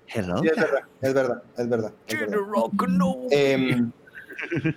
Hello. 0.09 0.39
Sí, 0.39 0.49
es 0.49 0.57
verdad, 0.57 0.81
es 1.01 1.15
verdad, 1.15 1.43
es 1.57 1.69
verdad. 1.69 1.93
es 2.07 2.21
verdad. 2.21 2.37
Rock, 2.37 2.87
no. 2.89 3.17
Em, 3.31 3.91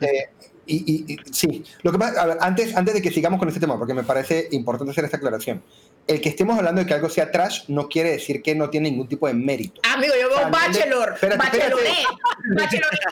eh, 0.02 0.30
y, 0.66 0.76
y- 0.76 1.14
y- 1.14 1.18
sí, 1.34 1.64
lo 1.84 1.92
que 1.92 1.98
pasa, 2.00 2.26
ver, 2.26 2.38
antes, 2.42 2.76
antes 2.76 2.94
de 2.94 3.02
que 3.02 3.12
sigamos 3.12 3.40
con 3.40 3.48
este 3.48 3.60
tema, 3.60 3.78
porque 3.78 3.94
me 3.94 4.04
parece 4.04 4.48
importante 4.52 4.92
hacer 4.92 5.06
esta 5.06 5.18
aclaración, 5.18 5.62
el 6.08 6.22
que 6.22 6.30
estemos 6.30 6.58
hablando 6.58 6.82
de 6.82 6.88
que 6.88 6.94
algo 6.94 7.10
sea 7.10 7.32
trash 7.32 7.64
no 7.68 7.90
quiere 7.90 8.12
decir 8.12 8.42
que 8.42 8.56
no 8.56 8.70
tiene 8.70 8.90
ningún 8.90 9.08
tipo 9.10 9.28
de 9.28 9.34
mérito. 9.34 9.82
Amigo, 9.84 10.14
yo 10.20 10.30
veo 10.30 10.38
Ah, 10.38 10.46
no, 10.46 10.52
Bachelor. 10.52 11.16
Bachelor 11.38 11.80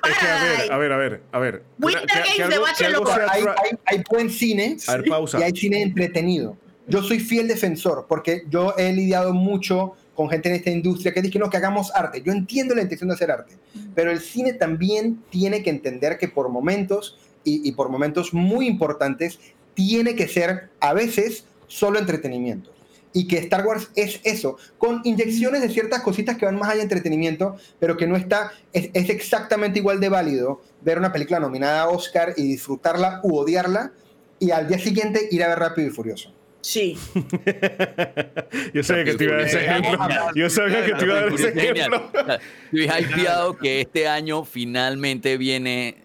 Es 0.10 0.18
que, 0.18 0.28
a 0.28 0.44
ver, 0.44 0.72
a 0.72 0.78
ver, 0.78 0.92
a 0.94 0.98
ver, 0.98 1.22
a 1.34 1.40
ver. 1.40 1.64
Winter 1.80 2.06
Que- 2.06 2.14
que- 2.22 2.30
que 2.36 2.38
Games 2.42 2.56
de 2.56 2.60
Bachelor. 2.62 3.08
sea 3.08 3.28
Hay, 3.32 3.42
hay- 3.44 3.78
hay 3.86 4.04
buen 4.10 4.30
cine 4.30 4.78
A 4.88 4.98
ver, 4.98 5.06
pausa. 5.10 5.40
y 5.40 5.44
hay 5.44 5.52
cine 5.56 5.82
entretenido. 5.82 6.56
Yo 6.88 7.02
soy 7.04 7.20
fiel 7.20 7.48
defensor 7.48 8.06
porque 8.08 8.44
yo 8.50 8.74
he 8.78 8.94
lidiado 8.94 9.34
mucho 9.34 9.94
con 10.14 10.30
gente 10.30 10.48
en 10.50 10.56
esta 10.56 10.70
industria 10.70 11.14
que 11.14 11.22
dice 11.22 11.34
que 11.34 11.40
no, 11.40 11.50
que 11.50 11.58
hagamos 11.58 11.92
arte. 11.94 12.22
Yo 12.22 12.32
entiendo 12.32 12.74
la 12.76 12.82
intención 12.84 13.10
de 13.10 13.16
hacer 13.16 13.32
arte, 13.32 13.56
pero 13.94 14.12
el 14.12 14.20
cine 14.22 14.54
también 14.54 15.22
tiene 15.30 15.62
que 15.64 15.70
entender 15.70 16.18
que 16.18 16.28
por 16.30 16.48
momentos 16.50 17.18
y, 17.44 17.68
y 17.68 17.74
por 17.74 17.90
momentos 17.90 18.34
muy 18.34 18.68
importantes 18.68 19.40
tiene 19.74 20.16
que 20.16 20.28
ser 20.30 20.70
a 20.80 20.94
veces 20.94 21.46
solo 21.68 22.00
entretenimiento. 22.00 22.72
Y 23.18 23.28
que 23.28 23.38
Star 23.38 23.66
Wars 23.66 23.90
es 23.96 24.20
eso, 24.26 24.58
con 24.78 25.00
inyecciones 25.06 25.62
de 25.62 25.70
ciertas 25.70 26.02
cositas 26.02 26.36
que 26.38 26.46
van 26.46 26.58
más 26.60 26.68
allá 26.68 26.80
de 26.80 26.84
entretenimiento, 26.84 27.56
pero 27.80 27.96
que 27.96 28.08
no 28.08 28.18
está, 28.18 28.52
es, 28.74 28.90
es 28.94 29.10
exactamente 29.10 29.80
igual 29.80 30.02
de 30.02 30.10
válido 30.10 30.62
ver 30.82 31.00
una 31.00 31.14
película 31.14 31.40
nominada 31.40 31.84
a 31.84 31.88
Oscar 31.88 32.34
y 32.36 32.44
disfrutarla 32.44 33.22
u 33.24 33.38
odiarla, 33.38 33.94
y 34.38 34.52
al 34.52 34.68
día 34.68 34.80
siguiente 34.80 35.30
ir 35.32 35.44
a 35.44 35.48
ver 35.48 35.60
Rápido 35.60 35.88
y 35.88 35.92
Furioso. 35.92 36.36
Sí. 36.60 36.98
Yo 38.74 38.84
sabía 38.84 39.04
que 39.06 39.14
te 39.14 39.24
iba 39.24 39.36
a 39.36 39.38
dar 39.38 39.48
ese 39.48 39.66
ejemplo. 39.66 40.08
Yo 40.34 40.50
sabía 40.50 40.86
que 40.86 40.94
te 40.94 41.06
iba 41.06 41.14
a 41.14 41.22
dar 41.22 41.34
ese 41.34 41.52
Genial. 41.54 41.94
ejemplo. 41.94 42.40
Estoy 42.74 43.04
hypeado 43.04 43.58
que 43.58 43.82
este 43.82 44.08
año 44.08 44.44
finalmente 44.44 45.38
viene 45.38 46.05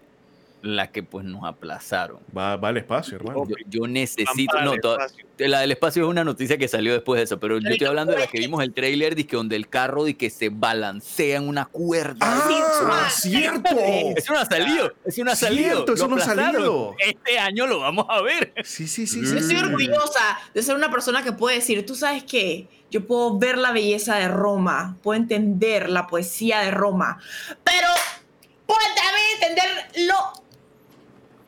la 0.63 0.91
que 0.91 1.03
pues 1.03 1.25
nos 1.25 1.45
aplazaron. 1.45 2.19
Va, 2.37 2.57
va 2.57 2.69
al 2.69 2.77
espacio, 2.77 3.17
hermano. 3.17 3.45
Yo, 3.49 3.57
yo 3.69 3.87
necesito, 3.87 4.61
no, 4.63 4.75
la 5.39 5.61
del 5.61 5.73
espacio 5.73 6.03
es 6.05 6.09
una 6.09 6.25
noticia 6.25 6.59
que 6.59 6.69
salió 6.69 6.93
después 6.93 7.19
de 7.19 7.25
eso, 7.25 7.41
pero 7.41 7.59
yo 7.59 7.69
estoy 7.69 7.87
hablando 7.87 8.13
de 8.13 8.21
la 8.21 8.27
que 8.27 8.39
vimos 8.39 8.63
el 8.63 8.73
trailer, 8.73 9.15
que 9.15 9.37
donde 9.37 9.57
el 9.57 9.69
carro 9.69 10.07
y 10.07 10.15
que 10.15 10.31
se 10.31 10.51
balancea 10.51 11.39
en 11.39 11.49
una 11.49 11.67
cuerda. 11.67 12.19
¡Ah, 12.21 13.09
Sí, 13.11 13.31
cierto! 13.31 13.71
Eso 14.17 14.33
no 14.33 14.39
ha 14.39 14.45
salido, 14.47 14.93
eso 15.05 15.25
no 15.25 15.31
ha 15.31 15.37
salido. 15.37 15.75
Cierto, 15.77 15.93
eso 15.95 16.09
lo 16.09 16.17
no 16.17 16.23
ha 16.23 16.25
salido. 16.25 16.95
Este 16.99 17.39
año 17.39 17.67
lo 17.67 17.81
vamos 17.81 18.07
a 18.09 18.21
ver. 18.23 18.53
Sí, 18.65 18.87
sí, 18.87 19.07
sí. 19.07 19.23
Yo 19.25 19.39
estoy 19.39 19.57
orgullosa 19.57 20.39
de 20.55 20.63
ser 20.63 20.77
una 20.77 20.91
persona 20.91 21.23
que 21.23 21.33
puede 21.33 21.57
decir, 21.57 21.85
tú 21.87 21.95
sabes 21.95 22.25
qué, 22.25 22.69
yo 22.91 23.07
puedo 23.07 23.39
ver 23.39 23.57
la 23.59 23.73
belleza 23.73 24.17
de 24.17 24.29
Roma, 24.29 24.97
puedo 25.03 25.19
entender 25.19 25.89
la 25.89 26.07
poesía 26.07 26.61
de 26.61 26.71
Roma, 26.71 27.19
pero 27.65 27.89
puedo 28.67 28.81
también 28.97 29.27
entender 29.41 30.07
lo 30.09 30.15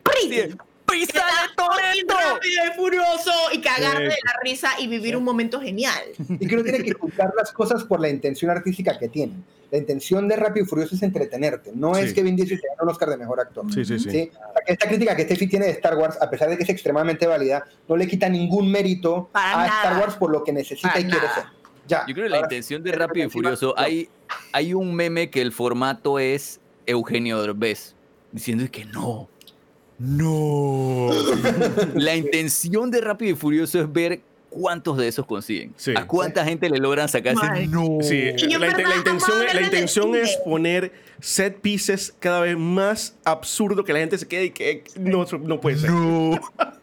pretty. 0.03 0.55
¡Pisa 0.91 1.15
de 1.25 1.55
Toretto! 1.57 2.15
rápido 2.35 2.55
y 2.71 2.77
furioso 2.77 3.31
y 3.53 3.61
cagarte 3.63 4.03
de 4.03 4.09
la 4.11 4.33
risa 4.43 4.73
y 4.79 4.89
vivir 4.89 5.17
un 5.17 5.25
momento 5.25 5.59
genial. 5.61 6.03
Y 6.39 6.47
que 6.47 6.55
uno 6.55 6.63
tiene 6.65 6.83
que 6.83 6.93
juzgar 6.93 7.33
las 7.37 7.51
cosas 7.53 7.83
por 7.85 7.99
la 8.01 8.11
intención 8.11 8.51
artística 8.51 8.99
que 8.99 9.09
tienen. 9.09 9.43
La 9.71 9.79
intención 9.79 10.29
de 10.29 10.37
Rápido 10.37 10.67
y 10.67 10.69
Furioso 10.69 10.95
es 10.95 11.03
entretenerte, 11.03 11.71
no 11.75 11.95
Sí. 11.95 12.03
es 12.03 12.13
que 12.13 12.23
Vin 12.23 12.37
Diesel 12.37 12.61
te 12.61 12.67
gane 12.69 12.79
un 12.83 12.91
Oscar 12.91 13.09
de 13.09 13.17
Mejor 13.17 13.41
Actor. 13.41 13.73
Sí, 13.73 13.87
sí, 13.87 13.99
sí. 13.99 14.11
¿sí? 14.11 14.31
Que 14.67 14.73
esta 14.75 14.87
crítica 14.87 15.17
que 15.17 15.23
Steffi 15.23 15.47
tiene 15.47 15.65
de 15.65 15.73
Star 15.73 15.97
Wars, 15.97 16.19
a 16.21 16.29
pesar 16.29 16.51
de 16.51 16.59
que 16.59 16.65
es 16.65 16.69
extremadamente 16.69 17.27
válida, 17.27 17.65
no 17.89 17.97
le 17.97 18.07
quita 18.07 18.29
ningún 18.29 18.71
mérito 18.71 19.31
Para 19.33 19.53
a 19.63 19.67
nada. 19.67 19.83
Star 19.83 19.99
Wars 19.99 20.15
por 20.17 20.31
lo 20.31 20.45
que 20.45 20.53
necesita 20.53 20.89
Para 20.89 21.01
y 21.01 21.05
quiere 21.05 21.27
nada. 21.27 21.35
ser. 21.35 21.45
Ya. 21.89 22.05
Yo 22.07 22.13
creo 22.13 22.27
que 22.27 22.31
la 22.31 22.41
intención 22.41 22.83
de 22.83 22.93
Rápido 22.93 23.29
y 23.29 23.31
Furioso, 23.31 23.69
no. 23.69 23.83
hay, 23.83 24.11
hay 24.53 24.75
un 24.75 24.95
meme 24.95 25.31
que 25.31 25.41
el 25.41 25.53
formato 25.53 26.19
es 26.19 26.61
Eugenio 26.85 27.41
Derbez, 27.41 27.95
diciendo 28.31 28.67
que 28.71 28.85
no, 28.85 29.31
no. 30.03 31.11
la 31.95 32.17
intención 32.17 32.91
de 32.91 33.01
Rápido 33.01 33.33
y 33.33 33.35
Furioso 33.37 33.81
es 33.81 33.93
ver 33.93 34.21
cuántos 34.51 34.99
de 34.99 35.09
esos 35.09 35.25
consiguen. 35.25 35.73
Sí. 35.77 35.95
A 35.97 36.07
cuánta 36.07 36.45
gente 36.45 36.69
le 36.69 36.79
logran 36.79 37.09
sacar 37.09 37.35
ese 37.35 37.67
no. 37.69 37.99
Sí, 38.03 38.21
la, 38.25 38.33
inte- 38.33 38.59
¿verdad? 38.59 38.79
la 38.89 38.97
intención, 38.97 39.39
la 39.55 39.61
intención 39.63 40.15
es 40.17 40.37
poner 40.45 40.93
set 41.21 41.61
pieces 41.61 42.15
cada 42.19 42.41
vez 42.41 42.57
más 42.59 43.15
absurdo 43.25 43.85
que 43.85 43.93
la 43.93 44.01
gente 44.01 44.19
se 44.19 44.27
quede 44.27 44.47
y 44.47 44.51
que 44.51 44.85
no, 44.99 45.25
no 45.41 45.61
puede 45.61 45.79
ser. 45.79 45.91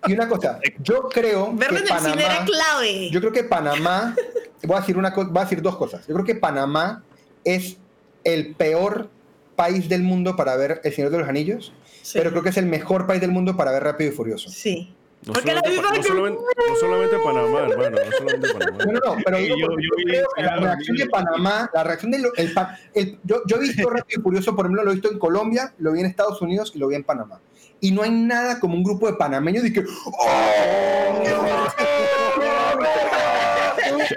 Y 0.07 0.13
una 0.13 0.27
cosa, 0.29 0.59
yo 0.81 1.09
creo 1.09 1.53
Verlo 1.53 1.77
que 1.83 1.89
en 1.89 1.93
el 1.95 1.99
cine 1.99 2.21
era 2.23 2.27
Panamá, 2.29 2.45
clave. 2.45 3.09
yo 3.11 3.19
creo 3.19 3.33
que 3.33 3.43
Panamá, 3.43 4.15
voy 4.63 4.77
a 4.77 4.79
decir 4.79 4.97
una 4.97 5.09
voy 5.11 5.37
a 5.37 5.43
decir 5.43 5.61
dos 5.61 5.75
cosas. 5.75 6.07
Yo 6.07 6.13
creo 6.13 6.25
que 6.25 6.35
Panamá 6.35 7.03
es 7.43 7.77
el 8.23 8.55
peor 8.55 9.09
país 9.55 9.89
del 9.89 10.03
mundo 10.03 10.35
para 10.37 10.55
ver 10.55 10.79
El 10.85 10.93
Señor 10.93 11.11
de 11.11 11.19
los 11.19 11.27
Anillos, 11.27 11.73
Sí. 12.11 12.17
pero 12.17 12.31
creo 12.31 12.41
que 12.43 12.49
es 12.49 12.57
el 12.57 12.65
mejor 12.65 13.05
país 13.05 13.21
del 13.21 13.31
mundo 13.31 13.55
para 13.55 13.71
ver 13.71 13.83
Rápido 13.83 14.09
y 14.11 14.13
Furioso. 14.15 14.49
Sí. 14.49 14.93
No 15.25 15.33
Porque 15.33 15.53
la 15.53 15.59
solamente, 15.59 15.81
pa- 15.81 15.89
no, 15.89 15.91
vida- 15.91 16.07
solamente, 16.07 16.41
no 16.69 16.75
solamente 16.77 17.15
Panamá, 17.23 17.59
hermano. 17.59 17.97
No 18.05 18.11
solamente 18.17 18.53
Panamá. 18.53 18.77
No, 18.85 18.91
no, 18.93 18.99
no, 19.15 19.21
pero 19.25 19.39
yo- 19.39 19.47
yo 19.47 19.55
yo, 19.57 19.75
vi- 19.75 20.03
creo 20.05 20.27
que 20.35 20.41
la 20.43 20.55
reacción 20.55 20.95
de 20.97 21.05
Panamá, 21.07 21.69
la 21.73 21.83
reacción 21.83 22.11
de 22.11 22.19
lo- 22.19 22.33
el, 22.35 22.53
el- 22.95 23.19
yo, 23.25 23.41
yo 23.45 23.57
he 23.57 23.59
visto 23.59 23.89
Rápido 23.89 24.19
y 24.21 24.23
Furioso, 24.23 24.55
por 24.55 24.65
ejemplo, 24.65 24.83
lo 24.83 24.91
he 24.91 24.93
visto 24.95 25.11
en 25.11 25.19
Colombia, 25.19 25.73
lo 25.77 25.91
vi 25.91 25.99
en 25.99 26.05
Estados 26.05 26.41
Unidos 26.41 26.71
y 26.73 26.79
lo 26.79 26.87
vi 26.87 26.95
en 26.95 27.03
Panamá. 27.03 27.39
Y 27.81 27.91
no 27.91 28.01
hay 28.01 28.11
nada 28.11 28.59
como 28.59 28.75
un 28.75 28.83
grupo 28.83 29.07
de 29.07 29.13
panameños 29.17 29.63
de 29.63 29.71
que 29.73 29.81
¡Oh! 29.81 31.23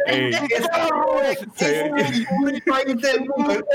Ey, 0.07 0.31
Es 1.59 1.73
el 1.73 1.93
mejor 1.93 2.63
país 2.67 2.97
del 3.01 3.21
mundo. 3.29 3.67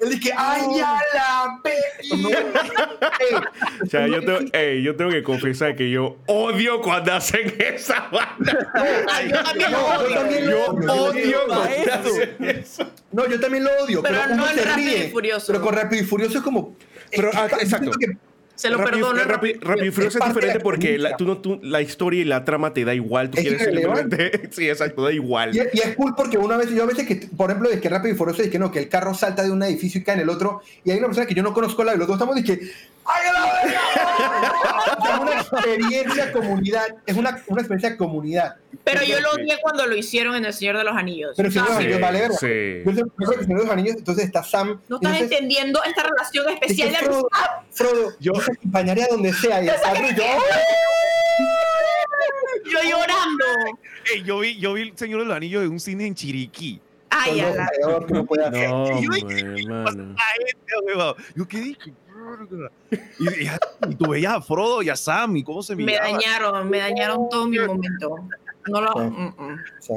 Él 0.00 0.10
dice, 0.10 0.32
¡ay, 0.36 0.62
a 0.80 1.00
la 1.14 1.60
o 3.82 3.86
sea, 3.86 4.06
yo, 4.06 4.20
tengo, 4.20 4.38
ey, 4.52 4.82
yo 4.82 4.96
tengo 4.96 5.10
que 5.10 5.22
confesar 5.22 5.76
que 5.76 5.90
yo 5.90 6.16
odio 6.26 6.80
cuando 6.80 7.12
hacen 7.14 7.54
esa 7.58 8.08
banda. 8.10 8.70
Ay, 9.10 9.30
yo 9.30 9.42
también 9.42 9.70
lo 9.70 9.78
No, 9.78 9.86
yo 9.86 10.04
odio. 10.04 10.14
también 10.14 10.44
Yo 10.44 10.72
lo 10.72 10.92
odio 10.94 11.38
cuando 11.46 11.64
eso. 11.66 11.92
hacen 11.94 12.36
eso. 12.44 12.90
No, 13.12 13.28
yo 13.28 13.38
también 13.40 13.64
lo 13.64 13.70
odio, 13.84 14.02
pero, 14.02 14.26
no 14.34 14.48
en 14.50 14.58
Rápido 14.64 14.96
y. 14.96 15.10
Furioso. 15.10 15.46
Pero 15.48 15.60
con 15.62 15.74
Rápido 15.74 16.02
y 16.02 16.06
Furioso 16.06 16.38
es 16.38 16.44
como... 16.44 16.74
Pero, 17.10 17.28
es- 17.30 17.36
ah, 17.36 17.46
exacto. 17.60 17.90
Se 18.54 18.68
lo 18.70 18.78
Rápido- 18.78 19.08
perdono. 19.10 19.24
Rápido, 19.32 19.60
Rápido 19.62 19.86
y 19.86 19.90
Furioso 19.90 20.18
es 20.18 20.24
de 20.24 20.28
diferente 20.30 20.60
porque 20.60 20.98
la, 20.98 21.16
tú 21.16 21.24
no, 21.26 21.38
tú- 21.38 21.58
la 21.62 21.80
historia 21.80 22.20
y 22.20 22.24
la 22.24 22.44
trama 22.44 22.72
te 22.74 22.84
da 22.84 22.94
igual. 22.94 23.30
Tú 23.30 23.38
Es 23.38 23.42
quieres 23.44 23.62
simplemente. 23.62 24.48
Sí, 24.52 24.68
exacto, 24.68 25.02
da 25.02 25.12
igual. 25.12 25.54
Y, 25.56 25.58
y 25.72 25.80
es 25.80 25.96
cool 25.96 26.14
porque 26.16 26.36
una 26.38 26.56
vez, 26.56 26.70
yo 26.70 26.82
a 26.82 26.86
veces 26.86 27.06
que, 27.06 27.16
por 27.36 27.50
ejemplo, 27.50 27.70
es 27.70 27.80
que 27.80 27.88
Rápido 27.88 28.14
y 28.14 28.16
Furioso 28.16 28.42
es 28.42 28.50
que 28.50 28.58
no, 28.58 28.70
que 28.70 28.78
el 28.78 28.88
carro 28.88 29.14
salta 29.14 29.42
de 29.42 29.50
un 29.50 29.62
edificio 29.62 30.00
y 30.00 30.04
cae 30.04 30.16
en 30.16 30.20
el 30.22 30.28
otro, 30.28 30.60
y 30.84 30.90
hay 30.90 30.98
una 30.98 31.06
persona 31.08 31.26
que 31.26 31.34
yo 31.34 31.42
no 31.42 31.52
conozco 31.54 31.82
la 31.82 31.92
de 31.92 31.98
los 31.98 32.06
dos 32.06 32.16
estamos 32.16 32.38
y 32.38 32.44
que 32.44 32.60
¡ay, 33.04 33.26
a 33.28 33.32
la 33.32 33.62
verga! 33.62 33.80
Es 35.14 35.20
una 35.20 35.40
experiencia 35.40 36.32
comunidad, 36.32 36.86
es 37.06 37.16
una, 37.16 37.30
una 37.48 37.60
experiencia 37.60 37.90
de 37.90 37.96
comunidad. 37.96 38.56
Pero 38.84 39.02
yo 39.04 39.20
lo 39.20 39.32
odié 39.32 39.58
cuando 39.60 39.86
lo 39.86 39.96
hicieron 39.96 40.34
en 40.34 40.44
El 40.44 40.52
Señor 40.52 40.76
de 40.78 40.84
los 40.84 40.96
Anillos. 40.96 41.34
Pero 41.36 41.50
si 41.50 41.58
no, 41.58 41.66
Ah, 41.68 41.76
Anillos 41.76 42.00
vale 42.00 42.28
sí. 42.30 42.82
Yo 42.84 43.06
creo 43.16 43.30
que 43.38 43.44
si 43.44 43.52
no 43.52 43.58
los 43.60 43.70
anillos, 43.70 43.96
entonces 43.96 44.24
está 44.24 44.42
Sam. 44.42 44.80
No 44.88 44.96
estás 44.96 45.12
entonces- 45.12 45.22
entendiendo 45.32 45.82
esta 45.84 46.02
relación 46.02 46.46
que 46.46 46.52
especial 46.54 46.90
de 46.90 46.96
Frodo, 46.96 47.28
amistad. 47.32 47.50
Frodo, 47.70 48.12
Yo- 48.20 48.32
te 48.32 48.52
acompañaría 48.52 49.06
donde 49.10 49.32
sea 49.32 49.62
y 49.62 49.68
el 49.68 49.74
yo, 50.16 50.24
Yo 52.64 52.78
llorando. 52.90 53.44
Yo, 54.24 54.38
vi, 54.40 54.58
yo 54.58 54.72
vi 54.74 54.82
El 54.82 54.96
Señor 54.98 55.20
de 55.20 55.26
los 55.26 55.36
Anillos 55.36 55.62
en 55.64 55.70
un 55.70 55.80
cine 55.80 56.06
en 56.06 56.14
Chiriquí. 56.14 56.80
Ay, 57.10 57.40
"Son 57.40 57.60
a 57.60 57.66
peor 57.68 58.06
que 58.06 58.12
uno 58.14 58.24
puede 58.24 58.44
hacer". 58.46 58.68
No, 58.70 58.86
Yo 62.32 62.44
hombre, 62.44 62.58
hermano. 62.58 62.72
A 62.80 62.96
huevado. 62.96 63.10
Yo 63.18 63.32
qué 63.32 63.38
dije. 63.38 63.58
Y, 63.80 63.88
y, 63.88 63.92
y 63.92 63.94
tú 63.96 64.10
veías 64.10 64.34
a 64.34 64.42
Frodo 64.42 64.82
y 64.82 64.88
a 64.88 64.96
Sam 64.96 65.36
y 65.36 65.44
cómo 65.44 65.62
se 65.62 65.76
me 65.76 65.94
dañaron, 65.94 66.68
me 66.68 66.78
dañaron 66.78 67.28
todo 67.28 67.46
mi 67.46 67.58
momento. 67.58 68.16
No 68.68 68.80
lo. 68.80 68.92
Sí. 68.92 69.00
mm, 69.00 69.34
mm. 69.38 69.60
Sí. 69.80 69.94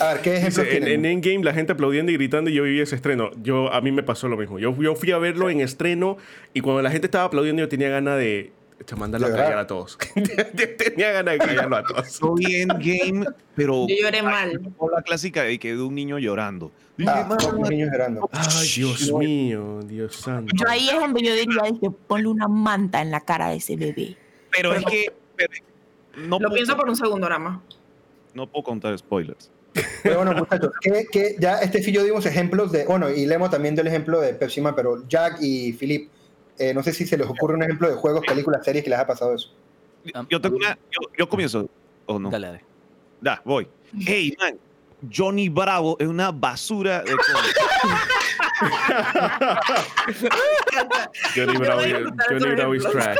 A 0.00 0.14
ver, 0.14 0.22
¿qué 0.22 0.36
ejemplos 0.36 0.66
Dice, 0.66 0.76
en, 0.76 0.88
en 0.88 1.04
Endgame 1.04 1.44
la 1.44 1.52
gente 1.52 1.72
aplaudiendo 1.72 2.12
y 2.12 2.16
gritando 2.16 2.50
y 2.50 2.54
yo 2.54 2.62
viví 2.62 2.80
ese 2.80 2.96
estreno. 2.96 3.30
Yo, 3.42 3.72
a 3.72 3.80
mí 3.80 3.92
me 3.92 4.02
pasó 4.02 4.28
lo 4.28 4.36
mismo. 4.36 4.58
Yo, 4.58 4.74
yo 4.80 4.94
fui 4.94 5.12
a 5.12 5.18
verlo 5.18 5.50
en 5.50 5.60
estreno 5.60 6.16
y 6.54 6.60
cuando 6.60 6.82
la 6.82 6.90
gente 6.90 7.06
estaba 7.06 7.24
aplaudiendo 7.24 7.60
yo 7.60 7.68
tenía 7.68 7.88
ganas 7.88 8.18
de 8.18 8.52
Echa, 8.82 8.96
mándalo 8.96 9.26
a 9.26 9.30
callar 9.30 9.58
a 9.58 9.66
todos. 9.66 9.96
Tenía 10.78 11.12
ganas 11.12 11.34
de 11.34 11.38
callarlo 11.38 11.76
a 11.76 11.82
todos. 11.84 12.18
Yo 12.20 12.34
vi 12.34 12.56
Endgame, 12.62 13.26
pero 13.54 13.86
Yo 13.88 13.94
lloré 14.02 14.22
mal. 14.22 14.60
por 14.76 14.92
la 14.92 15.02
clásica 15.02 15.42
de 15.44 15.58
que 15.58 15.74
de 15.74 15.82
un 15.82 15.94
niño 15.94 16.18
llorando. 16.18 16.70
Ah, 17.06 17.26
"Man, 17.28 17.38
los 17.58 17.70
niños 17.70 17.90
llorando. 17.92 18.28
Ay, 18.32 18.68
Dios 18.76 19.12
mío, 19.12 19.80
Dios 19.84 20.16
santo. 20.16 20.52
Yo 20.56 20.68
ahí 20.68 20.88
es 20.88 21.00
donde 21.00 21.22
yo 21.22 21.34
diría, 21.34 21.62
que 21.80 21.90
ponle 21.90 22.28
una 22.28 22.48
manta 22.48 23.00
en 23.00 23.10
la 23.10 23.20
cara 23.20 23.48
de 23.50 23.56
ese 23.56 23.76
bebé. 23.76 24.16
pero 24.50 24.74
es 24.74 24.84
que 24.84 25.06
pero 25.36 25.52
no, 26.16 26.38
Lo 26.38 26.48
puedo, 26.48 26.54
pienso 26.54 26.76
por 26.76 26.88
un 26.88 26.96
segundo 26.96 27.28
nada 27.28 27.38
más. 27.38 27.60
no 28.34 28.46
puedo 28.46 28.64
contar 28.64 28.96
spoilers. 28.98 29.50
Pero 30.02 30.16
bueno, 30.16 30.34
muchachos, 30.34 30.70
que, 30.82 31.06
que 31.10 31.36
ya 31.40 31.60
este 31.60 31.82
sí 31.82 31.92
yo 31.92 32.04
dimos 32.04 32.26
ejemplos 32.26 32.70
de, 32.72 32.84
bueno, 32.84 33.08
y 33.08 33.24
Lemo 33.24 33.48
también 33.48 33.74
del 33.74 33.86
ejemplo 33.86 34.20
de 34.20 34.34
Pepsi 34.34 34.60
Man, 34.60 34.74
pero 34.76 35.08
Jack 35.08 35.38
y 35.40 35.72
Philip, 35.72 36.10
eh, 36.58 36.74
no 36.74 36.82
sé 36.82 36.92
si 36.92 37.06
se 37.06 37.16
les 37.16 37.26
ocurre 37.26 37.54
un 37.54 37.62
ejemplo 37.62 37.88
de 37.88 37.96
juegos, 37.96 38.24
películas, 38.26 38.64
series 38.64 38.84
que 38.84 38.90
les 38.90 38.98
ha 38.98 39.06
pasado 39.06 39.34
eso. 39.34 39.52
Yo 40.28 40.40
tengo 40.40 40.56
una, 40.56 40.76
yo, 40.90 41.00
yo 41.16 41.28
comienzo, 41.28 41.68
o 42.06 42.18
no. 42.18 42.30
Dale, 42.30 42.46
dale. 42.48 42.64
Da, 43.20 43.40
voy. 43.44 43.68
Hey, 44.04 44.34
man, 44.38 44.58
Johnny 45.10 45.48
Bravo 45.48 45.96
es 45.98 46.08
una 46.08 46.30
basura 46.30 47.02
de. 47.02 47.12
Johnny 51.34 51.56
Bravo, 51.58 51.82
Johnny 52.28 52.54
Bravo 52.54 52.74
is 52.74 52.84
trash. 52.84 53.16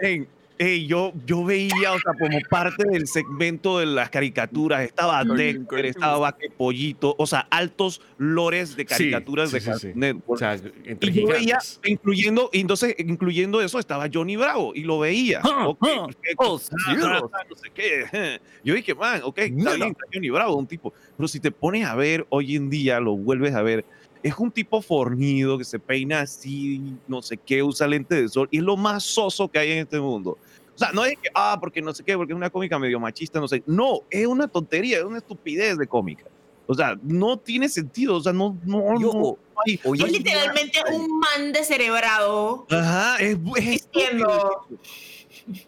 Ey, 0.00 0.26
ey, 0.62 0.68
ey, 0.72 0.86
yo, 0.86 1.12
yo 1.26 1.44
veía, 1.44 1.92
o 1.92 1.98
sea, 1.98 2.12
como 2.18 2.38
parte 2.48 2.84
del 2.88 3.06
segmento 3.06 3.78
de 3.78 3.86
las 3.86 4.10
caricaturas, 4.10 4.82
estaba 4.82 5.24
Dexter, 5.24 5.86
estaba 5.86 6.36
Pollito, 6.56 7.14
o 7.18 7.26
sea, 7.26 7.46
altos 7.50 8.00
lores 8.18 8.76
de 8.76 8.84
caricaturas 8.86 9.50
sí, 9.50 9.54
de 9.56 9.60
sí, 9.60 9.66
Cartoon 9.66 9.92
sí. 9.92 9.98
Network. 9.98 10.30
O 10.30 10.36
sea, 10.36 10.54
entre 10.84 11.10
y 11.10 11.12
yo 11.12 11.26
veía, 11.26 11.58
incluyendo, 11.84 12.50
entonces, 12.52 12.94
incluyendo 12.98 13.60
eso, 13.60 13.78
estaba 13.78 14.06
Johnny 14.12 14.36
Bravo, 14.36 14.72
y 14.74 14.82
lo 14.82 14.98
veía. 14.98 15.40
Ah, 15.42 15.68
Ok, 15.68 15.78
ah, 15.82 16.06
perfecto. 16.06 16.44
oh, 16.44 16.60
Ah, 16.86 16.94
Dios. 16.94 17.06
ah, 17.06 17.20
ah, 17.32 17.44
no 17.48 17.56
sé 17.56 17.70
qué. 17.74 18.40
Yo 18.64 18.74
dije, 18.74 18.94
man, 18.94 19.20
ok, 19.24 19.38
está 19.38 19.74
bien, 19.74 19.88
está 19.88 20.04
Johnny 20.12 20.30
Bravo, 20.30 20.56
un 20.56 20.66
tipo. 20.66 20.92
Pero 21.16 21.28
si 21.28 21.40
te 21.40 21.50
pones 21.50 21.84
a 21.86 21.94
ver 21.94 22.26
hoy 22.30 22.56
en 22.56 22.70
día, 22.70 23.00
lo 23.00 23.16
vuelves 23.16 23.54
a 23.54 23.62
ver, 23.62 23.84
es 24.22 24.34
un 24.38 24.50
tipo 24.50 24.80
fornido 24.82 25.58
que 25.58 25.64
se 25.64 25.78
peina 25.78 26.20
así, 26.20 26.94
no 27.08 27.22
sé 27.22 27.36
qué, 27.36 27.62
usa 27.62 27.86
lente 27.86 28.14
de 28.20 28.28
sol, 28.28 28.48
y 28.50 28.58
es 28.58 28.62
lo 28.64 28.76
más 28.76 29.02
soso 29.02 29.48
que 29.48 29.58
hay 29.58 29.72
en 29.72 29.78
este 29.78 29.98
mundo. 30.00 30.38
O 30.74 30.78
sea, 30.78 30.90
no 30.92 31.04
es 31.04 31.14
que, 31.20 31.28
ah, 31.34 31.58
porque 31.60 31.82
no 31.82 31.92
sé 31.92 32.02
qué, 32.02 32.16
porque 32.16 32.32
es 32.32 32.36
una 32.36 32.48
cómica 32.50 32.78
medio 32.78 32.98
machista, 32.98 33.38
no 33.40 33.46
sé. 33.48 33.62
No, 33.66 34.00
es 34.10 34.26
una 34.26 34.48
tontería, 34.48 34.98
es 34.98 35.04
una 35.04 35.18
estupidez 35.18 35.76
de 35.76 35.86
cómica. 35.86 36.24
O 36.66 36.74
sea, 36.74 36.96
no 37.02 37.36
tiene 37.38 37.68
sentido, 37.68 38.16
o 38.16 38.20
sea, 38.22 38.32
no, 38.32 38.56
no, 38.64 38.94
Y 38.96 39.02
no 39.02 39.36
hay- 39.66 39.80
hoy 39.84 39.98
Es 39.98 40.04
en 40.06 40.12
literalmente 40.12 40.78
un 40.92 41.18
man 41.20 41.52
descerebrado. 41.52 42.66
Ajá, 42.70 43.16
es, 43.18 43.36
es 43.56 43.88
Diciendo- 43.92 44.66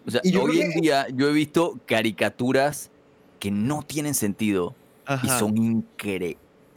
O 0.06 0.10
sea, 0.10 0.20
Y 0.24 0.30
yo 0.30 0.44
hoy 0.44 0.60
en 0.62 0.72
que- 0.72 0.80
día 0.80 1.06
yo 1.12 1.28
he 1.28 1.32
visto 1.32 1.78
caricaturas 1.84 2.90
que 3.40 3.50
no 3.50 3.82
tienen 3.82 4.14
sentido 4.14 4.74
y 5.06 5.12
Ajá. 5.12 5.38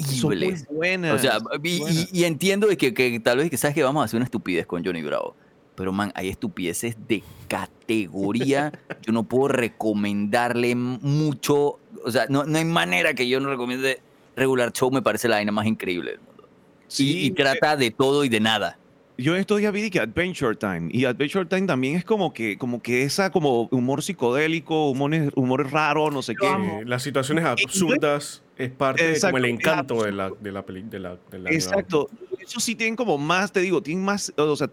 Son 0.03 0.19
Son 0.31 0.39
muy 0.39 0.55
buenas. 0.69 1.13
O 1.15 1.19
sea, 1.19 1.37
y, 1.63 1.79
buenas. 1.79 2.09
y- 2.11 2.19
y 2.21 2.23
entiendo 2.25 2.67
de 2.67 2.77
que, 2.77 2.93
que 2.93 3.19
tal 3.19 3.37
vez 3.39 3.49
que 3.49 3.57
sabes 3.57 3.75
que 3.75 3.83
vamos 3.83 4.01
a 4.01 4.05
hacer 4.05 4.17
una 4.17 4.25
estupidez 4.25 4.65
con 4.65 4.83
Johnny 4.85 5.01
Bravo. 5.01 5.35
Pero, 5.75 5.91
man, 5.91 6.11
hay 6.15 6.29
estupideces 6.29 6.95
de 7.07 7.21
categoría. 7.47 8.71
Yo 9.05 9.13
no 9.13 9.23
puedo 9.23 9.47
recomendarle 9.49 10.75
mucho. 10.75 11.79
O 12.03 12.11
sea, 12.11 12.25
no, 12.29 12.45
no 12.45 12.57
hay 12.57 12.65
manera 12.65 13.13
que 13.13 13.27
yo 13.27 13.39
no 13.39 13.49
recomiende 13.49 13.99
Regular 14.35 14.71
Show. 14.71 14.91
Me 14.91 15.01
parece 15.01 15.27
la 15.27 15.35
vaina 15.37 15.51
más 15.51 15.65
increíble 15.67 16.11
del 16.11 16.19
mundo. 16.19 16.43
Y- 16.43 16.47
Sí, 16.89 17.25
y, 17.25 17.31
trata 17.31 17.75
de 17.75 17.91
todo 17.91 18.23
y 18.23 18.29
de 18.29 18.39
nada. 18.39 18.77
Yo 19.17 19.33
en 19.33 19.41
estos 19.41 19.57
días 19.59 19.73
vi 19.73 19.89
que 19.89 19.99
Adventure 19.99 20.55
Time 20.55 20.89
y 20.91 21.03
Adventure 21.05 21.45
Time 21.45 21.65
también 21.67 21.95
es 21.95 22.05
como 22.05 22.31
que 22.33 22.55
como 22.57 22.81
que 22.81 23.01
esa 23.03 23.31
como 23.31 23.63
humor 23.71 24.03
psicodélico, 24.03 24.89
humor, 24.91 25.11
humor 25.35 25.71
raro, 25.71 26.11
no 26.11 26.21
sé 26.21 26.33
Lo 26.35 26.39
qué. 26.39 26.47
amo. 26.47 26.79
Eh, 26.81 26.85
las 26.85 27.01
situaciones 27.03 27.43
absurdas 27.43 28.43
es 28.57 28.71
parte 28.71 29.03
de 29.03 29.07
como 29.09 29.15
Exacto, 29.15 29.37
el 29.37 29.45
encanto 29.45 30.03
de 30.03 30.11
la, 30.11 30.31
de 30.39 30.51
la 30.51 30.65
peli- 30.65 30.83
de 30.89 30.99
la, 30.99 31.17
de 31.31 31.39
la 31.39 31.51
Exacto. 31.51 32.09
Eso 32.39 32.59
sí 32.59 32.75
tienen 32.75 32.95
como 32.95 33.17
más, 33.17 33.51
te 33.51 33.59
digo, 33.61 33.81
tienen 33.83 34.03
más, 34.05 34.33
o 34.37 34.55
sea, 34.55 34.69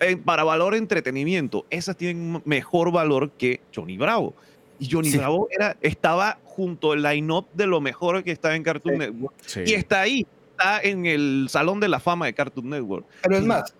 eh, 0.00 0.16
para 0.16 0.44
valor 0.44 0.74
entretenimiento, 0.74 1.64
esas 1.70 1.96
tienen 1.96 2.42
mejor 2.44 2.90
valor 2.92 3.30
que 3.32 3.60
Johnny 3.74 3.96
Bravo. 3.96 4.34
Y 4.78 4.90
Johnny 4.90 5.10
Sí. 5.10 5.18
Bravo 5.18 5.46
era, 5.50 5.76
estaba 5.80 6.38
junto 6.44 6.92
al 6.92 7.02
line-up 7.02 7.46
de 7.54 7.66
lo 7.66 7.80
mejor 7.80 8.24
que 8.24 8.32
estaba 8.32 8.56
en 8.56 8.62
Cartoon 8.64 8.94
Sí. 8.94 8.98
Network. 8.98 9.34
Sí. 9.46 9.60
Y 9.66 9.74
está 9.74 10.00
ahí, 10.00 10.26
está 10.50 10.80
en 10.80 11.06
el 11.06 11.46
salón 11.48 11.78
de 11.78 11.88
la 11.88 12.00
fama 12.00 12.26
de 12.26 12.32
Cartoon 12.34 12.68
Network. 12.70 13.06
Pero 13.22 13.36
es 13.36 13.44
más, 13.44 13.74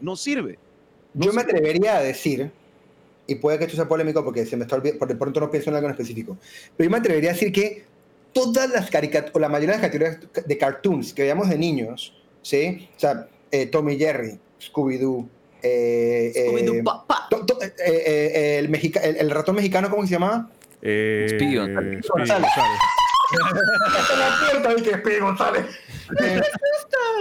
No 0.00 0.14
sirve. 0.16 0.58
No 1.14 1.26
yo 1.26 1.32
me 1.32 1.40
sirve. 1.42 1.56
atrevería 1.56 1.96
a 1.96 2.02
decir, 2.02 2.50
y 3.26 3.36
puede 3.36 3.56
que 3.58 3.64
esto 3.64 3.76
sea 3.76 3.88
polémico 3.88 4.22
porque 4.24 4.44
se 4.44 4.56
me 4.56 4.64
está 4.64 4.76
olvidando, 4.76 4.98
por 4.98 5.08
de 5.08 5.14
pronto 5.14 5.40
no 5.40 5.50
pienso 5.50 5.70
en 5.70 5.76
algo 5.76 5.86
en 5.88 5.92
específico, 5.92 6.36
pero 6.76 6.88
yo 6.88 6.90
me 6.90 6.98
atrevería 6.98 7.30
a 7.30 7.32
decir 7.32 7.52
que 7.52 7.84
todas 8.32 8.70
las 8.70 8.90
caricaturas, 8.90 9.34
o 9.34 9.38
la 9.38 9.48
mayoría 9.48 9.76
de 9.76 9.82
las 9.82 9.90
caricaturas 9.90 10.46
de 10.46 10.58
cartoons 10.58 11.12
que 11.12 11.22
veíamos 11.22 11.48
de 11.48 11.58
niños, 11.58 12.14
¿sí? 12.42 12.88
O 12.96 13.00
sea, 13.00 13.26
eh, 13.50 13.66
Tommy 13.66 13.96
Jerry, 13.98 14.38
Scooby-Doo, 14.60 15.28
eh, 15.62 16.32
eh, 16.34 16.46
Scooby-Doo, 16.48 16.84
pa, 16.84 17.06
pa. 17.06 17.26
to- 17.30 17.44
to- 17.46 17.58
eh, 17.62 17.72
eh, 17.84 18.56
el, 18.58 18.68
mexica- 18.68 19.00
el, 19.00 19.16
el 19.16 19.30
ratón 19.30 19.56
mexicano, 19.56 19.90
¿cómo 19.90 20.04
se 20.06 20.12
llamaba? 20.12 20.48
Eh, 20.80 21.26
Speedy 21.30 21.56
González. 21.56 22.04
Eh, 26.20 26.40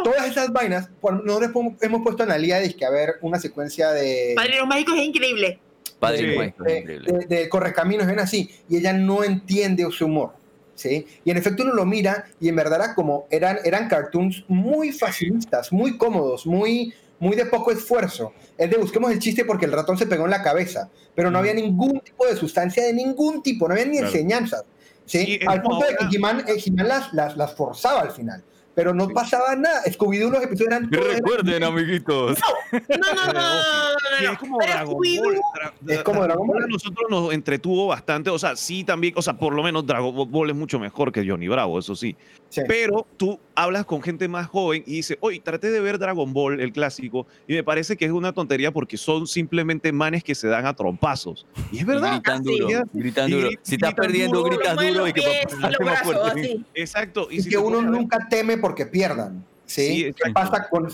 todas 0.03 0.27
esas 0.27 0.51
vainas, 0.51 0.89
nosotros 1.01 1.43
hemos- 1.55 1.81
hemos 1.81 2.01
puesto 2.03 2.23
en 2.23 2.29
la 2.29 2.37
liga 2.37 2.59
de 2.59 2.73
que 2.73 2.83
a 2.85 2.89
ver 2.89 3.15
una 3.21 3.39
secuencia 3.39 3.91
de, 3.91 4.33
Padrinos 4.35 4.67
Mágicos 4.67 4.95
es 4.97 5.03
increíble. 5.05 5.59
Padre 5.99 6.31
Sí. 6.31 6.37
Mágico, 6.37 6.63
de, 6.65 6.79
increíble. 6.79 7.13
de- 7.29 7.35
de 7.37 7.49
Correcaminos, 7.49 8.07
ven 8.07 8.19
así, 8.19 8.49
y 8.67 8.77
ella 8.77 8.91
no 8.91 9.23
entiende 9.23 9.87
su 9.91 10.05
humor. 10.07 10.33
¿Sí? 10.81 11.05
Y 11.23 11.31
en 11.31 11.37
efecto 11.37 11.63
uno 11.63 11.73
lo 11.73 11.85
mira 11.85 12.25
y 12.39 12.49
en 12.49 12.55
verdad 12.55 12.81
era 12.83 12.95
como, 12.95 13.27
eran, 13.29 13.59
eran 13.63 13.87
cartoons 13.87 14.43
muy 14.47 14.91
facilistas, 14.91 15.71
muy 15.71 15.97
cómodos, 15.97 16.45
muy, 16.45 16.93
muy 17.19 17.35
de 17.35 17.45
poco 17.45 17.71
esfuerzo. 17.71 18.33
Es 18.57 18.69
de 18.69 18.77
busquemos 18.77 19.11
el 19.11 19.19
chiste 19.19 19.45
porque 19.45 19.65
el 19.65 19.71
ratón 19.71 19.97
se 19.97 20.07
pegó 20.07 20.25
en 20.25 20.31
la 20.31 20.43
cabeza, 20.43 20.89
pero 21.15 21.29
no 21.31 21.39
había 21.39 21.53
ningún 21.53 21.99
tipo 22.01 22.25
de 22.25 22.35
sustancia 22.35 22.83
de 22.83 22.93
ningún 22.93 23.41
tipo, 23.43 23.67
no 23.67 23.73
había 23.73 23.85
ni 23.85 23.97
Claro. 23.97 24.07
enseñanzas. 24.07 24.63
¿sí? 25.05 25.39
Al 25.47 25.61
punto 25.61 25.85
de 25.87 25.95
que 25.97 26.15
He-Man 26.17 26.45
eh, 26.47 26.83
las, 26.83 27.13
las 27.13 27.53
forzaba 27.55 28.01
al 28.01 28.11
final, 28.11 28.43
pero 28.75 28.93
no 28.93 29.07
Sí. 29.07 29.13
pasaba 29.13 29.55
nada. 29.55 29.81
Scooby-Doo 29.85 30.29
los 30.31 30.43
episodios 30.43 30.73
eran... 30.73 30.89
todos- 30.89 31.61
amiguitos. 31.63 32.39
No, 32.71 33.33
no, 33.33 33.33
no, 33.33 34.31
es 34.31 34.37
como 34.37 34.57
Dragon 34.59 34.93
Ball. 34.93 35.39
Es 35.87 36.03
como 36.03 36.23
Dragon 36.23 36.47
Ball. 36.47 36.63
A 36.63 36.67
nosotros 36.67 37.05
nos 37.09 37.33
entretuvo 37.33 37.87
bastante. 37.87 38.29
O 38.29 38.39
sea, 38.39 38.55
sí 38.55 38.83
también, 38.83 39.13
o 39.17 39.21
sea, 39.21 39.33
por 39.33 39.53
lo 39.53 39.63
menos 39.63 39.85
Dragon 39.85 40.29
Ball 40.31 40.49
es 40.49 40.55
mucho 40.55 40.79
mejor 40.79 41.11
que 41.11 41.27
Johnny 41.27 41.47
Bravo, 41.47 41.79
eso 41.79 41.95
sí. 41.95 42.15
Sí. 42.49 42.61
Pero 42.67 43.05
tú 43.17 43.39
hablas 43.55 43.85
con 43.85 44.01
gente 44.01 44.27
más 44.27 44.47
joven 44.47 44.83
y 44.85 44.97
dices, 44.97 45.17
oye, 45.21 45.39
traté 45.39 45.69
de 45.71 45.79
ver 45.79 45.99
Dragon 45.99 46.31
Ball, 46.33 46.59
el 46.59 46.71
clásico, 46.71 47.27
y 47.47 47.53
me 47.53 47.63
parece 47.63 47.97
que 47.97 48.05
es 48.05 48.11
una 48.11 48.33
tontería 48.33 48.71
porque 48.71 48.97
son 48.97 49.27
simplemente 49.27 49.91
manes 49.91 50.23
que 50.23 50.35
se 50.35 50.47
dan 50.47 50.65
a 50.65 50.73
trompazos. 50.73 51.45
Y 51.71 51.79
es 51.79 51.85
verdad. 51.85 52.13
Gritan 52.13 52.41
Así. 52.41 52.59
duro, 52.59 52.83
gritan 52.93 53.29
Y 53.29 53.33
duro. 53.33 53.49
Si 53.61 53.75
estás 53.75 53.89
gritan 53.89 53.95
perdiendo, 53.95 54.37
duro, 54.39 54.49
gritas 54.55 54.75
duro 54.75 55.07
y 55.07 55.13
que 55.13 55.21
y 55.21 55.83
más 55.83 56.01
fuerte. 56.03 56.29
así. 56.41 56.65
Exacto. 56.73 57.27
Y, 57.29 57.37
y 57.37 57.41
si 57.41 57.49
que 57.49 57.57
uno 57.57 57.81
nunca 57.81 58.27
teme 58.29 58.57
porque 58.57 58.85
pierdan. 58.85 59.45
¿sí? 59.65 59.87
Sí, 60.05 60.13
¿Qué 60.23 60.31
pasa 60.31 60.67
con 60.69 60.87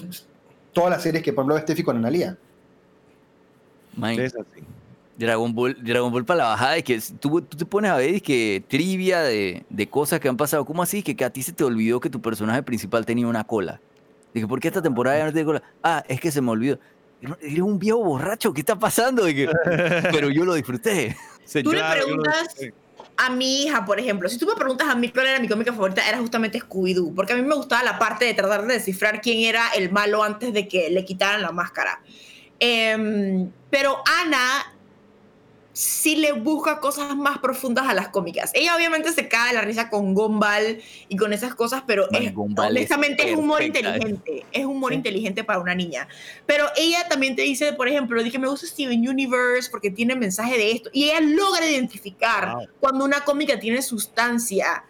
todas 0.73 0.89
las 0.91 1.03
series 1.03 1.23
que, 1.23 1.33
por 1.33 1.43
ejemplo, 1.43 1.61
Steffi 1.61 1.83
con 1.83 1.97
Analia? 1.97 2.37
Man, 3.95 4.19
Es 4.19 4.35
así. 4.35 4.61
Dragon 5.17 5.53
Ball, 5.53 5.75
Dragon 5.83 6.11
Ball 6.11 6.25
para 6.25 6.37
la 6.37 6.49
bajada 6.49 6.77
es 6.77 6.83
que 6.83 7.01
tú, 7.19 7.41
tú 7.41 7.57
te 7.57 7.65
pones 7.65 7.89
a 7.89 7.97
ver 7.97 8.15
es 8.15 8.21
que 8.21 8.63
trivia 8.67 9.21
de, 9.21 9.65
de 9.69 9.89
cosas 9.89 10.19
que 10.19 10.29
han 10.29 10.37
pasado. 10.37 10.65
¿Cómo 10.65 10.83
así? 10.83 11.01
Que, 11.01 11.15
que 11.15 11.25
a 11.25 11.29
ti 11.31 11.41
se 11.41 11.53
te 11.53 11.63
olvidó 11.63 11.99
que 11.99 12.09
tu 12.09 12.21
personaje 12.21 12.61
principal 12.63 13.05
tenía 13.05 13.27
una 13.27 13.43
cola. 13.43 13.81
Dije, 14.33 14.47
¿por 14.47 14.59
qué 14.59 14.67
esta 14.67 14.81
temporada 14.81 15.17
ya 15.17 15.25
no 15.25 15.31
tiene 15.31 15.45
cola? 15.45 15.63
Ah, 15.81 16.03
es 16.07 16.19
que 16.19 16.31
se 16.31 16.41
me 16.41 16.51
olvidó. 16.51 16.79
Eres 17.41 17.59
un 17.59 17.79
viejo 17.79 17.97
borracho, 18.03 18.53
¿qué 18.53 18.61
está 18.61 18.77
pasando? 18.77 19.25
Dije, 19.25 19.49
pero 20.11 20.29
yo 20.29 20.45
lo 20.45 20.53
disfruté. 20.53 21.17
Tú 21.63 21.71
le 21.71 21.81
preguntas 21.83 22.55
a 23.17 23.31
mi 23.31 23.63
hija, 23.63 23.83
por 23.83 23.99
ejemplo, 23.99 24.29
si 24.29 24.37
tú 24.37 24.45
me 24.45 24.53
preguntas 24.53 24.87
a 24.87 24.95
mí 24.95 25.09
cuál 25.09 25.25
era 25.27 25.39
mi 25.39 25.47
cómica 25.47 25.73
favorita, 25.73 26.07
era 26.07 26.19
justamente 26.19 26.59
Scooby-Doo, 26.59 27.15
porque 27.15 27.33
a 27.33 27.35
mí 27.35 27.41
me 27.41 27.55
gustaba 27.55 27.83
la 27.83 27.97
parte 27.97 28.25
de 28.25 28.35
tratar 28.35 28.67
de 28.67 28.75
descifrar 28.75 29.21
quién 29.21 29.39
era 29.39 29.69
el 29.69 29.91
malo 29.91 30.23
antes 30.23 30.53
de 30.53 30.67
que 30.67 30.91
le 30.91 31.03
quitaran 31.03 31.41
la 31.41 31.51
máscara. 31.51 31.99
Em, 32.59 33.49
pero 33.69 33.97
Ana 34.21 34.76
sí 35.77 36.15
le 36.15 36.31
busca 36.31 36.79
cosas 36.79 37.15
más 37.15 37.37
profundas 37.37 37.87
a 37.87 37.93
las 37.93 38.07
cómicas. 38.07 38.49
Ella 38.55 38.75
obviamente 38.75 39.11
se 39.11 39.27
cae 39.27 39.49
de 39.49 39.53
la 39.53 39.61
risa 39.61 39.91
con 39.91 40.15
Gumball 40.15 40.81
y 41.07 41.15
con 41.17 41.33
esas 41.33 41.53
cosas, 41.53 41.83
pero 41.85 42.07
Man, 42.11 42.23
es, 42.23 42.33
honestamente 42.35 43.29
es, 43.29 43.37
humor 43.37 43.61
inteligente. 43.61 44.47
Es 44.51 44.65
humor 44.65 44.91
Sí. 44.91 44.95
inteligente 44.95 45.43
para 45.43 45.59
una 45.59 45.75
niña. 45.75 46.07
Pero 46.47 46.65
ella 46.77 47.07
también 47.07 47.35
te 47.35 47.43
dice, 47.43 47.73
por 47.73 47.87
ejemplo, 47.87 48.23
dije, 48.23 48.39
me 48.39 48.47
gusta 48.47 48.65
Steven 48.65 49.07
Universe 49.07 49.69
porque 49.69 49.91
tiene 49.91 50.15
mensaje 50.15 50.57
de 50.57 50.71
esto. 50.71 50.89
Y 50.93 51.09
ella 51.11 51.21
logra 51.21 51.69
identificar 51.69 52.55
Wow. 52.55 52.67
cuando 52.79 53.05
una 53.05 53.21
cómica 53.23 53.59
tiene 53.59 53.83
sustancia 53.83 54.83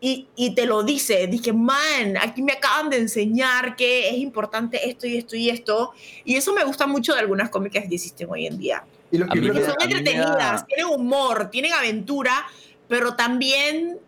y, 0.00 0.26
y 0.34 0.56
te 0.56 0.66
lo 0.66 0.82
dice. 0.82 1.28
Dije, 1.28 1.52
man, 1.52 2.16
aquí 2.20 2.42
me 2.42 2.54
acaban 2.54 2.90
de 2.90 2.96
enseñar 2.96 3.76
que 3.76 4.08
es 4.08 4.16
importante 4.16 4.88
esto 4.90 5.06
y 5.06 5.18
esto 5.18 5.36
y 5.36 5.50
esto. 5.50 5.92
Y 6.24 6.34
eso 6.34 6.52
me 6.52 6.64
gusta 6.64 6.88
mucho 6.88 7.14
de 7.14 7.20
algunas 7.20 7.48
cómicas 7.48 7.84
que 7.88 7.94
existen 7.94 8.28
hoy 8.28 8.48
en 8.48 8.58
día. 8.58 8.84
Y 9.12 9.18
lo- 9.18 9.26
yo 9.26 9.30
creo 9.30 9.42
Porque 9.42 9.60
que- 9.60 9.60
me- 9.60 9.66
son 9.66 9.76
entretenidas, 9.82 10.36
da- 10.60 10.66
tienen 10.66 10.86
humor, 10.86 11.50
tienen 11.50 11.72
aventura, 11.74 12.46
pero 12.88 13.14
también 13.14 13.98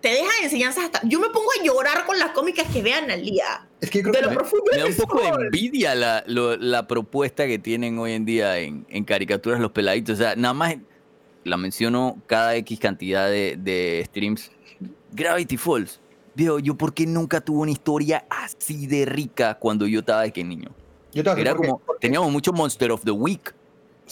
te 0.00 0.08
dejan 0.08 0.30
enseñanzas 0.42 0.84
hasta... 0.86 1.00
Yo 1.06 1.20
me 1.20 1.28
pongo 1.28 1.48
a 1.60 1.62
llorar 1.64 2.06
con 2.06 2.18
las 2.18 2.30
cómicas 2.30 2.66
que 2.72 2.82
vean 2.82 3.10
al 3.10 3.22
día. 3.22 3.68
es 3.80 3.90
que 3.90 3.98
yo 3.98 4.10
creo 4.10 4.14
De 4.14 4.18
que 4.20 4.34
lo 4.34 4.40
profundo 4.40 4.64
Me 4.72 4.78
da 4.78 4.86
un 4.86 4.96
poco 4.96 5.20
de 5.20 5.28
envidia 5.46 5.94
la, 5.94 6.24
lo- 6.26 6.56
la 6.56 6.86
propuesta 6.88 7.46
que 7.46 7.58
tienen 7.58 7.98
hoy 7.98 8.12
en 8.12 8.24
día 8.24 8.58
en, 8.58 8.86
en 8.88 9.04
caricaturas 9.04 9.60
los 9.60 9.70
peladitos. 9.72 10.14
O 10.14 10.22
sea, 10.22 10.34
nada 10.36 10.54
más 10.54 10.76
la 11.44 11.56
menciono 11.56 12.18
cada 12.26 12.54
X 12.56 12.78
cantidad 12.80 13.28
de, 13.28 13.56
de 13.58 14.02
streams. 14.06 14.50
Gravity 15.12 15.56
Falls. 15.56 16.00
Viejo, 16.34 16.58
yo 16.60 16.76
por 16.76 16.94
qué 16.94 17.06
nunca 17.06 17.40
tuve 17.40 17.58
una 17.58 17.70
historia 17.72 18.24
así 18.30 18.86
de 18.86 19.04
rica 19.04 19.54
cuando 19.58 19.86
yo 19.86 20.00
estaba 20.00 20.22
de 20.22 20.32
que 20.32 20.42
niño. 20.42 20.70
yo 21.12 21.20
Era 21.22 21.34
por 21.34 21.42
qué. 21.44 21.54
como, 21.54 21.78
Porque- 21.80 22.00
teníamos 22.00 22.30
mucho 22.32 22.52
Monster 22.52 22.90
of 22.92 23.04
the 23.04 23.10
Week, 23.10 23.54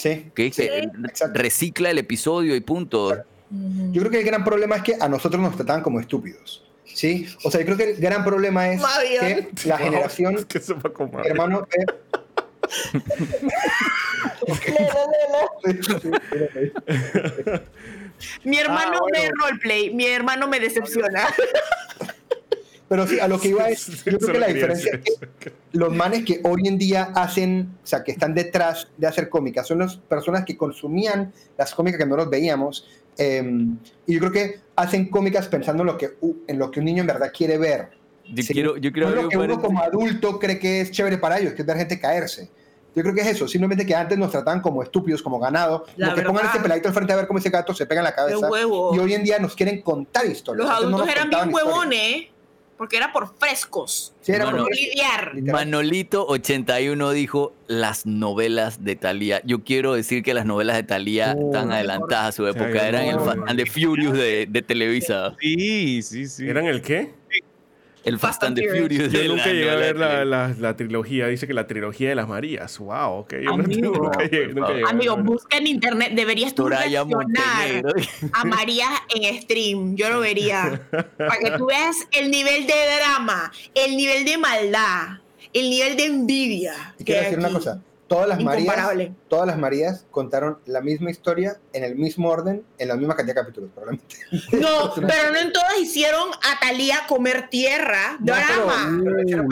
Sí, 0.01 0.31
que 0.35 0.51
sí, 0.51 0.63
exacto. 0.63 1.39
recicla 1.39 1.91
el 1.91 1.99
episodio 1.99 2.57
y 2.57 2.61
punto. 2.61 3.15
Yo 3.51 4.01
creo 4.01 4.11
que 4.11 4.21
el 4.21 4.25
gran 4.25 4.45
problema 4.45 4.77
es 4.77 4.83
que 4.83 4.97
a 4.99 5.09
nosotros 5.09 5.43
nos 5.43 5.55
trataban 5.57 5.83
como 5.83 6.01
estúpidos. 6.01 6.65
¿Sí? 6.87 7.27
O 7.45 7.51
sea, 7.51 7.61
yo 7.61 7.67
creo 7.67 7.77
que 7.77 7.91
el 7.93 7.97
gran 8.01 8.25
problema 8.25 8.69
es 8.71 8.81
que 8.81 9.67
la 9.69 9.77
Wow, 9.77 9.85
generación, 9.85 10.45
que 10.45 10.59
se 10.59 10.73
va 10.75 10.81
a 10.85 10.93
comer. 10.93 11.27
hermano, 11.27 11.67
eh, 11.77 11.85
Mi 18.45 18.59
hermano 18.59 18.93
Ah, 18.97 19.01
bueno. 19.01 19.19
me 19.19 19.31
roleplay, 19.45 19.95
mi 19.95 20.07
hermano 20.07 20.49
me 20.49 20.61
decepciona. 20.61 21.27
Pero 22.91 23.07
sí, 23.07 23.21
a 23.21 23.29
lo 23.29 23.41
que 23.41 23.49
iba 23.49 23.69
es, 23.69 23.87
yo 24.05 24.19
creo 24.19 24.33
que 24.33 24.39
la 24.41 24.49
diferencia 24.49 25.01
es 25.03 25.19
que 25.39 25.53
los 25.73 25.95
manes 25.95 26.25
que 26.25 26.41
hoy 26.43 26.67
en 26.67 26.77
día 26.77 27.13
hacen, 27.15 27.71
o 27.83 27.87
sea, 27.87 28.03
que 28.03 28.11
están 28.11 28.35
detrás 28.35 28.89
de 28.99 29.07
hacer 29.07 29.29
cómicas, 29.29 29.67
son 29.69 29.79
las 29.79 29.97
personas 29.97 30.45
que 30.45 30.57
consumían 30.57 31.33
las 31.57 31.73
cómicas 31.73 31.99
que 32.01 32.07
no 32.07 32.17
los 32.17 32.29
veíamos. 32.29 32.87
eh, 33.17 33.43
y 34.07 34.15
yo 34.15 34.19
creo 34.19 34.33
que 34.33 34.61
hacen 34.77 35.09
cómicas 35.09 35.47
pensando 35.47 35.83
en 35.85 35.87
lo 35.87 35.97
que, 35.99 36.11
en 36.49 36.59
lo 36.59 36.71
que 36.71 36.81
un 36.81 36.87
niño 36.87 37.03
en 37.03 37.07
verdad 37.07 37.31
quiere 37.37 37.59
ver. 37.59 37.91
Yo 38.27 38.43
Sí. 38.43 38.53
quiero, 38.55 38.77
yo 38.77 38.91
quiero 38.93 39.11
no 39.11 39.23
lo 39.23 39.29
que 39.29 39.39
uno 39.39 39.61
como 39.61 39.81
adulto 39.83 40.39
cree 40.41 40.59
que 40.59 40.81
es 40.81 40.91
chévere 40.91 41.19
para 41.19 41.39
ellos, 41.39 41.53
que 41.55 41.63
es 41.63 41.67
ver 41.67 41.77
gente 41.77 42.01
caerse. 42.01 42.51
Yo 42.97 43.03
creo 43.03 43.15
que 43.15 43.21
es 43.21 43.29
eso, 43.29 43.47
simplemente 43.47 43.87
que 43.87 43.95
antes 43.95 44.19
nos 44.19 44.33
trataban 44.33 44.61
como 44.61 44.83
estúpidos, 44.83 45.23
como 45.23 45.39
ganado, 45.39 45.85
La 45.97 46.07
como 46.09 46.17
que 46.19 46.23
pongan 46.27 46.47
este 46.47 46.59
peladito 46.59 46.89
al 46.89 46.95
frente 46.95 47.13
a 47.13 47.17
ver 47.17 47.27
cómo 47.29 47.39
ese 47.39 47.51
gato 47.51 47.73
se 47.73 47.87
pega 47.87 48.01
en 48.01 48.05
la 48.07 48.15
cabeza. 48.17 48.51
huevo. 48.51 48.93
Y 48.97 48.99
hoy 48.99 49.15
en 49.15 49.23
día 49.23 49.39
nos 49.39 49.55
quieren 49.55 49.81
contar 49.83 50.27
historias. 50.27 50.67
Los 50.67 50.69
no 50.69 50.75
adultos 50.77 51.01
nos 51.07 51.09
eran 51.09 51.31
bien 51.31 51.55
huevones, 51.55 52.27
porque 52.81 52.97
era 52.97 53.13
por 53.13 53.35
frescos. 53.39 54.15
Sí, 54.23 54.33
era 54.33 54.47
Mano, 54.47 54.63
Por 54.65 54.75
lidiar. 54.75 55.35
literal. 55.35 55.69
Manolito81 55.69 57.13
dijo 57.13 57.53
las 57.67 58.07
novelas 58.07 58.83
de 58.83 58.97
Thalía. 58.97 59.43
Yo 59.45 59.63
quiero 59.65 59.93
decir 59.93 60.23
que 60.23 60.33
las 60.33 60.47
novelas 60.47 60.77
de 60.77 60.85
Thalía 60.85 61.35
Uh, 61.37 61.49
están 61.53 61.73
adelantadas 61.73 62.29
a 62.29 62.33
su 62.33 62.45
Sí, 62.45 62.51
época. 62.51 62.89
Eran 62.89 63.05
el 63.05 63.17
no. 63.17 63.25
Fast 63.27 63.39
and 63.49 63.59
the 63.59 63.67
Furious 63.67 64.15
de, 64.17 64.47
de 64.49 64.63
Televisa. 64.63 65.37
Sí, 65.39 66.01
sí, 66.01 66.27
sí. 66.27 66.49
¿Eran 66.49 66.65
el 66.69 66.81
qué? 66.81 67.11
El 68.05 68.19
Fast 68.19 68.41
Fast 68.41 68.45
and 68.45 68.57
the 68.57 68.69
Furious. 68.69 69.13
Yo 69.13 69.25
nunca 69.25 69.47
llegué 69.47 69.71
a 69.71 69.77
ver 69.77 69.97
la, 69.97 70.25
la, 70.25 70.55
la 70.59 70.77
trilogía. 70.77 71.27
Dice 71.27 71.47
que 71.47 71.53
la 71.55 71.67
trilogía 71.67 72.09
de 72.09 72.15
las 72.15 72.29
Marías. 72.29 72.79
Wow, 72.79 73.19
ok. 73.21 73.35
Yo 73.43 73.53
Amigo. 73.53 73.93
nunca 74.03 74.23
llegué, 74.25 74.49
nunca 74.55 74.73
llegué 74.73 74.85
a 74.87 74.91
Amigo, 74.91 75.17
busca 75.19 75.59
en 75.59 75.67
internet, 75.67 76.13
deberías 76.15 76.55
tú 76.55 76.69
reaccionar 76.69 77.27
a 78.33 78.45
María 78.45 78.89
en 79.15 79.43
stream. 79.43 79.97
Yo 79.97 80.09
lo 80.11 80.21
vería. 80.21 80.81
Para 80.91 81.39
que 81.39 81.51
tú 81.59 81.67
veas 81.67 81.97
el 82.13 82.31
nivel 82.31 82.67
de 82.67 82.75
drama, 82.99 83.53
el 83.75 83.97
nivel 83.97 84.25
de 84.25 84.39
maldad, 84.39 85.19
el 85.53 85.69
nivel 85.71 85.97
de 85.97 86.05
envidia. 86.07 86.95
Y 86.99 87.05
quiero 87.05 87.23
decir 87.23 87.39
una 87.39 87.51
cosa, 87.51 87.83
todas 88.11 88.27
las 88.29 88.43
Marías, 88.43 88.77
todas 89.29 89.47
las 89.47 89.57
Marías 89.57 90.05
contaron 90.11 90.59
la 90.67 90.81
misma 90.81 91.13
historia 91.13 91.59
en 91.73 91.85
el 91.85 91.95
mismo 91.95 92.29
orden, 92.29 92.65
en 92.79 92.89
la 92.89 92.97
misma 92.97 93.15
cantidad 93.15 93.37
de 93.37 93.41
capítulos, 93.43 93.71
probablemente. 93.73 94.17
No, 94.61 94.93
pero 94.97 95.33
no 95.33 95.39
en 95.39 95.53
todas 95.53 95.79
hicieron 95.81 96.29
a 96.31 96.59
Talía 96.61 97.03
comer 97.09 97.49
tierra. 97.49 98.17
No, 98.19 98.35
Drama. 98.35 99.01
pero 99.27 99.45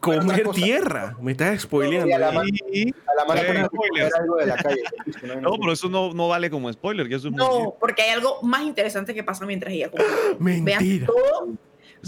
Comer 0.00 0.48
tierra. 0.50 1.16
Me 1.22 1.32
estás 1.32 1.62
spoileando. 1.62 2.14
A 2.14 2.18
la 2.18 2.32
mano- 2.32 2.50
Sí. 2.70 2.94
A 3.06 3.14
la 3.14 3.24
mano 3.24 3.40
Sí, 3.40 3.46
ponen 3.46 3.62
a 3.62 3.66
spoilers. 3.66 4.12
comer 4.12 4.22
algo 4.22 4.36
de 4.36 4.46
la 4.46 4.56
calle. 4.62 4.82
No, 5.40 5.52
pero 5.58 5.72
eso 5.72 5.88
no, 5.88 6.12
no 6.12 6.28
vale 6.28 6.50
como 6.50 6.70
spoiler, 6.70 7.08
que 7.08 7.14
eso 7.14 7.28
es 7.28 7.32
muy 7.34 7.40
bien. 7.48 7.62
No, 7.64 7.74
porque 7.80 8.02
hay 8.02 8.10
algo 8.10 8.42
más 8.42 8.62
interesante 8.62 9.14
que 9.14 9.24
pasa 9.24 9.46
mientras 9.46 9.72
ella 9.72 9.90
come. 9.90 10.04
Vean 10.38 10.64
Mentira. 10.64 11.06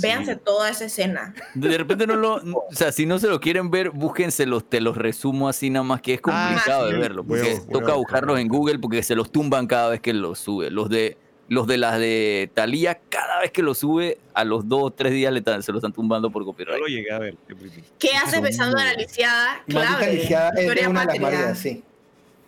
Todo, 0.00 0.10
Sí. 0.10 0.16
véanse 0.16 0.36
toda 0.36 0.70
esa 0.70 0.84
escena. 0.86 1.34
De 1.54 1.76
repente 1.78 2.06
no 2.06 2.16
lo. 2.16 2.34
O 2.36 2.66
sea, 2.72 2.92
si 2.92 3.06
no 3.06 3.18
se 3.18 3.28
lo 3.28 3.40
quieren 3.40 3.70
ver, 3.70 3.90
búsquenselos. 3.90 4.68
Te 4.68 4.80
los 4.80 4.96
resumo 4.96 5.48
así 5.48 5.70
nada 5.70 5.84
más 5.84 6.00
que 6.00 6.14
es 6.14 6.20
complicado 6.20 6.84
Ah, 6.84 6.86
de 6.88 6.94
sí. 6.94 6.98
verlo. 7.00 7.24
Porque 7.24 7.54
toca 7.70 7.94
buscarlo. 7.94 7.96
buscarlos 7.98 8.40
en 8.40 8.48
Google 8.48 8.78
porque 8.78 9.02
se 9.02 9.14
los 9.14 9.30
tumban 9.32 9.66
cada 9.66 9.88
vez 9.90 10.00
que 10.00 10.12
los 10.12 10.38
sube. 10.38 10.70
Los 10.70 10.88
de. 10.88 11.16
Los 11.50 11.66
de 11.66 11.78
las 11.78 11.98
de 11.98 12.50
Thalía, 12.52 13.00
cada 13.08 13.40
vez 13.40 13.50
que 13.52 13.62
los 13.62 13.78
sube, 13.78 14.18
a 14.34 14.44
los 14.44 14.68
dos 14.68 14.80
o 14.82 14.90
tres 14.90 15.14
días 15.14 15.32
le 15.32 15.38
están- 15.38 15.62
se 15.62 15.72
los 15.72 15.78
están 15.78 15.94
tumbando 15.94 16.30
por 16.30 16.42
Yo 16.42 16.46
copyright. 16.48 16.78
lo 16.78 16.86
llegué 16.86 17.10
a 17.10 17.18
ver. 17.18 17.36
qué 17.48 17.56
pretty. 17.56 17.82
¿Qué 17.98 18.10
haces 18.22 18.42
besando 18.42 18.76
a 18.76 18.84
la 18.84 18.92
lisiada? 18.92 19.62
Clave. 19.66 20.12
lisiada 20.12 20.50
es 20.58 20.86
una 20.86 21.00
de 21.06 21.06
las. 21.06 21.18
Marías, 21.20 21.58
sí. 21.58 21.82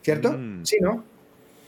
¿Cierto? 0.03 0.33
Mm. 0.33 0.67
Sí, 0.67 0.77
¿no? 0.83 1.03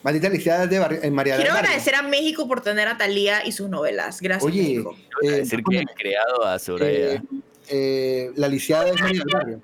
Maldita 0.03 0.28
lisiada 0.28 0.64
es 0.64 0.70
de 0.70 0.78
Bar- 0.78 0.98
en 1.03 1.14
María 1.14 1.34
del 1.34 1.42
Quiero 1.44 1.57
agradecer 1.59 1.94
a 1.94 2.03
México 2.03 2.48
por 2.48 2.61
tener 2.61 2.88
a 2.88 2.96
Talía 2.96 3.46
y 3.46 3.53
sus 3.53 3.68
novelas. 3.68 4.20
Gracias, 4.20 4.44
Oye, 4.44 4.62
México. 4.62 4.96
eh, 5.22 5.30
decir 5.30 5.62
que 5.68 5.78
he 5.78 5.84
creado 5.96 6.44
a 6.44 6.59
Soraya. 6.59 7.14
eh, 7.14 7.22
eh, 7.68 8.30
la 8.36 8.48
lisiada 8.48 8.88
es 8.90 9.00
María 9.00 9.22
del 9.24 9.32
Barrio. 9.34 9.61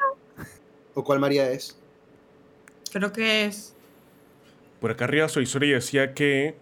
¿O 0.95 1.03
cuál 1.05 1.19
María 1.19 1.51
es? 1.51 1.77
Creo 2.93 3.13
que 3.13 3.45
es. 3.47 3.75
Por 4.81 4.91
acá 4.93 5.05
arriba 5.07 5.29
Soy 5.29 5.45
Soria 5.47 5.75
decía 5.75 6.15
que. 6.15 6.55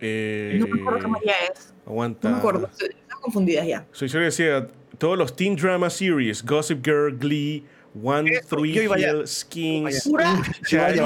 eh, 0.00 0.56
No 0.58 0.66
me 0.66 0.80
acuerdo 0.80 0.98
qué 1.00 1.06
María 1.08 1.34
es. 1.52 1.72
Aguanta. 1.86 2.28
No 2.28 2.34
me 2.36 2.38
acuerdo. 2.40 2.66
Estoy, 2.72 2.88
estoy 2.88 3.20
confundida 3.20 3.64
ya. 3.64 3.86
Soy 3.92 4.08
Soria 4.08 4.26
decía 4.26 4.66
todos 4.98 5.16
los 5.18 5.36
teen 5.36 5.56
drama 5.56 5.90
series, 5.90 6.44
Gossip 6.44 6.84
Girl, 6.84 7.16
Glee, 7.18 7.64
One 8.00 8.30
Eso, 8.30 8.56
Three. 8.56 8.72
Hill, 8.78 9.26
Skins. 9.26 10.08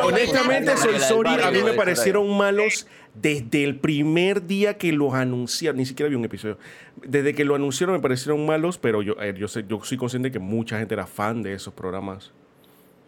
Honestamente, 0.03 0.77
Soy 0.77 0.99
Sorry 0.99 1.31
a 1.43 1.51
mí 1.51 1.63
me 1.63 1.73
parecieron 1.73 2.37
malos 2.37 2.87
desde 3.15 3.65
el 3.65 3.79
primer 3.79 4.47
día 4.47 4.77
que 4.77 4.93
los 4.93 5.15
anunciaron. 5.15 5.79
Ni 5.79 5.87
siquiera 5.87 6.09
vi 6.11 6.17
un 6.17 6.25
episodio. 6.25 6.59
Desde 7.03 7.35
que 7.35 7.45
lo 7.45 7.55
anunciaron 7.55 7.95
me 7.97 8.03
parecieron 8.03 8.45
malos, 8.45 8.79
pero 8.79 9.03
yo, 9.03 9.15
eh, 9.21 9.35
yo, 9.37 9.49
sé, 9.49 9.65
yo 9.69 9.81
soy 9.83 9.97
consciente 9.97 10.31
que 10.31 10.39
mucha 10.39 10.79
gente 10.79 10.95
era 10.95 11.07
fan 11.07 11.43
de 11.43 11.55
esos 11.55 11.73
programas. 11.73 12.33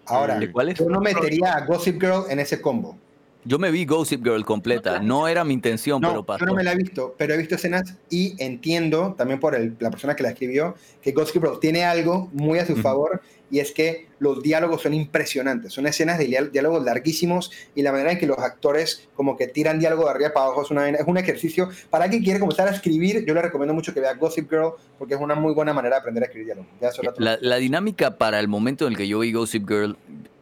Ahora, 0.06 0.38
yo 0.40 0.88
no 0.88 1.00
metería 1.00 1.54
a 1.54 1.64
Gossip 1.66 2.00
Girl 2.00 2.24
en 2.30 2.38
ese 2.38 2.60
combo. 2.60 2.96
Yo 3.44 3.58
me 3.60 3.70
vi 3.70 3.84
Gossip 3.84 4.24
Girl 4.24 4.44
completa. 4.44 4.98
No 5.00 5.28
era 5.28 5.44
mi 5.44 5.54
intención, 5.54 6.00
pero 6.00 6.14
No, 6.14 6.22
pasó. 6.26 6.40
yo 6.40 6.46
no 6.46 6.54
me 6.54 6.64
la 6.64 6.72
he 6.72 6.76
visto, 6.76 7.14
pero 7.16 7.34
he 7.34 7.36
visto 7.36 7.54
escenas 7.54 7.94
y 8.10 8.34
entiendo 8.42 9.14
también 9.16 9.38
por 9.38 9.54
el- 9.54 9.76
la 9.78 9.90
persona 9.90 10.16
que 10.16 10.24
la 10.24 10.30
escribió 10.30 10.74
que 11.00 11.12
Gossip 11.12 11.42
Girl 11.42 11.60
tiene 11.60 11.84
algo 11.84 12.28
muy 12.32 12.58
a 12.58 12.66
su 12.66 12.74
favor 12.76 13.20
y 13.50 13.60
es 13.60 13.70
que 13.72 14.08
los 14.18 14.42
diálogos 14.42 14.82
son 14.82 14.92
impresionantes. 14.94 15.72
Son 15.72 15.86
escenas 15.86 16.18
de 16.18 16.26
diá- 16.28 16.50
diálogos 16.50 16.84
larguísimos 16.84 17.52
y 17.74 17.82
la 17.82 17.92
manera 17.92 18.12
en 18.12 18.18
que 18.18 18.26
los 18.26 18.38
actores 18.38 19.08
como 19.14 19.36
que 19.36 19.46
tiran 19.46 19.78
diálogo 19.78 20.04
de 20.04 20.10
arriba 20.10 20.32
para 20.32 20.46
abajo 20.46 20.62
es, 20.62 20.70
una, 20.70 20.88
es 20.88 21.06
un 21.06 21.16
ejercicio. 21.16 21.68
Para 21.90 22.08
quien 22.08 22.24
quiere 22.24 22.40
comenzar 22.40 22.66
a 22.66 22.72
escribir, 22.72 23.24
yo 23.24 23.34
le 23.34 23.42
recomiendo 23.42 23.72
mucho 23.74 23.94
que 23.94 24.00
vea 24.00 24.14
Gossip 24.14 24.50
Girl 24.50 24.72
porque 24.98 25.14
es 25.14 25.20
una 25.20 25.34
muy 25.36 25.54
buena 25.54 25.72
manera 25.72 25.96
de 25.96 26.00
aprender 26.00 26.24
a 26.24 26.26
escribir 26.26 26.54
todo. 26.54 27.14
La, 27.18 27.38
la 27.40 27.56
dinámica 27.56 28.18
para 28.18 28.40
el 28.40 28.48
momento 28.48 28.86
en 28.86 28.92
el 28.94 28.96
que 28.98 29.06
yo 29.06 29.20
vi 29.20 29.32
Gossip 29.32 29.68
Girl, 29.68 29.96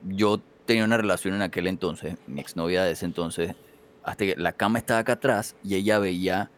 yo 0.09 0.41
tenía 0.65 0.85
una 0.85 0.97
relación 0.97 1.35
en 1.35 1.43
aquel 1.43 1.67
entonces, 1.67 2.15
mi 2.27 2.41
exnovia 2.41 2.85
de 2.85 2.93
ese 2.93 3.05
entonces, 3.05 3.53
hasta 4.03 4.25
que 4.25 4.35
la 4.37 4.53
cama 4.53 4.79
estaba 4.79 5.01
acá 5.01 5.15
atrás 5.15 5.57
y 5.63 5.75
ella 5.75 5.99
veía 5.99 6.51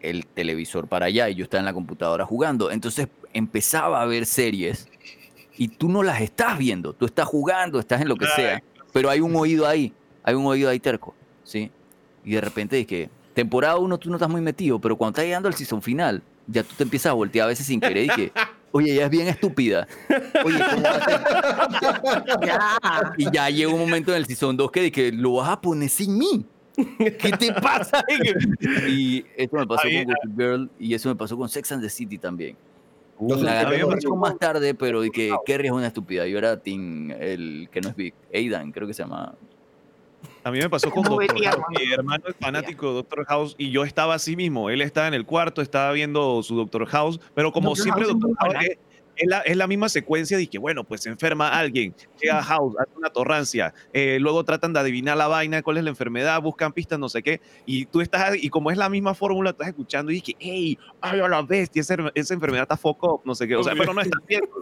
el 0.00 0.26
televisor 0.26 0.86
para 0.88 1.06
allá 1.06 1.28
y 1.28 1.34
yo 1.34 1.44
estaba 1.44 1.58
en 1.60 1.64
la 1.66 1.72
computadora 1.72 2.24
jugando. 2.24 2.70
Entonces 2.70 3.08
empezaba 3.32 4.02
a 4.02 4.06
ver 4.06 4.24
series 4.26 4.88
y 5.60 5.68
tú 5.68 5.90
no 5.90 6.02
las 6.02 6.22
estás 6.22 6.56
viendo, 6.56 6.94
tú 6.94 7.04
estás 7.04 7.26
jugando, 7.26 7.78
estás 7.78 8.00
en 8.00 8.08
lo 8.08 8.16
que 8.16 8.24
sea, 8.28 8.62
pero 8.94 9.10
hay 9.10 9.20
un 9.20 9.36
oído 9.36 9.68
ahí, 9.68 9.92
hay 10.22 10.34
un 10.34 10.46
oído 10.46 10.70
ahí 10.70 10.80
terco, 10.80 11.14
¿sí? 11.44 11.70
Y 12.24 12.32
de 12.32 12.40
repente 12.40 12.76
dije, 12.76 13.10
temporada 13.34 13.76
1 13.76 13.98
tú 13.98 14.08
no 14.08 14.16
estás 14.16 14.30
muy 14.30 14.40
metido, 14.40 14.78
pero 14.78 14.96
cuando 14.96 15.10
estás 15.10 15.26
llegando 15.26 15.48
al 15.48 15.54
season 15.54 15.82
final, 15.82 16.22
ya 16.46 16.62
tú 16.62 16.74
te 16.74 16.84
empiezas 16.84 17.10
a 17.10 17.12
voltear 17.12 17.44
a 17.44 17.48
veces 17.48 17.66
sin 17.66 17.78
querer 17.78 18.06
y 18.06 18.08
que, 18.08 18.32
oye, 18.72 18.94
ella 18.94 19.04
es 19.04 19.10
bien 19.10 19.28
estúpida. 19.28 19.86
Oye, 20.42 20.60
¿cómo 20.70 20.82
va 20.82 20.96
a 20.96 21.04
ser? 21.04 22.40
Ya. 22.46 23.12
Y 23.18 23.30
ya 23.30 23.50
llegó 23.50 23.74
un 23.74 23.80
momento 23.80 24.12
en 24.12 24.16
el 24.16 24.24
season 24.24 24.56
2 24.56 24.70
que 24.70 24.80
dije, 24.80 25.12
lo 25.12 25.34
vas 25.34 25.50
a 25.50 25.60
poner 25.60 25.90
sin 25.90 26.16
mí. 26.16 26.46
¿Qué 26.96 27.32
te 27.38 27.52
pasa? 27.52 28.02
Y 28.88 29.26
eso 29.36 29.56
me 29.56 29.66
pasó 29.66 29.82
con 29.82 30.04
Gossip 30.04 30.38
Girl 30.38 30.70
y 30.78 30.94
eso 30.94 31.10
me 31.10 31.16
pasó 31.16 31.36
con 31.36 31.50
Sex 31.50 31.70
and 31.72 31.82
the 31.82 31.90
City 31.90 32.16
también. 32.16 32.56
La 33.20 33.60
agarré 33.60 33.84
mucho 33.84 34.08
mucho- 34.08 34.16
más 34.16 34.38
tarde, 34.38 34.74
pero 34.74 35.00
dije, 35.02 35.30
Kerry 35.44 35.66
es 35.66 35.72
una 35.72 35.86
estúpida. 35.88 36.26
Yo 36.26 36.38
era 36.38 36.56
Team, 36.58 37.10
el 37.10 37.68
que 37.70 37.80
no 37.80 37.90
es 37.90 37.96
Big, 37.96 38.14
Aidan, 38.32 38.72
creo 38.72 38.86
que 38.86 38.94
se 38.94 39.02
llama. 39.02 39.34
A 40.44 40.50
mí 40.50 40.58
me 40.58 40.70
pasó 40.70 40.90
con 40.90 41.02
No 41.02 41.10
Doctor 41.10 41.28
vería, 41.34 41.50
House. 41.52 41.64
Mi 41.70 41.92
hermano 41.92 42.24
es 42.28 42.34
fanático 42.36 42.88
de 42.88 42.94
Doctor 42.94 43.24
House 43.26 43.54
y 43.58 43.70
yo 43.70 43.84
estaba 43.84 44.14
así 44.14 44.36
mismo. 44.36 44.70
Él 44.70 44.80
estaba 44.80 45.06
en 45.08 45.14
el 45.14 45.26
cuarto, 45.26 45.60
estaba 45.60 45.92
viendo 45.92 46.42
su 46.42 46.56
Doctor 46.56 46.86
House, 46.86 47.20
pero 47.34 47.52
como 47.52 47.70
Dr. 47.70 47.82
siempre 47.82 48.04
House 48.04 48.18
Doctor 48.20 48.54
House. 48.54 48.66
Es, 49.20 49.28
la, 49.28 49.40
es 49.40 49.56
la 49.56 49.66
misma 49.66 49.88
secuencia 49.88 50.38
de 50.38 50.46
que, 50.46 50.58
bueno, 50.58 50.84
pues 50.84 51.02
se 51.02 51.10
enferma 51.10 51.48
alguien, 51.48 51.94
llega 52.20 52.38
a 52.38 52.42
House, 52.42 52.74
hace 52.78 52.96
una 52.96 53.10
torrancia, 53.10 53.74
eh, 53.92 54.18
luego 54.18 54.44
tratan 54.44 54.72
de 54.72 54.80
adivinar 54.80 55.16
la 55.16 55.28
vaina, 55.28 55.62
cuál 55.62 55.76
es 55.76 55.84
la 55.84 55.90
enfermedad, 55.90 56.40
buscan 56.40 56.72
pistas, 56.72 56.98
no 56.98 57.08
sé 57.08 57.22
qué, 57.22 57.40
y 57.66 57.84
tú 57.86 58.00
estás, 58.00 58.34
y 58.36 58.48
como 58.48 58.70
es 58.70 58.78
la 58.78 58.88
misma 58.88 59.14
fórmula, 59.14 59.50
estás 59.50 59.68
escuchando 59.68 60.10
y 60.10 60.16
dije, 60.16 60.36
hey, 60.38 60.78
ay, 61.00 61.20
a 61.20 61.28
la 61.28 61.42
bestia, 61.42 61.80
esa, 61.80 61.96
esa 62.14 62.34
enfermedad 62.34 62.62
está 62.62 62.76
foco, 62.76 63.20
no 63.24 63.34
sé 63.34 63.46
qué, 63.46 63.56
o 63.56 63.62
sea, 63.62 63.74
pero 63.76 63.92
no 63.92 64.00
está 64.00 64.18
bien. 64.26 64.42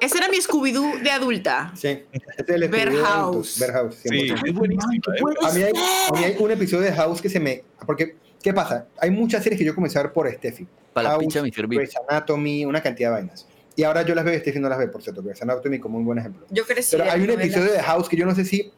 Ese 0.00 0.18
era 0.18 0.28
mi 0.28 0.36
Scooby-Doo 0.36 1.02
de 1.02 1.10
adulta. 1.10 1.72
Sí, 1.74 1.88
este 2.12 2.42
es 2.46 2.48
el 2.48 2.70
de 2.70 2.96
House. 3.02 3.58
Ver 3.58 3.72
House. 3.72 3.96
Sí, 3.96 4.08
100%. 4.08 4.42
es 4.46 4.54
buenísimo. 4.54 5.02
¿Qué 5.02 5.10
eh. 5.10 5.48
A 5.48 5.52
mí, 5.52 5.62
hay, 5.62 5.72
a 5.72 6.12
mí 6.12 6.24
hay 6.24 6.36
un 6.38 6.50
episodio 6.52 6.84
de 6.84 6.92
House 6.92 7.20
que 7.20 7.28
se 7.28 7.40
me... 7.40 7.64
Porque, 7.84 8.16
¿qué 8.40 8.54
pasa? 8.54 8.86
Hay 9.00 9.10
muchas 9.10 9.42
series 9.42 9.58
que 9.58 9.64
yo 9.64 9.74
comencé 9.74 9.98
a 9.98 10.04
ver 10.04 10.12
por 10.12 10.30
Steffi. 10.30 10.68
Para 10.92 11.08
la 11.08 11.10
House, 11.14 11.20
pincha 11.20 11.42
Mr. 11.42 11.66
Bean. 11.66 11.82
Grey's 11.82 11.94
Anatomy, 12.08 12.64
una 12.64 12.80
cantidad 12.80 13.08
de 13.08 13.14
vainas. 13.14 13.47
Y 13.78 13.84
ahora 13.84 14.02
yo 14.02 14.12
las 14.12 14.24
veo 14.24 14.34
y 14.34 14.40
Steffi 14.40 14.58
no 14.58 14.68
las 14.68 14.76
ve, 14.76 14.88
por 14.88 15.02
cierto. 15.04 15.22
Grey's 15.22 15.40
Anatomy 15.40 15.78
como 15.78 15.98
un 15.98 16.04
buen 16.04 16.18
ejemplo. 16.18 16.44
Yo 16.50 16.66
crecí. 16.66 16.96
Pero 16.96 17.08
hay 17.12 17.22
un 17.22 17.30
episodio 17.30 17.70
de 17.70 17.80
House 17.80 18.08
que 18.08 18.16
yo 18.16 18.26
no 18.26 18.34
sé 18.34 18.44
si... 18.44 18.72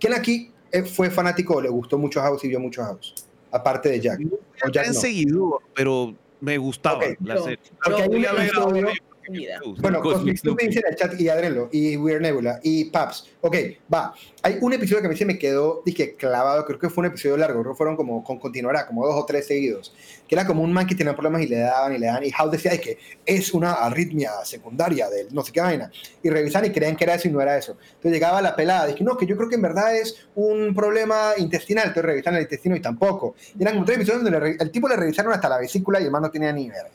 ¿Quién 0.00 0.12
aquí 0.12 0.50
eh, 0.72 0.82
fue 0.82 1.08
fanático 1.08 1.54
o 1.54 1.60
le 1.62 1.68
gustó 1.68 1.96
mucho 1.98 2.20
House 2.20 2.42
y 2.42 2.48
vio 2.48 2.58
mucho 2.58 2.82
House? 2.82 3.14
Aparte 3.52 3.90
de 3.90 4.00
Jack. 4.00 4.18
No 4.18 4.32
O 4.66 4.68
Jack 4.72 4.88
no. 4.88 4.92
seguidor, 4.94 5.62
pero 5.72 6.16
me 6.40 6.58
gustaba 6.58 6.96
Ok, 6.98 7.16
la 7.22 7.36
serie. 7.40 7.60
Porque 7.80 8.02
hay 8.02 8.08
un 8.08 8.24
episodio- 8.24 8.88
Vida. 9.30 9.60
Bueno, 9.80 10.00
Cosmic 10.00 10.38
Snoopy 10.38 10.64
Snoopy. 10.64 10.66
dice 10.66 10.80
en 10.80 10.92
el 10.92 10.96
chat 10.96 11.20
y 11.20 11.28
Adrenlo, 11.28 11.68
y 11.72 11.96
Weird 11.96 12.22
Nebula, 12.22 12.60
y 12.62 12.86
Paps. 12.86 13.28
Ok, 13.40 13.56
va. 13.92 14.14
Hay 14.42 14.58
un 14.60 14.72
episodio 14.72 15.00
que 15.00 15.06
a 15.06 15.10
mí 15.10 15.16
se 15.16 15.24
me 15.24 15.38
quedó, 15.38 15.82
dije, 15.84 16.14
clavado, 16.16 16.64
creo 16.64 16.78
que 16.78 16.90
fue 16.90 17.02
un 17.02 17.06
episodio 17.06 17.36
largo, 17.36 17.60
creo 17.60 17.72
que 17.72 17.76
fueron 17.76 17.96
como, 17.96 18.22
con 18.24 18.38
continuará, 18.38 18.86
como 18.86 19.06
dos 19.06 19.16
o 19.16 19.24
tres 19.24 19.46
seguidos, 19.46 19.94
que 20.28 20.34
era 20.34 20.46
como 20.46 20.62
un 20.62 20.72
man 20.72 20.86
que 20.86 20.94
tenía 20.94 21.14
problemas 21.14 21.42
y 21.42 21.46
le 21.46 21.58
daban 21.58 21.94
y 21.94 21.98
le 21.98 22.06
daban, 22.06 22.24
y 22.24 22.30
House 22.30 22.52
decía, 22.52 22.72
es 22.72 22.80
que 22.80 22.98
es 23.24 23.52
una 23.54 23.72
arritmia 23.72 24.32
secundaria 24.44 25.08
del 25.08 25.32
no 25.34 25.42
sé 25.42 25.52
qué 25.52 25.60
vaina, 25.60 25.90
y 26.22 26.30
revisaban 26.30 26.70
y 26.70 26.72
creían 26.72 26.96
que 26.96 27.04
era 27.04 27.14
eso 27.14 27.28
y 27.28 27.30
no 27.30 27.40
era 27.40 27.56
eso. 27.56 27.76
Entonces 27.82 28.12
llegaba 28.12 28.42
la 28.42 28.56
pelada, 28.56 28.86
dije, 28.86 29.04
no, 29.04 29.16
que 29.16 29.26
yo 29.26 29.36
creo 29.36 29.48
que 29.48 29.56
en 29.56 29.62
verdad 29.62 29.96
es 29.96 30.28
un 30.34 30.74
problema 30.74 31.32
intestinal, 31.36 31.88
entonces 31.88 32.04
revisan 32.04 32.34
el 32.34 32.42
intestino 32.42 32.76
y 32.76 32.80
tampoco. 32.80 33.34
Y 33.58 33.62
eran 33.62 33.74
como 33.74 33.84
tres 33.86 33.98
episodios 33.98 34.24
donde 34.24 34.56
el 34.58 34.70
tipo 34.70 34.88
le 34.88 34.96
revisaron 34.96 35.32
hasta 35.32 35.48
la 35.48 35.58
vesícula 35.58 36.00
y 36.00 36.04
el 36.04 36.10
man 36.10 36.22
no 36.22 36.30
tenía 36.30 36.52
ni 36.52 36.68
verga. 36.68 36.90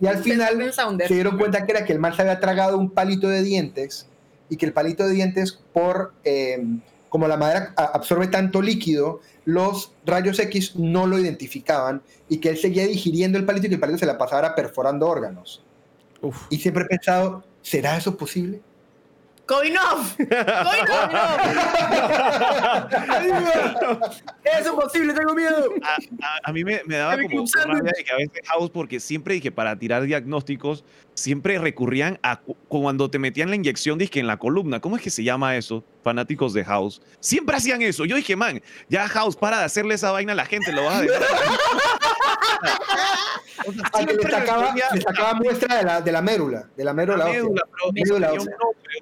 Y 0.00 0.06
al 0.06 0.18
final 0.22 0.72
se 1.06 1.14
dieron 1.14 1.38
cuenta 1.38 1.64
que 1.64 1.72
era 1.74 1.84
que 1.84 1.92
el 1.92 1.98
mal 1.98 2.14
se 2.14 2.22
había 2.22 2.40
tragado 2.40 2.78
un 2.78 2.90
palito 2.90 3.28
de 3.28 3.42
dientes 3.42 4.06
y 4.48 4.56
que 4.56 4.66
el 4.66 4.72
palito 4.72 5.06
de 5.06 5.12
dientes 5.12 5.58
por 5.72 6.12
eh, 6.24 6.64
como 7.08 7.26
la 7.28 7.36
madera 7.36 7.72
a- 7.76 7.84
absorbe 7.84 8.26
tanto 8.28 8.62
líquido 8.62 9.20
los 9.44 9.92
rayos 10.06 10.38
X 10.38 10.76
no 10.76 11.06
lo 11.06 11.18
identificaban 11.18 12.02
y 12.28 12.38
que 12.38 12.50
él 12.50 12.58
seguía 12.58 12.86
digiriendo 12.86 13.38
el 13.38 13.44
palito 13.44 13.66
y 13.66 13.68
que 13.70 13.74
el 13.76 13.80
palito 13.80 13.98
se 13.98 14.06
la 14.06 14.18
pasaba 14.18 14.54
perforando 14.54 15.06
órganos 15.08 15.62
Uf. 16.22 16.46
y 16.50 16.58
siempre 16.58 16.84
he 16.84 16.86
pensado 16.86 17.44
¿será 17.62 17.96
eso 17.96 18.16
posible? 18.16 18.60
Koinov. 19.46 20.16
Koinov. 20.16 20.24
¡Es 24.44 24.66
imposible! 24.66 25.12
¡Tengo 25.12 25.34
miedo! 25.34 25.68
a, 25.82 25.96
a- 26.26 26.40
a 26.44 26.52
mí 26.52 26.64
me, 26.64 26.80
me 26.86 26.96
daba 26.96 27.16
como 27.20 27.44
rabia 27.64 27.92
de 27.96 28.04
que 28.04 28.12
a 28.12 28.16
veces 28.16 28.40
House, 28.46 28.70
porque 28.70 29.00
siempre 29.00 29.34
dije 29.34 29.50
para 29.52 29.78
tirar 29.78 30.02
diagnósticos, 30.04 30.84
siempre 31.14 31.58
recurrían 31.58 32.18
a 32.22 32.40
cu- 32.40 32.56
cuando 32.68 33.08
te 33.10 33.18
metían 33.18 33.48
la 33.50 33.56
inyección, 33.56 33.98
dije 33.98 34.20
en 34.20 34.26
la 34.26 34.36
columna. 34.38 34.80
¿Cómo 34.80 34.96
es 34.96 35.02
que 35.02 35.10
se 35.10 35.22
llama 35.24 35.56
eso? 35.56 35.84
Fanáticos 36.02 36.52
de 36.52 36.64
House. 36.64 37.00
Siempre 37.20 37.56
hacían 37.56 37.80
eso. 37.82 38.04
Yo 38.04 38.16
dije, 38.16 38.36
man, 38.36 38.60
ya 38.88 39.08
House, 39.08 39.36
para 39.36 39.58
de 39.58 39.64
hacerle 39.64 39.94
esa 39.94 40.10
vaina 40.12 40.32
a 40.32 40.36
la 40.36 40.44
gente, 40.46 40.72
lo 40.72 40.84
vas 40.84 40.96
a 40.96 41.02
dejar. 41.02 41.22
O 43.66 43.72
sea, 43.72 43.82
Al 43.92 44.06
que 44.06 44.12
le 44.14 44.18
siempre 44.20 44.30
sacaba, 44.30 44.62
recurría 44.62 44.84
le 44.94 45.00
sacaba 45.00 45.34
muestra 45.34 45.76
de 45.78 45.82
la, 45.84 46.00
de 46.02 46.12
la 46.12 46.20
mérula, 46.22 46.68
de 46.76 46.84
la 46.84 46.92
mérula 46.92 47.16
la 47.24 47.30
médula, 47.30 47.62
pero 47.72 47.88
un 47.88 47.94
nombre, 47.94 48.48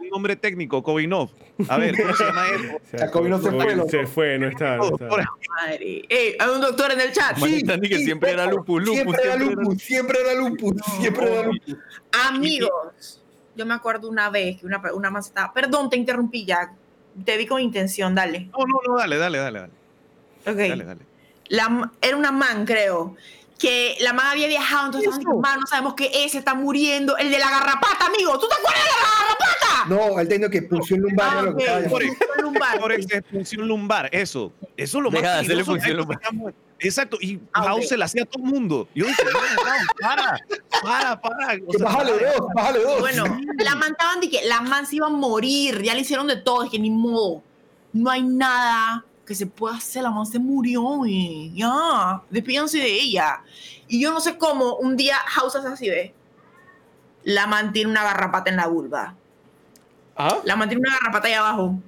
un 0.01 0.09
nombre 0.11 0.37
técnico, 0.37 0.83
Kovinov. 0.83 1.31
A 1.69 1.79
ver, 1.79 1.97
¿cómo 2.01 2.15
se 2.15 2.25
llama 2.25 2.47
eso? 2.49 2.77
O 2.77 2.99
sea, 2.99 3.11
no 3.29 3.41
se 3.43 3.51
fue. 3.51 3.89
Se 3.91 4.07
fue, 4.07 4.39
no 4.39 4.47
está. 4.49 4.77
no 4.77 4.85
está. 4.91 5.09
Madre. 5.09 6.03
Ey, 6.09 6.37
hay 6.39 6.49
un 6.49 6.61
doctor 6.61 6.93
en 6.93 7.01
el 7.01 7.13
chat. 7.13 7.37
Que 7.39 7.99
siempre 8.05 8.31
era 8.33 8.47
lupus, 8.47 8.83
lupus, 8.83 8.95
Siempre 8.95 9.23
era 9.25 9.33
siempre 9.37 9.53
era- 9.53 9.63
lupus, 9.63 9.83
siempre 9.83 10.19
era 10.21 10.35
lupus, 10.35 10.75
siempre 11.01 11.33
era 11.33 11.43
lupus. 11.47 11.77
Amigos, 12.13 13.21
yo 13.55 13.67
me 13.67 13.75
acuerdo 13.75 14.09
una 14.09 14.31
vez 14.31 14.59
que 14.61 14.67
una, 14.67 14.81
una 14.95 15.23
se 15.23 15.29
estaba. 15.29 15.53
Perdón, 15.53 15.91
te 15.91 15.97
interrumpí 15.97 16.45
ya. 16.45 16.73
Te 17.25 17.37
vi 17.37 17.47
con 17.47 17.61
intención, 17.61 18.15
dale. 18.15 18.49
No, 18.57 18.65
no, 18.67 18.81
no, 18.87 18.99
dale, 18.99 19.17
dale, 19.19 19.39
dale, 19.39 19.59
dale. 19.61 19.73
Ok. 20.47 20.57
Dale, 20.69 20.85
dale. 20.85 21.01
La- 21.49 21.91
era 22.01 22.17
una 22.17 22.33
man, 22.33 22.65
creo. 22.65 23.17
Que 23.63 23.97
la 24.01 24.13
man 24.13 24.27
había 24.27 24.49
viajado, 24.49 24.87
entonces 24.87 25.05
estaban 25.09 25.21
diciendo, 25.21 25.41
"Man, 25.41 25.61
no 25.61 25.67
sabemos 25.69 25.95
que 25.95 26.11
ese 26.25 26.39
está 26.39 26.53
muriendo. 26.55 27.17
El 27.17 27.31
de 27.31 27.39
la 27.39 27.49
garrapata, 27.49 28.07
amigo. 28.07 28.37
¿Tú 28.37 28.49
te 28.49 28.55
acuerdas 28.57 28.83
de 28.83 28.91
la 28.91 29.09
garrapata? 29.19 29.89
No, 30.15 30.19
él 30.21 30.27
tenía 30.29 30.51
que 30.51 30.63
pulsión 30.63 30.99
lumbar 31.01 31.29
Ah, 31.31 31.33
era 31.33 31.43
lo 31.43 31.57
que 31.57 31.89
Por 31.89 32.03
lumbar. 32.43 32.81
Por 32.81 32.93
esa 32.93 33.23
función 33.31 33.69
lumbar, 33.69 34.09
eso. 34.13 34.53
Eso 34.77 34.99
es 34.99 35.05
lo 35.05 35.11
más 35.13 35.23
Deja 35.23 35.35
de 35.35 35.41
hacerle 35.61 35.95
lumbar. 35.95 36.21
Exacto, 36.81 37.17
y 37.21 37.39
Ah, 37.53 37.63
House 37.63 37.85
ok. 37.85 37.89
se 37.91 37.97
la 37.97 38.07
hacía 38.07 38.25
a 38.25 38.27
todo 38.27 38.43
el 38.43 38.51
mundo. 38.51 38.89
Yo 38.97 39.07
dije, 39.07 39.23
para, 40.03 40.39
para, 40.83 41.21
para. 41.21 41.55
O 41.65 41.73
sea, 41.73 41.85
bájale 41.87 42.13
para. 42.15 42.33
dos, 42.33 42.47
bájale 42.57 42.79
dos. 42.83 42.99
Bueno, 43.01 43.25
la 43.59 43.75
man 43.77 43.93
estaban 43.93 44.21
de 44.21 44.29
que 44.29 44.45
la 44.45 44.61
man 44.61 44.87
se 44.87 44.97
iba 44.97 45.07
a 45.07 45.11
morir. 45.11 45.81
Ya 45.83 45.95
le 45.95 46.01
hicieron 46.01 46.27
de 46.27 46.37
todo. 46.37 46.65
Es 46.65 46.71
que 46.71 46.81
ni 46.81 46.91
modo. 46.91 47.43
No 47.93 48.11
hay 48.11 48.23
nada 48.25 49.05
que 49.33 49.37
se 49.37 49.47
pueda 49.47 49.77
hacer. 49.77 50.03
La 50.03 50.11
man 50.11 50.27
se 50.27 50.39
murió. 50.39 51.07
Y 51.07 51.53
ya. 51.55 52.23
Despídanse 52.29 52.79
de 52.79 52.93
ella. 52.93 53.41
Y 53.89 54.01
yo 54.01 54.13
no 54.13 54.21
sé 54.21 54.37
cómo 54.37 54.77
un 54.77 54.97
día 54.97 55.17
House 55.17 55.57
hace 55.57 55.69
así, 55.69 55.89
¿ve? 55.89 56.15
La 57.25 57.47
man 57.47 57.73
tiene 57.73 57.91
una 57.91 58.05
garrapata 58.05 58.51
en 58.51 58.57
la 58.57 58.67
vulva. 58.67 59.15
¿Ah? 60.17 60.39
La 60.45 60.57
man 60.57 60.69
tiene 60.69 60.83
una 60.87 60.99
garrapata 60.99 61.29
ahí 61.29 61.35
abajo. 61.35 61.79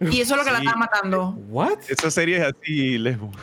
Y 0.00 0.20
eso 0.22 0.34
es 0.34 0.38
lo 0.38 0.44
que 0.44 0.50
la 0.50 0.58
estaba 0.58 0.76
matando. 0.78 1.34
¿What? 1.48 1.78
Esa 1.88 2.10
serie 2.10 2.38
es 2.38 2.42
así, 2.54 2.96
Lesbo. 2.98 3.30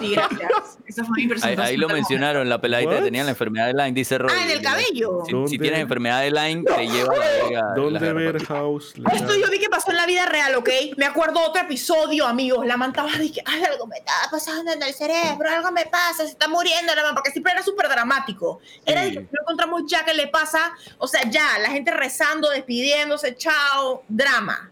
Sí, 0.00 0.12
gracias. 0.14 0.78
Esa 0.86 1.04
fue 1.04 1.16
mi 1.16 1.22
Ahí, 1.22 1.28
presentación. 1.28 1.66
ahí 1.66 1.76
lo 1.76 1.88
mencionaron, 1.88 2.48
la 2.48 2.60
peladita 2.60 2.90
What? 2.90 2.98
que 2.98 3.04
tenía 3.04 3.24
la 3.24 3.30
enfermedad 3.30 3.66
de 3.68 3.72
Lyme, 3.72 3.92
dice 3.92 4.18
Roy. 4.18 4.30
Ah, 4.34 4.44
en 4.44 4.50
el 4.50 4.62
cabello. 4.62 5.22
Si, 5.26 5.48
si 5.52 5.58
tienes 5.58 5.80
enfermedad 5.80 6.20
de 6.20 6.30
Lyme, 6.30 6.64
te 6.64 6.86
lleva 6.86 7.14
a 7.14 7.50
la 7.50 7.60
la 7.62 7.74
¿Dónde 7.74 8.12
ver. 8.12 8.44
House? 8.46 8.94
Esto 9.12 9.36
yo 9.36 9.48
vi 9.50 9.58
que 9.58 9.68
pasó 9.68 9.90
en 9.90 9.96
la 9.96 10.06
vida 10.06 10.26
real, 10.26 10.54
¿ok? 10.56 10.68
Me 10.96 11.06
acuerdo 11.06 11.40
otro 11.40 11.62
episodio, 11.62 12.26
amigos. 12.26 12.66
La 12.66 12.76
man 12.76 12.90
estaba 12.90 13.10
de 13.16 13.30
que 13.32 13.40
"Ay, 13.46 13.62
algo 13.64 13.86
me 13.86 13.96
está 13.98 14.12
pasando 14.30 14.72
en 14.72 14.82
el 14.82 14.92
cerebro, 14.92 15.48
algo 15.48 15.70
me 15.72 15.86
pasa, 15.86 16.24
se 16.24 16.30
está 16.32 16.48
muriendo 16.48 16.94
la 16.94 17.02
man, 17.04 17.14
porque 17.14 17.30
siempre 17.30 17.52
era 17.52 17.62
súper 17.62 17.88
dramático. 17.88 18.60
Era 18.84 19.02
de 19.02 19.08
Sí. 19.10 19.14
que 19.16 19.22
no 19.22 19.40
encontramos 19.42 19.82
ya 19.88 20.04
qué 20.04 20.14
le 20.14 20.26
pasa, 20.28 20.72
o 20.98 21.06
sea, 21.06 21.22
ya, 21.30 21.58
la 21.60 21.70
gente 21.70 21.90
rezando, 21.90 22.50
despidiéndose, 22.50 23.34
chao, 23.36 24.02
drama. 24.08 24.70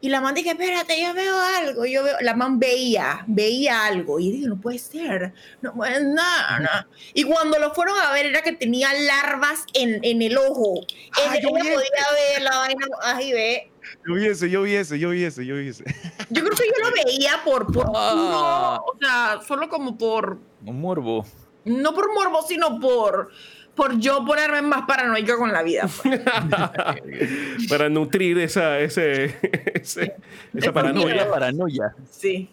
Y 0.00 0.10
la 0.10 0.20
man 0.20 0.32
dije, 0.34 0.50
espérate, 0.50 1.00
yo 1.02 1.12
veo 1.12 1.36
algo, 1.58 1.84
yo 1.84 2.04
veo, 2.04 2.16
la 2.20 2.34
man 2.36 2.60
veía, 2.60 3.24
veía 3.26 3.84
algo, 3.86 4.20
y 4.20 4.30
dije, 4.30 4.46
no 4.46 4.60
puede 4.60 4.78
ser, 4.78 5.32
no 5.60 5.74
puede, 5.74 6.04
no, 6.04 6.22
no. 6.60 6.68
Y 7.14 7.24
cuando 7.24 7.58
lo 7.58 7.74
fueron 7.74 7.98
a 7.98 8.12
ver 8.12 8.26
era 8.26 8.42
que 8.42 8.52
tenía 8.52 8.92
larvas 8.92 9.64
en, 9.74 9.98
en 10.04 10.22
el 10.22 10.38
ojo. 10.38 10.86
Ah, 11.16 11.32
Ella 11.34 11.40
yo 11.42 11.48
vi 11.52 11.60
podía 11.62 11.72
ver 11.72 12.42
la 12.42 12.58
vaina, 12.58 12.86
ahí 13.02 13.32
ve. 13.32 13.72
Yo 14.06 14.14
vi 14.14 14.26
ese, 14.26 14.48
yo 14.50 14.62
vi 14.62 14.74
ese, 14.76 14.98
yo 15.00 15.10
vi 15.10 15.24
ese, 15.24 15.44
yo 15.44 15.56
vi 15.56 15.68
ese. 15.68 15.82
Yo 16.30 16.44
creo 16.44 16.56
que 16.56 16.64
yo 16.68 16.88
lo 16.88 16.92
veía 17.04 17.40
por, 17.44 17.72
por 17.72 17.86
Ah. 17.94 18.12
puro, 18.12 18.92
o 18.92 18.98
sea, 19.00 19.40
solo 19.48 19.68
como 19.68 19.96
por, 19.98 20.38
Un 20.64 20.80
morbo. 20.80 21.26
no 21.64 21.92
por 21.94 22.12
morbo, 22.14 22.42
sino 22.46 22.78
por, 22.78 23.30
por 23.78 23.98
yo 23.98 24.24
ponerme 24.26 24.60
más 24.60 24.82
paranoica 24.86 25.36
con 25.36 25.52
la 25.52 25.62
vida. 25.62 25.88
pues. 26.02 26.20
Para 27.68 27.88
nutrir 27.88 28.36
esa, 28.38 28.78
ese, 28.80 29.24
ese- 29.24 29.34
esa 29.74 30.12
Esa 30.52 30.72
paranoia. 30.72 31.30
paranoia. 31.30 31.94
Sí. 32.10 32.50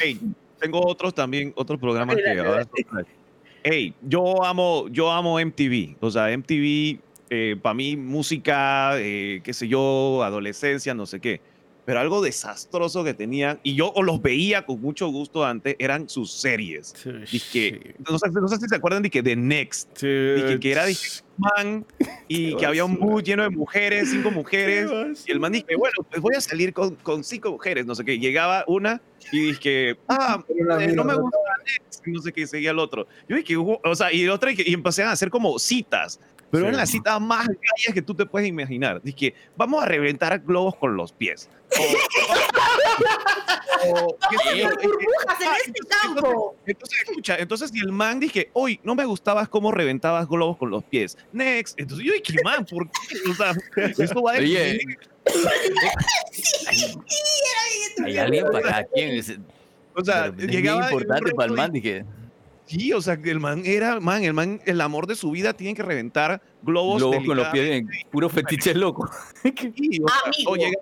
Hey, 0.00 0.18
tengo 0.58 0.84
otros 0.84 1.14
también, 1.14 1.52
otros 1.56 1.78
programas 1.78 2.16
que 2.16 2.38
ahora 2.40 2.66
Hey, 3.62 3.94
yo 4.00 4.42
amo, 4.44 4.88
yo 4.88 5.12
amo 5.12 5.38
MTV. 5.38 5.96
O 6.00 6.10
sea, 6.10 6.30
MTV, 6.36 6.98
para 7.60 7.74
mí, 7.74 7.96
música, 7.96 8.92
eh, 8.98 9.40
qué 9.44 9.52
sé 9.52 9.68
yo, 9.68 10.22
adolescencia, 10.24 10.94
no 10.94 11.06
sé 11.06 11.20
qué. 11.20 11.40
Pero 11.84 11.98
algo 11.98 12.22
desastroso 12.22 13.02
que 13.02 13.12
tenían, 13.12 13.58
y 13.64 13.74
yo 13.74 13.92
los 14.04 14.22
veía 14.22 14.64
con 14.64 14.80
mucho 14.80 15.08
gusto 15.08 15.44
antes, 15.44 15.74
eran 15.80 16.08
sus 16.08 16.32
series. 16.32 16.94
Dije, 17.30 17.96
no, 18.08 18.18
sé, 18.20 18.30
no 18.30 18.46
sé 18.46 18.56
si 18.58 18.68
se 18.68 18.76
acuerdan 18.76 19.02
de 19.02 19.10
que 19.10 19.20
The 19.22 19.34
Next, 19.34 19.88
Sí. 19.98 20.06
dije 20.06 20.60
que 20.60 20.70
era 20.70 20.86
dije, 20.86 21.22
man, 21.38 21.84
y 22.28 22.54
que 22.54 22.66
había 22.66 22.84
un 22.84 22.94
bus 22.96 23.24
lleno 23.24 23.42
de 23.42 23.50
mujeres, 23.50 24.10
cinco 24.10 24.30
mujeres. 24.30 25.24
Y 25.26 25.32
el 25.32 25.40
man 25.40 25.50
dije, 25.52 25.74
bueno, 25.76 25.94
pues 26.08 26.20
voy 26.22 26.36
a 26.36 26.40
salir 26.40 26.72
con, 26.72 26.94
con 26.96 27.24
cinco 27.24 27.50
mujeres, 27.50 27.84
no 27.84 27.96
sé 27.96 28.04
qué. 28.04 28.16
Llegaba 28.16 28.64
una 28.68 29.00
y 29.32 29.40
dije, 29.48 29.96
ah, 30.08 30.44
eh, 30.48 30.92
no 30.94 31.02
me 31.02 31.14
gusta 31.16 31.38
la 31.44 31.64
Next, 31.64 32.06
no 32.06 32.22
sé 32.22 32.32
qué, 32.32 32.46
seguía 32.46 32.70
el 32.70 32.78
otro. 32.78 33.08
Yo 33.28 33.34
dije, 33.34 33.56
o 33.56 33.94
sea, 33.96 34.12
y 34.12 34.22
el 34.22 34.30
otro, 34.30 34.50
y, 34.50 34.56
y 34.66 34.72
empezaron 34.74 35.10
a 35.10 35.14
hacer 35.14 35.30
como 35.30 35.58
citas. 35.58 36.20
Pero 36.52 36.64
Sí. 36.64 36.68
eran 36.68 36.76
las 36.76 36.90
citas 36.90 37.20
más 37.20 37.46
gallas 37.48 37.94
que 37.94 38.02
tú 38.02 38.14
te 38.14 38.24
puedes 38.26 38.46
imaginar. 38.48 39.02
Dice 39.02 39.34
vamos 39.56 39.82
a 39.82 39.86
reventar 39.86 40.38
globos 40.40 40.76
con 40.76 40.94
los 40.96 41.10
pies. 41.12 41.48
O, 43.84 43.90
o- 43.90 44.16
qué 44.30 44.36
burbujas 44.62 45.40
en 45.40 45.48
Ah, 45.48 45.54
este 45.56 45.70
entonces- 45.70 45.96
campo. 46.02 46.56
Entonces, 46.66 46.98
escucha, 47.08 47.36
entonces 47.38 47.70
si 47.70 47.80
el 47.80 47.90
man 47.90 48.20
dije, 48.20 48.50
hoy 48.52 48.78
no 48.84 48.94
me 48.94 49.04
gustabas 49.04 49.48
cómo 49.48 49.72
reventabas 49.72 50.28
globos 50.28 50.56
con 50.58 50.70
los 50.70 50.84
pies. 50.84 51.16
Next. 51.32 51.80
Entonces 51.80 52.06
yo 52.06 52.12
dije, 52.12 52.38
man, 52.44 52.64
¿por 52.66 52.88
qué? 52.90 53.16
O 53.30 53.34
sea, 53.34 53.52
esto 53.98 54.22
va 54.22 54.34
a 54.34 54.38
Oye, 54.38 54.78
Hay, 56.68 56.94
hay 58.04 58.18
alguien 58.18 58.44
para 58.50 58.60
cada 58.62 58.84
quien. 58.84 59.10
es- 59.10 59.38
O 59.94 60.04
sea, 60.04 60.26
es 60.26 60.46
llegaba 60.46 60.88
en 60.88 60.94
un 60.94 61.00
importante 61.00 61.32
para 61.34 61.50
el 61.50 61.56
man. 61.56 61.72
Dije, 61.72 62.04
Sí, 62.66 62.92
o 62.92 63.00
sea, 63.02 63.16
que 63.16 63.30
el 63.30 63.40
man 63.40 63.62
era, 63.64 63.98
man, 64.00 64.22
el 64.24 64.32
man, 64.34 64.60
el 64.64 64.80
amor 64.80 65.06
de 65.06 65.14
su 65.16 65.30
vida 65.30 65.52
tiene 65.52 65.74
que 65.74 65.82
reventar 65.82 66.40
globos, 66.62 66.98
globos 67.02 67.24
con 67.26 67.36
los 67.36 67.48
pies 67.48 67.82
puro 68.10 68.28
fetiche 68.28 68.74
loco. 68.74 69.10
Sí, 69.42 70.00
o 70.02 70.08
sea, 70.08 70.18
Amigo. 70.26 70.50
o 70.52 70.56
llega- 70.56 70.78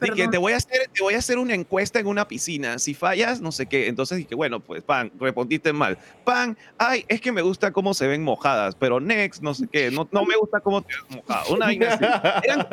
Dije, 0.00 0.14
Perdón. 0.16 0.30
te 0.32 0.38
voy 0.38 0.52
a 0.52 0.56
hacer, 0.56 0.90
te 0.92 1.00
voy 1.00 1.14
a 1.14 1.18
hacer 1.18 1.38
una 1.38 1.54
encuesta 1.54 2.00
en 2.00 2.08
una 2.08 2.26
piscina. 2.26 2.76
Si 2.80 2.92
fallas, 2.92 3.40
no 3.40 3.52
sé 3.52 3.66
qué. 3.66 3.86
Entonces 3.86 4.18
dije, 4.18 4.34
bueno, 4.34 4.58
pues 4.58 4.82
pan, 4.82 5.12
respondiste 5.20 5.72
mal. 5.72 5.96
Pan, 6.24 6.58
ay, 6.76 7.04
es 7.06 7.20
que 7.20 7.30
me 7.30 7.40
gusta 7.40 7.70
cómo 7.70 7.94
se 7.94 8.08
ven 8.08 8.24
mojadas, 8.24 8.74
pero 8.74 8.98
next, 8.98 9.40
no 9.42 9.54
sé 9.54 9.68
qué. 9.70 9.92
No, 9.92 10.08
no 10.10 10.24
me 10.24 10.34
gusta 10.36 10.58
cómo 10.58 10.82
te 10.82 10.88
ves 10.92 11.16
mojada. 11.18 11.44
Una 11.50 11.66
vaina 11.66 11.94
así. 11.94 12.04
Eran- 12.48 12.66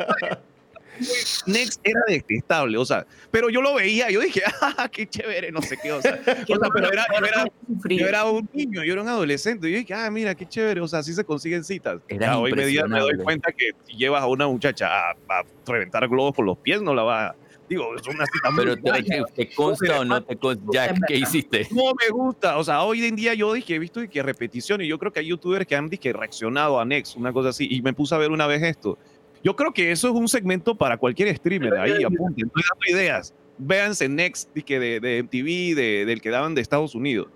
Next 1.46 1.80
era 1.84 2.00
detestable, 2.06 2.76
o 2.78 2.84
sea, 2.84 3.06
pero 3.30 3.48
yo 3.50 3.60
lo 3.62 3.74
veía, 3.74 4.10
yo 4.10 4.20
dije, 4.20 4.42
ah, 4.60 4.88
qué 4.90 5.06
chévere, 5.06 5.50
no 5.52 5.62
sé 5.62 5.76
qué, 5.82 5.92
o 5.92 6.00
sea, 6.02 6.14
o 6.26 6.26
sea, 6.26 6.68
pero 6.72 6.92
era, 6.92 7.06
yo 7.18 7.26
era, 7.26 7.44
yo 7.88 8.06
era 8.06 8.24
un 8.26 8.48
niño, 8.52 8.84
yo 8.84 8.92
era 8.92 9.02
un 9.02 9.08
adolescente. 9.08 9.68
Y 9.68 9.72
yo 9.72 9.78
dije, 9.78 9.94
ah, 9.94 10.10
mira, 10.10 10.34
qué 10.34 10.46
chévere. 10.46 10.80
O 10.80 10.88
sea, 10.88 11.00
así 11.00 11.12
se 11.14 11.24
consiguen 11.24 11.64
citas. 11.64 12.00
Eran 12.08 12.30
Ya, 12.30 12.38
hoy 12.38 12.52
me, 12.52 12.66
di- 12.66 12.80
me 12.88 13.00
doy 13.00 13.16
cuenta 13.18 13.52
que 13.52 13.70
si 13.86 13.96
llevas 13.96 14.22
a 14.22 14.26
una 14.26 14.46
muchacha 14.46 14.88
a, 14.88 15.10
a 15.28 15.42
reventar 15.66 16.08
globos 16.08 16.34
con 16.34 16.46
los 16.46 16.58
pies, 16.58 16.82
no 16.82 16.94
la 16.94 17.02
va 17.02 17.26
a. 17.28 17.36
Digo, 17.68 17.94
es 17.94 18.04
una 18.08 18.26
cita 18.26 18.50
muy 18.50 18.64
Pero 18.64 18.74
te, 18.74 18.80
guaya. 18.80 19.24
te- 19.26 19.46
te 19.46 19.54
consta 19.54 20.00
o 20.00 20.04
no 20.04 20.20
te 20.24 20.36
consta. 20.36 20.64
Ya, 20.72 20.92
¿qué 21.06 21.16
hiciste? 21.16 21.68
No 21.70 21.92
me 22.00 22.08
gusta. 22.10 22.58
O 22.58 22.64
sea, 22.64 22.82
hoy 22.82 23.04
en 23.04 23.14
día 23.14 23.32
yo 23.34 23.52
dije, 23.52 23.76
he 23.76 23.78
visto 23.78 24.00
que 24.10 24.22
repetición 24.24 24.80
y 24.80 24.88
yo 24.88 24.98
creo 24.98 25.12
que 25.12 25.20
hay 25.20 25.26
youtubers 25.28 25.66
que 25.66 25.76
han 25.76 25.88
dije, 25.88 26.12
reaccionado 26.12 26.80
a 26.80 26.84
Next, 26.84 27.16
una 27.16 27.32
cosa 27.32 27.50
así. 27.50 27.68
Y 27.70 27.80
me 27.82 27.92
puse 27.92 28.12
a 28.14 28.18
ver 28.18 28.32
una 28.32 28.48
vez 28.48 28.62
esto. 28.64 28.98
Yo 29.42 29.56
creo 29.56 29.72
que 29.72 29.90
eso 29.90 30.08
es 30.08 30.14
un 30.14 30.28
segmento 30.28 30.74
para 30.74 30.96
cualquier 30.96 31.34
streamer. 31.36 31.74
Ahí 31.78 32.04
apunten, 32.04 32.46
estoy 32.46 32.62
dando 32.68 32.98
ideas. 32.98 33.34
Véanse 33.58 34.08
Next 34.08 34.50
dije, 34.54 34.78
de, 34.78 35.00
de 35.00 35.22
MTV, 35.22 35.74
de, 35.76 36.04
del 36.06 36.20
que 36.20 36.30
daban 36.30 36.54
de 36.54 36.60
Estados 36.60 36.94
Unidos. 36.94 37.28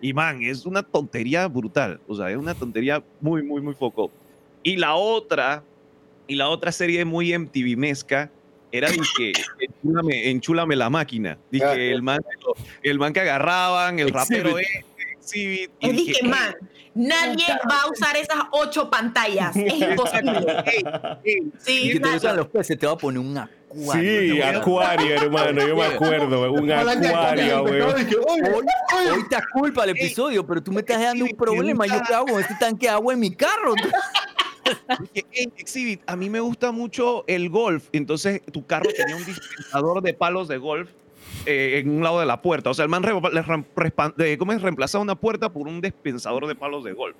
Y 0.00 0.12
man, 0.14 0.42
es 0.42 0.64
una 0.64 0.82
tontería 0.82 1.46
brutal. 1.48 2.00
O 2.06 2.14
sea, 2.14 2.30
es 2.30 2.36
una 2.36 2.54
tontería 2.54 3.02
muy, 3.20 3.42
muy, 3.42 3.60
muy 3.60 3.74
foco. 3.74 4.10
Y 4.62 4.76
la 4.76 4.94
otra, 4.94 5.62
y 6.26 6.36
la 6.36 6.48
otra 6.48 6.72
serie 6.72 7.04
muy 7.04 7.36
MTV 7.36 7.76
mesca 7.76 8.30
era 8.72 8.88
dije, 8.90 9.32
enchúlame, 9.60 10.30
enchúlame 10.30 10.76
la 10.76 10.88
máquina. 10.90 11.38
Dije, 11.50 11.64
Ah, 11.66 11.74
el 11.74 12.02
man, 12.02 12.20
el 12.82 12.98
man 12.98 13.12
que 13.12 13.20
agarraban, 13.20 13.98
el 13.98 14.10
rapero 14.10 14.58
Exhibit. 14.58 14.84
este, 14.88 15.12
Exhibit, 15.12 15.70
y 15.80 15.88
dije, 15.92 16.20
que, 16.20 16.28
man, 16.28 16.54
nadie 16.94 17.44
va 17.70 17.82
a 17.82 17.90
usar 17.90 18.16
esas 18.16 18.44
ocho 18.50 18.90
pantallas. 18.90 19.54
Es 19.56 19.74
imposible. 19.90 20.62
"Ey, 20.66 20.84
ey, 21.24 21.52
Sí, 21.58 21.82
Y 21.84 21.92
que 21.92 22.00
te 22.00 22.12
gustan 22.12 22.36
los 22.36 22.48
peces, 22.48 22.78
te 22.78 22.86
va 22.86 22.92
a 22.92 22.96
poner 22.98 23.20
un 23.20 23.36
acuario. 23.38 24.34
Sí, 24.34 24.42
acuario, 24.42 25.14
hermano. 25.14 25.66
Yo 25.66 25.76
me 25.76 25.84
acuerdo. 25.86 26.52
Un 26.52 26.70
acuario, 26.72 27.62
weón. 27.62 27.94
Hoy, 27.94 29.06
hoy 29.12 29.28
te 29.28 29.36
culpa 29.52 29.84
el 29.84 29.90
episodio, 29.90 30.46
pero 30.46 30.62
tú 30.62 30.72
me 30.72 30.80
estás 30.80 31.00
dando 31.00 31.24
un 31.24 31.36
problema. 31.36 31.86
¿Yo 31.86 32.00
qué 32.06 32.14
hago 32.14 32.26
con 32.26 32.40
este 32.40 32.54
tanque 32.58 32.86
de 32.86 32.92
agua 32.92 33.14
en 33.14 33.20
mi 33.20 33.34
carro? 33.34 33.74
Dije, 35.14 35.26
"Ey, 35.32 35.52
Exhibit, 35.56 36.02
a 36.06 36.16
mí 36.16 36.28
me 36.30 36.40
gusta 36.40 36.70
mucho 36.72 37.24
el 37.26 37.48
golf. 37.50 37.84
Entonces, 37.92 38.42
tu 38.52 38.64
carro 38.66 38.88
tenía 38.96 39.16
un 39.16 39.24
dispensador 39.24 40.02
de 40.02 40.14
palos 40.14 40.48
de 40.48 40.58
golf 40.58 40.90
eh, 41.46 41.78
en 41.82 41.90
un 41.90 42.02
lado 42.02 42.20
de 42.20 42.26
la 42.26 42.42
puerta. 42.42 42.70
O 42.70 42.74
sea, 42.74 42.84
el 42.84 42.88
man 42.88 43.02
re- 43.02 43.14
de- 44.16 44.38
¿cómo 44.38 44.52
es? 44.52 44.62
reemplazaba 44.62 45.02
una 45.02 45.14
puerta 45.14 45.52
por 45.52 45.66
un 45.68 45.80
dispensador 45.80 46.46
de 46.46 46.54
palos 46.54 46.84
de 46.84 46.92
golf. 46.92 47.16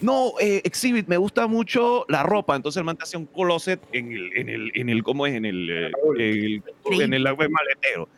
No, 0.00 0.32
eh, 0.40 0.60
Exhibit, 0.64 1.06
me 1.08 1.16
gusta 1.16 1.46
mucho 1.46 2.04
la 2.08 2.22
ropa. 2.22 2.56
Entonces, 2.56 2.78
el 2.78 2.84
man 2.84 2.96
te 2.96 3.04
hacía 3.04 3.18
un 3.18 3.26
closet 3.26 3.80
en 3.92 4.12
el, 4.12 4.36
en 4.36 4.48
el, 4.48 4.72
en 4.74 4.88
el 4.88 5.02
¿cómo 5.02 5.26
es? 5.26 5.34
En 5.34 5.44
el, 5.44 5.70
eh, 5.70 5.90
el- 6.18 6.62
en 7.00 7.14
el, 7.14 7.22
maletero. 7.22 8.08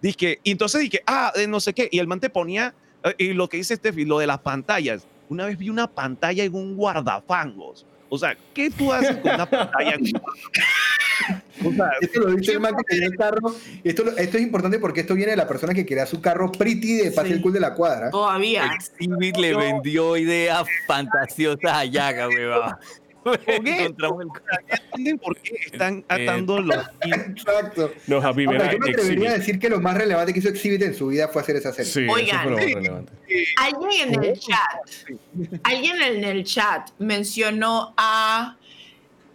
Dije, 0.00 0.38
y 0.42 0.50
entonces 0.50 0.80
dije, 0.82 1.02
ah, 1.06 1.32
eh, 1.36 1.46
no 1.46 1.60
sé 1.60 1.72
qué. 1.72 1.88
Y 1.90 1.98
el 1.98 2.06
man 2.06 2.20
te 2.20 2.28
ponía, 2.30 2.74
eh, 3.04 3.14
y 3.18 3.32
lo 3.32 3.48
que 3.48 3.56
dice 3.56 3.76
Steffi, 3.76 4.04
lo 4.04 4.18
de 4.18 4.26
las 4.26 4.38
pantallas. 4.40 5.06
Una 5.28 5.46
vez 5.46 5.56
vi 5.56 5.70
una 5.70 5.86
pantalla 5.86 6.44
en 6.44 6.54
un 6.54 6.76
guardafangos. 6.76 7.86
O 8.14 8.18
sea, 8.18 8.36
¿qué 8.54 8.70
tú 8.70 8.92
haces 8.92 9.16
con 9.18 9.34
una 9.34 9.46
pantalla? 9.48 9.96
O 11.64 11.72
sea, 11.72 11.90
Esto 12.00 12.20
lo 12.20 12.32
dice 12.32 12.52
el 12.52 12.60
man 12.60 12.74
que 12.76 12.82
tenía 12.82 13.06
el 13.06 13.16
carro. 13.16 13.54
Esto 13.84 14.04
es 14.16 14.40
importante 14.40 14.80
porque 14.80 15.00
esto 15.02 15.14
viene 15.14 15.30
de 15.30 15.36
la 15.36 15.46
persona 15.46 15.72
que 15.72 15.86
quería 15.86 16.04
su 16.06 16.20
carro 16.20 16.50
pretty 16.50 16.96
de 16.96 17.12
Pase 17.12 17.28
Sí. 17.28 17.34
el 17.34 17.40
Cool 17.40 17.52
de 17.52 17.60
la 17.60 17.72
cuadra. 17.74 18.10
Todavía. 18.10 18.72
Exhibit 18.74 19.36
le 19.36 19.54
vendió 19.56 20.16
ideas 20.16 20.66
fantasiosas 20.88 21.72
a 21.72 21.84
Yaga, 21.84 22.28
weón. 22.28 22.74
Encontramos 23.46 24.22
el- 24.22 24.28
¿ya 24.68 24.76
entienden 24.76 25.18
por 25.18 25.36
qué 25.38 25.56
están 25.66 26.04
atando 26.08 26.60
los? 26.60 26.76
Exacto. 27.02 27.92
No, 28.06 28.20
verá, 28.34 28.72
yo 28.72 28.78
me 28.78 28.90
atrevería 28.90 29.30
a 29.30 29.38
decir 29.38 29.58
que 29.58 29.68
lo 29.68 29.80
más 29.80 29.96
relevante 29.96 30.32
que 30.32 30.38
hizo 30.38 30.48
Exhibit 30.48 30.82
en 30.82 30.94
su 30.94 31.08
vida 31.08 31.28
fue 31.28 31.42
hacer 31.42 31.56
esa 31.56 31.72
serie. 31.72 31.90
Sí, 31.92 32.04
eso 32.04 32.12
Oigan. 32.12 32.42
fue 32.42 32.50
lo 32.50 32.56
más 32.58 32.66
relevante. 32.74 33.12
Alguien 33.60 34.14
en 34.14 34.24
el 34.24 34.38
chat, 34.38 35.58
alguien 35.62 36.02
en 36.02 36.24
el 36.24 36.44
chat 36.44 36.90
mencionó 36.98 37.94
a 37.96 38.56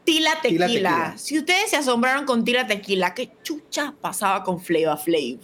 Tila 0.03 0.39
Tequila. 0.41 0.67
Tila 0.67 0.89
Tequila. 0.89 1.17
Si 1.17 1.37
ustedes 1.37 1.69
se 1.69 1.77
asombraron 1.77 2.25
con 2.25 2.43
Tila 2.43 2.65
Tequila, 2.67 3.13
¿qué 3.13 3.31
chucha 3.43 3.93
pasaba 3.99 4.43
con 4.43 4.59
Flava 4.59 4.97
Flav? 4.97 5.39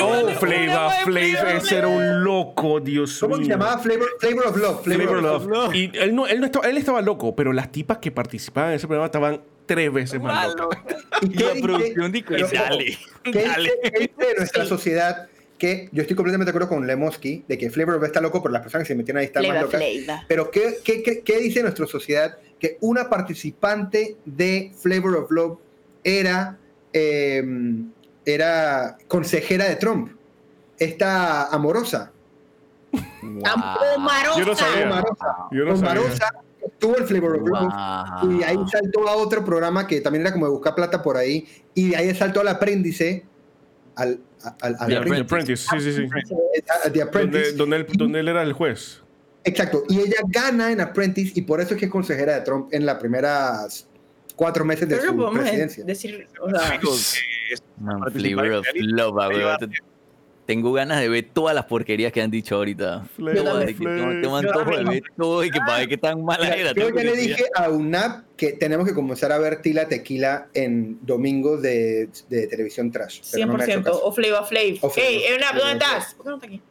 Oh, 0.00 0.28
Flavor 0.40 0.90
Flav, 1.04 1.56
ese 1.56 1.76
era 1.76 1.86
un 1.88 2.24
loco, 2.24 2.80
Dios 2.80 3.18
¿Cómo 3.20 3.36
se 3.36 3.42
mío. 3.42 3.50
llamaba? 3.50 3.78
Flavor, 3.78 4.08
Flavor 4.18 4.46
of 4.48 4.56
Love. 4.56 4.82
Flavor, 4.82 5.02
Flavor 5.08 5.16
of 5.26 5.46
Love. 5.46 5.46
Love. 5.46 5.74
Y 5.74 5.90
él, 5.94 6.14
no, 6.14 6.26
él, 6.26 6.40
no 6.40 6.46
estaba, 6.46 6.68
él 6.68 6.76
estaba 6.76 7.00
loco, 7.02 7.36
pero 7.36 7.52
las 7.52 7.70
tipas 7.70 7.98
que 7.98 8.10
participaban 8.10 8.70
en 8.70 8.76
ese 8.76 8.86
programa 8.86 9.06
estaban 9.06 9.40
tres 9.64 9.92
veces 9.92 10.20
más 10.20 10.54
locas. 10.56 10.80
¿Y 11.22 11.26
Y 11.26 11.28
qué 11.36 11.44
la 11.44 11.50
dice- 11.52 11.62
producción 11.66 12.12
dijo, 12.12 12.32
dale, 12.34 12.98
¿Qué 13.22 13.30
dice, 13.32 13.46
dale. 13.46 13.72
qué 13.82 13.90
dice 14.00 14.26
de 14.30 14.34
nuestra 14.38 14.64
sociedad? 14.66 15.28
Que 15.58 15.88
yo 15.92 16.02
estoy 16.02 16.14
completamente 16.16 16.52
de 16.52 16.56
acuerdo 16.58 16.68
con 16.76 16.86
Lemoski 16.86 17.44
de 17.48 17.56
que 17.56 17.70
Flavor 17.70 17.94
of 17.94 18.00
Love 18.00 18.08
está 18.08 18.20
loco, 18.20 18.42
pero 18.42 18.52
las 18.52 18.62
personas 18.62 18.86
que 18.86 18.92
se 18.92 18.96
metieron 18.96 19.20
ahí 19.20 19.26
están 19.26 19.46
más 19.48 19.62
locas. 19.62 19.82
Pero 20.28 20.50
¿qué, 20.50 20.78
qué, 20.84 21.02
qué, 21.02 21.20
qué 21.20 21.38
dice 21.38 21.62
nuestra 21.62 21.86
sociedad? 21.86 22.36
Que 22.60 22.76
una 22.80 23.08
participante 23.08 24.16
de 24.26 24.72
Flavor 24.78 25.16
of 25.16 25.30
Love 25.30 25.58
era, 26.04 26.58
eh, 26.92 27.42
era 28.26 28.98
consejera 29.08 29.64
de 29.66 29.76
Trump. 29.76 30.12
Esta 30.78 31.46
amorosa. 31.46 32.12
Omarosa. 33.96 34.38
Yo 34.38 34.44
no 34.44 34.54
sabía. 34.54 34.86
Omarosa. 34.86 35.26
Yo 35.50 35.64
no 35.64 35.76
sabía. 35.76 35.92
Omarosa 35.92 36.30
tuvo 36.78 36.96
el 36.98 37.04
Flavor 37.04 37.36
of 37.36 37.48
Love. 37.48 38.22
Wow. 38.22 38.30
Y 38.30 38.38
de 38.38 38.44
ahí 38.44 38.58
saltó 38.70 39.08
a 39.08 39.16
otro 39.16 39.44
programa 39.44 39.86
que 39.86 40.00
también 40.00 40.22
era 40.22 40.32
como 40.32 40.46
de 40.46 40.52
buscar 40.52 40.74
plata 40.74 41.02
por 41.02 41.16
ahí. 41.16 41.46
Y 41.74 41.90
de 41.90 41.96
ahí 41.96 42.14
saltó 42.14 42.40
al 42.40 42.48
aprendice. 42.48 43.24
Al, 43.94 44.20
al, 44.60 44.76
al 44.78 44.88
The 44.88 44.96
aprendice. 44.96 45.22
Apprentice, 45.22 45.66
sí, 45.70 45.80
sí, 45.80 45.92
sí. 45.92 46.08
The 46.92 47.02
Apprentice. 47.02 47.52
Donde, 47.52 47.56
donde, 47.56 47.76
él, 47.76 47.86
donde 47.96 48.20
él 48.20 48.28
era 48.28 48.42
el 48.42 48.52
juez. 48.52 49.00
Exacto. 49.44 49.84
Y 49.88 50.00
ella 50.00 50.16
gana 50.26 50.72
en 50.72 50.80
Apprentice 50.80 51.32
y 51.36 51.42
por 51.42 51.60
eso 51.60 51.74
es 51.74 51.80
que 51.80 51.86
es 51.86 51.90
consejera 51.90 52.34
de 52.34 52.40
Trump 52.40 52.68
en 52.72 52.84
las 52.84 52.96
primeras 52.96 53.86
cuatro 54.36 54.64
meses 54.64 54.88
de 54.88 54.96
Pero 54.96 55.12
no 55.14 55.28
su 55.32 55.34
presidencia. 55.38 55.84
decir, 55.84 56.28
o 56.40 56.50
sea, 56.50 56.78
Man, 57.78 58.00
flavor 58.12 58.50
of 58.52 58.66
love. 58.74 59.70
Tengo 60.46 60.72
ganas 60.72 61.00
de 61.00 61.08
ver 61.08 61.26
todas 61.32 61.56
las 61.56 61.64
porquerías 61.64 62.12
que 62.12 62.22
han 62.22 62.30
dicho 62.30 62.54
ahorita. 62.54 63.04
Flavor 63.16 63.34
Todas, 63.36 63.54
of 63.54 63.60
de 63.62 63.66
que 63.66 63.84
tengo- 63.84 63.96
Flav. 63.96 64.10
tengo 64.22 64.22
Yo 64.30 64.36
antojo 64.36 64.70
de 64.70 64.76
también. 64.76 65.02
ver 65.02 65.12
todo 65.16 65.44
y 65.44 65.50
que 65.50 65.58
para 65.58 65.78
ver 65.78 65.88
qué 65.88 65.96
tan 65.98 66.24
mala 66.24 66.48
era. 66.54 66.72
yo 66.72 66.88
ya 66.94 67.02
le 67.02 67.16
dije 67.16 67.44
a 67.56 67.68
UNAP 67.68 68.24
que 68.36 68.52
tenemos 68.52 68.86
que 68.86 68.94
comenzar 68.94 69.32
a 69.32 69.38
ver 69.38 69.60
Tila 69.60 69.88
Tequila 69.88 70.46
en 70.54 71.04
domingos 71.04 71.62
de, 71.62 72.08
de 72.28 72.46
televisión 72.46 72.92
trash. 72.92 73.22
pero 73.32 73.46
no 73.46 73.54
me 73.54 73.64
ha 73.64 73.66
hecho 73.66 73.80
100%. 73.80 73.82
caso. 73.84 74.04
O 74.04 74.12
Flava 74.12 74.44
Flav. 74.46 74.78
O 74.82 74.90
Flava 74.90 75.08
Ey, 75.08 75.22
Erna, 75.24 75.46
Flav. 75.48 75.58
¿dónde 75.58 75.84
estás? 75.84 76.14
¿Por 76.14 76.24
qué 76.24 76.28
no 76.30 76.34
está 76.36 76.46
aquí? 76.46 76.62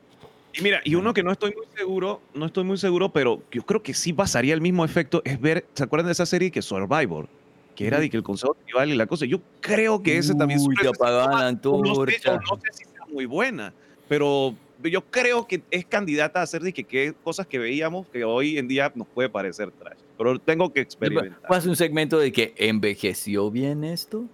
Y 0.53 0.61
mira, 0.61 0.79
y 0.85 0.95
uno 0.95 1.13
que 1.13 1.21
no 1.23 1.33
estoy 1.33 1.53
muy 1.53 1.65
seguro, 1.75 2.21
no 2.33 2.45
estoy 2.45 2.63
muy 2.63 2.77
seguro, 2.77 3.09
pero 3.11 3.41
yo 3.51 3.63
creo 3.63 3.83
que 3.83 3.93
sí 3.93 4.13
pasaría 4.13 4.53
el 4.53 4.61
mismo 4.61 4.85
efecto, 4.85 5.21
es 5.25 5.41
ver, 5.41 5.65
¿se 5.73 5.83
acuerdan 5.83 6.05
de 6.05 6.13
esa 6.13 6.25
serie 6.25 6.49
que 6.49 6.61
Survivor? 6.61 7.27
Que 7.75 7.87
era 7.87 7.99
de 7.99 8.09
que 8.09 8.17
el 8.17 8.23
consejo 8.23 8.55
tribal 8.65 8.89
y 8.89 8.95
la 8.95 9.05
cosa. 9.05 9.25
Yo 9.25 9.39
creo 9.59 10.01
que 10.01 10.17
ese 10.17 10.33
también 10.35 10.61
Uy, 10.61 10.75
te 10.81 10.87
apagaban 10.87 11.59
No 11.63 11.81
sé, 12.05 12.21
no 12.25 12.59
sé 12.61 12.71
si 12.71 12.83
sea 12.85 13.05
muy 13.11 13.25
buena, 13.25 13.73
pero 14.07 14.55
yo 14.83 15.01
creo 15.05 15.47
que 15.47 15.61
es 15.71 15.85
candidata 15.85 16.41
a 16.41 16.47
ser 16.47 16.61
de 16.61 16.73
que, 16.73 16.83
que 16.83 17.13
cosas 17.23 17.47
que 17.47 17.59
veíamos 17.59 18.07
que 18.07 18.23
hoy 18.23 18.57
en 18.57 18.67
día 18.67 18.91
nos 18.95 19.07
puede 19.07 19.29
parecer 19.29 19.71
trash. 19.71 19.97
Pero 20.17 20.39
tengo 20.39 20.71
que 20.71 20.81
experimentar. 20.81 21.41
Pasa 21.47 21.69
un 21.69 21.75
segmento 21.75 22.17
de 22.17 22.31
que 22.31 22.53
envejeció 22.57 23.51
bien 23.51 23.83
esto. 23.83 24.25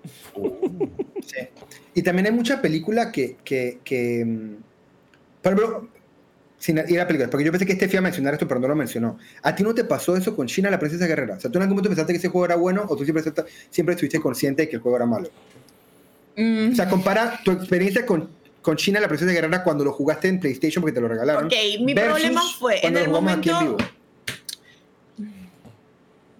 Sí. 1.21 1.47
Y 1.93 2.03
también 2.03 2.27
hay 2.27 2.31
mucha 2.31 2.61
película 2.61 3.11
que, 3.11 3.37
que, 3.43 3.79
que, 3.83 4.25
mm, 4.25 4.55
por 5.41 5.53
ejemplo, 5.53 5.89
sin 6.61 6.77
ir 6.77 7.01
a 7.01 7.07
películas, 7.07 7.31
porque 7.31 7.43
yo 7.43 7.51
pensé 7.51 7.65
que 7.65 7.73
este 7.73 7.97
a 7.97 8.01
mencionar 8.01 8.35
esto, 8.35 8.47
pero 8.47 8.59
no 8.59 8.67
lo 8.67 8.75
mencionó. 8.75 9.17
¿A 9.41 9.55
ti 9.55 9.63
no 9.63 9.73
te 9.73 9.83
pasó 9.83 10.15
eso 10.15 10.35
con 10.35 10.45
China, 10.45 10.69
la 10.69 10.77
princesa 10.77 11.07
guerrera? 11.07 11.37
O 11.37 11.39
sea, 11.39 11.49
¿tú 11.51 11.57
en 11.57 11.63
algún 11.63 11.73
momento 11.75 11.89
pensaste 11.89 12.13
que 12.13 12.19
ese 12.19 12.27
juego 12.27 12.45
era 12.45 12.55
bueno 12.55 12.85
o 12.87 12.95
tú 12.95 13.03
siempre, 13.03 13.23
siempre 13.71 13.95
estuviste 13.95 14.19
consciente 14.19 14.61
de 14.61 14.69
que 14.69 14.75
el 14.75 14.81
juego 14.83 14.95
era 14.97 15.07
malo? 15.07 15.27
Mm, 16.37 16.73
O 16.73 16.75
sea, 16.75 16.87
compara 16.87 17.39
tu 17.43 17.49
experiencia 17.49 18.05
con, 18.05 18.29
con 18.61 18.77
China, 18.77 18.99
la 18.99 19.07
princesa 19.07 19.31
guerrera, 19.31 19.63
cuando 19.63 19.83
lo 19.83 19.91
jugaste 19.91 20.27
en 20.27 20.39
PlayStation 20.39 20.83
porque 20.83 20.93
te 20.93 21.01
lo 21.01 21.07
regalaron. 21.07 21.45
ok, 21.45 21.53
mi 21.81 21.95
problema 21.95 22.43
fue 22.59 22.85
en 22.85 22.95
el 22.95 22.97
aquí 22.97 23.05
en 23.07 23.11
momento. 23.11 23.59
vivo. 23.59 23.77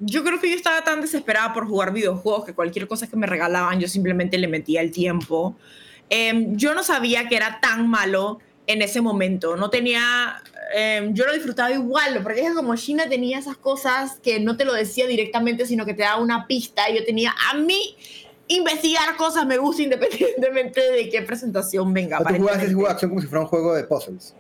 Yo 0.01 0.23
creo 0.23 0.39
que 0.39 0.51
yo 0.51 0.55
estaba 0.55 0.83
tan 0.83 1.01
desesperada 1.01 1.51
por 1.51 1.65
jugar 1.67 1.93
videojuegos 1.93 2.45
que 2.45 2.53
cualquier 2.53 2.87
cosa 2.87 3.07
que 3.07 3.15
me 3.15 3.25
regalaban 3.25 3.79
yo 3.79 3.87
simplemente 3.87 4.37
le 4.37 4.47
metía 4.47 4.81
el 4.81 4.91
tiempo. 4.91 5.55
Em, 6.11 6.55
yo 6.57 6.75
no 6.75 6.83
sabía 6.83 7.27
que 7.27 7.35
era 7.37 7.59
tan 7.59 7.87
malo 7.89 8.39
en 8.67 8.81
ese 8.81 9.01
momento. 9.01 9.55
No 9.55 9.69
tenía. 9.69 10.41
em, 10.73 11.13
yo 11.13 11.25
lo 11.25 11.33
disfrutaba 11.33 11.71
igual, 11.71 12.21
porque 12.23 12.41
es 12.41 12.53
como 12.53 12.75
China 12.75 13.09
tenía 13.09 13.39
esas 13.39 13.57
cosas 13.57 14.19
que 14.21 14.39
no 14.39 14.57
te 14.57 14.65
lo 14.65 14.73
decía 14.73 15.07
directamente, 15.07 15.65
sino 15.65 15.85
que 15.85 15.93
te 15.93 16.03
daba 16.03 16.21
una 16.21 16.47
pista. 16.47 16.89
Y 16.89 16.97
yo 16.97 17.05
tenía. 17.05 17.33
A 17.51 17.55
mí, 17.55 17.95
investigar 18.47 19.15
cosas 19.17 19.45
me 19.45 19.57
gusta 19.57 19.81
independientemente 19.83 20.81
de 20.91 21.09
qué 21.09 21.21
presentación 21.21 21.93
venga. 21.93 22.19
O 22.19 22.23
tú 22.23 22.35
jugabas 22.35 22.63
ese 22.63 22.71
aparentemente. 22.71 22.73
juego 22.73 22.87
de 22.87 22.93
acción 22.93 23.09
como 23.09 23.21
si 23.21 23.27
fuera 23.27 23.41
un 23.41 23.47
juego 23.47 23.73
de 23.75 23.83
puzzles. 23.83 24.35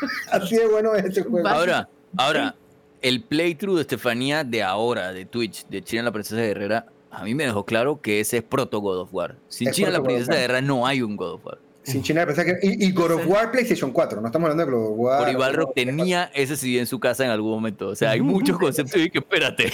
Así 0.30 0.56
de 0.56 0.66
bueno 0.66 0.94
es 0.94 1.04
ese 1.04 1.22
juego. 1.22 1.48
Ahora, 1.48 1.88
ahora, 2.16 2.54
el 3.02 3.22
playthrough 3.22 3.76
de 3.76 3.82
Estefanía 3.82 4.44
de 4.44 4.62
ahora, 4.62 5.12
de 5.12 5.24
Twitch, 5.24 5.66
de 5.68 5.82
China 5.82 6.02
la 6.02 6.12
Princesa 6.12 6.40
Guerrera, 6.40 6.86
a 7.10 7.24
mí 7.24 7.34
me 7.34 7.44
dejó 7.44 7.64
claro 7.64 8.00
que 8.00 8.20
ese 8.20 8.38
es 8.38 8.42
proto 8.42 8.80
God 8.80 8.98
of 9.00 9.08
War. 9.12 9.36
Sin 9.48 9.68
Es 9.68 9.76
China 9.76 9.90
la 9.90 10.02
Princesa. 10.02 10.34
Guerrera 10.34 10.60
no 10.60 10.86
hay 10.86 11.02
un 11.02 11.16
God 11.16 11.34
of 11.34 11.46
War. 11.46 11.58
Sin 11.86 12.02
China, 12.02 12.20
la 12.20 12.26
princesa 12.26 12.44
guerrera. 12.44 12.66
Y, 12.66 12.86
y 12.86 12.90
God 12.90 13.12
of 13.12 13.26
War 13.28 13.52
PlayStation 13.52 13.92
4. 13.92 14.20
No 14.20 14.26
estamos 14.26 14.50
hablando 14.50 14.66
de 14.66 14.76
God 14.76 14.90
of 14.90 14.98
War. 14.98 15.36
Por 15.36 15.72
tenía 15.72 16.32
ese 16.34 16.56
CD 16.56 16.80
en 16.80 16.86
su 16.86 16.98
casa 16.98 17.24
en 17.24 17.30
algún 17.30 17.52
momento. 17.52 17.88
O 17.88 17.94
sea, 17.94 18.10
hay 18.10 18.20
muchos 18.20 18.58
conceptos 18.58 19.00
y 19.00 19.08
que 19.08 19.18
espérate, 19.18 19.72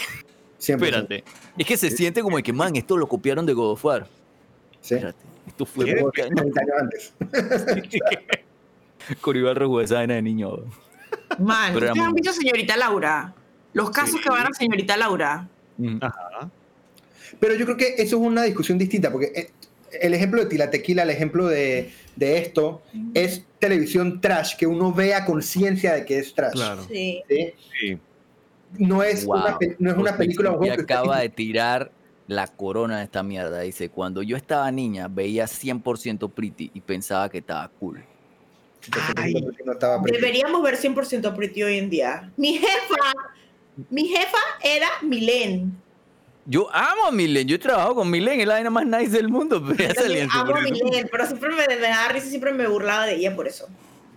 Siempre. 0.59 0.91
espérate. 0.91 1.25
Es 1.57 1.67
que 1.67 1.77
se 1.79 1.91
siente 1.91 2.21
como 2.21 2.37
de 2.37 2.43
que, 2.43 2.53
man, 2.53 2.77
esto 2.77 2.99
lo 2.99 3.09
copiaron 3.09 3.47
de 3.47 3.55
God 3.55 3.73
of 3.73 3.85
War. 3.85 4.07
Sí. 4.83 4.97
Espérate, 4.97 5.19
esto 5.47 5.65
fue 5.65 5.87
30 5.87 6.61
años 6.61 6.75
antes. 6.79 7.15
Coribarro 9.23 9.67
jugó 9.67 9.81
esa 9.81 9.95
vaina 9.97 10.15
de 10.15 10.23
niño. 10.23 10.53
Man, 11.39 11.75
¿ustedes 11.75 11.99
han 11.99 12.13
visto 12.13 12.33
señorita 12.35 12.77
Laura? 12.77 13.35
Los 13.73 13.91
casos 13.91 14.21
que 14.21 14.29
van 14.29 14.47
a 14.47 14.53
señorita 14.53 14.99
Laura. 14.99 15.49
Ajá. 16.01 16.51
Pero 17.41 17.55
yo 17.55 17.65
creo 17.65 17.79
que 17.79 17.95
eso 17.95 18.17
es 18.17 18.23
una 18.23 18.43
discusión 18.43 18.77
distinta, 18.77 19.11
porque 19.11 19.33
eh, 19.35 19.51
el 20.01 20.15
ejemplo 20.15 20.43
de 20.43 20.49
Tila 20.49 20.71
Tequila, 20.71 21.03
el 21.03 21.11
ejemplo 21.11 21.49
de, 21.49 21.93
de 22.17 22.39
esto, 22.39 22.83
es 23.15 23.45
televisión 23.59 24.21
trash, 24.21 24.57
que 24.57 24.67
uno 24.67 24.93
ve 24.93 25.15
a 25.15 25.25
conciencia 25.25 25.95
de 25.95 26.05
que 26.05 26.19
es 26.19 26.35
trash. 26.35 26.53
Claro. 26.53 26.85
Sí. 26.89 27.23
¿sí? 27.29 27.55
Sí. 27.81 27.99
No 28.79 29.03
es 29.03 29.25
Wow. 29.25 29.37
una, 29.37 29.59
no 29.79 29.91
es 29.91 29.97
una 29.97 30.17
película 30.17 30.57
que 30.61 30.71
acaba 30.71 31.21
de 31.21 31.29
tirar 31.29 31.91
la 32.27 32.47
corona 32.47 32.99
de 32.99 33.05
esta 33.05 33.23
mierda. 33.23 33.61
Dice, 33.61 33.89
cuando 33.91 34.23
yo 34.23 34.37
estaba 34.37 34.71
niña, 34.71 35.09
veía 35.09 35.45
100% 35.47 36.31
Pretty 36.31 36.71
y 36.73 36.81
pensaba 36.81 37.29
que 37.29 37.39
estaba 37.39 37.69
cool. 37.81 38.03
Ay. 39.17 39.35
no 39.65 39.73
estaba 39.73 40.03
pre- 40.03 40.19
Deberíamos 40.19 40.63
ver 40.63 40.77
100% 40.77 41.35
Pretty 41.35 41.63
hoy 41.63 41.79
en 41.79 41.91
día. 41.91 42.33
Mi 42.37 42.55
jefa, 42.55 43.13
mi 43.91 44.07
jefa 44.09 44.39
era 44.63 44.89
Milen. 45.03 45.82
Yo 46.45 46.69
amo 46.75 47.07
a 47.07 47.13
Milen, 47.13 47.47
yo 47.47 47.55
he 47.57 47.59
trabajado 47.59 47.95
con 47.95 48.11
Milen, 48.11 48.41
es 48.41 48.47
la 48.47 48.55
vaina 48.55 48.71
más 48.71 48.85
nice 48.85 49.11
del 49.11 49.29
mundo, 49.29 49.63
pero 49.67 49.89
ya 49.89 49.95
salí 49.95 50.21
amo 50.21 50.55
a 50.57 50.61
100%. 50.61 50.71
Milen, 50.85 51.09
pero 51.11 51.27
siempre 51.27 51.51
me, 51.51 51.67
me 51.69 51.77
daba 51.89 52.09
risa 52.09 52.27
siempre 52.27 52.53
me 52.53 52.67
burlaba 52.67 53.07
de 53.07 53.15
ella 53.17 53.35
por 53.37 53.47
eso. 53.47 53.69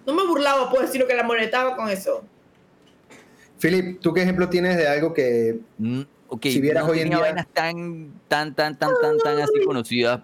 No 0.08 0.14
me 0.14 0.26
burlaba, 0.26 0.70
pues, 0.72 0.92
sino 0.92 1.06
que 1.08 1.14
la 1.16 1.24
molestaba 1.24 1.76
con 1.76 1.90
eso. 1.90 2.24
Philip, 3.60 4.00
¿tú 4.02 4.14
qué 4.14 4.22
ejemplo 4.24 4.50
tienes 4.50 4.76
de 4.78 4.88
algo 4.88 5.14
que 5.14 5.60
Mm, 5.78 6.02
ok, 6.28 6.42
Si 6.44 6.62
vieras 6.62 6.84
no 6.86 6.92
hoy 6.92 7.00
en 7.00 7.04
tenía 7.06 7.18
día- 7.18 7.26
vainas 7.28 7.48
tan, 7.54 8.12
tan, 8.28 8.54
tan, 8.56 8.78
tan, 8.78 8.92
tan, 9.02 9.18
tan 9.20 9.40
así 9.42 9.64
conocidas. 9.66 10.22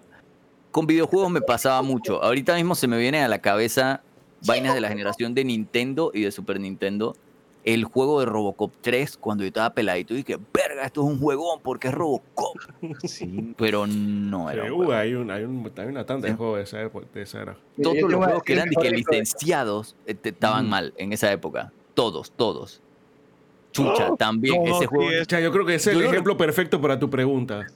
Con 0.70 0.86
videojuegos 0.86 1.30
me 1.30 1.40
pasaba 1.40 1.82
mucho. 1.82 2.22
Ahorita 2.22 2.54
mismo 2.56 2.74
se 2.74 2.86
me 2.88 2.98
vienen 2.98 3.22
a 3.22 3.28
la 3.28 3.40
cabeza 3.40 4.02
vainas 4.46 4.74
de 4.74 4.80
la 4.80 4.88
generación 4.88 5.34
de 5.34 5.44
Nintendo 5.44 6.10
y 6.14 6.22
de 6.22 6.32
Super 6.32 6.58
Nintendo. 6.60 7.14
El 7.64 7.84
juego 7.84 8.18
de 8.20 8.26
Robocop 8.26 8.72
3, 8.80 9.16
cuando 9.18 9.44
yo 9.44 9.48
estaba 9.48 9.70
peladito, 9.72 10.14
dije, 10.14 10.36
verga, 10.52 10.84
esto 10.84 11.02
es 11.02 11.06
un 11.12 11.20
juegón 11.20 11.60
porque 11.62 11.88
es 11.88 11.94
Robocop. 11.94 12.56
Sí. 13.04 13.54
Pero 13.56 13.86
no 13.86 14.48
Sí, 14.48 14.54
era. 14.54 14.64
un 14.64 14.70
uh, 14.72 14.76
juego. 14.78 14.92
hay, 14.94 15.14
un, 15.14 15.30
hay, 15.30 15.44
un, 15.44 15.70
hay 15.76 15.86
una 15.86 16.04
tanda 16.04 16.26
de 16.26 16.32
Sí. 16.32 16.36
juegos 16.38 16.56
de 16.58 16.62
esa, 16.64 16.82
época- 16.82 17.06
de 17.14 17.22
esa 17.22 17.42
era. 17.42 17.56
Todos 17.80 17.96
los 18.00 18.14
juegos 18.14 18.42
que 18.42 18.52
eran 18.54 18.68
de 18.68 18.76
que 18.76 18.90
de- 18.90 18.96
licenciados 18.96 19.94
eh, 20.06 20.16
estaban 20.22 20.66
Mm. 20.66 20.70
mal 20.70 20.94
en 20.96 21.12
esa 21.12 21.30
época. 21.30 21.72
Todos, 21.94 22.32
todos. 22.32 22.80
Chucha, 23.72 24.14
también. 24.16 24.62
No, 24.64 24.76
ese 24.76 24.86
juego. 24.86 25.10
es- 25.10 25.26
yo 25.26 25.50
creo 25.52 25.64
que 25.66 25.74
ese 25.74 25.90
es 25.90 25.96
el 25.96 26.02
lo- 26.04 26.08
ejemplo 26.10 26.36
perfecto 26.36 26.80
para 26.80 26.98
tu 26.98 27.08
pregunta. 27.10 27.66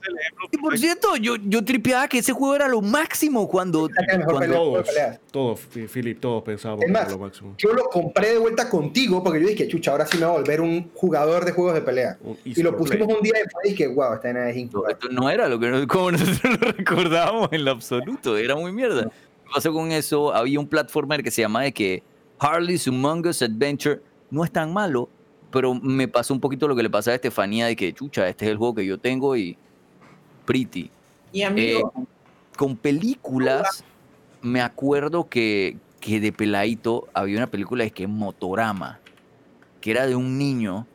Y 0.51 0.57
por 0.57 0.77
cierto, 0.77 1.15
yo, 1.17 1.35
yo 1.35 1.63
tripeaba 1.65 2.07
que 2.07 2.19
ese 2.19 2.31
juego 2.33 2.55
era 2.55 2.67
lo 2.67 2.81
máximo 2.81 3.47
cuando. 3.49 3.89
Pelea. 3.89 5.19
Todos, 5.31 5.59
Philip, 5.91 6.19
todos 6.19 6.43
pensábamos 6.43 6.85
que 6.85 6.91
era 6.91 7.09
lo 7.09 7.17
máximo. 7.19 7.53
yo 7.57 7.73
lo 7.73 7.83
compré 7.89 8.31
de 8.33 8.37
vuelta 8.37 8.69
contigo 8.69 9.23
porque 9.23 9.41
yo 9.41 9.47
dije, 9.47 9.67
chucha, 9.67 9.91
ahora 9.91 10.05
sí 10.05 10.17
me 10.17 10.25
voy 10.25 10.35
a 10.35 10.37
volver 10.39 10.61
un 10.61 10.89
jugador 10.93 11.45
de 11.45 11.51
juegos 11.51 11.73
de 11.73 11.81
pelea. 11.81 12.17
Un 12.23 12.37
Y 12.45 12.61
lo 12.61 12.75
pusimos 12.77 13.07
play. 13.07 13.17
un 13.17 13.23
día 13.23 13.33
y 13.63 13.69
dije, 13.69 13.87
wow, 13.87 14.13
esta 14.13 14.27
vaina 14.27 14.49
es 14.49 14.57
injugable. 14.57 14.93
esto 14.93 15.09
no 15.09 15.29
era 15.29 15.47
lo 15.47 15.59
que 15.59 15.67
como 15.87 16.11
nosotros 16.11 16.57
lo 16.61 16.71
recordábamos 16.71 17.49
en 17.51 17.65
lo 17.65 17.71
absoluto, 17.71 18.37
era 18.37 18.55
muy 18.55 18.71
mierda. 18.71 19.03
¿Qué 19.03 19.49
pasó 19.53 19.71
con 19.73 19.91
eso? 19.91 20.33
Había 20.33 20.59
un 20.59 20.67
platformer 20.67 21.23
que 21.23 21.31
se 21.31 21.41
llamaba 21.41 21.63
de 21.65 21.71
que 21.73 22.03
Harley's 22.39 22.87
Humong 22.87 23.25
Us 23.27 23.41
Adventure 23.41 24.01
no 24.29 24.43
es 24.43 24.51
tan 24.51 24.73
malo, 24.73 25.09
pero 25.57 25.73
me 25.73 26.07
pasó 26.07 26.35
un 26.35 26.39
poquito 26.39 26.67
lo 26.67 26.75
que 26.75 26.83
le 26.83 26.89
pasaba 26.91 27.13
a 27.13 27.15
Estefanía 27.15 27.65
de 27.65 27.75
que, 27.75 27.91
chucha, 27.91 28.29
este 28.29 28.45
es 28.45 28.51
el 28.51 28.57
juego 28.57 28.75
que 28.75 28.85
yo 28.85 28.99
tengo 28.99 29.35
y 29.35 29.57
pretty. 30.45 30.91
Y 31.33 31.41
amigo, 31.41 31.91
Eh, 31.97 32.05
con 32.55 32.77
películas, 32.77 33.83
me 34.43 34.61
acuerdo 34.61 35.27
que, 35.27 35.77
que 35.99 36.19
de 36.19 36.31
peladito 36.31 37.07
había 37.11 37.37
una 37.37 37.47
película 37.47 37.85
de 37.85 37.89
que 37.89 38.05
Motorama, 38.05 38.99
que 39.81 39.89
era 39.89 40.05
de 40.05 40.15
un 40.15 40.37
niño 40.37 40.85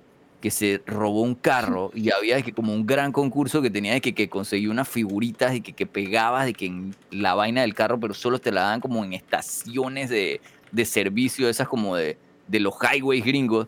que 0.41 0.53
se 0.53 0.81
robó 0.87 1.23
un 1.23 1.35
carro 1.35 1.91
y 1.97 2.13
había 2.13 2.37
de 2.37 2.45
que 2.45 2.53
como 2.53 2.73
un 2.73 2.87
gran 2.87 3.11
concurso 3.11 3.63
que 3.63 3.71
tenía 3.71 3.95
de 3.95 4.01
que, 4.01 4.15
que 4.15 4.29
conseguir 4.29 4.71
unas 4.71 4.89
figuritas 4.89 5.57
y 5.57 5.61
que, 5.61 5.73
que 5.73 5.87
pegabas 5.87 6.47
de 6.47 6.53
que 6.53 6.67
en 6.67 6.95
la 7.11 7.35
vaina 7.35 7.63
del 7.63 7.75
carro, 7.75 7.99
pero 7.99 8.15
solo 8.15 8.39
te 8.39 8.53
la 8.53 8.63
dan 8.63 8.81
como 8.81 9.05
en 9.05 9.13
estaciones 9.13 10.09
de, 10.09 10.41
de 10.71 10.85
servicio, 10.85 11.49
esas 11.49 11.67
como 11.67 11.97
de, 11.97 12.17
de 12.47 12.61
los 12.61 12.75
highways 12.81 13.25
gringos. 13.25 13.67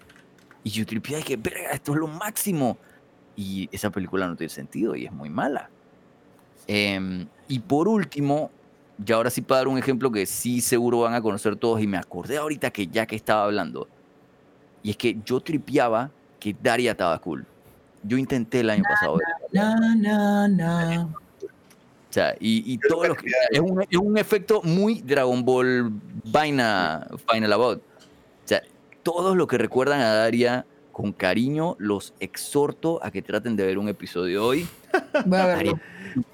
Y 0.64 0.70
yo 0.70 0.84
de 0.86 1.22
que, 1.22 1.36
verga, 1.36 1.70
esto 1.72 1.92
es 1.92 1.98
lo 1.98 2.08
máximo. 2.08 2.78
Y 3.36 3.68
esa 3.70 3.90
película 3.90 4.26
no 4.26 4.34
tiene 4.34 4.48
sentido 4.48 4.96
y 4.96 5.04
es 5.04 5.12
muy 5.12 5.28
mala. 5.28 5.68
Em, 6.66 7.26
y 7.48 7.58
por 7.58 7.86
último, 7.86 8.50
ya 8.98 9.16
ahora 9.16 9.28
sí 9.28 9.42
para 9.42 9.58
dar 9.58 9.68
un 9.68 9.78
ejemplo 9.78 10.10
que 10.10 10.24
sí 10.24 10.60
seguro 10.60 11.00
van 11.00 11.14
a 11.14 11.20
conocer 11.20 11.56
todos 11.56 11.82
y 11.82 11.86
me 11.86 11.98
acordé 11.98 12.38
ahorita 12.38 12.70
que 12.70 12.86
ya 12.86 13.06
que 13.06 13.16
estaba 13.16 13.44
hablando. 13.44 13.88
Y 14.82 14.90
es 14.90 14.96
que 14.96 15.18
yo 15.24 15.40
tripeaba 15.40 16.10
que 16.40 16.56
Daria 16.62 16.92
estaba 16.92 17.18
cool. 17.18 17.44
Yo 18.02 18.16
intenté 18.16 18.60
el 18.60 18.70
año 18.70 18.84
pasado. 18.88 19.16
ver. 19.16 19.26
Na, 19.52 19.74
na, 19.96 20.48
na. 20.48 21.04
O 21.04 22.12
sea, 22.14 22.34
y, 22.38 22.72
y 22.72 22.78
Yo 22.78 22.88
todo 22.88 22.98
nunca 22.98 23.08
lo 23.08 23.14
que, 23.16 23.30
es, 23.50 23.60
un, 23.60 23.82
es 23.82 23.98
un 23.98 24.16
efecto 24.16 24.62
muy 24.62 25.00
Dragon 25.00 25.44
Ball 25.44 25.90
vaina 26.24 27.08
Final 27.30 27.52
About. 27.52 27.82
Todos 29.04 29.36
los 29.36 29.46
que 29.46 29.56
recuerdan 29.58 30.00
a 30.00 30.12
Daria 30.12 30.66
con 30.90 31.12
cariño, 31.12 31.76
los 31.78 32.14
exhorto 32.18 32.98
a 33.04 33.10
que 33.12 33.22
traten 33.22 33.54
de 33.54 33.64
ver 33.66 33.78
un 33.78 33.88
episodio 33.88 34.44
hoy. 34.44 34.66
Voy 35.26 35.38
a 35.38 35.46
verlo. 35.46 35.72
Daria, 35.72 35.80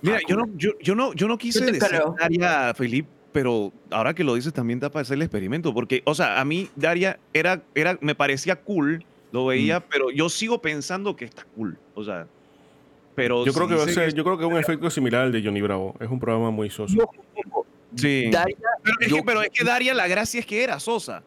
Mira, 0.00 0.20
yo 0.26 0.36
no, 0.36 0.48
yo, 0.56 0.70
yo 0.80 0.94
no, 0.94 1.12
yo 1.12 1.28
no 1.28 1.36
quise 1.36 1.64
decir 1.66 1.82
creo. 1.82 2.14
Daria, 2.18 2.72
Felipe, 2.74 3.08
pero 3.32 3.72
ahora 3.90 4.14
que 4.14 4.24
lo 4.24 4.34
dices 4.34 4.52
también 4.52 4.80
da 4.80 4.90
para 4.90 5.02
hacer 5.02 5.16
el 5.16 5.22
experimento, 5.22 5.74
porque, 5.74 6.02
o 6.06 6.14
sea, 6.14 6.40
a 6.40 6.44
mí 6.44 6.70
Daria 6.76 7.18
era, 7.32 7.62
era, 7.74 7.98
me 8.00 8.14
parecía 8.14 8.56
cool, 8.56 9.04
lo 9.32 9.46
veía, 9.46 9.80
pero 9.80 10.10
yo 10.10 10.28
sigo 10.28 10.60
pensando 10.60 11.16
que 11.16 11.24
está 11.26 11.44
cool, 11.54 11.78
o 11.94 12.04
sea, 12.04 12.26
pero 13.14 13.44
Yo 13.44 13.52
creo, 13.52 13.68
que 13.68 13.74
va 13.74 13.84
a 13.84 13.88
ser, 13.88 14.14
yo 14.14 14.24
creo 14.24 14.38
que 14.38 14.44
es 14.44 14.50
un 14.50 14.56
efecto 14.58 14.88
similar 14.88 15.22
al 15.24 15.32
de 15.32 15.42
Johnny 15.42 15.60
Bravo. 15.60 15.94
Es 16.00 16.08
un 16.08 16.18
programa 16.18 16.50
muy 16.50 16.70
soso. 16.70 16.94
Sí. 17.94 18.30
Daria, 18.30 18.56
Pero 18.82 18.96
es, 19.00 19.08
yo- 19.08 19.16
que, 19.16 19.22
pero 19.24 19.42
es 19.42 19.50
que 19.50 19.64
Daria, 19.64 19.92
la 19.94 20.06
gracia 20.06 20.40
es 20.40 20.46
que 20.46 20.62
era 20.62 20.78
Sosa. 20.80 21.22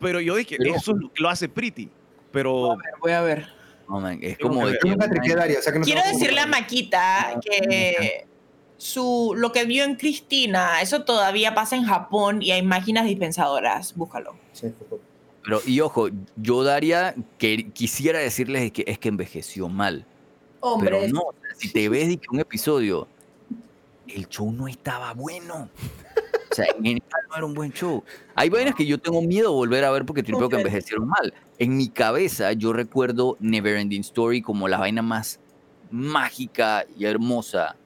Pero 0.00 0.20
yo 0.20 0.34
dije, 0.36 0.56
Pero- 0.58 0.74
eso 0.74 0.92
es 0.92 1.20
lo 1.20 1.28
hace 1.28 1.48
Pretty. 1.48 1.88
Pero 2.32 2.76
Voy 3.00 3.12
a 3.12 3.20
ver. 3.22 3.48
man, 3.88 4.18
es 4.22 4.38
como 4.38 4.60
que 4.60 4.66
ver. 4.66 4.78
Tripeé 4.78 5.32
a 5.32 5.36
Daria, 5.36 5.58
o 5.58 5.62
sea 5.62 5.72
que 5.72 5.78
no 5.80 5.84
quiero 5.84 6.00
decirle 6.06 6.40
a. 6.40 6.46
Maquita 6.46 7.40
que 7.44 8.26
su, 8.76 9.34
lo 9.36 9.52
que 9.52 9.64
vio 9.64 9.84
en 9.84 9.96
Cristina, 9.96 10.80
eso 10.80 11.02
todavía 11.04 11.54
pasa 11.54 11.76
en 11.76 11.84
Japón 11.84 12.40
y 12.40 12.52
hay 12.52 12.62
máquinas 12.62 13.04
dispensadoras. 13.04 13.94
Búscalo. 13.94 14.36
Sí, 14.52 14.68
por 14.68 14.88
favor. 14.88 15.00
Pero, 15.42 15.60
y 15.66 15.80
ojo, 15.80 16.08
yo 16.36 16.62
Daria, 16.62 17.14
que 17.38 17.70
quisiera 17.72 18.18
decirles 18.20 18.70
que 18.72 18.84
es 18.86 18.98
que 18.98 19.08
envejeció 19.08 19.68
mal. 19.68 20.04
Pero 20.60 20.98
Hombres. 20.98 21.12
no, 21.12 21.22
si 21.56 21.72
te 21.72 21.88
ves 21.88 22.08
de 22.08 22.18
que 22.18 22.26
un 22.30 22.40
episodio, 22.40 23.08
el 24.06 24.28
show 24.28 24.52
no 24.52 24.68
estaba 24.68 25.14
bueno. 25.14 25.68
O 26.50 26.54
sea, 26.54 26.64
en 26.66 26.82
general 26.84 27.20
no 27.28 27.36
era 27.36 27.46
un 27.46 27.54
buen 27.54 27.72
show. 27.72 28.02
Hay 28.34 28.48
vainas 28.48 28.74
que 28.74 28.84
yo 28.84 28.98
tengo 28.98 29.22
miedo 29.22 29.50
de 29.50 29.54
volver 29.54 29.84
a 29.84 29.90
ver 29.90 30.04
porque 30.04 30.22
tripeo 30.22 30.48
que 30.48 30.56
envejecieron 30.56 31.06
mal. 31.08 31.32
En 31.58 31.76
mi 31.76 31.88
cabeza 31.88 32.52
yo 32.52 32.72
recuerdo 32.72 33.36
Neverending 33.40 34.00
Story 34.00 34.42
como 34.42 34.66
la 34.66 34.78
vaina 34.78 35.02
más 35.02 35.38
mágica 35.90 36.84
y 36.98 37.04
hermosa 37.04 37.76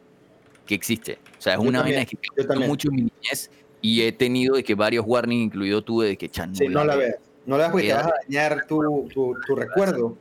que 0.67 0.75
existe. 0.75 1.19
O 1.39 1.43
sea, 1.43 1.55
es 1.55 1.61
Yo 1.61 1.69
una 1.69 1.81
también, 1.81 1.97
vaina 1.99 2.11
que 2.11 2.19
yo 2.37 2.47
también. 2.47 2.71
mucho 2.71 2.89
en 2.89 2.95
mi 2.95 3.03
niñez 3.03 3.51
y 3.83 4.03
he 4.03 4.13
tenido 4.13 4.57
de 4.57 4.65
que 4.65 4.75
varios 4.75 5.05
warnings, 5.07 5.47
incluido 5.47 5.83
tuve 5.83 6.07
de 6.09 6.17
que 6.17 6.31
chan, 6.31 6.55
Sí, 6.55 6.69
no 6.69 6.85
la 6.85 6.97
veas. 6.97 7.17
No 7.45 7.59
la 7.59 7.65
veas 7.65 7.73
porque 7.73 7.87
te 7.89 7.93
vas 7.93 8.07
a 8.07 8.13
dañar 8.27 8.67
tu, 8.67 9.09
tu, 9.13 9.35
tu 9.47 9.55
recuerdo. 9.55 10.17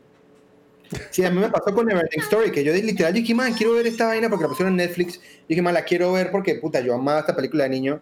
Sí, 1.11 1.23
a 1.23 1.31
mí 1.31 1.39
me 1.39 1.49
pasó 1.49 1.73
con 1.73 1.85
Neverending 1.85 2.21
Story, 2.21 2.51
que 2.51 2.63
yo 2.63 2.73
literal 2.73 3.13
dije, 3.13 3.33
man, 3.33 3.53
quiero 3.53 3.73
ver 3.73 3.87
esta 3.87 4.07
vaina 4.07 4.29
porque 4.29 4.43
la 4.43 4.49
pusieron 4.49 4.73
en 4.73 4.85
Netflix. 4.85 5.19
Dije, 5.47 5.61
man, 5.61 5.73
la 5.73 5.83
quiero 5.85 6.11
ver 6.11 6.29
porque, 6.29 6.55
puta, 6.55 6.81
yo 6.81 6.93
amaba 6.93 7.21
esta 7.21 7.35
película 7.35 7.63
de 7.63 7.69
niño. 7.69 8.01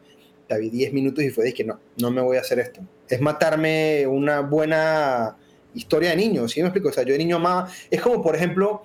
La 0.52 0.58
vi 0.58 0.70
10 0.70 0.92
minutos 0.92 1.24
y 1.24 1.30
fue, 1.30 1.46
dije, 1.46 1.64
no, 1.64 1.80
no 1.96 2.12
me 2.12 2.22
voy 2.22 2.36
a 2.36 2.42
hacer 2.42 2.60
esto. 2.60 2.82
Es 3.08 3.22
matarme 3.22 4.06
una 4.06 4.42
buena 4.42 5.38
historia 5.74 6.10
de 6.10 6.18
niño, 6.18 6.46
¿sí 6.50 6.60
me 6.60 6.68
explico? 6.68 6.90
O 6.90 6.92
sea, 6.92 7.04
yo 7.04 7.14
de 7.14 7.20
niño 7.20 7.38
amaba... 7.38 7.70
Es 7.90 8.02
como, 8.02 8.22
por 8.22 8.36
ejemplo, 8.36 8.82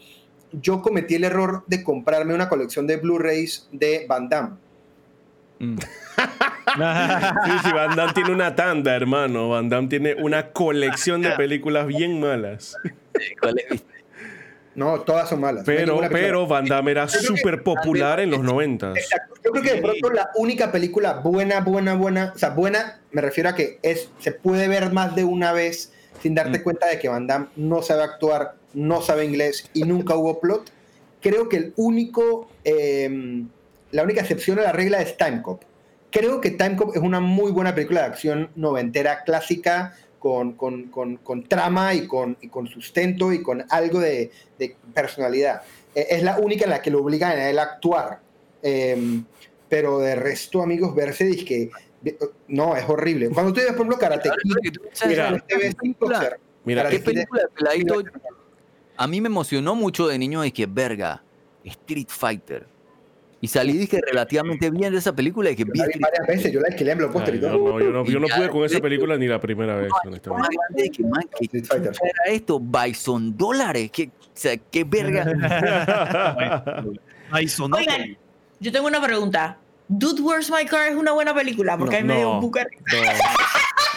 yo 0.53 0.81
cometí 0.81 1.17
el 1.17 1.25
error 1.25 1.65
de 1.67 1.83
comprarme 1.83 2.35
una 2.35 2.49
colección 2.49 2.87
de 2.87 2.99
Blu-rays 2.99 3.69
de 3.73 4.07
Van 4.09 4.29
Damme. 4.29 4.57
Mm. 5.59 5.77
Sí, 6.77 7.53
sí, 7.65 7.73
Van 7.73 7.97
Damme 7.97 8.13
tiene 8.13 8.31
una 8.31 8.55
tanda, 8.55 8.95
hermano. 8.95 9.49
Van 9.49 9.69
Damme 9.69 9.89
tiene 9.89 10.15
una 10.15 10.51
colección 10.51 11.23
de 11.23 11.31
películas 11.31 11.87
bien 11.87 12.21
malas. 12.21 12.77
No, 14.77 15.01
todas 15.01 15.29
son 15.29 15.41
malas. 15.41 15.65
Pero, 15.65 15.99
pero 16.11 16.47
Van 16.47 16.67
Damme 16.67 16.91
era 16.91 17.09
súper 17.09 17.63
popular 17.63 18.21
en 18.21 18.31
los 18.31 18.43
noventas. 18.43 18.97
Exacto. 18.97 19.35
Yo 19.43 19.51
creo 19.51 19.63
que 19.65 19.75
de 19.75 19.83
pronto 19.83 20.11
la 20.11 20.29
única 20.37 20.71
película 20.71 21.15
buena, 21.15 21.61
buena, 21.61 21.95
buena, 21.95 22.33
o 22.35 22.39
sea, 22.39 22.51
buena, 22.51 23.01
me 23.11 23.23
refiero 23.23 23.49
a 23.49 23.55
que 23.55 23.79
es, 23.83 24.11
se 24.19 24.33
puede 24.33 24.69
ver 24.69 24.93
más 24.93 25.17
de 25.17 25.25
una 25.25 25.53
vez 25.53 25.93
sin 26.23 26.35
darte 26.35 26.59
Mm. 26.59 26.63
cuenta 26.63 26.87
de 26.89 26.99
que 26.99 27.09
Van 27.09 27.27
Damme 27.27 27.47
no 27.57 27.81
sabe 27.81 28.03
actuar, 28.03 28.55
no 28.75 29.01
sabe 29.01 29.25
inglés 29.25 29.69
y 29.73 29.85
nunca 29.85 30.15
hubo 30.15 30.41
plot. 30.41 30.71
Creo 31.23 31.49
que 31.49 31.57
el 31.57 31.73
único, 31.77 32.51
eh, 32.65 33.45
la 33.93 34.03
única 34.03 34.21
excepción 34.21 34.59
a 34.59 34.63
la 34.63 34.73
regla 34.73 35.01
es 35.01 35.17
Time 35.17 35.41
Cop. 35.41 35.63
Creo 36.11 36.41
que 36.43 36.51
Time 36.51 36.77
Cop 36.77 36.95
es 36.95 37.03
una 37.03 37.21
muy 37.21 37.51
buena 37.51 37.75
película 37.75 38.01
de 38.03 38.07
acción 38.09 38.51
noventera 38.57 39.25
clásica 39.25 39.95
con, 40.27 40.55
con- 40.55 40.85
con- 40.89 41.17
con 41.19 41.45
trama 41.45 41.95
y 41.95 42.07
con, 42.09 42.37
y 42.41 42.49
con 42.49 42.67
sustento 42.67 43.33
y 43.33 43.43
con 43.43 43.65
algo 43.71 44.01
de, 44.01 44.33
de 44.59 44.75
personalidad. 44.93 45.63
Eh, 45.95 46.07
Es 46.11 46.23
la 46.25 46.39
única 46.39 46.65
en 46.65 46.71
la 46.71 46.83
que 46.83 46.91
lo 46.91 47.01
obligan 47.01 47.31
a 47.39 47.49
él 47.49 47.59
a 47.61 47.63
actuar. 47.63 48.21
Eh, 48.63 49.21
pero 49.69 49.99
de 50.01 50.17
resto, 50.17 50.63
amigos, 50.63 50.95
verse 50.97 51.37
que 51.45 51.71
no, 52.49 52.77
es 52.77 52.89
horrible. 52.89 53.29
Cuando 53.31 53.53
tú 53.53 53.59
ves, 53.61 53.67
por 53.69 53.77
ejemplo, 53.87 53.99
Karate 53.99 54.31
Mira, 55.07 55.45
Mira, 56.65 56.83
Karate 56.83 56.97
¿Qué 56.99 57.05
película 57.05 57.43
de 57.43 57.49
peladito? 57.49 58.03
A 58.97 59.07
mí 59.07 59.21
me 59.21 59.29
emocionó 59.29 59.75
mucho 59.75 60.09
de 60.09 60.19
niño 60.19 60.41
de 60.41 60.53
que, 60.53 60.67
verga, 60.67 61.23
Street 61.65 62.09
Fighter. 62.09 62.67
Y 63.41 63.49
salí 63.49 63.75
dije 63.75 64.01
relativamente 64.07 64.71
bien 64.71 64.93
de 64.93 64.99
esa 64.99 65.15
película 65.15 65.51
y 65.51 65.57
que 65.57 65.65
Yo 65.65 65.73
vi 65.73 65.79
la 65.79 65.87
vi 65.87 65.91
Street 65.93 66.03
varias 66.03 66.27
veces, 66.27 66.53
yo 66.53 66.61
la 66.61 66.69
alquilé 66.69 66.93
en 66.93 66.99
Blockbuster 66.99 67.35
Ay, 67.35 67.39
y 67.39 67.43
no, 67.43 67.49
todo. 67.49 67.69
no, 67.69 67.81
yo 67.81 67.91
no, 67.91 68.05
yo 68.07 68.21
no 68.21 68.27
pude 68.29 68.49
con 68.49 68.65
esa 68.65 68.81
película 68.81 69.17
ni 69.19 69.27
la 69.27 69.41
primera 69.41 69.77
vez, 69.77 69.93
honestamente. 70.05 70.91
que, 70.91 71.03
man, 71.05 71.23
¿qué 71.39 71.45
Street 71.45 71.65
Fighter. 71.67 71.93
chucha 71.93 72.07
era 72.07 72.35
esto? 72.35 72.59
Bison 72.59 73.37
dólares. 73.37 73.91
¿Qué, 73.91 74.05
o 74.09 74.31
sea, 74.33 74.57
qué 74.57 74.85
verga. 74.85 75.27
Ay, 77.31 77.49
sonó. 77.49 77.77
Oigan, 77.77 78.17
yo 78.59 78.73
tengo 78.73 78.87
una 78.87 79.03
pregunta. 79.03 79.59
Dude, 79.89 80.21
Where's 80.21 80.51
My 80.51 80.65
Car 80.67 80.89
es 80.89 80.97
una 80.97 81.13
buena 81.13 81.33
película 81.35 81.79
porque 81.79 81.97
a 81.97 82.01
mí 82.01 82.09
me 82.09 82.17
dio 82.17 82.25
No. 82.25 82.35
un 82.35 82.41
bucar. 82.41 82.67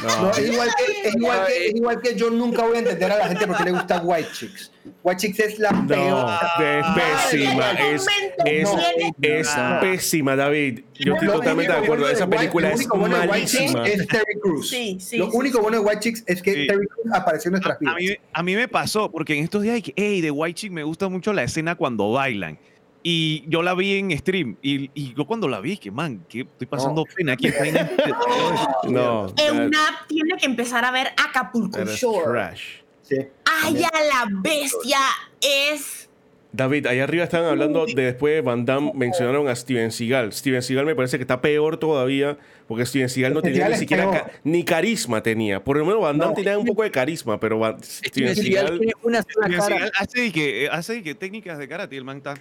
No, 0.02 0.07
No, 0.07 0.22
no. 0.24 0.32
es 0.32 0.40
igual, 0.49 0.70
que, 0.78 1.10
es, 1.10 1.16
igual 1.16 1.45
que, 1.48 1.68
es 1.68 1.76
igual 1.76 2.02
que 2.02 2.16
yo 2.16 2.30
nunca 2.30 2.64
voy 2.64 2.78
a 2.78 2.80
entender 2.80 3.11
a 3.11 3.18
la 3.18 3.28
gente 3.28 3.45
porque 3.48 3.64
le 3.66 3.72
gusta 3.72 3.99
White 4.02 4.30
Chicks. 4.34 4.72
White 5.03 5.20
Chicks 5.22 5.40
es 5.40 5.60
la 5.60 5.72
peor. 5.88 6.30
Es 6.61 6.86
pésima, 7.32 7.72
es, 7.72 8.06
es, 8.45 8.64
No. 8.72 8.80
es 9.22 9.57
No. 9.57 9.80
pésima, 9.82 10.36
David. 10.38 10.82
Yo 10.94 11.14
estoy 11.16 11.28
totalmente 11.28 11.72
de 11.74 11.78
acuerdo. 11.80 12.07
Esa 12.10 12.28
película 12.30 12.70
lo 12.70 12.74
es 12.76 12.80
único 12.82 12.98
bueno 12.98 13.18
de 13.20 13.28
White 13.28 13.45
Chicks 13.48 13.74
malísima. 13.74 13.88
Es 14.03 14.07
Terry 14.07 14.40
Crews. 14.41 14.70
Sí, 14.70 14.98
sí, 15.02 15.18
Lo 15.18 15.26
sí, 15.32 15.38
único 15.38 15.57
sí. 15.57 15.61
bueno 15.64 15.78
de 15.80 15.84
White 15.86 15.99
Chicks 15.99 16.24
es 16.28 16.41
que 16.41 16.53
Sí. 16.53 16.68
Terry 16.68 16.88
Crews 16.88 17.14
apareció 17.14 17.49
en 17.49 17.52
nuestras 17.53 17.76
A 17.76 17.80
vidas. 17.80 17.95
mí, 17.98 18.10
a 18.32 18.44
mí 18.44 18.56
me 18.56 18.68
pasó, 18.70 19.11
porque 19.11 19.38
en 19.38 19.44
estos 19.44 19.64
días 19.64 19.76
hay 19.76 19.82
que, 19.82 19.94
hey, 19.98 20.22
de 20.22 20.32
White 20.32 20.53
Chick 20.61 20.72
me 20.72 20.84
gusta 20.84 21.10
mucho 21.10 21.34
la 21.34 21.44
escena 21.44 21.76
cuando 21.76 22.11
bailan. 22.11 22.57
Y 23.11 23.44
yo 23.48 23.64
la 23.64 23.73
vi 23.73 23.98
en 23.98 24.15
stream. 24.19 24.56
Y, 24.61 24.91
y 24.94 25.15
yo 25.15 25.26
cuando 25.26 25.48
la 25.48 25.60
vi, 25.60 25.77
que 25.77 25.90
man, 25.90 26.23
que 26.30 26.41
estoy 26.41 26.68
pasando 26.68 27.06
pena 27.15 27.34
aquí. 27.34 27.48
está 27.48 27.65
en- 28.84 28.94
No, 28.94 29.34
Eunap 29.36 30.07
tiene 30.07 30.38
que 30.38 30.45
empezar 30.45 30.86
a 30.86 30.91
ver 30.91 31.07
Acapulco 31.18 31.84
Shore. 31.86 32.52
Sí. 33.02 33.15
¡Ay, 33.64 33.81
a 33.84 33.90
la 34.03 34.27
bestia! 34.44 34.99
Es. 35.41 36.07
David, 36.52 36.86
allá 36.88 37.03
arriba 37.03 37.23
están 37.23 37.45
hablando 37.45 37.86
de 37.88 37.94
después 38.03 38.34
de 38.36 38.41
Van 38.41 38.65
Damme, 38.65 38.91
mencionaron 38.95 39.48
a 39.48 39.56
Steven 39.56 39.91
Seagal. 39.91 40.31
Steven 40.34 40.61
Seagal 40.61 40.86
me 40.86 40.95
parece 40.95 41.18
que 41.18 41.23
está 41.23 41.41
peor 41.41 41.77
todavía, 41.77 42.38
porque 42.68 42.86
Steven 42.86 43.10
Seagal 43.10 43.34
no 43.34 43.41
tenía 43.41 43.69
ni 43.69 43.76
siquiera 43.77 44.10
ca- 44.11 44.31
ni 44.44 44.64
carisma 44.64 45.22
tenía. 45.23 45.64
Por 45.64 45.77
lo 45.77 45.86
menos 45.86 46.02
Van 46.02 46.18
Damme 46.19 46.31
No. 46.31 46.36
tenía 46.36 46.57
un 46.60 46.65
poco 46.65 46.84
de 46.84 46.91
carisma, 46.91 47.40
pero 47.40 47.57
Van- 47.60 47.81
Steven 47.84 48.34
Steven 48.34 48.36
Seagal 48.36 48.65
Seagal 48.65 48.77
tiene 48.80 48.94
una 49.03 49.22
sola 49.23 49.45
Steven 49.48 49.60
cara. 49.60 49.68
Seagal 49.77 49.91
hace 49.99 50.31
que, 50.31 50.69
hace 50.72 50.94
de 50.94 51.03
que 51.03 51.15
técnicas 51.15 51.57
de 51.57 51.68
karate 51.68 51.98
el 51.98 52.03
man 52.03 52.18
está. 52.18 52.36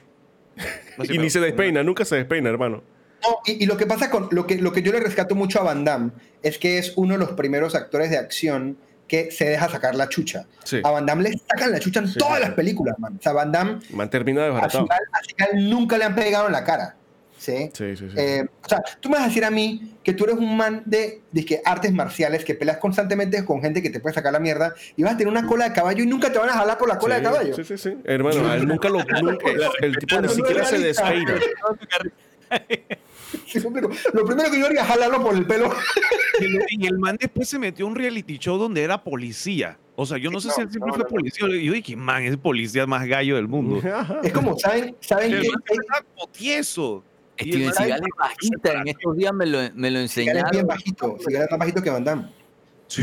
No 0.96 1.04
y 1.04 1.18
ni 1.18 1.30
se 1.30 1.40
despeina, 1.40 1.82
nunca 1.82 2.04
se 2.04 2.16
despeina, 2.16 2.48
hermano. 2.50 2.82
No, 3.22 3.38
y, 3.46 3.64
y 3.64 3.66
lo 3.66 3.76
que 3.76 3.86
pasa 3.86 4.10
con 4.10 4.28
lo 4.30 4.46
que, 4.46 4.56
lo 4.56 4.72
que 4.72 4.82
yo 4.82 4.92
le 4.92 5.00
rescato 5.00 5.34
mucho 5.34 5.60
a 5.60 5.64
Van 5.64 5.84
Damme 5.84 6.10
es 6.42 6.58
que 6.58 6.78
es 6.78 6.92
uno 6.96 7.14
de 7.14 7.18
los 7.18 7.32
primeros 7.32 7.74
actores 7.74 8.10
de 8.10 8.18
acción 8.18 8.78
que 9.08 9.30
se 9.30 9.46
deja 9.46 9.68
sacar 9.68 9.94
la 9.94 10.08
chucha. 10.08 10.46
Sí, 10.64 10.80
A 10.84 10.90
Van 10.90 11.06
Damme 11.06 11.24
le 11.30 11.38
sacan 11.38 11.72
la 11.72 11.80
chucha 11.80 12.00
en 12.00 12.08
Sí, 12.08 12.18
todas 12.18 12.40
las 12.40 12.50
películas, 12.50 12.98
man. 12.98 13.16
O 13.18 13.22
sea, 13.22 13.32
Van 13.32 13.50
Damme 13.50 13.78
man 13.90 14.10
termina 14.10 14.68
Seagal 14.68 15.70
nunca 15.70 15.98
le 15.98 16.04
han 16.04 16.14
pegado 16.14 16.46
en 16.46 16.52
la 16.52 16.62
cara. 16.62 16.94
¿Sí? 17.38 17.70
Sí, 17.72 17.96
sí, 17.96 18.06
sí. 18.10 18.14
Eh, 18.16 18.44
o 18.64 18.68
sea, 18.68 18.82
tú 19.00 19.08
me 19.08 19.14
vas 19.16 19.24
a 19.24 19.28
decir 19.28 19.44
a 19.44 19.50
mí 19.50 19.94
que 20.04 20.12
tú 20.12 20.24
eres 20.24 20.36
un 20.36 20.56
man 20.56 20.82
de, 20.84 21.22
de 21.32 21.44
que 21.44 21.62
artes 21.64 21.92
marciales, 21.92 22.44
que 22.44 22.54
peleas 22.54 22.76
constantemente 22.78 23.44
con 23.44 23.62
gente 23.62 23.80
que 23.82 23.90
te 23.90 24.00
puede 24.00 24.14
sacar 24.14 24.32
la 24.32 24.40
mierda 24.40 24.74
y 24.96 25.02
vas 25.02 25.14
a 25.14 25.16
tener 25.16 25.30
una 25.32 25.46
cola 25.46 25.68
de 25.68 25.74
caballo 25.74 26.02
y 26.02 26.06
nunca 26.06 26.30
te 26.32 26.38
van 26.38 26.50
a 26.50 26.52
jalar 26.52 26.76
por 26.78 26.88
la 26.88 26.98
cola 26.98 27.14
Sí, 27.16 27.20
de 27.20 27.24
caballo. 27.24 27.54
Sí, 27.56 27.64
sí, 27.64 27.78
sí. 27.78 27.96
Hermano, 28.04 28.52
él 28.52 28.66
nunca 28.66 28.88
lo. 28.88 28.98
nunca- 29.22 29.50
el, 29.50 29.62
el 29.84 29.96
tipo 29.98 30.20
ni 30.20 30.28
siquiera 30.28 30.64
se 30.64 30.78
despeina. 30.78 31.34
Pero 33.52 33.90
Lo 34.14 34.24
primero 34.24 34.50
que 34.50 34.58
yo 34.58 34.66
haría 34.66 34.80
es 34.82 34.86
jalarlo 34.86 35.22
por 35.22 35.34
el 35.34 35.46
pelo. 35.46 35.70
Y 36.70 36.86
el 36.86 36.98
man 36.98 37.16
después 37.20 37.48
se 37.48 37.58
metió 37.58 37.84
a 37.84 37.88
un 37.88 37.94
reality 37.94 38.38
show 38.38 38.56
donde 38.58 38.82
era 38.82 39.02
policía. 39.02 39.76
O 39.96 40.06
sea, 40.06 40.16
yo 40.16 40.30
no 40.30 40.40
sé 40.40 40.48
No, 40.48 40.54
si 40.54 40.60
él 40.62 40.70
siempre 40.70 40.88
no, 40.88 40.94
fue 40.94 41.04
no. 41.04 41.10
policía. 41.10 41.46
Yo 41.48 41.72
dije, 41.72 41.96
man, 41.96 42.22
es 42.22 42.30
el 42.30 42.38
policía 42.38 42.86
más 42.86 43.06
gallo 43.06 43.36
del 43.36 43.48
mundo. 43.48 43.82
Es 44.22 44.32
como, 44.32 44.58
¿saben, 44.58 44.96
¿saben 45.00 45.34
El 45.34 45.42
qué? 45.42 45.48
man 45.50 45.62
Steven 47.38 47.72
Seagal 47.72 48.00
es 48.00 48.16
bajista. 48.18 48.72
En 48.80 48.88
estos 48.88 49.16
días 49.16 49.32
me 49.32 49.46
lo, 49.46 49.58
me 49.74 49.90
lo 49.90 50.06
Seagal 50.08 50.36
es 50.38 50.42
bien 50.42 50.46
enseñaron. 50.46 50.66
bajito. 50.66 51.16
Seagal 51.20 51.42
es 51.44 51.50
más 51.50 51.58
bajito 51.60 51.82
que 51.82 51.90
Van 51.90 52.04
Damme. 52.04 52.28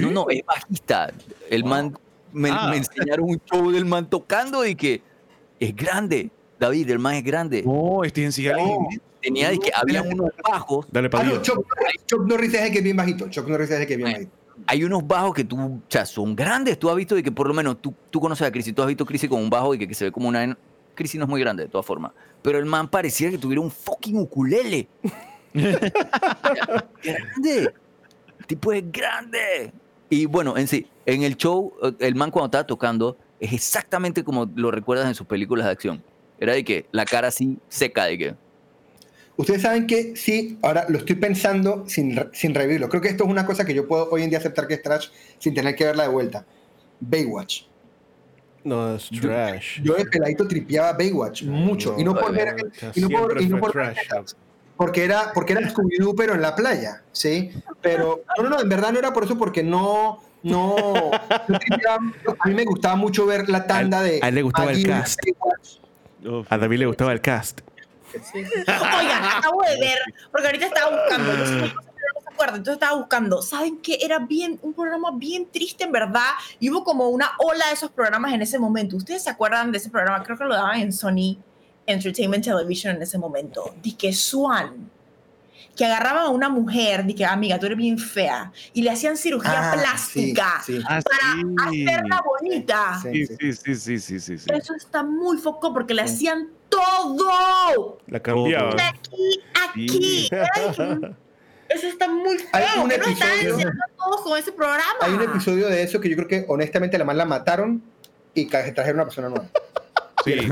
No, 0.01 0.11
no, 0.11 0.25
es 0.29 0.41
bajista. 0.45 1.13
El 1.49 1.63
man, 1.63 1.97
me, 2.33 2.49
Ah. 2.51 2.67
me 2.69 2.77
enseñaron 2.77 3.29
un 3.29 3.41
show 3.45 3.71
del 3.71 3.85
man 3.85 4.09
tocando 4.09 4.65
y 4.65 4.75
que 4.75 5.01
es 5.59 5.75
grande. 5.75 6.31
David, 6.59 6.89
el 6.89 6.99
man 6.99 7.15
es 7.15 7.23
grande. 7.23 7.63
No, 7.63 8.01
Steven 8.05 8.31
Seagal 8.31 8.59
es 8.59 8.65
No. 8.65 8.75
inmenso. 8.75 9.01
Tenía 9.21 9.49
de 9.49 9.57
que 9.59 9.71
había 9.75 10.01
unos 10.03 10.29
bajos. 10.47 10.85
Dale 10.91 11.07
Ah, 11.07 11.09
para 11.11 11.23
no, 11.23 11.41
Chuck, 11.41 11.65
Chuck 12.05 12.27
Norris 12.27 12.53
es 12.53 12.61
el 12.61 12.71
que 12.71 12.77
es 12.77 12.83
bien 12.83 12.95
bajito. 12.97 13.27
Chuck 13.29 13.47
Norris 13.47 13.71
es 13.71 13.79
el 13.79 13.87
que 13.87 13.93
es 13.93 13.97
bien 13.97 14.11
bajito. 14.11 14.31
Hay 14.67 14.83
unos 14.83 15.05
bajos 15.05 15.33
que 15.33 15.43
tú, 15.43 15.59
o 15.59 15.81
sea, 15.89 16.05
son 16.05 16.35
grandes. 16.35 16.77
Tú 16.79 16.89
has 16.89 16.95
visto 16.95 17.15
de 17.15 17.23
que 17.23 17.31
por 17.31 17.47
lo 17.47 17.53
menos 17.53 17.81
tú, 17.81 17.93
tú 18.11 18.19
conoces 18.21 18.47
a 18.47 18.51
Chrissy, 18.51 18.71
tú 18.73 18.81
has 18.83 18.87
visto 18.87 19.03
a 19.03 19.07
Chrissy 19.07 19.27
con 19.27 19.41
un 19.41 19.49
bajo 19.49 19.73
y 19.73 19.79
que, 19.79 19.87
que 19.87 19.93
se 19.95 20.05
ve 20.05 20.11
como 20.11 20.29
una. 20.29 20.57
Chrissy 20.95 21.17
no 21.17 21.25
es 21.25 21.29
muy 21.29 21.41
grande 21.41 21.63
de 21.63 21.69
todas 21.69 21.85
formas. 21.85 22.11
Pero 22.41 22.57
el 22.57 22.65
man 22.65 22.89
parecía 22.89 23.29
que 23.29 23.37
tuviera 23.37 23.61
un 23.61 23.71
fucking 23.71 24.17
ukulele. 24.17 24.87
grande. 27.03 27.73
El 28.39 28.45
tipo 28.47 28.73
es 28.73 28.83
grande. 28.91 29.71
Y 30.09 30.25
bueno, 30.25 30.57
en 30.57 30.67
sí, 30.67 30.87
en 31.05 31.23
el 31.23 31.35
show, 31.37 31.73
eh, 31.83 31.93
el 31.99 32.15
man 32.15 32.31
cuando 32.31 32.47
estaba 32.47 32.65
tocando 32.65 33.17
es 33.39 33.53
exactamente 33.53 34.23
como 34.23 34.49
lo 34.55 34.71
recuerdas 34.71 35.07
en 35.07 35.15
sus 35.15 35.27
películas 35.27 35.65
de 35.65 35.71
acción. 35.71 36.03
Era 36.39 36.53
de 36.53 36.63
que 36.63 36.85
la 36.91 37.05
cara 37.05 37.29
así 37.29 37.57
seca, 37.69 38.05
de 38.05 38.17
que. 38.17 38.35
Ustedes 39.37 39.63
saben 39.63 39.85
que 39.85 40.15
sí, 40.15 40.57
ahora 40.61 40.85
lo 40.87 40.97
estoy 40.97 41.17
pensando 41.17 41.83
sin, 41.87 42.17
sin 42.31 42.55
revivirlo. 42.55 42.87
Creo 42.87 43.01
que 43.01 43.09
esto 43.09 43.25
es 43.25 43.29
una 43.29 43.45
cosa 43.45 43.65
que 43.65 43.73
yo 43.73 43.87
puedo 43.87 44.09
hoy 44.09 44.23
en 44.23 44.29
día 44.29 44.39
aceptar 44.39 44.67
que 44.67 44.75
es 44.75 44.81
trash 44.81 45.09
sin 45.39 45.53
tener 45.53 45.75
que 45.75 45.83
verla 45.83 46.03
de 46.03 46.09
vuelta. 46.09 46.45
Baywatch. 47.01 47.63
No, 48.65 48.95
es 48.95 49.09
trash. 49.21 49.79
Yo 49.83 49.93
de 49.93 50.05
peladito 50.05 50.47
tripeaba 50.47 50.93
Baywatch 50.93 51.43
mucho. 51.43 51.95
y 51.97 52.03
no 52.03 52.15
por 52.15 52.33
ver, 52.33 52.55
y 52.95 52.99
no 52.99 53.09
por, 53.09 53.41
y 53.41 53.45
no 53.47 53.59
por 53.59 53.75
ver 53.75 53.93
tetas, 53.93 54.35
porque 54.75 55.05
era, 55.05 55.31
porque 55.33 55.53
era 55.53 55.61
Scooby-Doo, 55.69 56.15
pero 56.17 56.33
en 56.33 56.41
la 56.41 56.55
playa, 56.55 57.03
¿sí? 57.11 57.51
Pero, 57.81 58.23
no, 58.37 58.43
no, 58.43 58.49
no, 58.49 58.61
en 58.61 58.67
verdad 58.67 58.91
no 58.91 58.97
era 58.99 59.13
por 59.13 59.23
eso, 59.23 59.37
porque 59.37 59.63
no, 59.63 60.19
no, 60.41 60.75
no 61.47 61.59
tripeaba 61.59 61.99
mucho. 61.99 62.35
a 62.39 62.47
mí 62.47 62.55
me 62.55 62.65
gustaba 62.65 62.95
mucho 62.95 63.27
ver 63.27 63.47
la 63.49 63.67
tanda 63.67 64.01
de... 64.01 64.19
a 64.21 64.29
él 64.29 64.35
le 64.35 64.41
gustaba 64.41 64.71
el 64.71 64.77
Maggie 64.77 64.89
cast. 64.89 65.19
A 66.49 66.57
David 66.57 66.79
le 66.79 66.85
gustaba 66.87 67.13
el 67.13 67.21
cast. 67.21 67.61
Oigan, 68.33 69.23
acabo 69.23 69.61
de 69.61 69.79
ver, 69.79 69.99
porque 70.31 70.47
ahorita 70.47 70.65
estaba 70.65 70.97
buscando. 70.97 71.33
Los 71.33 71.51
acuerdo, 72.35 72.57
entonces 72.57 72.81
estaba 72.81 72.97
buscando. 72.97 73.41
¿Saben 73.41 73.77
qué? 73.77 73.97
Era 74.01 74.19
bien, 74.19 74.59
un 74.61 74.73
programa 74.73 75.11
bien 75.13 75.47
triste 75.51 75.83
en 75.83 75.91
verdad. 75.91 76.31
Y 76.59 76.69
hubo 76.69 76.83
como 76.83 77.09
una 77.09 77.31
ola 77.39 77.67
de 77.67 77.73
esos 77.73 77.91
programas 77.91 78.33
en 78.33 78.41
ese 78.41 78.59
momento. 78.59 78.95
¿Ustedes 78.97 79.23
se 79.23 79.29
acuerdan 79.29 79.71
de 79.71 79.77
ese 79.79 79.89
programa? 79.89 80.23
Creo 80.23 80.37
que 80.37 80.43
lo 80.45 80.53
daban 80.53 80.79
en 80.79 80.93
Sony 80.93 81.37
Entertainment 81.85 82.43
Television 82.43 82.95
en 82.95 83.01
ese 83.01 83.17
momento. 83.17 83.75
Dice 83.81 84.13
Swan. 84.13 84.91
Que 85.75 85.83
agarraban 85.85 86.23
a 86.27 86.29
una 86.29 86.47
dice 87.03 87.15
que 87.15 87.25
amiga, 87.25 87.59
tú 87.59 87.65
eres 87.65 87.77
bien 87.77 87.97
fea. 87.97 88.51
Y 88.73 88.81
le 88.81 88.91
hacían 88.91 89.17
cirugía 89.17 89.71
Ah, 89.71 89.73
plástica 89.73 90.61
sí, 90.65 90.77
sí. 90.77 90.83
Ah, 90.87 91.01
para 91.03 91.69
sí. 91.71 91.85
hacerla 91.85 92.23
bonita. 92.25 92.99
Sí, 93.01 93.25
Sí, 93.25 93.35
sí. 93.35 93.35
sí, 93.37 93.53
sí, 93.53 93.75
sí, 93.75 93.99
sí, 93.99 94.19
sí, 94.19 94.37
sí. 94.37 94.49
Eso 94.53 94.73
está 94.73 95.03
muy 95.03 95.37
foco 95.37 95.73
porque 95.73 95.93
le 95.93 96.07
Sí. 96.07 96.13
hacían 96.13 96.47
todo. 96.69 97.97
La 98.07 98.21
cambiaba. 98.21 98.73
De 98.75 98.81
aquí, 98.83 99.39
aquí. 99.69 100.29
Ay, 100.31 101.15
Eso 101.75 101.87
está 101.87 102.07
muy 102.07 102.37
feo. 102.37 102.49
Hay 102.53 102.79
un 102.81 102.89
¿Qué 102.89 102.97
nos 102.97 103.07
están 103.09 103.29
episodio- 103.39 103.71
todos 103.97 104.21
con 104.21 104.37
ese 104.37 104.51
programa? 104.53 104.85
Hay 105.01 105.13
un 105.13 105.21
episodio 105.21 105.67
de 105.67 105.83
eso 105.83 105.99
que 105.99 106.09
yo 106.09 106.15
creo 106.15 106.27
que 106.27 106.45
honestamente 106.47 106.97
la 106.97 107.03
más 107.03 107.17
la 107.17 107.25
mataron 107.25 107.83
y 108.33 108.45
trajeron 108.45 108.95
una 108.95 109.03
persona 109.05 109.27
nueva. 109.29 109.49
Sí. 110.23 110.49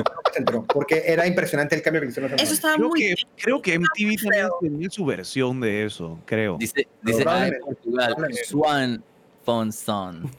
Porque 0.67 1.03
era 1.05 1.25
impresionante 1.25 1.75
el 1.75 1.81
cambio 1.81 2.01
que 2.01 2.07
hicieron 2.07 2.33
Eso 2.39 2.53
estaba 2.53 2.75
Creo 2.75 2.89
muy 2.89 2.99
que, 2.99 3.15
creo 3.37 3.61
que 3.61 3.79
MTV 3.79 4.21
también 4.21 4.49
tenía 4.61 4.89
su 4.89 5.05
versión 5.05 5.61
de 5.61 5.85
eso, 5.85 6.19
creo. 6.25 6.57
Dice, 6.57 6.87
dice 7.01 7.23
ah, 7.25 7.47
en. 7.47 7.59
Portugal. 7.59 8.15
Swan 8.45 9.03
Fon 9.45 9.71
Son. 9.71 10.29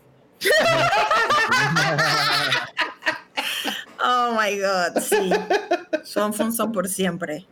Oh 4.07 4.37
my 4.39 4.59
God, 4.61 5.01
sí. 5.01 5.31
Son, 6.03 6.35
son, 6.35 6.53
son 6.53 6.73
por 6.73 6.89
siempre. 6.89 7.47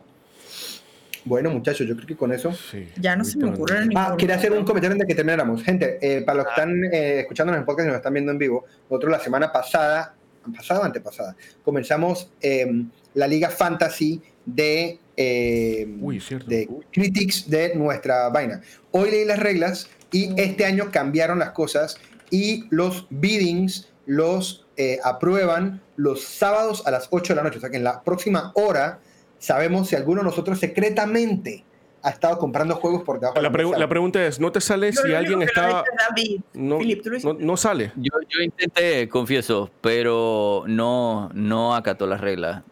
Bueno, 1.25 1.49
muchachos, 1.49 1.87
yo 1.87 1.95
creo 1.95 2.07
que 2.07 2.15
con 2.15 2.31
eso. 2.33 2.51
Sí, 2.53 2.89
Ya 2.99 3.15
no 3.15 3.23
se 3.23 3.37
me 3.37 3.49
ocurre 3.49 3.85
ni- 3.87 3.95
Ah, 3.97 4.15
quería 4.17 4.35
hacer 4.35 4.51
un 4.51 4.65
comentario 4.65 4.93
antes 4.93 5.07
de 5.07 5.11
que 5.13 5.15
termináramos. 5.15 5.63
Gente, 5.63 5.97
eh, 6.01 6.21
para 6.21 6.37
los 6.37 6.45
que 6.45 6.51
están 6.51 6.83
eh, 6.91 7.19
escuchándonos 7.21 7.57
en 7.57 7.61
el 7.61 7.65
podcast 7.65 7.85
y 7.85 7.89
nos 7.89 7.97
están 7.97 8.13
viendo 8.13 8.31
en 8.31 8.37
vivo, 8.37 8.65
nosotros 8.89 9.11
la 9.11 9.19
semana 9.19 9.51
pasada, 9.51 10.15
pasada 10.55 10.81
o 10.81 10.83
antepasada, 10.83 11.35
comenzamos 11.63 12.29
eh, 12.41 12.67
la 13.13 13.27
Liga 13.27 13.49
Fantasy 13.49 14.21
de, 14.45 14.99
eh, 15.15 15.87
Uy, 16.01 16.21
de 16.47 16.67
Critics 16.91 17.49
de 17.49 17.75
nuestra 17.75 18.29
vaina. 18.29 18.61
Hoy 18.91 19.09
leí 19.11 19.25
las 19.25 19.39
reglas 19.39 19.89
y 20.11 20.29
este 20.39 20.65
año 20.65 20.89
cambiaron 20.91 21.39
las 21.39 21.51
cosas 21.51 21.97
y 22.29 22.65
los 22.69 23.07
biddings 23.09 23.89
los 24.05 24.65
eh, 24.75 24.99
aprueban 25.03 25.81
los 25.95 26.23
sábados 26.23 26.85
a 26.85 26.91
las 26.91 27.07
8 27.11 27.33
de 27.33 27.37
la 27.37 27.43
noche. 27.43 27.59
O 27.59 27.61
sea 27.61 27.69
que 27.69 27.77
en 27.77 27.83
la 27.83 28.01
próxima 28.03 28.51
hora 28.55 28.99
sabemos 29.43 29.89
si 29.89 29.95
alguno 29.95 30.21
de 30.21 30.25
nosotros 30.25 30.57
secretamente 30.59 31.63
ha 32.01 32.09
estado 32.09 32.37
comprando 32.37 32.75
juegos 32.75 33.03
por 33.03 33.19
debajo 33.19 33.35
de 33.35 33.41
La, 33.41 33.49
la 33.49 33.53
pregu- 33.57 33.67
mesa. 33.69 33.79
la 33.79 33.87
pregunta 33.89 34.25
es, 34.25 34.39
¿no 34.39 34.51
te 34.51 34.59
sale 34.61 34.91
Yo 34.91 35.01
si 35.01 35.13
alguien 35.13 35.41
está... 35.41 35.83
David. 36.09 36.41
No, 36.53 36.77
Philip, 36.79 37.01
¿tú 37.03 37.09
lo 37.11 37.19
no, 37.19 37.33
no 37.33 37.57
sale. 37.57 37.91
Yo, 37.95 38.11
yo 38.29 38.41
intenté, 38.41 39.07
confieso, 39.09 39.69
pero 39.81 40.63
no, 40.67 41.29
no 41.33 41.75
acató 41.75 42.07
las 42.07 42.19
reglas. 42.21 42.63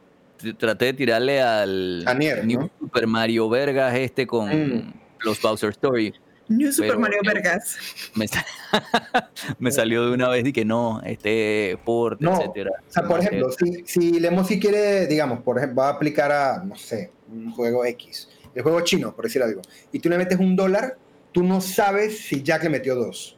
Traté 0.57 0.85
de 0.85 0.93
tirarle 0.93 1.41
al 1.41 2.03
A 2.07 2.14
Nier, 2.14 2.45
New 2.45 2.61
¿no? 2.61 2.69
Super 2.80 3.06
Mario 3.07 3.48
Vergas 3.49 3.93
este 3.95 4.26
con 4.27 4.49
Mm. 4.49 4.93
los 5.19 5.41
Bowser 5.41 5.69
Story. 5.69 6.14
New 6.57 6.72
Super 6.72 6.90
Pero- 6.91 6.99
Mario 6.99 7.19
Vergas. 7.26 7.78
Me, 8.15 8.28
sa- 8.28 8.45
me 9.60 9.72
salió 9.72 10.06
de 10.07 10.14
una 10.14 10.30
vez 10.30 10.45
y 10.45 10.53
que 10.53 10.65
no, 10.65 11.02
este 11.06 11.78
port, 11.86 12.19
No, 12.22 12.38
etcétera. 12.40 12.72
O 12.88 12.91
sea, 12.91 13.03
por 13.03 13.19
ejemplo, 13.19 13.49
si, 13.52 13.84
si 13.86 14.19
Lemosi 14.19 14.60
quiere, 14.60 15.07
digamos, 15.07 15.41
por 15.41 15.57
ejemplo, 15.57 15.82
va 15.82 15.90
a 15.90 15.91
aplicar 15.94 16.32
a, 16.32 16.64
no 16.64 16.76
sé, 16.76 17.11
un 17.32 17.52
juego 17.52 17.86
X, 17.86 18.30
el 18.53 18.64
juego 18.64 18.82
chino, 18.82 19.15
por 19.15 19.26
decir 19.26 19.41
algo, 19.41 19.61
y 19.91 19.99
tú 19.99 20.10
le 20.10 20.18
metes 20.18 20.40
un 20.40 20.56
dólar, 20.56 20.98
tú 21.32 21.44
no 21.44 21.61
sabes 21.61 22.19
si 22.19 22.44
Jack 22.44 22.64
le 22.64 22.69
metió 22.69 22.95
dos. 22.95 23.38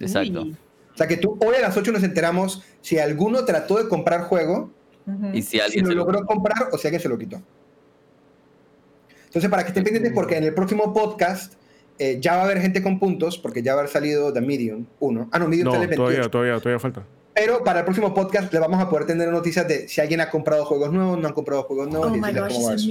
Exacto. 0.00 0.42
Uy. 0.42 0.56
O 0.94 0.96
sea, 0.98 1.06
que 1.06 1.16
tú 1.16 1.38
hoy 1.44 1.54
a 1.56 1.60
las 1.60 1.76
8 1.76 1.92
nos 1.92 2.02
enteramos 2.02 2.64
si 2.80 2.98
alguno 2.98 3.44
trató 3.44 3.78
de 3.82 3.88
comprar 3.88 4.22
juego. 4.22 4.70
Y 5.32 5.42
si 5.42 5.50
si 5.52 5.60
alguien 5.60 5.84
lo 5.84 5.90
se 5.90 5.94
lo- 5.94 6.04
logró 6.04 6.26
comprar 6.26 6.68
o 6.72 6.76
si 6.76 6.88
alguien 6.88 7.00
se 7.00 7.08
lo 7.08 7.16
quitó. 7.16 7.40
Entonces, 9.26 9.50
para 9.50 9.62
que 9.62 9.68
estén 9.68 9.84
pendientes, 9.84 10.12
porque 10.12 10.36
en 10.36 10.44
el 10.44 10.54
próximo 10.54 10.92
podcast 10.92 11.54
eh, 11.98 12.18
ya 12.20 12.36
va 12.36 12.42
a 12.42 12.44
haber 12.44 12.60
gente 12.60 12.82
con 12.82 12.98
puntos, 12.98 13.38
porque 13.38 13.62
ya 13.62 13.72
va 13.74 13.80
a 13.80 13.82
haber 13.82 13.92
salido 13.92 14.32
The 14.32 14.40
Medium 14.40 14.86
1. 15.00 15.28
Ah, 15.32 15.38
no, 15.38 15.48
Medium 15.48 15.66
No, 15.66 15.72
sale 15.72 15.84
el 15.84 15.88
28. 15.90 15.96
todavía, 16.02 16.30
todavía, 16.30 16.58
todavía 16.60 16.78
falta. 16.80 17.02
Pero 17.34 17.62
para 17.62 17.80
el 17.80 17.84
próximo 17.84 18.12
podcast 18.14 18.52
le 18.52 18.58
vamos 18.58 18.80
a 18.80 18.88
poder 18.90 19.06
tener 19.06 19.28
noticias 19.28 19.66
de 19.68 19.86
si 19.88 20.00
alguien 20.00 20.20
ha 20.20 20.28
comprado 20.30 20.64
juegos 20.64 20.92
nuevos, 20.92 21.18
no 21.18 21.28
han 21.28 21.34
comprado 21.34 21.62
juegos 21.64 21.88
nuevos. 21.88 22.10
Oh 22.10 22.16
y 22.16 22.20
my 22.20 22.32
gosh, 22.32 22.52
cómo 22.54 22.66
va 22.68 22.74
es 22.74 22.82
eso. 22.82 22.86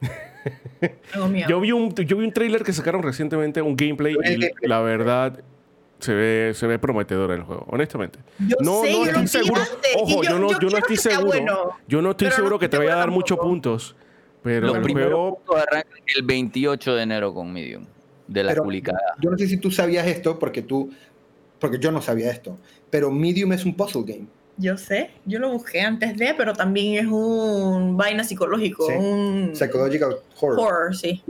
mío. 1.28 1.46
Yo 1.48 1.60
vi 1.60 1.72
un, 1.72 1.94
yo 1.94 2.16
vi 2.16 2.24
un 2.24 2.32
trailer 2.32 2.62
que 2.62 2.72
sacaron 2.72 3.02
recientemente, 3.02 3.60
un 3.62 3.76
gameplay, 3.76 4.14
y 4.14 4.16
gameplay. 4.16 4.50
la 4.62 4.80
verdad 4.80 5.40
se 5.98 6.14
ve, 6.14 6.52
se 6.54 6.66
ve 6.66 6.78
prometedor 6.78 7.30
el 7.32 7.42
juego, 7.42 7.66
honestamente. 7.68 8.18
Yo 8.38 8.56
No, 8.60 8.82
sé, 8.82 8.92
no 8.92 9.04
yo 9.04 9.10
estoy 9.10 9.28
seguro. 9.28 9.62
Ojo, 9.96 10.22
yo, 10.22 10.38
no, 10.38 10.58
yo 10.60 10.70
no 10.70 10.78
estoy 10.78 10.96
seguro. 10.96 11.26
bueno. 11.26 11.70
Yo 11.88 12.00
no 12.02 12.10
estoy 12.12 12.28
no 12.28 12.34
seguro 12.34 12.58
que 12.58 12.68
te 12.68 12.78
vaya 12.78 12.94
a 12.94 12.96
dar 12.96 13.10
muchos 13.10 13.38
puntos. 13.38 13.94
Pero 14.42 14.68
Los 14.68 14.76
el 14.76 14.82
primeros 14.82 15.10
juego. 15.12 15.36
puntos 15.36 15.56
arrancan 15.56 16.00
el 16.16 16.22
28 16.24 16.94
de 16.94 17.02
enero 17.02 17.34
con 17.34 17.52
Medium, 17.52 17.84
de 18.26 18.42
la 18.42 18.50
Pero 18.52 18.62
publicada. 18.64 19.00
Yo 19.20 19.30
no 19.30 19.36
sé 19.38 19.46
si 19.48 19.56
tú 19.58 19.70
sabías 19.70 20.06
esto, 20.06 20.38
porque 20.38 20.62
tú, 20.62 20.90
porque 21.58 21.78
yo 21.78 21.92
no 21.92 22.00
sabía 22.00 22.30
esto, 22.30 22.56
pero 22.88 23.10
Medium 23.10 23.52
es 23.52 23.64
un 23.64 23.74
puzzle 23.74 24.02
game. 24.06 24.26
Yo 24.56 24.76
sé, 24.76 25.10
yo 25.24 25.38
lo 25.38 25.50
busqué 25.52 25.80
antes 25.80 26.16
de, 26.16 26.34
pero 26.36 26.52
también 26.54 27.04
es 27.04 27.10
un 27.10 27.96
vaina 27.96 28.24
psicológico, 28.24 28.86
Sí. 28.86 28.92
un 28.94 29.52
Psychological 29.54 30.16
horror. 30.40 30.58
horror, 30.60 30.96
sí. 30.96 31.22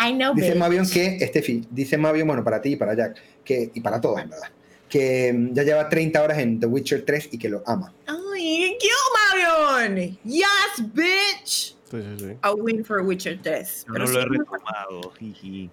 I 0.00 0.12
know, 0.14 0.32
Dice 0.34 0.50
bitch. 0.50 0.58
Mavion 0.58 0.88
que, 0.88 1.26
Steffi, 1.26 1.66
dice 1.70 1.96
Mavion, 1.98 2.26
bueno, 2.28 2.44
para 2.44 2.62
ti 2.62 2.70
y 2.72 2.76
para 2.76 2.94
Jack, 2.94 3.16
que, 3.44 3.70
y 3.74 3.80
para 3.80 4.00
todos, 4.00 4.20
en 4.22 4.30
verdad, 4.30 4.48
que 4.88 5.32
mm, 5.32 5.54
ya 5.54 5.62
lleva 5.64 5.88
30 5.88 6.22
horas 6.22 6.38
en 6.38 6.60
The 6.60 6.66
Witcher 6.66 7.04
3 7.04 7.30
y 7.32 7.38
que 7.38 7.48
lo 7.48 7.62
ama. 7.66 7.92
Ay, 8.06 8.16
¡Kill 8.38 8.90
Marion! 9.14 10.18
Yes, 10.24 10.92
bitch! 10.94 11.74
Sí, 11.90 12.02
sí, 12.02 12.18
sí. 12.18 12.36
A 12.42 12.52
win 12.52 12.84
for 12.84 13.00
Witcher 13.00 13.40
3. 13.42 13.84
Yo 13.86 13.92
Pero 13.92 14.04
no 14.06 14.12
lo 14.12 14.20
he 14.20 14.24
retomado. 14.24 15.12
jiji. 15.18 15.70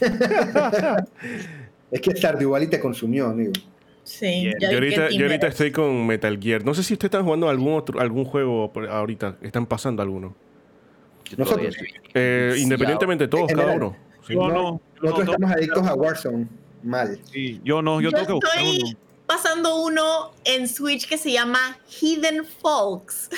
Es 1.88 2.00
que 2.00 2.10
Stardew 2.16 2.50
Valley 2.50 2.68
te 2.68 2.80
consumió, 2.80 3.26
amigo. 3.26 3.52
Sí, 4.02 4.52
Yo 4.60 4.70
ahorita, 4.70 5.10
yo 5.10 5.26
estoy 5.26 5.70
con 5.70 6.04
Metal 6.06 6.36
Gear. 6.40 6.64
No 6.64 6.74
sé 6.74 6.82
si 6.82 6.94
ustedes 6.94 7.08
están 7.08 7.24
jugando 7.24 7.48
algún 7.48 7.74
otro, 7.74 8.00
algún 8.00 8.24
juego 8.24 8.72
ahorita. 8.90 9.36
Están 9.40 9.66
pasando 9.66 10.02
alguno. 10.02 10.34
Nosotros. 11.36 11.76
Eh, 12.14 12.54
independientemente 12.58 13.24
de 13.24 13.28
todos, 13.28 13.52
cada 13.52 13.72
uno. 13.74 13.96
No, 14.28 14.48
no. 14.48 14.80
Nosotros 15.00 15.26
no, 15.26 15.32
estamos 15.32 15.50
no. 15.50 15.56
adictos 15.56 15.86
a 15.86 15.94
Warzone. 15.94 16.48
Mal. 16.82 17.18
Sí, 17.24 17.60
yo 17.64 17.82
no, 17.82 18.00
yo, 18.00 18.10
Yo 18.10 18.16
tengo 18.16 18.26
que 18.26 18.32
buscar 18.34 18.64
estoy 18.64 18.80
uno. 18.82 18.98
Pasando 19.26 19.82
uno 19.82 20.32
en 20.44 20.68
Switch 20.68 21.08
que 21.08 21.18
se 21.18 21.32
llama 21.32 21.78
Hidden 22.00 22.46
Folks. 22.46 23.28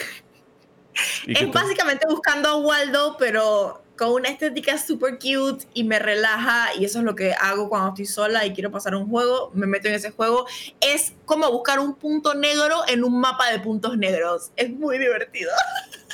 ¿Y 1.27 1.35
qué 1.35 1.44
Es 1.44 1.52
básicamente 1.52 2.06
buscando 2.09 2.48
a 2.48 2.56
Waldo, 2.56 3.16
pero 3.19 3.82
con 3.98 4.12
una 4.12 4.28
estética 4.28 4.78
super 4.78 5.19
cute 5.19 5.66
y 5.74 5.85
me 5.85 5.98
relaja 5.98 6.74
y 6.78 6.85
eso 6.85 7.01
es 7.01 7.05
lo 7.05 7.15
que 7.15 7.32
hago 7.32 7.69
cuando 7.69 7.89
estoy 7.89 8.06
sola 8.06 8.47
y 8.47 8.52
quiero 8.52 8.70
pasar 8.70 8.94
un 8.94 9.09
juego, 9.09 9.51
me 9.55 9.66
meto 9.66 9.89
en 9.89 9.94
ese 9.94 10.12
juego. 10.12 10.47
Es 10.81 11.15
como 11.24 11.51
buscar 11.51 11.81
un 11.81 11.94
punto 11.94 12.35
negro 12.35 12.77
en 12.86 13.05
un 13.05 13.20
mapa 13.20 13.51
de 13.51 13.59
puntos 13.59 13.98
negros. 13.98 14.52
Es 14.56 14.70
muy 14.70 14.98
divertido. 14.98 15.51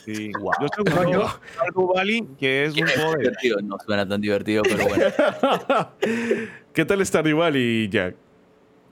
Sí. 0.05 0.33
Yo 0.33 0.67
estoy 0.67 0.85
jugando 0.91 1.41
Stardew 1.55 1.95
Valley, 1.95 2.29
que 2.39 2.65
es 2.65 2.75
un 2.75 2.87
juego. 2.87 3.17
Divertido, 3.17 3.59
no 3.63 3.77
suena 3.85 4.09
tan 4.09 4.21
divertido, 4.21 4.63
pero 4.63 4.87
bueno. 4.87 5.05
¿Qué 6.75 6.85
tal 6.85 7.05
Stardew 7.05 7.39
Valley, 7.39 7.89
Jack? 7.89 8.17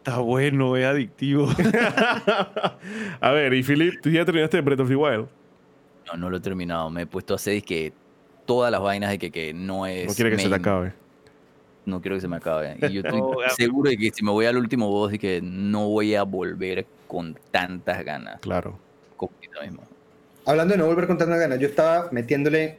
Está 0.04 0.18
bueno, 0.18 0.76
es 0.76 0.84
adictivo. 0.84 1.48
a 3.20 3.30
ver, 3.30 3.54
y 3.54 3.62
Philip, 3.62 4.00
¿tú 4.02 4.10
ya 4.10 4.24
terminaste 4.24 4.60
Breath 4.60 4.80
of 4.80 4.88
the 4.88 4.96
Wild? 4.96 5.28
No, 6.08 6.18
no 6.18 6.28
lo 6.28 6.38
he 6.38 6.40
terminado. 6.40 6.90
Me 6.90 7.02
he 7.02 7.06
puesto 7.06 7.34
a 7.34 7.36
hacer 7.36 7.62
que 7.62 7.92
todas 8.44 8.72
las 8.72 8.80
vainas 8.80 9.10
de 9.10 9.20
que, 9.20 9.30
que 9.30 9.54
no 9.54 9.86
es. 9.86 10.08
No 10.08 10.14
quiere 10.14 10.32
que 10.32 10.42
se 10.42 10.48
te 10.48 10.54
acabe. 10.56 10.92
No 11.86 12.00
quiero 12.00 12.16
que 12.16 12.20
se 12.20 12.26
me 12.26 12.34
acabe. 12.34 12.76
Y 12.82 12.94
yo 12.94 13.02
estoy 13.02 13.20
No, 13.20 13.36
seguro 13.56 13.90
de 13.90 13.96
que 13.96 14.10
si 14.10 14.24
me 14.24 14.32
voy 14.32 14.46
al 14.46 14.56
último 14.56 14.88
boss 14.88 15.12
y 15.14 15.20
que 15.20 15.40
no 15.40 15.88
voy 15.88 16.16
a 16.16 16.24
volver 16.24 16.84
con 17.06 17.38
tantas 17.52 18.04
ganas. 18.04 18.40
Claro. 18.40 18.76
Mismo. 19.62 19.84
Hablando 20.46 20.74
de 20.74 20.78
no 20.78 20.86
volver 20.86 21.06
con 21.06 21.16
tantas 21.16 21.38
ganas, 21.38 21.60
yo 21.60 21.68
estaba 21.68 22.08
metiéndole 22.10 22.76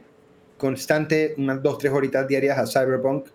constante 0.58 1.34
unas 1.38 1.62
dos, 1.62 1.78
tres 1.78 1.90
horitas 1.90 2.28
diarias 2.28 2.58
a 2.58 2.66
Cyberpunk. 2.66 3.28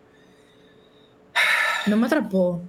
No 1.88 1.98
me 1.98 2.06
atrapó. 2.06 2.61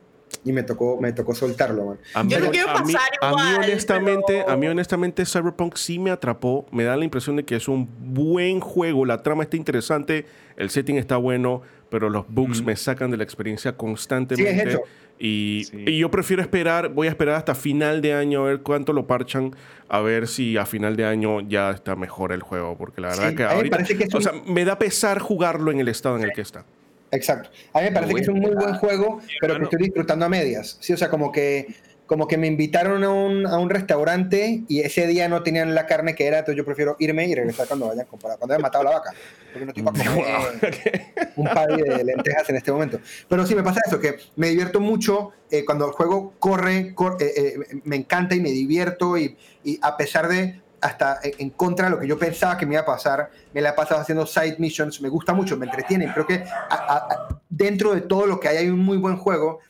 Y 0.44 0.52
me 0.52 0.62
tocó, 0.62 0.98
me 1.00 1.12
tocó 1.12 1.34
soltarlo, 1.34 1.84
man. 1.84 1.98
A 2.14 2.24
mí, 2.24 2.30
Yo 2.32 2.40
no 2.40 2.50
quiero 2.50 2.70
a 2.70 2.82
mí- 2.82 2.92
pasar 2.94 3.10
a 3.20 3.30
mí 3.34 3.64
honestamente, 3.64 4.22
pero- 4.28 4.50
a 4.50 4.56
mí 4.56 4.66
honestamente 4.68 5.24
Cyberpunk 5.26 5.76
sí 5.76 5.98
me 5.98 6.10
atrapó. 6.10 6.66
Me 6.72 6.84
da 6.84 6.96
la 6.96 7.04
impresión 7.04 7.36
de 7.36 7.44
que 7.44 7.56
es 7.56 7.68
un 7.68 7.88
buen 8.14 8.60
juego. 8.60 9.04
La 9.04 9.22
trama 9.22 9.42
está 9.42 9.56
interesante, 9.56 10.26
el 10.56 10.70
setting 10.70 10.96
está 10.96 11.16
bueno, 11.16 11.62
pero 11.90 12.08
los 12.08 12.24
bugs 12.28 12.62
me 12.62 12.76
sacan 12.76 13.10
de 13.10 13.16
la 13.18 13.24
experiencia 13.24 13.76
constantemente. 13.76 14.52
Sí, 14.52 14.60
es 14.68 14.74
eso. 14.74 14.82
Y, 15.22 15.64
Sí. 15.70 15.84
y 15.86 15.98
yo 15.98 16.10
prefiero 16.10 16.40
esperar, 16.40 16.88
voy 16.94 17.06
a 17.08 17.10
esperar 17.10 17.34
hasta 17.34 17.54
final 17.54 18.00
de 18.00 18.14
año 18.14 18.40
a 18.40 18.48
ver 18.48 18.62
cuánto 18.62 18.94
lo 18.94 19.06
parchan, 19.06 19.54
a 19.90 20.00
ver 20.00 20.26
si 20.26 20.56
a 20.56 20.64
final 20.64 20.96
de 20.96 21.04
año 21.04 21.42
ya 21.42 21.72
está 21.72 21.94
mejor 21.94 22.32
el 22.32 22.40
juego, 22.42 22.78
porque 22.78 23.02
la 23.02 23.08
verdad 23.08 23.28
Sí, 23.28 23.36
que 23.36 23.44
ahorita, 23.44 23.76
parece 23.76 23.98
que 23.98 24.04
es 24.04 24.14
o 24.14 24.16
un- 24.16 24.22
sea, 24.22 24.32
me 24.46 24.64
da 24.64 24.78
pesar 24.78 25.18
jugarlo 25.18 25.70
en 25.72 25.80
el 25.80 25.88
estado 25.88 26.16
en 26.16 26.22
el 26.22 26.32
que 26.32 26.40
está. 26.40 26.64
Exacto. 27.12 27.50
A 27.72 27.78
mí 27.80 27.84
me 27.86 27.92
parece 27.92 28.14
que 28.14 28.20
es 28.22 28.28
un 28.28 28.38
muy 28.40 28.54
buen 28.54 28.74
juego, 28.74 29.20
pero 29.40 29.56
que 29.58 29.64
estoy 29.64 29.82
disfrutando 29.84 30.24
a 30.26 30.28
medias. 30.28 30.76
Sí, 30.80 30.92
o 30.92 30.96
sea, 30.96 31.08
como 31.10 31.32
que, 31.32 31.66
como 32.06 32.26
que 32.28 32.36
me 32.38 32.46
invitaron 32.46 33.02
a 33.04 33.10
un, 33.10 33.46
a 33.46 33.58
un 33.58 33.68
restaurante 33.70 34.62
y 34.68 34.80
ese 34.80 35.06
día 35.06 35.28
no 35.28 35.42
tenían 35.42 35.74
la 35.74 35.86
carne 35.86 36.14
que 36.14 36.26
era, 36.26 36.38
entonces 36.38 36.56
yo 36.56 36.64
prefiero 36.64 36.96
irme 37.00 37.26
y 37.26 37.34
regresar 37.34 37.66
cuando 37.68 37.88
vayan 37.88 38.04
a 38.06 38.08
comprar, 38.08 38.38
cuando 38.38 38.54
hayan 38.54 38.62
matado 38.62 38.84
la 38.84 38.90
vaca. 38.90 39.12
Porque 39.52 39.64
no 39.64 39.70
estoy 39.70 39.82
para 39.82 40.14
comer 40.14 41.32
un 41.36 41.46
paddy 41.46 41.82
de 41.82 42.04
lentejas 42.04 42.48
en 42.50 42.56
este 42.56 42.70
momento. 42.72 43.00
Pero 43.28 43.46
sí, 43.46 43.54
me 43.56 43.62
pasa 43.62 43.80
eso, 43.86 43.98
que 44.00 44.16
me 44.36 44.48
divierto 44.48 44.78
mucho 44.80 45.30
eh, 45.50 45.64
cuando 45.64 45.86
el 45.86 45.92
juego 45.92 46.34
corre, 46.38 46.94
cor- 46.94 47.16
eh, 47.20 47.32
eh, 47.36 47.80
me 47.84 47.96
encanta 47.96 48.34
y 48.36 48.40
me 48.40 48.50
divierto 48.50 49.16
y, 49.18 49.36
y 49.64 49.78
a 49.82 49.96
pesar 49.96 50.28
de 50.28 50.60
hasta 50.80 51.18
en- 51.22 51.50
contra 51.50 51.86
de 51.86 51.90
lo 51.92 52.00
que 52.00 52.06
yo 52.06 52.18
pensaba 52.18 52.56
que 52.56 52.66
me 52.66 52.74
iba 52.74 52.82
a 52.82 52.86
pasar, 52.86 53.30
me 53.52 53.60
la 53.60 53.70
he 53.70 53.72
pasado 53.72 54.00
haciendo 54.00 54.26
side 54.26 54.56
missions, 54.58 55.00
me 55.00 55.08
gusta 55.08 55.32
mucho, 55.34 55.56
me 55.56 55.66
entretienen. 55.66 56.12
Creo 56.12 56.26
que 56.26 56.44
a- 56.44 56.68
a- 56.70 57.40
dentro 57.48 57.94
de 57.94 58.00
todo 58.02 58.26
lo 58.26 58.40
que 58.40 58.48
hay 58.48 58.56
hay 58.58 58.68
un 58.68 58.80
muy 58.80 58.96
buen 58.96 59.16
juego, 59.16 59.60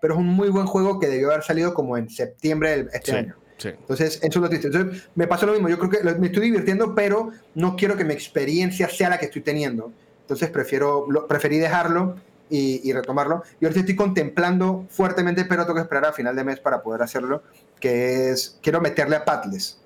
pero 0.00 0.14
es 0.14 0.20
un 0.20 0.28
muy 0.28 0.48
buen 0.48 0.66
juego 0.66 0.98
que 0.98 1.08
debió 1.08 1.30
haber 1.30 1.42
salido 1.42 1.74
como 1.74 1.96
en 1.96 2.08
septiembre 2.08 2.84
de 2.84 2.90
este 2.92 3.10
Sí, 3.12 3.16
año. 3.16 3.36
sí. 3.58 3.68
Entonces, 3.68 4.16
eso 4.22 4.26
es 4.26 4.36
lo 4.36 4.48
triste. 4.48 4.68
Entonces, 4.68 5.08
me 5.14 5.26
pasa 5.26 5.44
lo 5.46 5.52
mismo. 5.52 5.68
Yo 5.68 5.78
creo 5.78 5.90
que 5.90 6.02
me 6.18 6.28
estoy 6.28 6.44
divirtiendo, 6.44 6.94
pero 6.94 7.30
no 7.54 7.76
quiero 7.76 7.96
que 7.96 8.04
mi 8.04 8.14
experiencia 8.14 8.88
sea 8.88 9.10
la 9.10 9.18
que 9.18 9.26
estoy 9.26 9.42
teniendo. 9.42 9.92
Entonces, 10.22 10.48
prefiero, 10.50 11.06
lo, 11.10 11.26
preferí 11.26 11.58
dejarlo 11.58 12.16
y, 12.48 12.88
y 12.88 12.92
retomarlo. 12.92 13.42
Y 13.60 13.64
ahorita 13.64 13.80
estoy 13.80 13.96
contemplando 13.96 14.86
fuertemente, 14.88 15.44
pero 15.44 15.64
tengo 15.64 15.74
que 15.74 15.82
esperar 15.82 16.06
a 16.06 16.12
final 16.12 16.34
de 16.34 16.44
mes 16.44 16.60
para 16.60 16.82
poder 16.82 17.02
hacerlo, 17.02 17.42
que 17.78 18.30
es, 18.30 18.58
quiero 18.62 18.80
meterle 18.80 19.16
a 19.16 19.24
Patles. 19.24 19.79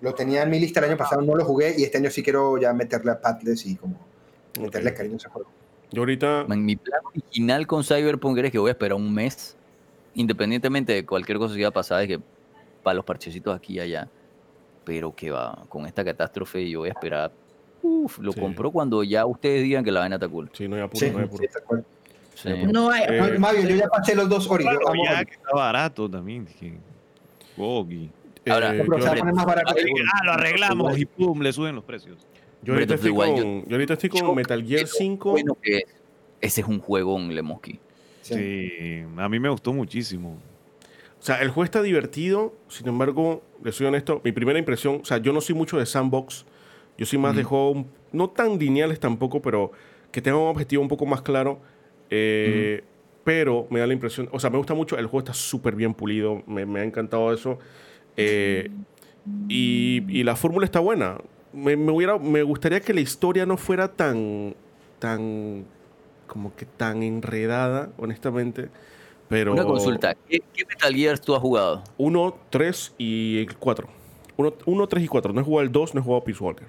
Lo 0.00 0.14
tenía 0.14 0.42
en 0.42 0.50
mi 0.50 0.58
lista 0.58 0.80
el 0.80 0.86
año 0.86 0.96
pasado, 0.96 1.20
no 1.22 1.34
lo 1.36 1.44
jugué, 1.44 1.74
y 1.78 1.82
este 1.84 1.98
año 1.98 2.10
sí 2.10 2.22
quiero 2.22 2.56
ya 2.58 2.72
meterle 2.72 3.12
a 3.12 3.20
Patles 3.20 3.66
y 3.66 3.76
como 3.76 3.96
meterle 4.60 4.90
Ok. 4.90 4.96
cariño 4.96 5.14
a 5.14 5.16
ese 5.18 5.28
juego. 5.28 5.50
Yo 5.92 6.02
ahorita, 6.02 6.46
En 6.48 6.64
mi 6.64 6.76
plan 6.76 7.00
original 7.04 7.66
con 7.66 7.82
Cyberpunk 7.84 8.38
es 8.38 8.50
que 8.52 8.58
voy 8.58 8.68
a 8.68 8.72
esperar 8.72 8.94
un 8.96 9.12
mes, 9.12 9.56
independientemente 10.14 10.92
de 10.92 11.04
cualquier 11.04 11.38
cosa 11.38 11.54
que 11.54 11.60
vaya 11.60 11.68
a 11.68 11.72
pasar, 11.72 12.02
es 12.02 12.08
que 12.08 12.20
para 12.82 12.94
los 12.94 13.04
parchecitos 13.04 13.54
aquí 13.54 13.74
y 13.74 13.80
allá. 13.80 14.08
Pero 14.84 15.14
que 15.14 15.30
va, 15.30 15.64
con 15.68 15.84
esta 15.86 16.04
catástrofe 16.04 16.68
yo 16.70 16.80
voy 16.80 16.88
a 16.88 16.92
esperar. 16.92 17.30
Uf, 17.82 18.18
lo 18.18 18.32
Sí. 18.32 18.40
compro 18.40 18.70
cuando 18.70 19.02
ya 19.02 19.26
ustedes 19.26 19.62
digan 19.62 19.84
que 19.84 19.90
la 19.90 20.00
vaina 20.00 20.16
está 20.16 20.28
cool. 20.28 20.48
sí, 20.52 20.66
no 20.68 20.76
hay 20.76 20.82
apuro, 20.82 21.06
Sí, 21.06 21.10
no 21.12 21.18
hay 21.18 21.24
apuro. 21.24 21.44
sí. 22.34 22.48
No 22.72 22.90
hay. 22.90 23.02
Eh, 23.08 23.38
Mario, 23.38 23.62
yo 23.68 23.76
ya 23.76 23.88
pasé 23.88 24.14
los 24.14 24.28
dos 24.28 24.50
Ori. 24.50 24.64
yo 24.64 24.70
Claro, 24.78 24.94
ya 25.04 25.24
que 25.24 25.34
está 25.34 25.54
barato 25.54 26.08
también. 26.08 26.46
Dije, 26.46 26.78
Gogi. 27.56 28.10
Ahora, 28.48 28.74
Eh, 28.74 28.82
Pero 28.86 28.98
se 28.98 29.04
va 29.06 29.10
a 29.12 29.14
yo- 29.14 29.18
poner 29.20 29.34
más 29.34 29.46
barato. 29.46 29.70
Abrir- 29.72 29.84
seguro. 29.84 30.04
Ah, 30.14 30.24
lo 30.24 30.32
arreglamos 30.32 30.98
y 30.98 31.04
pum, 31.06 31.40
le 31.42 31.52
suben 31.52 31.74
los 31.74 31.84
precios. 31.84 32.26
Yo 32.62 32.74
ahorita, 32.74 32.94
estoy 32.94 33.14
con, 33.14 33.64
yo 33.66 33.74
ahorita 33.74 33.94
estoy 33.94 34.10
con 34.10 34.20
Yo 34.20 34.34
Metal 34.34 34.62
Gear 34.64 34.82
creo 34.82 34.86
5. 34.94 35.30
Bueno, 35.32 35.56
que 35.62 35.82
ese 36.40 36.60
es 36.60 36.66
un 36.66 36.78
juego 36.80 37.18
en 37.18 37.34
Lemoski. 37.34 37.78
Sí. 38.22 38.34
Sí, 38.34 39.02
a 39.16 39.28
mí 39.28 39.40
me 39.40 39.48
gustó 39.48 39.72
muchísimo. 39.72 40.38
O 41.18 41.22
sea, 41.22 41.36
el 41.42 41.48
juego 41.48 41.64
está 41.64 41.82
divertido, 41.82 42.54
sin 42.68 42.88
embargo, 42.88 43.42
le 43.62 43.72
soy 43.72 43.86
honesto, 43.86 44.20
mi 44.24 44.32
primera 44.32 44.58
impresión, 44.58 45.00
o 45.02 45.04
sea, 45.04 45.18
yo 45.18 45.32
no 45.32 45.40
soy 45.42 45.54
mucho 45.54 45.78
de 45.78 45.84
sandbox, 45.86 46.46
yo 46.96 47.04
soy 47.06 47.18
más 47.18 47.36
de 47.36 47.44
juegos 47.44 47.76
un- 47.76 47.86
no 48.12 48.30
tan 48.30 48.58
lineales 48.58 49.00
tampoco, 49.00 49.40
pero 49.42 49.72
que 50.12 50.20
tengan 50.22 50.40
un 50.40 50.48
objetivo 50.48 50.82
un 50.82 50.88
poco 50.88 51.04
más 51.06 51.22
claro. 51.22 51.60
eh, 52.10 52.82
Pero 53.22 53.66
me 53.70 53.78
da 53.80 53.86
la 53.86 53.92
impresión, 53.92 54.28
o 54.32 54.40
sea, 54.40 54.48
me 54.50 54.56
gusta 54.56 54.72
mucho, 54.74 54.96
el 54.98 55.04
juego 55.06 55.18
está 55.20 55.34
súper 55.34 55.76
bien 55.76 55.92
pulido, 55.94 56.42
me, 56.46 56.64
me 56.66 56.80
ha 56.80 56.84
encantado 56.84 57.32
eso. 57.34 57.58
Eh, 58.16 58.70
y, 59.48 60.04
y 60.08 60.24
la 60.24 60.36
fórmula 60.36 60.64
está 60.64 60.80
buena. 60.80 61.18
Me, 61.52 61.76
me 61.76 61.90
hubiera, 61.92 62.18
me 62.18 62.42
gustaría 62.42 62.80
que 62.80 62.94
la 62.94 63.00
historia 63.00 63.44
no 63.46 63.56
fuera 63.56 63.88
tan, 63.88 64.54
tan, 64.98 65.64
como 66.26 66.54
que 66.54 66.64
tan 66.66 67.02
enredada, 67.02 67.90
honestamente. 67.98 68.68
Pero 69.28 69.52
Una 69.52 69.64
consulta. 69.64 70.14
¿Qué, 70.28 70.40
qué 70.54 70.64
Metal 70.66 70.94
Gear 70.94 71.18
tú 71.18 71.34
has 71.34 71.40
jugado? 71.40 71.84
1, 71.98 72.34
3 72.50 72.94
y 72.98 73.46
4. 73.46 73.88
1, 74.66 74.86
3 74.88 75.04
y 75.04 75.08
4. 75.08 75.32
No 75.32 75.40
he 75.40 75.44
jugado 75.44 75.62
el 75.66 75.72
2, 75.72 75.94
no 75.94 76.00
he 76.00 76.04
jugado 76.04 76.24
Peace 76.24 76.42
Walker. 76.42 76.66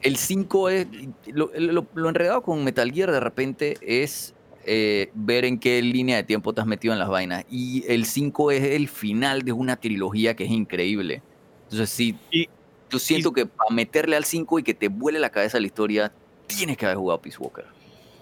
El 0.00 0.16
5 0.16 0.68
es. 0.70 0.86
Lo, 1.26 1.50
lo- 1.54 1.86
lo 1.94 2.08
enredado 2.08 2.42
con 2.42 2.64
Metal 2.64 2.90
Gear 2.92 3.10
de 3.12 3.20
repente 3.20 3.76
es 3.82 4.34
eh, 4.66 5.10
ver 5.14 5.44
en 5.44 5.58
qué 5.58 5.80
línea 5.82 6.16
de 6.16 6.22
tiempo 6.24 6.52
te 6.52 6.60
has 6.60 6.66
metido 6.66 6.92
en 6.92 6.98
las 6.98 7.08
vainas. 7.08 7.44
Y 7.50 7.84
el 7.88 8.04
5 8.06 8.50
es 8.50 8.62
el 8.62 8.88
final 8.88 9.42
de 9.42 9.52
una 9.52 9.76
trilogía 9.76 10.34
que 10.34 10.44
es 10.44 10.50
increíble. 10.50 11.22
Entonces, 11.64 11.90
sí, 11.90 12.16
Y- 12.30 12.48
yo 12.90 12.98
siento 12.98 13.32
que 13.32 13.46
para 13.46 13.74
meterle 13.74 14.16
al 14.16 14.24
5 14.24 14.58
y 14.58 14.62
que 14.62 14.74
te 14.74 14.88
vuele 14.88 15.18
la 15.18 15.30
cabeza 15.30 15.58
la 15.58 15.66
historia, 15.66 16.12
tienes 16.46 16.76
que 16.76 16.84
haber 16.84 16.98
jugado 16.98 17.22
Peace 17.22 17.38
Walker. 17.38 17.64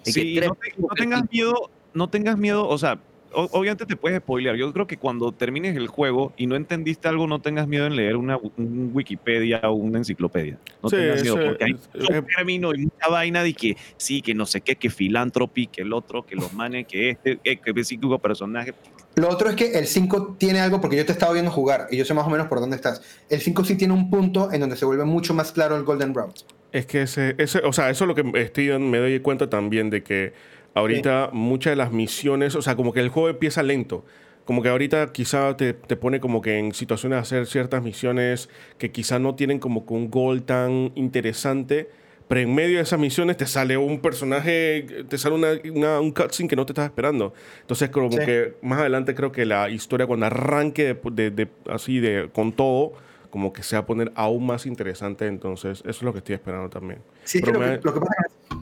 Que 0.03 0.11
Sí, 0.13 0.39
no, 0.39 0.55
te- 0.55 0.95
tengas 0.95 1.23
miedo, 1.29 1.69
no 1.93 2.09
tengas 2.09 2.37
miedo, 2.37 2.67
o 2.67 2.77
sea, 2.77 3.01
obviamente 3.33 3.85
te 3.85 3.95
puedes 3.95 4.19
spoilear. 4.19 4.55
Yo 4.55 4.71
creo 4.73 4.87
que 4.87 4.97
cuando 4.97 5.31
termines 5.31 5.75
el 5.75 5.87
juego 5.87 6.33
y 6.37 6.47
no 6.47 6.55
entendiste 6.55 7.07
algo, 7.07 7.27
no 7.27 7.39
tengas 7.41 7.67
miedo 7.67 7.85
en 7.87 7.95
leer 7.95 8.15
una 8.17 8.37
un 8.37 8.91
Wikipedia 8.93 9.61
o 9.63 9.73
una 9.73 9.99
enciclopedia. 9.99 10.57
No 10.83 10.89
Sí, 10.89 10.95
tengas 10.97 11.21
miedo, 11.21 11.35
porque 11.43 11.63
hay 11.65 11.73
mucho 11.73 12.13
es- 12.13 12.25
término 12.35 12.73
y 12.73 12.83
mucha 12.83 13.09
vaina 13.09 13.43
de 13.43 13.53
que 13.53 13.75
sí, 13.97 14.21
que 14.21 14.33
no 14.33 14.45
sé 14.45 14.61
qué, 14.61 14.75
que 14.75 14.89
filantropy, 14.89 15.67
que 15.67 15.81
el 15.81 15.93
otro, 15.93 16.25
que 16.25 16.35
los 16.35 16.51
manes, 16.53 16.87
que 16.87 17.11
este, 17.11 17.37
que, 17.37 17.57
que 17.57 17.83
cinco 17.83 18.17
personajes. 18.19 18.73
Lo 19.15 19.27
otro 19.27 19.49
es 19.49 19.55
que 19.57 19.77
el 19.77 19.87
5 19.87 20.35
tiene 20.39 20.61
algo, 20.61 20.79
porque 20.79 20.95
yo 20.95 21.05
te 21.05 21.11
he 21.11 21.13
estado 21.13 21.33
viendo 21.33 21.51
jugar 21.51 21.87
y 21.91 21.97
yo 21.97 22.05
sé 22.05 22.13
más 22.13 22.25
o 22.25 22.29
menos 22.29 22.47
por 22.47 22.61
dónde 22.61 22.77
estás. 22.77 23.01
El 23.29 23.41
5 23.41 23.65
sí 23.65 23.75
tiene 23.75 23.93
un 23.93 24.09
punto 24.09 24.51
en 24.53 24.61
donde 24.61 24.77
se 24.77 24.85
vuelve 24.85 25.03
mucho 25.03 25.33
más 25.33 25.51
claro 25.51 25.75
el 25.75 25.83
Golden 25.83 26.13
Route. 26.13 26.41
Es 26.71 26.85
que 26.85 27.01
ese, 27.01 27.35
ese, 27.37 27.59
o 27.59 27.73
sea, 27.73 27.89
eso 27.89 28.05
es 28.05 28.07
lo 28.07 28.15
que 28.15 28.23
estoy, 28.41 28.69
me 28.79 28.99
doy 28.99 29.19
cuenta 29.19 29.49
también 29.49 29.89
de 29.89 30.01
que 30.03 30.31
ahorita 30.73 31.29
muchas 31.33 31.71
de 31.71 31.75
las 31.77 31.91
misiones, 31.91 32.55
o 32.55 32.61
sea, 32.61 32.75
como 32.75 32.93
que 32.93 32.99
el 32.99 33.09
juego 33.09 33.29
empieza 33.29 33.63
lento. 33.63 34.05
Como 34.45 34.61
que 34.63 34.69
ahorita 34.69 35.11
quizá 35.13 35.55
te, 35.55 35.73
te 35.73 35.95
pone 35.95 36.19
como 36.19 36.41
que 36.41 36.57
en 36.57 36.73
situaciones 36.73 37.17
de 37.17 37.21
hacer 37.21 37.45
ciertas 37.45 37.83
misiones 37.83 38.49
que 38.77 38.91
quizá 38.91 39.19
no 39.19 39.35
tienen 39.35 39.59
como 39.59 39.85
que 39.85 39.93
un 39.93 40.09
goal 40.09 40.43
tan 40.43 40.91
interesante, 40.95 41.89
pero 42.27 42.41
en 42.41 42.55
medio 42.55 42.77
de 42.77 42.83
esas 42.83 42.99
misiones 42.99 43.37
te 43.37 43.45
sale 43.45 43.77
un 43.77 43.99
personaje, 43.99 45.05
te 45.07 45.17
sale 45.17 45.35
una, 45.35 45.49
una- 45.73 45.99
un 45.99 46.11
cutscene 46.11 46.49
que 46.49 46.55
no 46.55 46.65
te 46.65 46.71
estás 46.71 46.85
esperando. 46.85 47.33
Entonces 47.61 47.89
como 47.89 48.09
Sí. 48.11 48.17
que 48.25 48.53
más 48.61 48.79
adelante 48.79 49.13
creo 49.13 49.31
que 49.31 49.45
la 49.45 49.69
historia 49.69 50.07
cuando 50.07 50.25
arranque 50.25 50.95
de, 50.95 50.99
de- 51.11 51.31
de- 51.31 51.47
así 51.69 51.99
de 51.99 52.29
con 52.33 52.51
todo, 52.53 52.93
como 53.29 53.53
que 53.53 53.63
se 53.63 53.75
va 53.75 53.81
a 53.81 53.85
poner 53.85 54.11
aún 54.15 54.45
más 54.45 54.65
interesante. 54.65 55.27
Entonces 55.27 55.79
eso 55.81 55.89
es 55.89 56.01
lo 56.01 56.13
que 56.13 56.19
estoy 56.19 56.35
esperando 56.35 56.69
también. 56.69 56.99
Sí, 57.25 57.37
es 57.37 57.43
que 57.43 57.51
lo, 57.51 57.59
me- 57.59 57.79
que, 57.79 57.85
lo 57.85 57.93
que 57.93 57.99
pasa 57.99 58.13
es... 58.25 58.57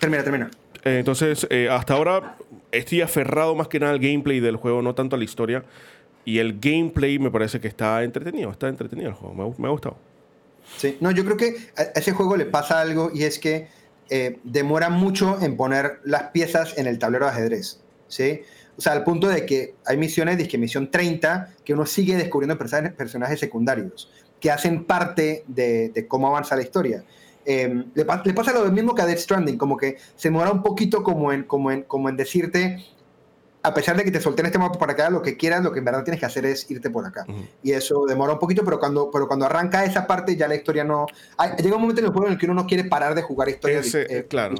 Termina, 0.00 0.22
termina. 0.22 0.50
Eh, 0.84 0.98
Entonces, 0.98 1.46
eh, 1.50 1.68
hasta 1.70 1.94
ahora 1.94 2.36
estoy 2.72 3.00
aferrado 3.00 3.54
más 3.54 3.68
que 3.68 3.80
nada 3.80 3.92
al 3.92 3.98
gameplay 3.98 4.40
del 4.40 4.56
juego, 4.56 4.82
no 4.82 4.94
tanto 4.94 5.16
a 5.16 5.18
la 5.18 5.24
historia. 5.24 5.64
Y 6.24 6.38
el 6.38 6.58
gameplay 6.58 7.18
me 7.18 7.30
parece 7.30 7.60
que 7.60 7.68
está 7.68 8.02
entretenido, 8.02 8.50
está 8.50 8.68
entretenido 8.68 9.10
el 9.10 9.14
juego, 9.14 9.54
me, 9.58 9.66
ha- 9.68 9.70
gustado. 9.70 9.96
Sí, 10.78 10.96
no, 11.00 11.10
yo 11.10 11.24
creo 11.24 11.36
que 11.36 11.56
a 11.76 11.82
ese 11.98 12.12
juego 12.12 12.36
le 12.36 12.46
pasa 12.46 12.80
algo 12.80 13.10
y 13.12 13.24
es 13.24 13.38
que 13.38 13.68
eh, 14.08 14.38
demora 14.44 14.88
mucho 14.88 15.38
en 15.42 15.56
poner 15.56 16.00
las 16.04 16.24
piezas 16.30 16.78
en 16.78 16.86
el 16.86 16.98
tablero 16.98 17.26
de 17.26 17.32
ajedrez, 17.32 17.80
¿sí? 18.08 18.40
O 18.76 18.80
sea, 18.80 18.94
al 18.94 19.04
punto 19.04 19.28
de 19.28 19.44
que 19.44 19.74
hay 19.84 19.98
misiones, 19.98 20.48
que 20.48 20.58
misión 20.58 20.90
30, 20.90 21.50
que 21.64 21.74
uno 21.74 21.84
sigue 21.86 22.16
descubriendo 22.16 22.56
personajes, 22.58 23.38
secundarios 23.38 24.10
que 24.40 24.50
hacen 24.50 24.84
parte 24.84 25.44
de 25.46 26.06
cómo 26.08 26.26
avanza 26.26 26.56
la 26.56 26.62
historia. 26.62 27.02
Eh, 27.46 27.84
le, 27.94 28.04
pa- 28.04 28.22
le 28.24 28.32
pasa 28.34 28.52
lo 28.52 28.70
mismo 28.72 28.94
que 28.94 29.02
a 29.02 29.06
Death 29.06 29.18
Stranding, 29.18 29.58
como 29.58 29.76
que 29.76 29.96
se 30.16 30.28
demora 30.28 30.50
un 30.50 30.62
poquito 30.62 31.02
como 31.02 31.32
en, 31.32 31.44
como 31.44 31.70
en, 31.70 31.82
como 31.82 32.08
en 32.08 32.16
decirte, 32.16 32.84
a 33.62 33.72
pesar 33.72 33.96
de 33.96 34.04
que 34.04 34.10
te 34.10 34.20
solté 34.20 34.40
en 34.42 34.46
este 34.46 34.58
mapa 34.58 34.78
para 34.78 34.94
que 34.94 35.02
hagas 35.02 35.12
lo 35.14 35.22
que 35.22 35.36
quieras, 35.36 35.62
lo 35.62 35.72
que 35.72 35.78
en 35.78 35.84
verdad 35.86 36.04
tienes 36.04 36.20
que 36.20 36.26
hacer 36.26 36.44
es 36.46 36.70
irte 36.70 36.90
por 36.90 37.06
acá. 37.06 37.24
Ujú. 37.28 37.44
Y 37.62 37.72
eso 37.72 38.04
demora 38.06 38.32
un 38.34 38.38
poquito, 38.38 38.62
pero 38.64 38.78
cuando, 38.78 39.10
pero 39.10 39.26
cuando 39.26 39.46
arranca 39.46 39.84
esa 39.84 40.06
parte 40.06 40.36
ya 40.36 40.48
la 40.48 40.54
historia 40.54 40.84
no... 40.84 41.06
Hay- 41.38 41.52
llega 41.62 41.76
un 41.76 41.82
momento 41.82 42.00
en 42.00 42.06
el 42.06 42.12
juego 42.12 42.26
en 42.26 42.32
el 42.34 42.38
que 42.38 42.46
uno 42.46 42.54
no 42.54 42.66
quiere 42.66 42.84
parar 42.84 43.14
de 43.14 43.22
jugar 43.22 43.48
historias. 43.48 43.86
Ese, 43.86 44.02
eh, 44.18 44.26
claro. 44.26 44.54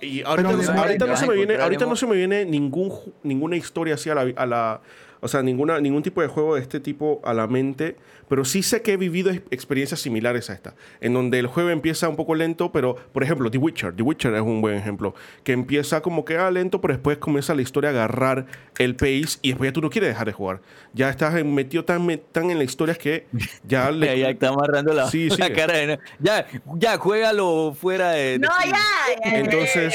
Y 0.00 0.22
ahorita, 0.22 0.48
Pero 0.50 0.72
no- 0.72 0.80
ahorita 0.80 1.06
no 1.06 1.16
se 1.16 1.26
me 1.26 1.34
viene, 1.34 1.56
ahorita 1.56 1.86
no 1.86 1.96
se 1.96 2.06
me 2.06 2.14
viene 2.16 2.44
ningún, 2.44 2.92
ninguna 3.24 3.56
historia 3.56 3.94
así 3.94 4.08
a 4.10 4.14
la, 4.14 4.32
a 4.36 4.46
la, 4.46 4.80
o 5.20 5.28
sea, 5.28 5.42
ninguna, 5.42 5.80
ningún 5.80 6.02
tipo 6.02 6.20
de 6.22 6.28
juego 6.28 6.54
de 6.56 6.60
este 6.62 6.80
tipo 6.80 7.20
a 7.24 7.34
la 7.34 7.46
mente, 7.46 7.96
pero 8.28 8.44
sí 8.44 8.62
sé 8.62 8.82
que 8.82 8.92
he 8.92 8.96
vivido 8.96 9.30
ex- 9.30 9.42
experiencias 9.50 10.00
similares 10.00 10.50
a 10.50 10.52
esta, 10.52 10.74
en 11.00 11.14
donde 11.14 11.38
el 11.38 11.46
juego 11.46 11.70
empieza 11.70 12.08
un 12.08 12.16
poco 12.16 12.34
lento, 12.34 12.70
pero, 12.72 12.94
por 13.12 13.22
ejemplo, 13.22 13.50
The 13.50 13.58
Witcher, 13.58 13.94
The 13.94 14.02
Witcher 14.02 14.34
es 14.34 14.40
un 14.42 14.60
buen 14.60 14.74
ejemplo, 14.76 15.14
que 15.44 15.52
empieza 15.52 16.02
como 16.02 16.24
que 16.24 16.36
ah, 16.36 16.50
lento, 16.50 16.80
pero 16.80 16.94
después 16.94 17.18
comienza 17.18 17.54
la 17.54 17.62
historia 17.62 17.90
a 17.90 17.92
agarrar 17.92 18.46
el 18.78 18.94
pace 18.96 19.38
y 19.42 19.48
después 19.50 19.68
ya 19.68 19.72
tú 19.72 19.80
no 19.80 19.90
quieres 19.90 20.10
dejar 20.10 20.26
de 20.26 20.32
jugar. 20.32 20.60
Ya 20.92 21.08
estás 21.10 21.42
metido 21.44 21.84
tan, 21.84 22.06
tan 22.32 22.50
en 22.50 22.58
la 22.58 22.64
historia 22.64 22.94
que 22.94 23.26
ya 23.64 23.90
Ya, 23.98 24.14
ya 24.14 24.30
está 24.30 24.48
amarrando 24.48 24.92
la, 24.92 25.10
Sí, 25.10 25.28
la 25.38 25.52
cara 25.52 25.74
de... 25.76 25.98
Ya, 26.18 26.46
ya, 26.76 26.96
juégalo 26.98 27.74
fuera 27.78 28.10
de... 28.10 28.38
de- 28.38 28.38
No, 28.40 28.48
ya. 28.64 29.38
Entonces, 29.38 29.94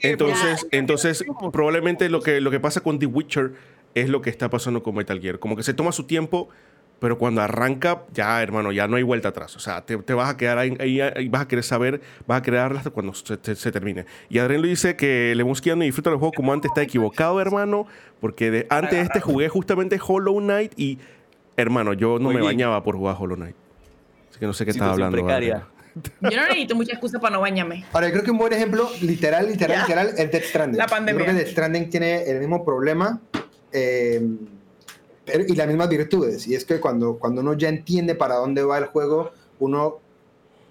entonces, 0.00 0.66
entonces 0.70 1.24
probablemente 1.52 2.08
lo 2.08 2.20
que, 2.20 2.40
lo 2.40 2.50
que 2.50 2.60
pasa 2.60 2.80
con 2.80 2.98
The 2.98 3.06
Witcher 3.06 3.52
es 3.94 4.08
lo 4.08 4.22
que 4.22 4.30
está 4.30 4.48
pasando 4.50 4.82
con 4.82 4.94
Metal 4.94 5.20
Gear. 5.20 5.38
Como 5.38 5.56
que 5.56 5.62
se 5.62 5.74
toma 5.74 5.92
su 5.92 6.04
tiempo, 6.04 6.48
pero 6.98 7.18
cuando 7.18 7.40
arranca, 7.42 8.02
ya, 8.14 8.40
hermano, 8.42 8.70
ya 8.72 8.86
no 8.86 8.96
hay 8.96 9.02
vuelta 9.02 9.28
atrás. 9.30 9.56
O 9.56 9.58
sea, 9.58 9.84
te, 9.84 9.96
te 9.98 10.14
vas 10.14 10.30
a 10.30 10.36
quedar 10.36 10.58
ahí, 10.58 10.76
ahí, 10.78 11.00
ahí 11.00 11.28
vas 11.28 11.42
a 11.42 11.48
querer 11.48 11.64
saber, 11.64 12.00
vas 12.26 12.38
a 12.38 12.42
querer 12.42 12.60
hasta 12.60 12.90
cuando 12.90 13.12
se, 13.12 13.38
se- 13.42 13.56
se 13.56 13.72
termine. 13.72 14.06
Y 14.28 14.38
Adrián 14.38 14.62
lo 14.62 14.68
dice 14.68 14.94
que 14.96 15.34
le 15.34 15.44
ya 15.62 15.74
no 15.76 15.82
disfruta 15.82 16.10
el 16.10 16.16
juego 16.16 16.32
como 16.32 16.52
antes, 16.52 16.70
está 16.70 16.82
equivocado, 16.82 17.40
hermano, 17.40 17.86
porque 18.20 18.50
de- 18.50 18.66
antes 18.70 18.92
de 18.92 19.00
este 19.00 19.20
jugué 19.20 19.48
justamente 19.48 19.98
Hollow 20.06 20.38
Knight 20.40 20.72
y, 20.78 20.98
hermano, 21.56 21.92
yo 21.92 22.18
no 22.18 22.26
Muy 22.26 22.34
me 22.34 22.40
bien. 22.40 22.52
bañaba 22.52 22.82
por 22.84 22.96
jugar 22.96 23.16
Hollow 23.18 23.36
Knight. 23.36 23.56
Así 24.30 24.38
que 24.38 24.46
no 24.46 24.52
sé 24.52 24.64
qué 24.64 24.70
estaba 24.70 24.92
hablando. 24.92 25.16
precaria. 25.18 25.66
Yo 26.22 26.30
no 26.36 26.42
necesito 26.44 26.74
mucha 26.74 26.92
excusa 26.92 27.18
para 27.20 27.34
no 27.34 27.40
bañarme. 27.42 27.84
Ahora, 27.92 28.06
yo 28.06 28.12
creo 28.14 28.24
que 28.24 28.30
un 28.30 28.38
buen 28.38 28.52
ejemplo, 28.52 28.88
literal, 29.02 29.46
literal, 29.46 29.76
Ya. 29.76 29.82
literal, 29.82 30.08
es 30.16 30.30
Death 30.30 30.44
Stranding. 30.44 30.78
La 30.78 30.86
pandemia. 30.86 31.18
Yo 31.20 31.24
creo 31.26 31.36
que 31.36 31.42
Death 31.42 31.52
Stranding 31.52 31.90
tiene 31.90 32.22
el 32.30 32.38
mismo 32.38 32.64
problema 32.64 33.20
eh, 33.72 34.20
pero- 35.24 35.44
y 35.46 35.54
las 35.54 35.66
mismas 35.68 35.88
virtudes. 35.88 36.46
Y 36.46 36.54
es 36.54 36.64
que 36.64 36.80
cuando, 36.80 37.18
cuando 37.18 37.40
uno 37.40 37.54
ya 37.54 37.68
entiende 37.68 38.14
para 38.14 38.36
dónde 38.36 38.62
va 38.64 38.78
el 38.78 38.86
juego, 38.86 39.30
uno, 39.60 39.98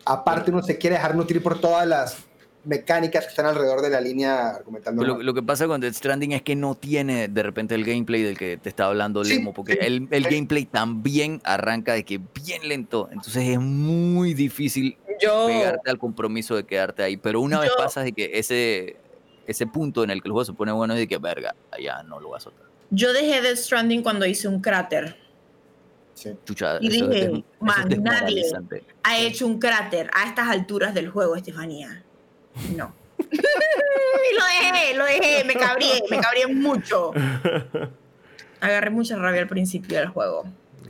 aparte, 0.06 0.52
uno 0.52 0.62
se 0.62 0.78
quiere 0.78 0.96
dejar 0.98 1.16
nutrir 1.16 1.42
por 1.42 1.60
todas 1.60 1.88
las 1.88 2.18
mecánicas 2.64 3.24
que 3.24 3.30
están 3.30 3.48
alrededor 3.48 3.82
de 3.82 3.90
la 3.90 4.00
línea 4.02 4.50
argumental. 4.50 4.96
Lo, 4.96 5.34
que 5.34 5.42
pasa 5.42 5.66
con 5.68 5.82
Death 5.82 5.96
Stranding 5.96 6.34
es 6.34 6.44
que 6.44 6.56
no 6.56 6.76
tiene 6.76 7.28
de 7.28 7.42
repente 7.44 7.74
el 7.74 7.84
gameplay 7.84 8.22
del 8.22 8.38
que 8.38 8.58
te 8.58 8.70
estaba 8.70 8.92
hablando 8.92 9.26
Sí, 9.26 9.34
Lemo, 9.36 9.52
porque 9.52 9.74
sí, 9.74 9.80
el, 9.82 10.08
el 10.12 10.26
sí. 10.26 10.30
gameplay 10.36 10.66
también 10.66 11.42
arranca 11.44 11.94
de 11.94 12.04
que 12.04 12.20
bien 12.20 12.68
lento, 12.68 13.10
entonces 13.12 13.48
es 13.50 13.60
muy 13.60 14.36
difícil 14.36 14.96
Yo. 15.20 15.48
pegarte 15.48 15.90
al 15.90 15.98
compromiso 15.98 16.56
de 16.56 16.64
quedarte 16.66 17.02
ahí, 17.02 17.18
pero 17.18 17.42
una 17.42 17.60
vez 17.60 17.72
Yo- 17.72 17.84
pasas 17.84 18.04
de 18.04 18.12
que 18.12 18.30
ese, 18.38 18.98
ese 19.48 19.66
punto 19.66 20.04
en 20.04 20.12
el 20.12 20.22
que 20.22 20.28
el 20.28 20.34
juego 20.34 20.46
se 20.46 20.54
pone 20.54 20.72
bueno 20.72 20.94
es 20.94 21.00
de 21.00 21.08
que, 21.08 21.18
verga, 21.18 21.56
ya 21.82 22.04
no 22.04 22.20
lo 22.20 22.30
vas 22.30 22.44
a 22.44 22.52
soltar. 22.52 22.68
Yo 22.92 23.14
dejé 23.14 23.42
Death 23.42 23.58
Stranding 23.58 24.04
cuando 24.04 24.26
hice 24.26 24.48
un 24.48 24.62
cráter. 24.62 25.18
Sí. 26.14 26.32
Chucha, 26.46 26.78
Y 26.82 26.90
dije, 26.90 27.24
es, 27.24 27.32
man, 27.60 27.92
es 27.92 28.00
nadie. 28.00 28.44
Ha 29.04 29.18
hecho 29.20 29.48
un 29.48 29.58
cráter 29.60 30.10
a 30.14 30.28
estas 30.28 30.48
alturas 30.50 30.94
del 30.94 31.10
juego, 31.10 31.36
Estefanía. 31.36 32.04
No. 32.76 32.94
y 33.20 33.36
lo 34.36 34.46
dejé, 34.46 34.94
lo 34.96 35.06
dejé, 35.06 35.44
me 35.46 35.54
cabrié, 35.56 36.04
me 36.10 36.20
cabrié 36.20 36.48
mucho. 36.48 37.12
Agarré 38.60 38.90
mucha 38.92 39.16
rabia 39.18 39.42
al 39.42 39.48
principio 39.48 39.98
del 39.98 40.10
juego. 40.10 40.44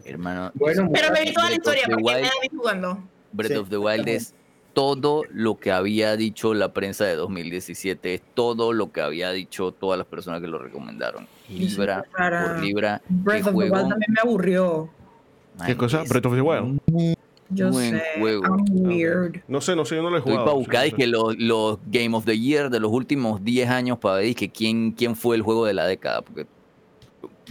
Hermano, 0.03 0.51
Bueno, 0.55 0.89
Pero 0.91 1.11
me 1.13 1.21
vi 1.23 1.33
toda 1.33 1.49
la 1.49 1.55
historia 1.55 1.83
porque 1.87 2.03
me 2.03 2.11
Wild- 2.11 2.23
la 2.23 2.31
vi 2.41 2.47
jugando. 2.57 3.03
Breath 3.31 3.51
Sí, 3.51 3.57
of 3.57 3.69
the 3.69 3.77
Wild 3.77 4.07
es 4.09 4.33
todo 4.73 5.23
lo 5.29 5.57
que 5.59 5.71
había 5.71 6.17
dicho 6.17 6.53
la 6.53 6.73
prensa 6.73 7.05
de 7.05 7.15
2017, 7.15 8.15
es 8.15 8.21
todo 8.33 8.73
lo 8.73 8.91
que 8.91 9.01
había 9.01 9.31
dicho 9.31 9.71
todas 9.71 9.97
las 9.97 10.07
personas 10.07 10.41
que 10.41 10.47
lo 10.47 10.57
recomendaron. 10.57 11.27
Libra 11.51 12.05
Para- 12.15 12.53
por 12.55 12.63
libra. 12.63 13.01
Breath 13.09 13.47
of 13.47 13.51
the 13.51 13.57
Wild 13.69 13.89
también 13.89 14.11
me 14.11 14.17
aburrió. 14.21 14.89
¿Qué 15.65 15.75
cosa? 15.75 16.03
Breath 16.07 16.25
of 16.25 16.33
the 16.35 16.41
Wild. 16.41 16.79
Yo 17.53 17.69
Buen 17.69 17.91
sé. 17.99 18.03
juego. 18.19 18.43
I'm 18.45 18.65
weird. 18.87 19.41
No 19.49 19.59
sé, 19.59 19.75
no 19.75 19.83
sé, 19.83 19.95
yo 19.97 20.01
no 20.01 20.09
lo 20.09 20.15
he 20.15 20.19
Estoy 20.19 20.31
jugado. 20.33 20.45
para 20.45 20.55
sí, 20.55 20.59
buscar 20.63 20.85
no 20.85 20.89
sé. 20.91 20.95
que 20.95 21.07
los, 21.07 21.37
los 21.37 21.79
Game 21.87 22.15
of 22.15 22.23
the 22.25 22.39
Year 22.39 22.69
de 22.69 22.79
los 22.79 22.91
últimos 22.91 23.43
10 23.43 23.69
años 23.69 23.99
para 23.99 24.15
ver 24.15 24.33
que 24.35 24.49
quién, 24.49 24.93
quién 24.93 25.17
fue 25.17 25.35
el 25.35 25.41
juego 25.41 25.65
de 25.65 25.73
la 25.73 25.85
década, 25.85 26.21
porque 26.21 26.45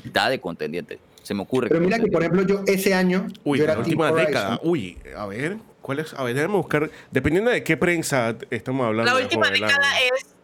está 0.03 0.31
de 0.31 0.41
contendiente. 0.41 0.99
Se 1.23 1.35
me 1.35 1.43
ocurre. 1.43 1.69
Pero 1.69 1.83
mira 1.83 1.99
que, 1.99 2.07
por 2.07 2.23
ejemplo, 2.23 2.43
yo 2.47 2.63
ese 2.67 2.95
año, 2.95 3.27
Uy, 3.45 3.59
yo 3.59 3.67
la 3.67 3.73
era 3.73 3.81
última 3.83 4.11
Horizon. 4.11 4.27
década. 4.27 4.61
Uy, 4.65 4.97
a 5.15 5.27
ver, 5.27 5.59
¿cuál 5.83 5.99
es? 5.99 6.15
A 6.15 6.25
ver, 6.25 6.35
déjame 6.35 6.55
buscar. 6.57 6.91
Dependiendo 7.11 7.51
de 7.51 7.63
qué 7.63 7.77
prensa 7.77 8.35
estamos 8.49 8.87
hablando. 8.87 9.13
La 9.13 9.21
última 9.23 9.51
década 9.51 9.77
es 10.15 10.35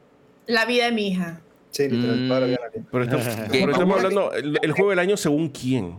la 0.46 0.66
vida 0.66 0.84
de 0.84 0.92
mi 0.92 1.08
hija. 1.08 1.40
Sí, 1.76 1.88
literal, 1.88 2.58
Mm. 2.74 2.86
Pero, 2.90 3.04
estamos- 3.04 3.26
¿Qué? 3.26 3.48
pero 3.60 3.72
estamos 3.72 3.96
hablando. 3.96 4.32
El, 4.32 4.58
el 4.62 4.72
juego 4.72 4.90
del 4.90 4.98
año 4.98 5.16
según 5.16 5.48
quién. 5.50 5.98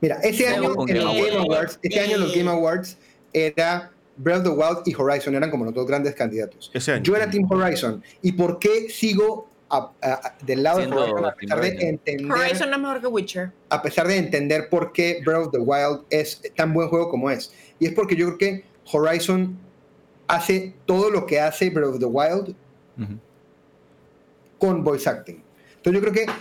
Mira, 0.00 0.16
ese 0.22 0.44
Según 0.44 0.90
año 0.90 0.96
en 0.98 1.04
los 1.04 1.16
Game 1.16 1.36
Awards. 1.38 1.78
Ese 1.82 2.00
año 2.00 2.18
los 2.18 2.34
Game 2.34 2.50
Awards 2.50 2.98
era 3.32 3.90
Breath 4.16 4.38
of 4.38 4.44
the 4.44 4.50
Wild 4.50 4.78
y 4.86 4.94
Horizon 4.94 5.34
eran 5.34 5.50
como 5.50 5.64
los 5.64 5.74
dos 5.74 5.86
grandes 5.86 6.14
candidatos. 6.14 6.70
Ese 6.74 6.92
año. 6.92 7.02
Yo 7.02 7.16
era 7.16 7.28
Team 7.30 7.46
Horizon. 7.50 8.02
¿Y 8.22 8.32
por 8.32 8.58
qué 8.58 8.88
sigo 8.90 9.48
a- 9.68 9.90
a- 10.02 10.12
a- 10.12 10.36
del 10.44 10.62
lado 10.62 10.78
de 10.80 10.86
Horizon 10.86 11.24
a 11.24 11.34
pesar 11.34 11.60
de 11.60 11.68
Horizon. 11.68 11.88
entender 11.88 12.32
Horizon 12.32 12.70
no 12.70 12.76
es 12.76 12.82
mejor 12.82 13.00
que 13.00 13.06
Witcher. 13.08 13.52
a 13.70 13.82
pesar 13.82 14.06
de 14.06 14.16
entender 14.16 14.68
por 14.68 14.92
qué 14.92 15.20
Breath 15.24 15.46
of 15.46 15.52
the 15.52 15.58
Wild 15.58 16.02
es 16.10 16.40
tan 16.54 16.72
buen 16.72 16.88
juego 16.88 17.08
como 17.10 17.30
es? 17.30 17.52
Y 17.78 17.86
es 17.86 17.92
porque 17.92 18.14
yo 18.16 18.26
creo 18.26 18.38
que 18.38 18.64
Horizon 18.92 19.58
hace 20.28 20.74
todo 20.86 21.10
lo 21.10 21.26
que 21.26 21.40
hace 21.40 21.70
Breath 21.70 21.88
of 21.94 21.98
the 21.98 22.04
Wild. 22.06 22.54
Con 24.58 24.82
voice 24.84 25.08
acting. 25.08 25.42
Entonces 25.76 26.02
yo 26.02 26.10
creo 26.10 26.12
que 26.26 26.32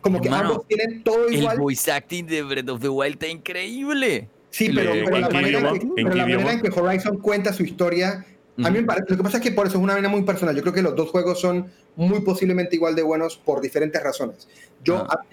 como 0.00 0.20
que 0.20 0.28
Hermano, 0.28 0.50
ambos 0.50 0.66
tienen 0.68 1.02
todo 1.02 1.26
El 1.28 1.34
igual. 1.34 1.58
voice 1.58 1.90
acting 1.90 2.26
de 2.26 2.42
Breath 2.42 2.68
of 2.68 2.80
the 2.80 2.88
Wild 2.88 3.14
está 3.14 3.26
increíble. 3.28 4.28
Sí, 4.50 4.66
¿En 4.66 4.74
pero, 4.76 4.92
pero 4.92 5.18
la, 5.18 5.28
manera 5.28 5.48
idioma? 5.58 5.68
en 5.70 5.78
que, 5.78 5.86
¿En 5.86 5.94
pero 5.94 6.08
qué 6.10 6.14
la 6.16 6.22
manera 6.22 6.40
idioma? 6.40 6.52
en 6.52 6.60
que 6.62 6.80
Horizon 6.80 7.18
cuenta 7.18 7.52
su 7.52 7.62
historia, 7.64 8.24
a 8.64 8.70
mí 8.70 8.78
me 8.78 8.84
parece, 8.84 9.06
lo 9.10 9.16
que 9.18 9.22
pasa 9.22 9.36
es 9.38 9.42
que 9.42 9.52
por 9.52 9.66
eso 9.66 9.76
es 9.78 9.84
una 9.84 9.92
vaina 9.94 10.08
muy 10.08 10.22
personal. 10.22 10.54
Yo 10.56 10.62
creo 10.62 10.72
que 10.74 10.82
los 10.82 10.96
dos 10.96 11.10
juegos 11.10 11.40
son 11.40 11.70
muy 11.96 12.20
posiblemente 12.20 12.74
igual 12.76 12.94
de 12.94 13.02
buenos 13.02 13.36
por 13.36 13.60
diferentes 13.60 14.02
razones. 14.02 14.48
Yo, 14.82 14.96
Ah. 15.08 15.20
a- 15.20 15.24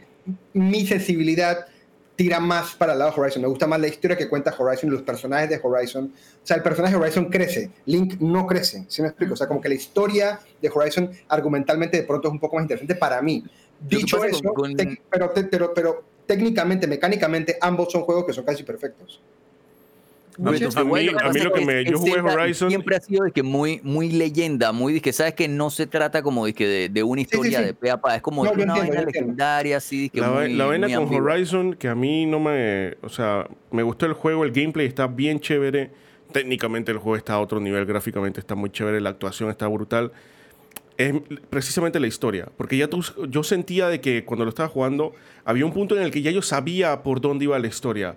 mi 0.54 0.86
sensibilidad 0.88 1.66
tira 2.16 2.40
más 2.40 2.76
para 2.76 2.94
el 2.94 3.00
lado 3.00 3.12
de 3.12 3.20
Horizon. 3.22 3.42
Me 3.42 3.48
gusta 3.48 3.68
más 3.68 3.80
la 3.80 3.88
historia 3.88 4.16
que 4.18 4.30
cuenta 4.30 4.56
Horizon 4.58 4.90
y 4.90 4.94
los 4.94 5.02
personajes 5.02 5.50
de 5.50 5.60
Horizon. 5.62 6.06
O 6.06 6.46
sea, 6.48 6.58
el 6.58 6.64
personaje 6.64 6.96
de 6.96 7.02
Horizon 7.02 7.26
crece, 7.26 7.72
Link 7.86 8.16
no 8.22 8.48
crece, 8.48 8.86
¿sí 8.88 9.02
me 9.02 9.10
explico? 9.10 9.34
O 9.34 9.38
sea, 9.38 9.48
como 9.48 9.60
que 9.62 9.70
la 9.70 9.76
historia 9.76 10.40
de 10.62 10.72
Horizon 10.74 11.12
argumentalmente 11.28 11.98
de 11.98 12.04
pronto 12.04 12.28
es 12.30 12.32
un 12.34 12.40
poco 12.40 12.56
más 12.56 12.64
interesante 12.64 12.96
para 12.96 13.22
mí. 13.22 13.44
Dicho 13.80 14.24
eso, 14.24 14.42
con- 14.42 14.54
con- 14.54 14.72
tec- 14.76 15.02
pero, 15.12 15.30
te- 15.32 15.44
pero, 15.44 15.74
pero 15.74 16.04
técnicamente, 16.26 16.88
mecánicamente, 16.88 17.58
ambos 17.62 17.92
son 17.92 18.04
juegos 18.04 18.26
que 18.26 18.34
son 18.34 18.46
casi 18.46 18.64
perfectos. 18.64 19.22
Mí- 20.38 20.50
a 20.50 20.84
mí- 20.84 20.92
Wild, 20.92 21.18
a 21.22 21.30
mí 21.30 21.40
lo 21.40 21.54
que 21.54 21.66
me- 21.66 21.86
yo 21.86 21.98
jugué 21.98 22.20
Horizon- 22.22 22.70
Siempre 22.70 22.96
ha 22.98 23.00
sido 23.00 23.24
de 23.24 23.32
que 23.32 23.42
muy, 23.44 23.80
muy 23.84 24.10
leyenda, 24.10 24.72
muy 24.72 24.94
de 24.94 25.02
que 25.02 25.14
sabes 25.14 25.34
que 25.34 25.48
no 25.48 25.70
se 25.70 25.88
trata 25.88 26.22
como 26.22 26.46
de, 26.46 26.54
que 26.54 26.68
de, 26.68 26.90
de 26.90 27.04
una 27.04 27.20
sí, 27.22 27.28
historia 27.32 27.60
sí. 27.60 27.66
de 27.66 27.74
pe 27.74 27.90
a 27.90 27.98
pa, 28.02 28.16
es 28.18 28.22
como 28.22 28.44
No, 28.44 28.52
de 28.52 28.64
una 28.64 28.74
entiendo, 28.74 28.92
vaina 28.96 29.06
legendaria, 29.12 29.78
así. 29.78 30.12
La, 30.14 30.30
muy, 30.32 30.54
la 30.54 30.66
vaina 30.66 30.88
muy 30.88 30.96
con 30.96 31.04
ambigua. 31.06 31.34
Horizon, 31.34 31.74
que 31.76 31.88
a 31.88 31.96
mí 31.96 32.26
no 32.26 32.40
me. 32.40 32.96
O 33.02 33.10
sea, 33.10 33.48
me 33.72 33.84
gustó 33.84 34.06
el 34.06 34.14
juego, 34.14 34.44
el 34.44 34.52
gameplay 34.52 34.88
está 34.88 35.08
bien 35.08 35.40
chévere. 35.40 35.92
Técnicamente 36.32 36.92
el 36.92 36.98
juego 36.98 37.16
está 37.16 37.36
a 37.36 37.40
otro 37.40 37.62
nivel, 37.62 37.86
gráficamente 37.86 38.42
está 38.42 38.56
muy 38.56 38.70
chévere, 38.70 39.00
la 39.00 39.12
actuación 39.12 39.50
está 39.50 39.68
brutal. 39.68 40.12
Es 40.98 41.14
precisamente 41.50 42.00
la 42.00 42.08
historia. 42.08 42.48
Porque 42.58 42.78
ya 42.78 42.88
tú, 42.88 43.04
yo 43.30 43.44
sentía 43.44 43.88
de 43.90 44.00
que 44.02 44.24
cuando 44.26 44.44
lo 44.46 44.50
estaba 44.50 44.68
jugando, 44.70 45.14
había 45.44 45.66
un 45.66 45.74
punto 45.74 45.96
en 45.96 46.04
el 46.04 46.12
que 46.12 46.22
ya 46.22 46.32
yo 46.32 46.42
sabía 46.42 47.04
por 47.04 47.22
dónde 47.22 47.46
iba 47.46 47.58
la 47.60 47.68
historia. 47.68 48.16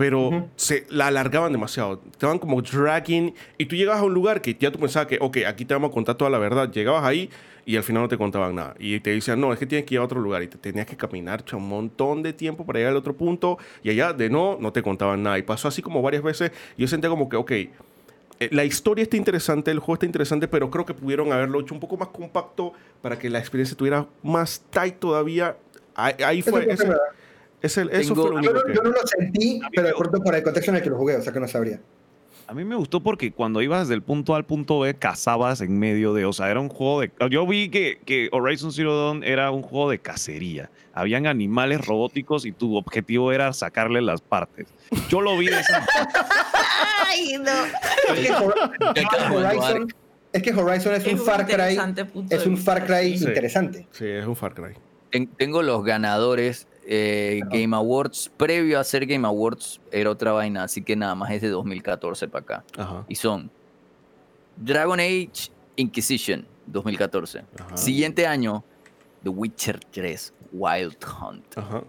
Pero 0.00 0.28
Ujú. 0.28 0.48
se 0.56 0.86
la 0.88 1.08
alargaban 1.08 1.52
demasiado. 1.52 2.00
Estaban 2.10 2.38
como 2.38 2.62
dragging. 2.62 3.34
Y 3.58 3.66
tú 3.66 3.76
llegabas 3.76 4.00
a 4.00 4.04
un 4.04 4.14
lugar 4.14 4.40
que 4.40 4.54
ya 4.58 4.72
tú 4.72 4.78
pensabas 4.78 5.06
que, 5.08 5.18
ok, 5.20 5.38
aquí 5.46 5.66
te 5.66 5.74
vamos 5.74 5.90
a 5.90 5.92
contar 5.92 6.14
toda 6.14 6.30
la 6.30 6.38
verdad. 6.38 6.72
Llegabas 6.72 7.04
ahí 7.04 7.28
y 7.66 7.76
al 7.76 7.82
final 7.82 8.00
no 8.04 8.08
te 8.08 8.16
contaban 8.16 8.54
nada. 8.54 8.74
Y 8.78 8.98
te 9.00 9.10
decían, 9.10 9.38
no, 9.38 9.52
es 9.52 9.58
que 9.58 9.66
tienes 9.66 9.84
que 9.84 9.96
ir 9.96 10.00
a 10.00 10.04
otro 10.04 10.18
lugar. 10.18 10.42
Y 10.42 10.46
te 10.46 10.56
tenías 10.56 10.86
que 10.86 10.96
caminar 10.96 11.44
un 11.52 11.68
montón 11.68 12.22
de 12.22 12.32
tiempo 12.32 12.64
para 12.64 12.78
llegar 12.78 12.92
al 12.92 12.96
otro 12.96 13.14
punto. 13.14 13.58
Y 13.82 13.90
allá, 13.90 14.14
de 14.14 14.30
no, 14.30 14.56
no 14.58 14.72
te 14.72 14.80
contaban 14.82 15.22
nada. 15.22 15.38
Y 15.38 15.42
pasó 15.42 15.68
así 15.68 15.82
como 15.82 16.00
varias 16.00 16.22
veces. 16.22 16.50
Yo 16.78 16.88
sentía 16.88 17.10
como 17.10 17.28
que, 17.28 17.36
ok, 17.36 17.50
eh, 17.50 17.68
la 18.52 18.64
historia 18.64 19.02
está 19.02 19.18
interesante, 19.18 19.70
el 19.70 19.80
juego 19.80 19.96
está 19.96 20.06
interesante, 20.06 20.48
pero 20.48 20.70
creo 20.70 20.86
que 20.86 20.94
pudieron 20.94 21.30
haberlo 21.30 21.60
hecho 21.60 21.74
un 21.74 21.80
poco 21.80 21.98
más 21.98 22.08
compacto 22.08 22.72
para 23.02 23.18
que 23.18 23.28
la 23.28 23.38
experiencia 23.38 23.74
estuviera 23.74 24.06
más 24.22 24.62
tight 24.70 24.94
todavía. 24.98 25.58
Ahí, 25.94 26.14
ahí 26.24 26.38
Eso 26.38 26.52
fue. 26.52 26.74
fue 26.74 26.96
verdad. 27.62 27.92
ese- 27.94 28.00
eso 28.00 28.14
Tengo- 28.14 28.22
fue 28.28 28.36
lo 28.36 28.42
Yo 28.42 28.50
único 28.50 28.52
no, 28.54 28.64
que. 28.66 28.74
yo 28.74 28.82
no 28.82 28.90
lo 28.90 29.06
sentí, 29.06 29.60
pero 29.74 29.86
de 29.88 29.94
pronto 29.94 30.20
por 30.22 30.34
el 30.34 30.42
contexto 30.42 30.70
en 30.70 30.76
el 30.78 30.82
que 30.82 30.90
lo 30.90 30.96
jugué, 30.96 31.16
o 31.16 31.22
sea 31.22 31.32
que 31.32 31.40
no 31.40 31.48
sabría. 31.48 31.80
A 32.46 32.52
mí 32.54 32.64
me 32.64 32.74
gustó 32.74 33.00
porque 33.00 33.30
cuando 33.30 33.62
ibas 33.62 33.86
del 33.86 34.02
punto 34.02 34.34
A 34.34 34.36
al 34.38 34.44
punto 34.44 34.80
B, 34.80 34.94
cazabas 34.94 35.60
en 35.60 35.78
medio 35.78 36.12
de. 36.14 36.24
O 36.24 36.32
sea, 36.32 36.50
era 36.50 36.58
un 36.58 36.68
juego 36.68 37.00
de. 37.02 37.12
Yo 37.30 37.46
vi 37.46 37.68
que, 37.70 38.00
que 38.04 38.28
Horizon 38.32 38.72
Zero 38.72 38.96
Dawn 39.04 39.22
era 39.22 39.52
un 39.52 39.62
juego 39.62 39.88
de 39.88 40.00
cacería. 40.00 40.68
Habían 40.92 41.28
animales 41.28 41.86
robóticos 41.86 42.44
y 42.44 42.50
tu 42.50 42.76
objetivo 42.76 43.30
era 43.30 43.52
sacarle 43.52 44.00
las 44.02 44.20
partes. 44.20 44.66
Yo 45.08 45.20
lo 45.20 45.38
vi 45.38 45.46
de 45.46 45.60
esa. 45.60 45.86
Ay, 47.06 47.38
no. 47.38 48.14
Es 48.14 48.26
que, 49.06 49.34
Horizon, 49.36 49.94
es 50.32 50.42
que 50.42 50.52
Horizon 50.52 50.94
es 50.94 51.06
un 51.06 51.18
Far 51.18 51.46
Cry, 51.46 51.78
es 52.30 52.46
un 52.46 52.56
Far 52.58 52.84
Cry 52.84 53.16
sí. 53.16 53.24
Interesante. 53.26 53.86
Sí, 53.92 54.06
es 54.06 54.26
un 54.26 54.34
Far 54.34 54.54
Cry. 54.54 54.74
ten- 55.10 55.28
tengo 55.36 55.62
los 55.62 55.84
ganadores. 55.84 56.66
Eh, 56.86 57.40
Game 57.50 57.74
Awards, 57.76 58.30
previo 58.36 58.78
a 58.78 58.84
ser 58.84 59.06
Game 59.06 59.26
Awards, 59.26 59.80
era 59.92 60.10
otra 60.10 60.32
vaina, 60.32 60.64
así 60.64 60.82
que 60.82 60.96
nada 60.96 61.14
más 61.14 61.30
es 61.30 61.42
de 61.42 61.48
2014 61.48 62.28
para 62.28 62.42
acá. 62.42 62.64
Ajá. 62.76 63.04
Y 63.08 63.14
son 63.14 63.50
Dragon 64.56 64.98
Age 65.00 65.50
Inquisition, 65.76 66.46
2014. 66.66 67.44
Ajá. 67.58 67.76
Siguiente 67.76 68.26
año, 68.26 68.64
The 69.22 69.30
Witcher 69.30 69.80
3, 69.80 70.32
Wild 70.52 70.96
Hunt. 71.04 71.56
Ajá. 71.56 71.82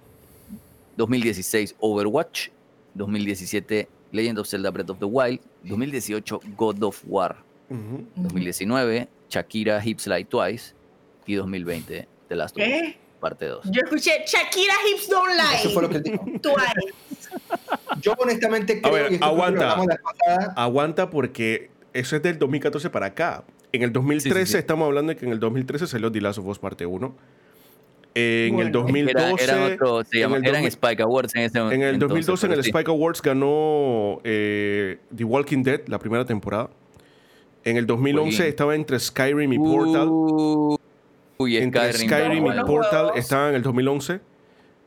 2016, 0.97 1.75
Overwatch. 1.79 2.49
2017, 2.95 3.87
Legend 4.11 4.39
of 4.39 4.47
Zelda 4.47 4.69
Breath 4.69 4.89
of 4.89 4.99
the 4.99 5.05
Wild. 5.05 5.39
2018, 5.67 6.55
God 6.57 6.83
of 6.83 7.01
War. 7.07 7.35
Ujú. 7.69 8.05
2019, 8.29 9.07
Shakira 9.29 9.79
Hips 9.81 10.03
Slide 10.03 10.25
Twice. 10.25 10.73
Y 11.25 11.35
2020, 11.35 12.07
The 12.27 12.35
Last 12.35 12.57
of 12.57 12.63
Us, 12.63 12.67
¿Qué? 12.67 12.97
Parte 13.21 13.45
2. 13.45 13.63
Yo 13.71 13.81
escuché 13.83 14.11
Shakira 14.27 14.73
Hips 14.91 15.07
Don't 15.09 15.31
Eso 15.55 15.69
fue 15.69 15.83
lo 15.83 15.87
Lie. 15.87 16.01
que 16.03 16.09
él 16.09 16.19
dijo. 16.19 16.25
Yo 18.01 18.13
honestamente 18.17 18.81
creo, 18.81 18.93
ver, 18.93 19.09
que 19.09 19.19
lo 19.19 19.25
aguanta. 19.25 19.71
hablamos 19.71 19.87
la 19.87 19.97
pasada, 19.97 20.53
Aguanta 20.57 21.09
porque 21.09 21.69
eso 21.93 22.15
es 22.17 22.23
del 22.23 22.37
2014 22.39 22.89
para 22.89 23.05
acá. 23.07 23.43
En 23.71 23.83
el 23.83 23.93
2013 23.93 24.39
Sí, 24.39 24.45
sí, 24.47 24.51
sí. 24.53 24.57
estamos 24.57 24.85
hablando 24.87 25.13
de 25.13 25.17
que 25.17 25.25
en 25.25 25.31
el 25.31 25.39
2013 25.39 25.87
salió 25.87 26.11
The 26.11 26.19
Last 26.19 26.39
of 26.39 26.47
Us 26.47 26.59
parte 26.59 26.85
1. 26.85 27.15
En 28.13 28.45
el 28.59 28.71
Bueno. 28.71 28.71
2012, 28.81 29.43
Era- 29.45 29.55
eran 29.55 29.73
otro- 29.73 30.03
se 30.03 30.17
en 30.17 30.21
llama- 30.23 30.35
el 30.37 30.43
eran 30.43 30.53
2000 30.63 30.67
Spike 30.67 31.03
Awards 31.03 31.35
en 31.35 31.41
ese 31.43 31.57
en 31.59 31.65
el 31.65 31.71
entonces, 31.93 31.99
2012 32.25 32.45
en 32.47 32.51
el. 32.53 32.59
Spike 32.59 32.91
Awards 32.91 33.21
ganó 33.21 34.19
eh, 34.25 34.97
The 35.15 35.23
Walking 35.23 35.63
Dead, 35.63 35.81
la 35.87 35.97
primera 35.99 36.25
temporada. 36.25 36.69
En 37.63 37.77
el 37.77 37.85
2011 37.85 38.37
bien. 38.37 38.49
estaba 38.49 38.75
entre 38.75 38.99
Skyrim 38.99 39.53
y 39.53 39.57
Portal. 39.59 40.07
Uh, 40.09 40.77
Uy, 41.41 41.57
entre 41.57 41.93
Skyrim. 41.93 42.09
Skyrim, 42.09 42.45
y 42.47 42.63
Portal 42.65 43.11
estaba 43.15 43.49
en 43.49 43.55
el 43.55 43.61
2011. 43.61 44.19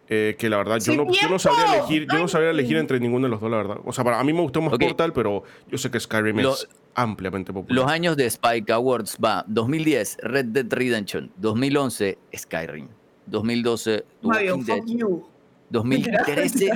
eh, 0.09 0.37
que 0.39 0.51
la 0.51 0.59
verdad 0.59 0.77
yo 0.77 0.93
¡Sí, 0.93 0.97
no, 0.99 1.11
yo 1.11 1.29
no 1.31 1.39
sabría 1.39 1.79
elegir 1.79 2.07
yo 2.13 2.19
no 2.19 2.29
sabría 2.29 2.51
elegir 2.51 2.77
entre 2.77 3.01
ninguno 3.01 3.25
de 3.27 3.31
los 3.31 3.41
dos 3.41 3.51
la 3.51 3.57
verdad 3.57 3.79
o 3.87 3.91
sea 3.91 4.05
para 4.05 4.21
a 4.21 4.25
mí 4.25 4.35
me 4.35 4.43
gustó 4.43 4.61
más. 4.61 4.77
Portal 4.79 5.15
pero 5.15 5.45
yo 5.71 5.79
sé 5.79 5.91
que 5.91 5.99
Skyrim 5.99 6.41
Lo- 6.41 6.53
es 6.53 6.69
ampliamente 6.95 7.55
popular 7.55 7.75
Los 7.83 7.91
años 7.91 8.15
de 8.15 8.27
Spike 8.27 8.71
Awards 8.71 9.17
va 9.25 9.45
2010 9.49 10.19
Red 10.23 10.45
Dead 10.47 10.67
Redemption, 10.71 11.31
2011 11.39 12.19
Skyrim, 12.37 12.89
2012 13.27 14.05
The 14.21 14.29
Fabio, 14.29 14.57
Walking 14.57 14.65
Dead, 14.67 14.77
fuck 14.79 14.87
you. 14.89 15.27
2013 15.71 16.71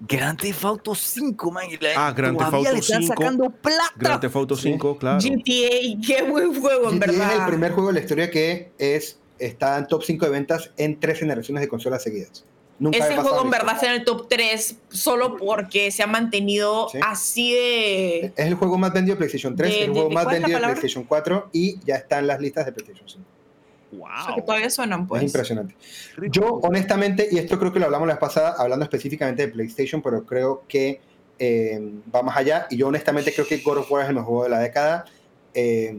Grand 0.00 0.38
Theft 0.40 0.64
Auto 0.64 0.94
5, 0.94 1.50
man. 1.50 1.64
Ah, 1.96 2.12
Grand 2.16 2.36
Theft 2.38 2.54
Auto 2.54 2.72
le 2.72 2.78
están 2.78 3.02
5, 3.02 3.14
sacando 3.14 3.50
plata. 3.50 3.92
Grand 3.96 4.20
Theft 4.20 4.36
Auto 4.36 4.56
5 4.56 4.98
claro 4.98 5.18
GTA, 5.18 6.00
qué 6.06 6.22
buen 6.28 6.58
juego, 6.58 6.90
en 6.90 6.98
verdad. 6.98 7.32
es 7.34 7.40
el 7.40 7.46
primer 7.46 7.72
juego 7.72 7.88
de 7.88 7.94
la 7.94 8.00
historia 8.00 8.30
que 8.30 8.70
es, 8.78 9.18
está 9.38 9.76
en 9.78 9.86
top 9.86 10.02
5 10.02 10.24
de 10.24 10.30
ventas 10.32 10.70
en 10.78 10.98
tres 10.98 11.18
generaciones 11.18 11.60
de 11.60 11.68
consolas 11.68 12.02
seguidas. 12.02 12.44
Nunca 12.78 12.96
Ese 12.96 13.14
juego 13.16 13.42
en 13.44 13.50
verdad 13.50 13.74
está 13.74 13.88
en 13.88 14.00
el 14.00 14.04
top 14.06 14.26
3 14.26 14.76
solo 14.88 15.36
porque 15.36 15.90
se 15.90 16.02
ha 16.02 16.06
mantenido 16.06 16.88
Sí. 16.88 16.98
así 17.06 17.52
de... 17.52 18.18
Es 18.34 18.46
el 18.46 18.54
juego 18.54 18.78
más 18.78 18.94
vendido 18.94 19.16
de 19.16 19.18
PlayStation 19.18 19.54
3, 19.54 19.70
De- 19.70 19.84
el 19.84 19.90
juego 19.90 20.08
de- 20.08 20.14
más 20.14 20.24
¿cuál 20.24 20.36
es 20.36 20.40
la 20.40 20.46
vendido 20.48 20.60
de? 20.66 20.72
PlayStation 20.72 21.04
4 21.04 21.50
y 21.52 21.78
ya 21.84 21.96
está 21.96 22.20
en 22.20 22.26
las 22.26 22.40
listas 22.40 22.64
de 22.64 22.72
PlayStation 22.72 23.06
5. 23.06 23.24
O 23.92 23.96
sea, 23.96 24.34
que 24.34 24.40
Wow. 24.40 24.46
todavía 24.46 24.70
suenan, 24.70 25.06
pues. 25.06 25.22
Es 25.22 25.28
impresionante. 25.28 25.74
Yo, 26.30 26.60
honestamente, 26.62 27.28
y 27.30 27.38
esto 27.38 27.58
creo 27.58 27.72
que 27.72 27.78
lo 27.80 27.86
hablamos 27.86 28.06
la 28.06 28.14
vez 28.14 28.20
pasada, 28.20 28.54
hablando 28.58 28.84
específicamente 28.84 29.46
de 29.46 29.52
PlayStation, 29.52 30.00
pero 30.02 30.24
creo 30.24 30.62
que 30.68 31.00
eh, 31.38 31.80
va 32.14 32.22
más 32.22 32.36
allá. 32.36 32.66
Y 32.70 32.76
yo, 32.76 32.88
honestamente, 32.88 33.32
creo 33.32 33.46
que 33.46 33.58
God 33.58 33.78
of 33.78 33.90
War 33.90 34.02
es 34.02 34.08
el 34.10 34.14
mejor 34.14 34.28
juego 34.28 34.44
de 34.44 34.50
la 34.50 34.58
década, 34.60 35.04
eh, 35.54 35.96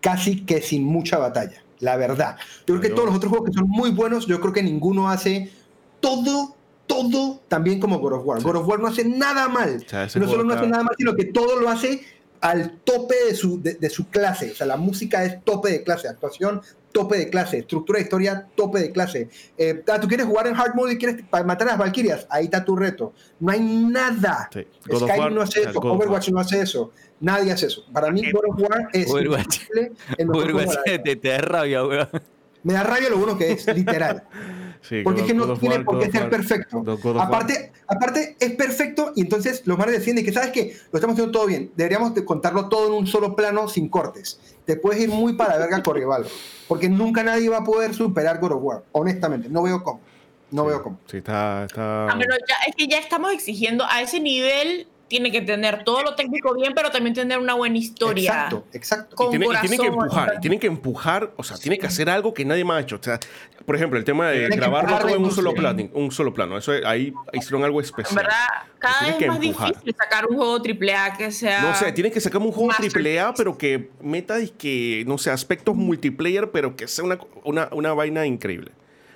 casi 0.00 0.44
que 0.44 0.60
sin 0.62 0.84
mucha 0.84 1.18
batalla, 1.18 1.62
la 1.80 1.96
verdad. 1.96 2.36
Yo 2.66 2.74
creo 2.74 2.80
que 2.80 2.88
todos 2.90 3.06
los 3.06 3.16
otros 3.16 3.30
juegos 3.30 3.50
que 3.50 3.54
son 3.54 3.68
muy 3.68 3.90
buenos, 3.90 4.26
yo 4.26 4.40
creo 4.40 4.52
que 4.52 4.62
ninguno 4.62 5.08
hace 5.10 5.50
todo, 6.00 6.56
todo 6.86 7.40
tan 7.48 7.62
bien 7.62 7.78
como 7.78 7.98
God 7.98 8.12
of 8.14 8.26
War. 8.26 8.38
Sí. 8.40 8.44
God 8.44 8.56
of 8.56 8.68
War 8.68 8.80
no 8.80 8.88
hace 8.88 9.04
nada 9.04 9.48
mal. 9.48 9.82
O 9.84 9.88
sea, 9.88 10.04
ese 10.04 10.18
no 10.18 10.28
solo 10.28 10.44
no 10.44 10.54
hace 10.54 10.66
nada 10.66 10.82
mal, 10.82 10.94
sino 10.96 11.14
que 11.14 11.26
todo 11.26 11.60
lo 11.60 11.68
hace 11.68 12.02
al 12.40 12.78
tope 12.84 13.14
de 13.28 13.34
su, 13.34 13.62
de, 13.62 13.74
de 13.74 13.90
su 13.90 14.08
clase. 14.08 14.50
O 14.50 14.54
sea, 14.54 14.66
la 14.66 14.76
música 14.76 15.24
es 15.24 15.42
tope 15.44 15.70
de 15.70 15.82
clase, 15.82 16.08
actuación 16.08 16.60
tope 16.94 17.18
de 17.18 17.28
clase, 17.28 17.58
estructura 17.58 17.98
de 17.98 18.04
historia 18.04 18.46
tope 18.54 18.78
de 18.78 18.92
clase. 18.92 19.28
Eh, 19.58 19.82
ah, 19.88 19.98
tú 20.00 20.06
quieres 20.06 20.26
jugar 20.26 20.46
en 20.46 20.54
hard 20.54 20.74
mode 20.76 20.94
y 20.94 20.96
quieres 20.96 21.22
matar 21.44 21.68
a 21.68 21.72
las 21.72 21.78
Valkyrias, 21.78 22.26
ahí 22.30 22.44
está 22.44 22.64
tu 22.64 22.76
reto. 22.76 23.12
No 23.40 23.50
hay 23.50 23.60
nada. 23.60 24.48
Sí. 24.52 24.64
War, 24.88 25.32
no 25.32 25.42
hace 25.42 25.62
eso, 25.62 25.72
God 25.72 25.76
of 25.76 25.84
War. 25.84 25.94
Overwatch 25.96 26.28
no 26.30 26.38
hace 26.38 26.60
eso, 26.60 26.92
nadie 27.18 27.50
hace 27.50 27.66
eso. 27.66 27.84
Para 27.92 28.12
mí, 28.12 28.22
God 28.30 28.44
of 28.48 28.60
War 28.60 28.88
es 28.92 29.10
Overwatch. 29.10 29.62
Overwatch, 30.26 30.76
te, 31.04 31.16
te 31.16 31.28
da 31.28 31.38
rabia, 31.38 31.84
weón. 31.84 32.08
Me 32.62 32.72
da 32.72 32.84
rabia 32.84 33.10
lo 33.10 33.18
bueno 33.18 33.36
que 33.36 33.52
es, 33.52 33.66
literal. 33.74 34.22
Sí, 34.86 35.00
Porque 35.02 35.22
God 35.22 35.30
es 35.30 35.32
que 35.32 35.38
no 35.38 35.58
tiene 35.58 35.76
War, 35.76 35.84
por 35.84 35.98
qué 35.98 36.10
ser 36.10 36.22
War. 36.22 36.30
perfecto. 36.30 36.84
Aparte, 37.18 37.72
aparte, 37.86 38.36
es 38.38 38.52
perfecto 38.52 39.12
y 39.16 39.22
entonces 39.22 39.62
los 39.64 39.78
manes 39.78 39.94
defienden 39.94 40.26
que, 40.26 40.32
¿sabes 40.32 40.50
qué? 40.50 40.76
Lo 40.92 40.98
estamos 40.98 41.14
haciendo 41.14 41.32
todo 41.32 41.46
bien. 41.46 41.72
Deberíamos 41.74 42.14
de 42.14 42.24
contarlo 42.24 42.68
todo 42.68 42.88
en 42.88 42.92
un 42.92 43.06
solo 43.06 43.34
plano 43.34 43.66
sin 43.66 43.88
cortes. 43.88 44.38
Te 44.66 44.76
puedes 44.76 45.00
ir 45.00 45.08
muy 45.08 45.32
para 45.32 45.54
la 45.54 45.60
verga 45.60 45.82
con 45.82 45.96
rival. 45.96 46.26
Porque 46.68 46.90
nunca 46.90 47.22
nadie 47.22 47.48
va 47.48 47.58
a 47.58 47.64
poder 47.64 47.94
superar 47.94 48.38
God 48.40 48.52
of 48.52 48.62
War. 48.62 48.82
Honestamente, 48.92 49.48
no 49.48 49.62
veo 49.62 49.82
cómo. 49.82 50.00
No 50.50 50.66
veo 50.66 50.82
cómo. 50.82 50.98
Sí, 51.06 51.16
está. 51.16 51.64
está... 51.64 52.06
Ah, 52.06 52.16
pero 52.18 52.34
ya, 52.46 52.56
es 52.68 52.76
que 52.76 52.86
ya 52.86 52.98
estamos 52.98 53.32
exigiendo 53.32 53.84
a 53.88 54.02
ese 54.02 54.20
nivel, 54.20 54.86
tiene 55.14 55.30
que 55.30 55.42
tener 55.42 55.84
todo 55.84 56.02
lo 56.02 56.16
técnico 56.16 56.52
bien, 56.56 56.72
pero 56.74 56.90
también 56.90 57.14
tener 57.14 57.38
una 57.38 57.54
buena 57.54 57.78
historia. 57.78 58.32
Exacto, 58.32 58.64
exacto. 58.72 59.14
Con 59.14 59.28
y 59.28 59.38
tiene, 59.38 59.46
y 59.46 59.60
tiene 59.60 59.78
que 59.78 59.86
empujar, 59.86 60.34
y 60.36 60.40
tienen 60.40 60.58
que 60.58 60.66
empujar, 60.66 61.32
o 61.36 61.44
sea, 61.44 61.56
tiene 61.56 61.78
que 61.78 61.86
hacer 61.86 62.10
algo 62.10 62.34
que 62.34 62.44
nadie 62.44 62.64
más 62.64 62.78
ha 62.78 62.80
hecho. 62.80 62.96
O 62.96 63.02
sea, 63.02 63.20
por 63.64 63.76
ejemplo, 63.76 63.96
el 63.96 64.04
tema 64.04 64.30
de 64.30 64.48
grabarlo 64.48 64.98
todo 64.98 65.14
en 65.14 65.22
un 65.22 65.30
solo 65.30 65.54
plano, 65.54 65.88
un 65.92 66.10
solo 66.10 66.34
plano. 66.34 66.58
Eso 66.58 66.72
ahí 66.84 67.14
hicieron 67.32 67.62
algo 67.62 67.78
En 67.78 67.84
especial. 67.84 68.16
verdad, 68.16 68.34
cada 68.80 69.06
vez 69.06 69.14
que 69.14 69.24
es 69.26 69.30
más 69.30 69.40
empujar. 69.40 69.68
difícil 69.68 69.94
sacar 69.96 70.26
un 70.26 70.36
juego 70.36 70.56
AAA 70.56 71.16
que 71.16 71.30
sea... 71.30 71.62
No 71.62 71.74
sé, 71.76 71.92
tienen 71.92 72.12
que 72.12 72.20
sacar 72.20 72.40
un 72.40 72.50
juego 72.50 72.66
Masterpiece. 72.66 72.92
triple 72.92 73.20
A, 73.20 73.34
pero 73.34 73.56
que 73.56 73.90
meta 74.02 74.40
y 74.40 74.48
que, 74.48 75.04
no 75.06 75.16
sé, 75.16 75.30
aspectos 75.30 75.76
multiplayer, 75.76 76.50
pero 76.50 76.74
que 76.74 76.88
sea 76.88 77.04
una, 77.04 77.20
una, 77.44 77.68
una 77.70 77.94
vaina 77.94 78.26
increíble. 78.26 78.72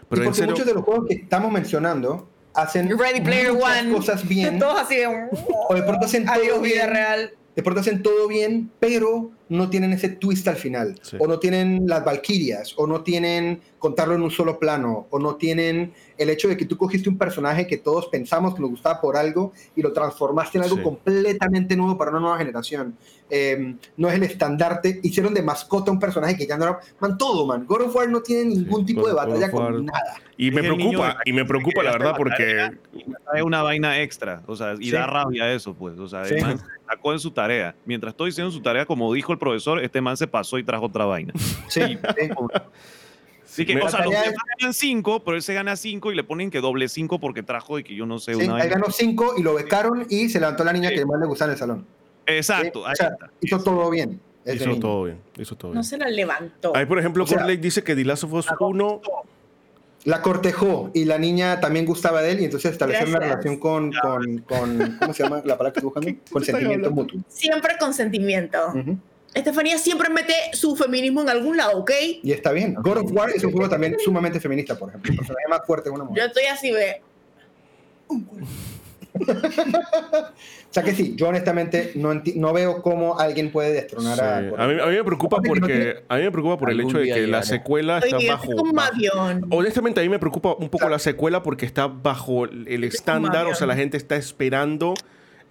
Pero 0.08 0.22
porque 0.22 0.34
serio, 0.34 0.52
muchos 0.52 0.66
de 0.66 0.74
los 0.74 0.84
juegos 0.84 1.06
que 1.08 1.14
estamos 1.14 1.50
mencionando 1.50 2.28
hacen 2.62 2.98
Ready 2.98 3.20
Player 3.20 3.52
muchas 3.52 3.80
One. 3.84 3.92
cosas 3.92 4.28
bien. 4.28 4.58
Todos 4.60 4.80
así 4.80 4.96
de... 4.96 5.06
o 5.06 5.74
de 5.74 5.82
pronto 5.82 6.06
hacen 6.06 6.24
todo 6.26 6.34
Adiós, 6.34 6.62
vida 6.62 6.74
bien. 6.86 6.90
real. 6.90 7.30
de 7.56 7.62
pronto 7.62 7.80
hacen 7.80 8.02
todo 8.02 8.28
bien, 8.28 8.70
pero 8.80 9.30
no 9.48 9.70
tienen 9.70 9.92
ese 9.92 10.08
twist 10.10 10.46
al 10.48 10.56
final. 10.56 10.94
Sí. 11.02 11.16
O 11.20 11.26
no 11.26 11.38
tienen 11.38 11.82
las 11.86 12.04
Valkyrias, 12.04 12.74
o 12.76 12.86
no 12.86 13.02
tienen 13.02 13.60
contarlo 13.78 14.14
en 14.14 14.22
un 14.22 14.30
solo 14.30 14.58
plano, 14.58 15.06
o 15.10 15.18
no 15.20 15.36
tienen 15.36 15.92
el 16.16 16.30
hecho 16.30 16.48
de 16.48 16.56
que 16.56 16.64
tú 16.64 16.76
cogiste 16.76 17.08
un 17.08 17.16
personaje 17.16 17.66
que 17.68 17.76
todos 17.76 18.06
pensamos 18.08 18.54
que 18.54 18.60
nos 18.60 18.70
gustaba 18.70 19.00
por 19.00 19.16
algo 19.16 19.52
y 19.76 19.82
lo 19.82 19.92
transformaste 19.92 20.58
en 20.58 20.64
algo 20.64 20.76
Sí. 20.76 20.82
completamente 20.82 21.76
nuevo 21.76 21.96
para 21.96 22.10
una 22.10 22.18
nueva 22.20 22.38
generación. 22.38 22.96
Eh, 23.30 23.74
no 23.96 24.08
es 24.08 24.14
el 24.14 24.22
estandarte. 24.24 24.98
Hicieron 25.02 25.32
de 25.34 25.42
mascota 25.42 25.90
un 25.92 26.00
personaje 26.00 26.36
que 26.36 26.46
ya 26.46 26.56
no 26.56 26.64
era. 26.64 26.80
Man, 26.98 27.16
todo, 27.18 27.46
man. 27.46 27.66
God 27.66 27.82
of 27.82 27.94
War 27.94 28.08
no 28.08 28.20
tiene 28.22 28.46
ningún 28.46 28.84
tipo 28.86 29.02
God- 29.02 29.08
de 29.08 29.14
batalla 29.14 29.50
con 29.50 29.84
nada. 29.86 30.14
y 30.36 30.50
me 30.50 30.62
preocupa, 30.62 31.18
y 31.24 31.32
me 31.32 31.44
preocupa 31.44 31.82
la 31.82 31.92
verdad 31.92 32.14
porque 32.16 32.70
Es 33.36 33.42
una 33.42 33.62
vaina 33.62 34.00
extra, 34.00 34.42
o 34.46 34.56
sea, 34.56 34.74
y 34.80 34.86
Sí. 34.86 34.90
da 34.92 35.06
rabia 35.06 35.52
eso, 35.52 35.74
pues. 35.74 35.98
O 35.98 36.08
sea, 36.08 36.24
se 36.24 36.40
sacó 36.88 37.12
en 37.12 37.18
su 37.20 37.30
tarea. 37.30 37.74
Mientras 37.84 38.12
estoy 38.12 38.30
haciendo 38.30 38.50
su 38.50 38.60
tarea, 38.62 38.86
como 38.86 39.12
dijo 39.12 39.32
el 39.32 39.37
profesor, 39.38 39.82
este 39.82 40.00
man 40.00 40.16
se 40.16 40.26
pasó 40.26 40.58
y 40.58 40.64
trajo 40.64 40.86
otra 40.86 41.04
vaina. 41.04 41.32
Sí, 41.68 41.80
sí. 41.82 42.30
Así 43.44 43.64
que, 43.66 43.74
Me- 43.74 43.82
o 43.82 43.88
sea, 43.88 44.04
los 44.04 44.12
demás 44.12 44.34
ganan 44.58 44.74
5, 44.74 45.24
pero 45.24 45.36
él 45.36 45.42
se 45.42 45.54
gana 45.54 45.74
5 45.74 46.12
y 46.12 46.14
le 46.14 46.22
ponen 46.22 46.50
que 46.50 46.60
doble 46.60 46.86
5 46.88 47.18
porque 47.18 47.42
trajo 47.42 47.78
y 47.78 47.82
que 47.84 47.94
yo 47.94 48.06
no 48.06 48.18
sé 48.18 48.34
Sí, 48.34 48.44
una 48.44 48.52
vaina. 48.54 48.68
ganó 48.68 48.86
cinco 48.90 49.34
y 49.36 49.42
lo 49.42 49.54
becaron 49.54 50.06
y 50.10 50.28
se 50.28 50.38
levantó 50.38 50.64
la 50.64 50.72
niña 50.72 50.90
Sí. 50.90 50.96
que 50.96 51.06
más 51.06 51.18
le 51.18 51.26
gustaba 51.26 51.50
en 51.50 51.52
el 51.54 51.58
salón. 51.58 51.86
Exacto, 52.26 52.80
Sí, 52.80 52.84
ahí 52.86 52.92
o 52.92 52.96
sea, 52.96 53.08
está. 53.08 53.30
hizo 53.40 53.62
todo 53.62 53.90
bien. 53.90 54.20
hizo 54.46 54.66
niño. 54.66 54.80
todo 54.80 55.04
bien. 55.04 55.18
Hizo 55.38 55.56
todo 55.56 55.70
bien. 55.70 55.76
No 55.78 55.82
se 55.82 55.96
la 55.96 56.08
levantó. 56.08 56.76
Ahí, 56.76 56.84
por 56.86 56.98
ejemplo, 56.98 57.24
O 57.24 57.26
sea- 57.26 57.38
Corley 57.38 57.56
dice 57.56 57.82
que 57.82 57.92
of 58.22 58.32
Us 58.32 58.46
1 58.60 59.00
La 60.04 60.22
cortejó 60.22 60.90
y 60.94 61.04
la 61.06 61.18
niña 61.18 61.58
también 61.60 61.84
gustaba 61.84 62.22
de 62.22 62.30
él 62.32 62.40
y 62.40 62.44
entonces 62.44 62.70
establecieron 62.70 63.10
una 63.16 63.18
relación 63.20 63.56
con, 63.58 63.90
con, 63.92 64.38
con- 64.42 64.96
¿cómo 65.00 65.12
se 65.12 65.22
llama 65.24 65.36
la 65.44 65.58
palabra 65.58 65.72
que 65.72 65.80
estoy 65.80 65.90
buscando? 65.92 66.20
Consentimiento 66.32 66.90
mutuo. 66.92 67.20
Siempre 67.28 67.76
consentimiento. 67.80 68.58
Ujú. 68.74 68.98
Estefanía 69.34 69.78
siempre 69.78 70.08
mete 70.10 70.32
su 70.52 70.74
feminismo 70.74 71.20
en 71.20 71.28
algún 71.28 71.56
lado, 71.56 71.78
¿ok? 71.78 71.90
Y 72.22 72.32
está 72.32 72.50
bien. 72.52 72.74
God 72.74 72.98
of 72.98 73.12
War 73.12 73.30
es 73.30 73.44
un 73.44 73.52
juego 73.52 73.68
también 73.68 73.96
sumamente 73.98 74.40
feminista, 74.40 74.76
por 74.78 74.88
ejemplo. 74.88 75.10
El 75.12 75.18
personaje 75.18 75.48
más 75.48 75.60
fuerte 75.66 75.88
es 75.90 75.94
una 75.94 76.06
Yo 76.14 76.24
estoy 76.24 76.44
así 76.44 76.70
de... 76.72 77.02
O 80.70 80.70
sea 80.70 80.82
que 80.82 80.92
sí, 80.92 81.14
yo 81.16 81.28
honestamente 81.28 81.92
no, 81.96 82.52
veo 82.52 82.82
cómo 82.82 83.18
alguien 83.18 83.50
puede 83.50 83.72
destronar 83.72 84.14
Sí. 84.16 84.20
a 84.22 84.36
A 84.36 84.40
mí, 84.42 84.50
War. 84.50 84.60
a 84.82 84.86
mí 84.86 84.96
me 84.96 85.04
preocupa 85.04 85.38
porque 85.44 86.04
a 86.08 86.16
mí 86.16 86.22
me 86.22 86.30
preocupa 86.30 86.58
por 86.58 86.70
el 86.70 86.80
hecho 86.80 86.98
de 86.98 87.06
que 87.06 87.26
la 87.26 87.42
secuela 87.42 87.98
está 87.98 88.16
Oye, 88.18 88.28
bajo, 88.30 88.48
bajo-. 88.72 89.46
Honestamente 89.50 90.00
a 90.00 90.02
mí 90.04 90.08
me 90.08 90.18
preocupa 90.18 90.50
un 90.50 90.68
poco 90.68 90.78
Claro. 90.78 90.92
la 90.92 90.98
secuela 90.98 91.42
porque 91.42 91.66
está 91.66 91.86
bajo 91.88 92.44
el 92.44 92.84
estándar, 92.84 93.46
o 93.46 93.54
sea, 93.54 93.66
la 93.66 93.74
gente 93.76 93.96
está 93.96 94.16
esperando 94.16 94.94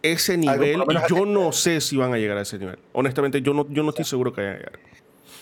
ese 0.01 0.37
nivel 0.37 0.83
y 0.89 1.09
yo 1.09 1.25
no 1.25 1.51
sé 1.51 1.81
si 1.81 1.97
van 1.97 2.13
a 2.13 2.17
llegar 2.17 2.37
a 2.37 2.41
ese 2.41 2.57
nivel. 2.57 2.77
Honestamente 2.93 3.41
yo 3.41 3.53
no 3.53 3.65
yo 3.69 3.83
no 3.83 3.89
estoy 3.89 4.05
seguro 4.05 4.33
que 4.33 4.41
vayan 4.41 4.55
a 4.55 4.59
llegar. 4.59 4.79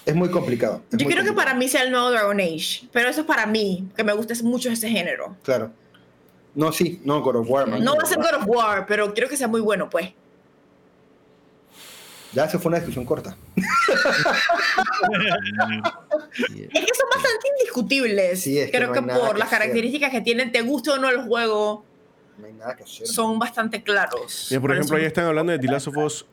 Es 0.06 0.16
muy 0.16 0.30
complicado. 0.30 0.82
es 0.92 0.98
Yo 1.00 1.06
muy 1.06 1.14
quiero 1.14 1.28
que 1.28 1.34
para 1.36 1.54
mí 1.56 1.68
sea 1.68 1.82
el 1.84 1.92
nuevo 1.92 2.12
Dragon 2.12 2.40
Age, 2.40 2.88
pero 2.92 3.10
eso 3.10 3.22
es 3.22 3.28
para 3.28 3.46
mí, 3.48 3.88
que 3.96 4.04
me 4.04 4.14
gusta 4.14 4.34
mucho 4.44 4.70
ese 4.70 4.90
género. 4.90 5.36
Claro. 5.44 5.72
No, 6.54 6.72
sí, 6.72 7.02
no, 7.04 7.22
God 7.22 7.38
of 7.38 7.50
War, 7.50 7.68
man. 7.68 7.84
No 7.84 7.96
va 7.96 8.04
a 8.04 8.06
ser 8.06 8.18
God 8.18 8.36
of 8.42 8.48
War, 8.48 8.86
pero 8.86 9.14
quiero 9.14 9.28
que 9.30 9.36
sea 9.36 9.48
muy 9.48 9.62
bueno, 9.62 9.90
pues. 9.90 10.14
Ya 12.34 12.48
se 12.50 12.60
fue 12.60 12.70
una 12.70 12.78
discusión 12.78 13.06
corta. 13.06 13.36
Es 16.38 16.86
que 16.86 16.94
son 16.94 17.10
bastante 17.10 17.48
indiscutibles. 17.60 18.42
Sí, 18.42 18.60
es 18.60 18.66
que 18.70 18.78
Creo 18.78 18.88
no 18.90 18.94
que, 18.94 19.02
por 19.02 19.34
que 19.34 19.40
las 19.40 19.48
hacer. 19.48 19.60
características 19.60 20.12
que 20.12 20.22
tienen, 20.22 20.52
te 20.52 20.62
guste 20.62 20.92
o 20.92 20.98
no 20.98 21.10
el 21.10 21.22
juego, 21.24 21.86
No 22.38 22.48
hay 22.48 22.54
nada 22.54 22.76
que 22.76 22.84
hacer. 22.84 23.08
son 23.08 23.40
bastante 23.40 23.82
claros. 23.84 24.48
Mira, 24.50 24.62
por 24.62 24.70
Por 24.70 24.78
ejemplo, 24.78 24.98
ahí 24.98 25.06
están 25.06 25.26
hablando 25.26 25.52
de 25.52 25.60
The 25.60 25.68
Last 25.68 25.88
of 25.88 25.98
Us 25.98 26.26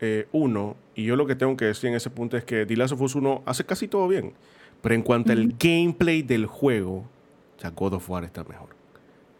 eh, 0.00 0.26
1, 0.32 0.76
y 0.96 1.04
yo 1.04 1.16
lo 1.16 1.26
que 1.26 1.36
tengo 1.36 1.56
que 1.56 1.66
decir 1.66 1.88
en 1.90 1.96
ese 1.96 2.10
punto 2.10 2.36
es 2.36 2.44
que 2.44 2.66
The 2.66 2.76
Last 2.76 2.92
of 2.94 3.00
Us 3.00 3.14
1 3.14 3.42
hace 3.46 3.64
casi 3.64 3.86
todo 3.88 4.08
bien. 4.08 4.34
Pero 4.82 4.94
en 4.94 5.02
cuanto 5.02 5.32
al 5.32 5.54
gameplay 5.58 6.22
del 6.22 6.46
juego, 6.46 6.96
o 7.56 7.60
sea, 7.60 7.70
God 7.70 7.94
of 7.94 8.10
War 8.10 8.24
está 8.24 8.44
mejor. 8.44 8.68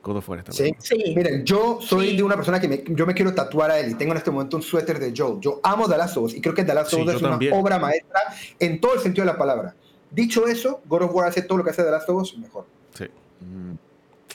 God 0.03 0.19
of 0.19 0.28
War 0.28 0.39
está 0.39 0.53
Sí. 0.53 0.62
mejor. 0.65 0.77
Sí. 0.82 1.15
Miren, 1.16 1.45
yo 1.45 1.78
soy 1.82 2.11
Sí. 2.11 2.16
de 2.16 2.23
una 2.23 2.36
persona 2.36 2.61
que 2.61 2.69
me- 2.69 2.85
yo 2.86 3.05
me 3.07 3.15
quiero 3.15 3.35
tatuar 3.35 3.70
a 3.73 3.78
él 3.81 3.91
y 3.91 3.95
tengo 3.95 4.12
en 4.12 4.19
este 4.19 4.31
momento 4.31 4.57
un 4.57 4.62
suéter 4.62 4.99
de 4.99 5.12
Joe. 5.16 5.39
Yo 5.41 5.61
amo 5.62 5.89
The 5.89 5.97
Last 5.99 6.16
of 6.16 6.24
Us 6.24 6.35
y 6.35 6.41
creo 6.41 6.55
que 6.55 6.65
The 6.65 6.74
Last 6.74 6.93
of 6.95 6.99
Sí, 7.01 7.01
Us 7.01 7.07
yo 7.07 7.16
es 7.16 7.20
una 7.23 7.31
también. 7.31 7.53
obra 7.55 7.78
maestra 7.78 8.20
en 8.59 8.81
todo 8.81 8.95
el 8.95 9.01
sentido 9.01 9.27
de 9.27 9.32
la 9.32 9.39
palabra. 9.39 9.74
Dicho 10.11 10.47
eso, 10.47 10.81
God 10.86 11.03
of 11.03 11.15
War 11.15 11.28
hace 11.28 11.43
todo 11.43 11.59
lo 11.59 11.65
que 11.65 11.70
hace 11.70 11.82
The 11.82 11.91
Last 11.91 12.09
of 12.09 12.23
Us 12.23 12.39
mejor. 12.39 12.66
Sí, 12.95 13.07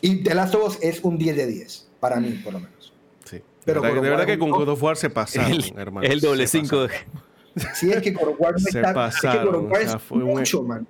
Y 0.01 0.23
The 0.23 0.33
Last 0.35 0.55
of 0.55 0.67
Us 0.67 0.77
es 0.81 0.99
un 1.03 1.17
10 1.17 1.35
de 1.35 1.47
10, 1.47 1.89
para 1.99 2.17
mí 2.19 2.29
por 2.43 2.53
lo 2.53 2.59
menos. 2.59 2.93
sí. 3.25 3.41
Pero 3.65 3.81
de 3.81 3.87
verdad, 3.89 4.01
de 4.03 4.09
verdad 4.09 4.25
que 4.25 4.39
con. 4.39 4.49
God 4.51 4.69
of 4.69 4.81
War 4.83 4.95
se 4.97 5.09
pasaron, 5.09 5.51
El, 5.51 5.73
hermano. 5.77 6.07
el 6.07 6.19
doble 6.21 6.47
se 6.47 6.59
cinco. 6.59 6.87
pasaron. 6.87 7.29
Sí, 7.75 7.91
es 7.91 8.01
que 8.01 8.11
God 8.11 8.29
of 8.29 8.35
War 8.39 8.53
no 8.53 8.59
Se 8.59 8.69
está- 8.79 8.93
pasaron, 8.93 9.37
es 9.37 9.43
que 9.43 9.45
God 9.51 9.55
of 9.65 9.71
War 9.71 9.81
o 9.81 9.85
sea, 9.87 9.95
es 9.97 10.01
fue 10.03 10.17
un- 10.19 10.23
mucho, 10.23 10.63
man. 10.63 10.87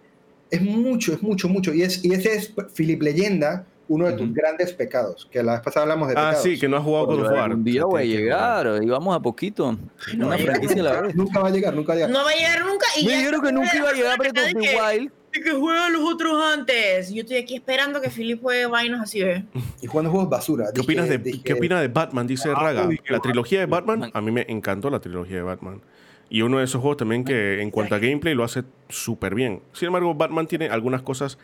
Es 0.51 0.61
mucho, 0.61 1.13
es 1.13 1.21
mucho, 1.23 1.47
mucho. 1.49 1.73
Y, 1.73 1.81
es, 1.83 2.03
y 2.03 2.13
ese 2.13 2.35
es, 2.35 2.53
Philip 2.75 3.01
Leyenda, 3.01 3.65
uno 3.87 4.05
de 4.05 4.13
tus 4.13 4.25
Ujú. 4.27 4.33
grandes 4.35 4.73
pecados, 4.73 5.27
que 5.31 5.41
la 5.41 5.53
vez 5.53 5.61
pasada 5.61 5.83
hablamos 5.83 6.09
de 6.09 6.13
Ah, 6.17 6.29
pecados. 6.29 6.43
sí, 6.43 6.59
que 6.59 6.67
no 6.67 6.77
has 6.77 6.83
jugado 6.83 7.05
God 7.07 7.25
of 7.25 7.31
War. 7.31 7.53
Un 7.53 7.63
día 7.63 7.85
voy 7.85 8.01
a 8.01 8.05
llegar, 8.05 8.83
y 8.83 8.85
vamos 8.87 9.15
a 9.15 9.19
poquito. 9.19 9.71
no 10.15 10.27
Una 10.27 10.37
franquicia 10.37 10.79
a 10.81 10.83
la 10.83 11.01
vez. 11.01 11.15
Nunca 11.15 11.39
va 11.39 11.47
a 11.47 11.51
llegar, 11.51 11.73
nunca 11.73 11.87
va 11.89 11.93
a 11.93 11.97
llegar. 11.97 12.11
No 12.11 12.23
va 12.23 12.29
a 12.29 12.35
llegar 12.35 12.65
nunca. 12.65 12.85
Y 12.99 13.05
Me 13.05 13.17
dijeron 13.17 13.41
que 13.41 13.51
nunca 13.51 13.75
iba 13.77 13.89
a 13.89 13.93
llegar 13.93 14.17
Breath 14.19 14.37
of 14.37 14.43
the 14.45 14.53
que- 14.53 14.75
Wild. 14.77 15.11
Y 15.39 15.43
que 15.43 15.51
jueguen 15.51 15.93
los 15.93 16.01
otros 16.13 16.41
antes. 16.53 17.11
Yo 17.13 17.21
estoy 17.21 17.37
aquí 17.37 17.55
esperando 17.55 18.01
que 18.01 18.09
Philip 18.09 18.41
juegue 18.41 18.65
vainas 18.67 19.01
así, 19.01 19.21
¿eh? 19.21 19.43
Y 19.81 19.87
jugando 19.87 20.11
juegos 20.11 20.29
basura. 20.29 20.65
¿Qué 20.73 20.81
opinas, 20.81 21.07
de, 21.09 21.17
Dije- 21.19 21.41
¿Qué 21.43 21.53
opinas 21.53 21.81
de 21.81 21.87
Batman? 21.87 22.27
Dice 22.27 22.49
Ah, 22.55 22.59
Raga. 22.59 22.89
La 23.07 23.19
trilogía 23.19 23.59
de 23.59 23.65
Batman, 23.65 23.99
Man. 23.99 24.11
a 24.13 24.21
mí 24.21 24.31
me 24.31 24.45
encantó 24.49 24.89
la 24.89 24.99
trilogía 24.99 25.37
de 25.37 25.43
Batman. 25.43 25.81
Y 26.29 26.41
uno 26.43 26.59
de 26.59 26.65
esos 26.65 26.79
juegos 26.81 26.97
también 26.97 27.23
que 27.23 27.61
en 27.61 27.71
cuanto 27.71 27.95
a 27.95 27.99
gameplay 27.99 28.35
lo 28.35 28.43
hace 28.43 28.63
súper 28.87 29.33
bien. 29.33 29.61
Sin 29.73 29.87
embargo, 29.87 30.13
Batman 30.13 30.45
tiene 30.47 30.69
algunas 30.69 31.01
cosas... 31.01 31.37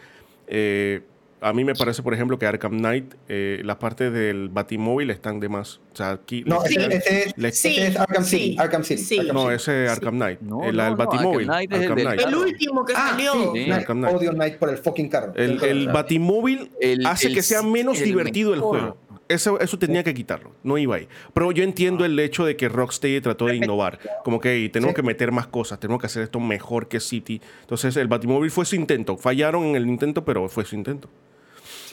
eh, 0.48 1.02
a 1.48 1.54
mí 1.54 1.64
me 1.64 1.76
parece, 1.76 2.02
por 2.02 2.14
ejemplo, 2.14 2.40
que 2.40 2.46
Arkham 2.48 2.78
Knight, 2.80 3.14
eh, 3.30 3.62
las 3.64 3.76
partes 3.78 4.12
del 4.12 4.50
Batimóvil 4.50 5.10
están 5.12 5.40
de 5.40 5.48
más. 5.50 5.80
O 5.94 5.96
sea, 5.96 6.12
aquí... 6.12 6.44
No, 6.46 6.62
Sí. 6.62 6.76
ese, 6.78 7.34
es, 7.38 7.58
Sí, 7.60 7.70
ese 7.70 7.88
es 7.88 7.96
Arkham 7.98 8.24
City. 8.24 8.44
sí, 8.54 8.56
Arkham 8.60 8.84
City. 8.84 9.20
Arkham 9.20 9.36
no, 9.36 9.52
ese 9.52 9.86
es 9.86 9.92
Arkham 9.92 10.16
Knight. 10.16 10.40
No, 10.42 10.64
el, 10.66 10.76
no, 10.76 10.84
el 10.86 10.90
no, 10.92 10.98
Batimóvil. 10.98 11.50
Arkham 11.50 11.68
Knight 11.68 11.72
es 11.72 11.78
el 11.78 11.84
Arkham 11.84 11.96
del 11.98 12.06
Knight. 12.06 12.20
Claro. 12.22 12.38
El 12.44 12.50
último 12.52 12.86
que 12.86 12.94
Ah, 12.96 13.08
salió. 13.12 13.34
sí, 13.34 13.40
Sí. 13.40 13.64
Knight, 13.66 13.72
Arkham 13.74 13.98
Knight. 14.00 14.16
Odio 14.18 14.32
Knight 14.32 14.56
por 14.58 14.70
el 14.70 14.78
fucking 14.78 15.10
carro. 15.10 15.34
El, 15.36 15.64
el 15.64 15.88
Batimóvil 15.90 16.72
El- 16.82 17.06
hace 17.06 17.28
el 17.28 17.36
que 17.36 17.42
sea 17.42 17.62
menos 17.62 18.00
divertido 18.00 18.54
el 18.54 18.62
juego. 18.62 18.98
Eso, 19.28 19.60
eso 19.60 19.80
tenía 19.80 20.04
que 20.04 20.14
quitarlo. 20.14 20.52
No 20.62 20.78
iba 20.78 20.98
ahí. 20.98 21.08
Pero 21.34 21.52
yo 21.52 21.64
entiendo 21.64 22.06
el 22.06 22.20
hecho 22.20 22.46
de 22.46 22.56
que 22.56 22.70
Rocksteady 22.70 23.22
trató 23.22 23.48
de 23.48 23.56
innovar. 23.56 23.98
Como 24.24 24.40
que 24.40 24.52
"Ey, 24.52 24.70
tenemos 24.70 24.92
Sí. 24.92 24.98
que 24.98 25.02
meter 25.02 25.32
más 25.32 25.48
cosas, 25.48 25.80
tenemos 25.80 26.00
que 26.00 26.06
hacer 26.06 26.22
esto 26.22 26.40
mejor 26.40 26.88
que 26.88 27.00
City. 27.00 27.42
Entonces 27.62 27.98
el 27.98 28.08
Batimóvil 28.08 28.52
fue 28.52 28.66
su 28.66 28.76
intento. 28.76 29.18
Fallaron 29.18 29.64
en 29.64 29.76
el 29.78 29.88
intento, 29.88 30.24
pero 30.24 30.48
fue 30.48 30.64
su 30.64 30.76
intento. 30.76 31.10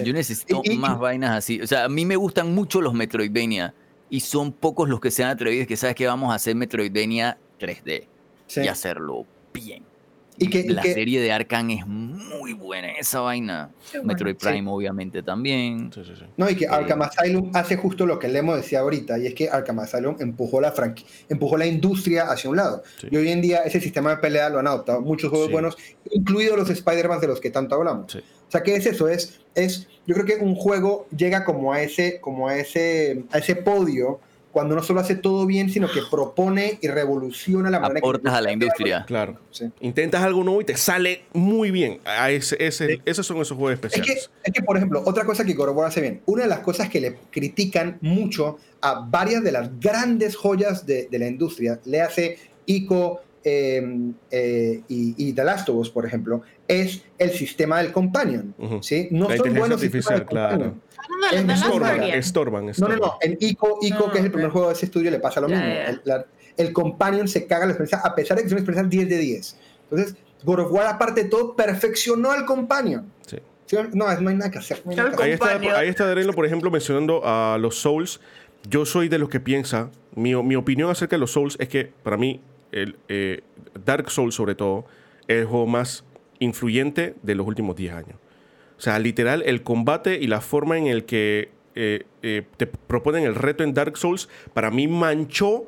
Sí. 0.02 0.06
Yo 0.08 0.12
necesito 0.12 0.62
Y- 0.64 0.72
y- 0.72 0.78
más 0.78 0.98
vainas 0.98 1.36
así. 1.36 1.60
O 1.60 1.66
sea, 1.66 1.84
a 1.84 1.88
mí 1.88 2.04
me 2.04 2.16
gustan 2.16 2.54
mucho 2.54 2.80
los 2.80 2.94
Metroidvania. 2.94 3.74
Y 4.10 4.20
son 4.20 4.52
pocos 4.52 4.88
los 4.90 5.00
que 5.00 5.10
se 5.10 5.24
han 5.24 5.30
atrevido 5.30 5.66
que 5.66 5.76
sabes 5.76 5.94
que 5.96 6.06
vamos 6.06 6.30
a 6.32 6.34
hacer 6.34 6.54
Metroidvania 6.54 7.38
3D 7.58 8.08
Sí. 8.46 8.60
y 8.60 8.68
hacerlo 8.68 9.24
bien. 9.54 9.84
Y 10.42 10.48
que- 10.50 10.60
y 10.60 10.68
la 10.68 10.82
que- 10.82 10.92
serie 10.94 11.20
de 11.20 11.32
Arkham 11.32 11.70
es 11.70 11.86
muy 11.86 12.52
buena 12.54 12.90
en 12.90 12.96
esa 12.96 13.20
vaina. 13.20 13.70
Bueno. 13.92 14.06
Metroid 14.06 14.36
Sí. 14.38 14.46
Prime 14.48 14.70
obviamente 14.70 15.22
también. 15.22 15.90
Sí, 15.94 16.02
sí, 16.04 16.12
sí. 16.18 16.24
No, 16.36 16.48
y 16.50 16.56
que 16.56 16.64
Eh, 16.64 16.68
Arkham 16.70 17.02
Asylum 17.02 17.50
hace 17.54 17.76
justo 17.76 18.06
lo 18.06 18.18
que 18.18 18.28
Lemo 18.28 18.56
decía 18.56 18.80
ahorita, 18.80 19.18
y 19.18 19.26
es 19.26 19.34
que 19.34 19.48
Arkham 19.48 19.78
Asylum 19.80 20.16
empujó 20.20 20.60
la, 20.60 20.74
franqui- 20.74 21.04
empujó 21.28 21.56
la 21.56 21.66
industria 21.66 22.24
hacia 22.30 22.48
un 22.50 22.56
lado. 22.56 22.82
Sí. 23.00 23.08
Y 23.10 23.16
hoy 23.16 23.28
en 23.30 23.40
día 23.42 23.58
ese 23.64 23.80
sistema 23.80 24.10
de 24.10 24.16
pelea 24.16 24.48
lo 24.48 24.58
han 24.58 24.66
adoptado 24.66 25.00
muchos 25.00 25.30
juegos 25.30 25.48
Sí. 25.48 25.52
buenos, 25.52 25.76
incluidos 26.10 26.56
los 26.58 26.70
Spider-Man 26.70 27.20
de 27.20 27.26
los 27.28 27.40
que 27.40 27.50
tanto 27.50 27.74
hablamos. 27.74 28.12
Sí. 28.12 28.18
O 28.18 28.50
sea, 28.52 28.62
¿qué 28.62 28.74
es 28.76 28.84
eso? 28.86 29.08
Es, 29.08 29.40
es, 29.54 29.88
yo 30.06 30.14
creo 30.14 30.26
que 30.26 30.34
un 30.44 30.54
juego 30.54 31.06
llega 31.16 31.44
como 31.44 31.72
a 31.72 31.80
ese, 31.82 32.20
como 32.20 32.48
a 32.48 32.56
ese, 32.58 33.24
a 33.32 33.38
ese 33.38 33.56
podio 33.56 34.20
cuando 34.52 34.74
no 34.76 34.82
solo 34.82 35.00
hace 35.00 35.16
todo 35.16 35.46
bien, 35.46 35.70
sino 35.70 35.90
que 35.90 36.02
propone 36.10 36.78
y 36.80 36.88
revoluciona 36.88 37.70
la 37.70 37.80
manera 37.80 37.98
Aportas 37.98 38.32
que... 38.32 38.38
a 38.38 38.40
la 38.42 38.52
industria. 38.52 39.04
Claro. 39.06 39.38
Sí. 39.50 39.70
Intentas 39.80 40.22
algo 40.22 40.44
nuevo 40.44 40.60
y 40.60 40.64
te 40.64 40.76
sale 40.76 41.24
muy 41.32 41.70
bien. 41.70 42.00
A 42.04 42.30
ese, 42.30 42.56
ese, 42.64 43.00
Esos 43.04 43.26
son 43.26 43.38
esos 43.38 43.56
juegos 43.56 43.72
Es 43.72 43.80
que, 43.80 43.86
especiales. 43.86 44.30
es 44.44 44.52
que, 44.52 44.62
por 44.62 44.76
ejemplo, 44.76 45.02
otra 45.04 45.24
cosa 45.24 45.44
que 45.44 45.54
War 45.54 45.88
hace 45.88 46.00
bien, 46.00 46.20
una 46.26 46.42
de 46.42 46.48
las 46.48 46.60
cosas 46.60 46.88
que 46.88 47.00
le 47.00 47.16
critican 47.30 47.98
mucho 48.00 48.58
a 48.80 49.06
varias 49.08 49.42
de 49.42 49.52
las 49.52 49.80
grandes 49.80 50.36
joyas 50.36 50.84
de, 50.86 51.08
de 51.10 51.18
la 51.18 51.28
industria, 51.28 51.80
le 51.84 52.02
hace 52.02 52.38
Ico 52.66 53.22
eh, 53.44 53.82
eh, 54.30 54.82
y, 54.88 55.14
y 55.16 55.32
The 55.32 55.44
Last 55.44 55.68
of 55.68 55.76
Us, 55.76 55.90
por 55.90 56.06
ejemplo, 56.06 56.42
es 56.80 57.02
el 57.18 57.30
sistema 57.30 57.78
del 57.82 57.92
companion. 57.92 58.54
¿sí? 58.80 59.08
No 59.10 59.28
La 59.28 59.36
son 59.36 59.54
buenos 59.54 59.82
artificial, 59.82 60.24
claro. 60.26 60.74
Es 61.32 61.40
Estorban, 61.48 62.02
Estorban, 62.02 62.66
No, 62.78 62.88
no, 62.88 62.96
no. 62.96 63.18
En 63.20 63.36
Ico, 63.40 63.78
Ico 63.82 64.06
No, 64.06 64.12
que 64.12 64.18
es 64.18 64.24
el 64.24 64.30
primer 64.32 64.50
juego 64.50 64.68
de 64.68 64.74
ese 64.74 64.86
estudio, 64.86 65.10
le 65.10 65.18
pasa 65.20 65.40
lo 65.40 65.48
mismo. 65.48 65.64
El, 65.64 66.00
la- 66.04 66.26
el 66.56 66.72
companion 66.72 67.26
se 67.28 67.46
caga 67.46 67.64
la 67.66 67.72
experiencia, 67.72 67.98
a 68.06 68.14
pesar 68.14 68.36
de 68.36 68.42
que 68.42 68.46
es 68.48 68.52
una 68.52 68.60
experiencia 68.60 68.88
10 68.98 69.08
de 69.08 69.18
10. 69.18 69.56
Entonces, 69.90 70.16
God 70.44 70.60
of 70.60 70.72
War, 70.72 70.86
aparte 70.86 71.24
de 71.24 71.28
todo, 71.30 71.56
perfeccionó 71.56 72.30
al 72.30 72.44
companion. 72.44 73.10
Sí. 73.26 73.38
¿Sí? 73.66 73.76
No, 73.94 74.10
es- 74.10 74.20
no 74.20 74.28
hay 74.30 74.36
nada 74.36 74.50
que 74.50 74.58
hacer. 74.58 74.82
no 74.84 74.90
hay 74.90 74.96
nada 74.98 75.10
que 75.10 75.14
hacer. 75.16 75.24
Ahí 75.26 75.32
está, 75.32 75.78
ahí 75.78 75.88
está 75.88 76.06
Darelo, 76.06 76.32
por 76.34 76.44
ejemplo, 76.46 76.70
mencionando 76.70 77.22
a 77.24 77.56
los 77.58 77.76
Souls. 77.78 78.20
Yo 78.68 78.84
soy 78.86 79.08
de 79.08 79.18
los 79.18 79.28
que 79.28 79.40
piensa, 79.40 79.90
mi, 80.14 80.34
mi 80.42 80.54
opinión 80.56 80.90
acerca 80.90 81.16
de 81.16 81.20
los 81.20 81.32
Souls 81.32 81.56
es 81.58 81.68
que 81.68 81.90
para 82.02 82.16
mí 82.16 82.40
el 82.70 82.96
eh, 83.08 83.40
Dark 83.84 84.10
Souls 84.10 84.34
sobre 84.34 84.54
todo 84.54 84.84
es 85.26 85.38
el 85.38 85.46
juego 85.46 85.66
más 85.66 86.04
influyente 86.42 87.14
de 87.22 87.34
los 87.34 87.46
últimos 87.46 87.76
10 87.76 87.94
años. 87.94 88.16
O 88.78 88.80
sea, 88.80 88.98
literal, 88.98 89.42
el 89.46 89.62
combate 89.62 90.18
y 90.20 90.26
la 90.26 90.40
forma 90.40 90.76
en 90.76 90.86
el 90.86 91.04
que 91.04 91.50
eh, 91.74 92.04
eh, 92.22 92.42
te 92.56 92.66
proponen 92.66 93.24
el 93.24 93.34
reto 93.34 93.64
en 93.64 93.74
Dark 93.74 93.96
Souls, 93.96 94.28
para 94.52 94.70
mí 94.70 94.88
manchó 94.88 95.66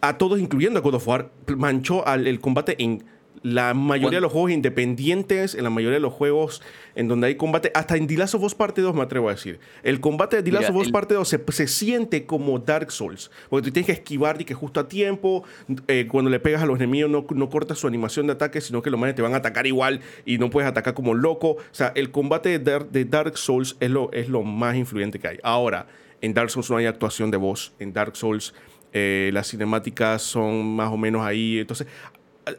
a 0.00 0.18
todos, 0.18 0.40
incluyendo 0.40 0.78
a 0.78 0.82
God 0.82 0.94
of 0.94 1.08
War, 1.08 1.30
manchó 1.56 2.06
al, 2.06 2.26
el 2.26 2.40
combate 2.40 2.76
en 2.82 3.04
la 3.42 3.72
mayoría 3.72 4.18
de 4.18 4.20
los 4.20 4.32
juegos 4.32 4.50
independientes, 4.50 5.54
en 5.54 5.64
la 5.64 5.70
mayoría 5.70 5.94
de 5.96 6.00
los 6.00 6.12
juegos 6.12 6.62
en 6.94 7.08
donde 7.08 7.28
hay 7.28 7.36
combate, 7.36 7.70
hasta 7.74 7.96
en 7.96 8.06
The 8.06 8.16
Last 8.16 8.34
of 8.34 8.42
Us 8.42 8.54
Parte 8.54 8.82
2 8.82 8.94
me 8.94 9.02
atrevo 9.02 9.28
a 9.28 9.32
decir. 9.32 9.60
El 9.82 10.00
combate 10.00 10.36
de 10.36 10.42
The 10.42 10.52
Last 10.52 10.62
Mira, 10.64 10.74
of 10.74 10.80
Us 10.80 10.86
el- 10.88 10.92
Parte 10.92 11.14
2 11.14 11.26
se, 11.28 11.40
se 11.48 11.66
siente 11.66 12.26
como 12.26 12.58
Dark 12.58 12.90
Souls, 12.92 13.30
porque 13.48 13.68
tú 13.68 13.72
tienes 13.72 13.86
que 13.86 13.92
esquivar 13.92 14.40
y 14.40 14.44
que 14.44 14.52
justo 14.54 14.80
a 14.80 14.88
tiempo, 14.88 15.44
eh, 15.88 16.06
cuando 16.10 16.30
le 16.30 16.38
pegas 16.40 16.62
a 16.62 16.66
los 16.66 16.76
enemigos 16.76 17.10
no, 17.10 17.26
no 17.34 17.48
cortas 17.48 17.78
su 17.78 17.86
animación 17.86 18.26
de 18.26 18.34
ataque, 18.34 18.60
sino 18.60 18.82
que 18.82 18.90
los 18.90 19.00
manes 19.00 19.14
te 19.14 19.22
van 19.22 19.32
a 19.34 19.38
atacar 19.38 19.66
igual 19.66 20.00
y 20.26 20.36
no 20.38 20.50
puedes 20.50 20.68
atacar 20.68 20.92
como 20.94 21.14
loco. 21.14 21.52
O 21.52 21.58
sea, 21.70 21.92
el 21.94 22.10
combate 22.10 22.50
de 22.50 22.58
Dark, 22.58 22.90
de 22.90 23.04
Dark 23.06 23.38
Souls 23.38 23.76
es 23.80 23.90
lo, 23.90 24.12
es 24.12 24.28
lo 24.28 24.42
más 24.42 24.76
influyente 24.76 25.18
que 25.18 25.28
hay. 25.28 25.38
Ahora, 25.42 25.86
en 26.20 26.34
Dark 26.34 26.50
Souls 26.50 26.68
no 26.70 26.76
hay 26.76 26.86
actuación 26.86 27.30
de 27.30 27.38
voz, 27.38 27.72
en 27.78 27.92
Dark 27.94 28.16
Souls 28.16 28.52
eh, 28.92 29.30
las 29.32 29.48
cinemáticas 29.48 30.20
son 30.20 30.74
más 30.74 30.90
o 30.92 30.96
menos 30.96 31.22
ahí. 31.22 31.60
Entonces, 31.60 31.86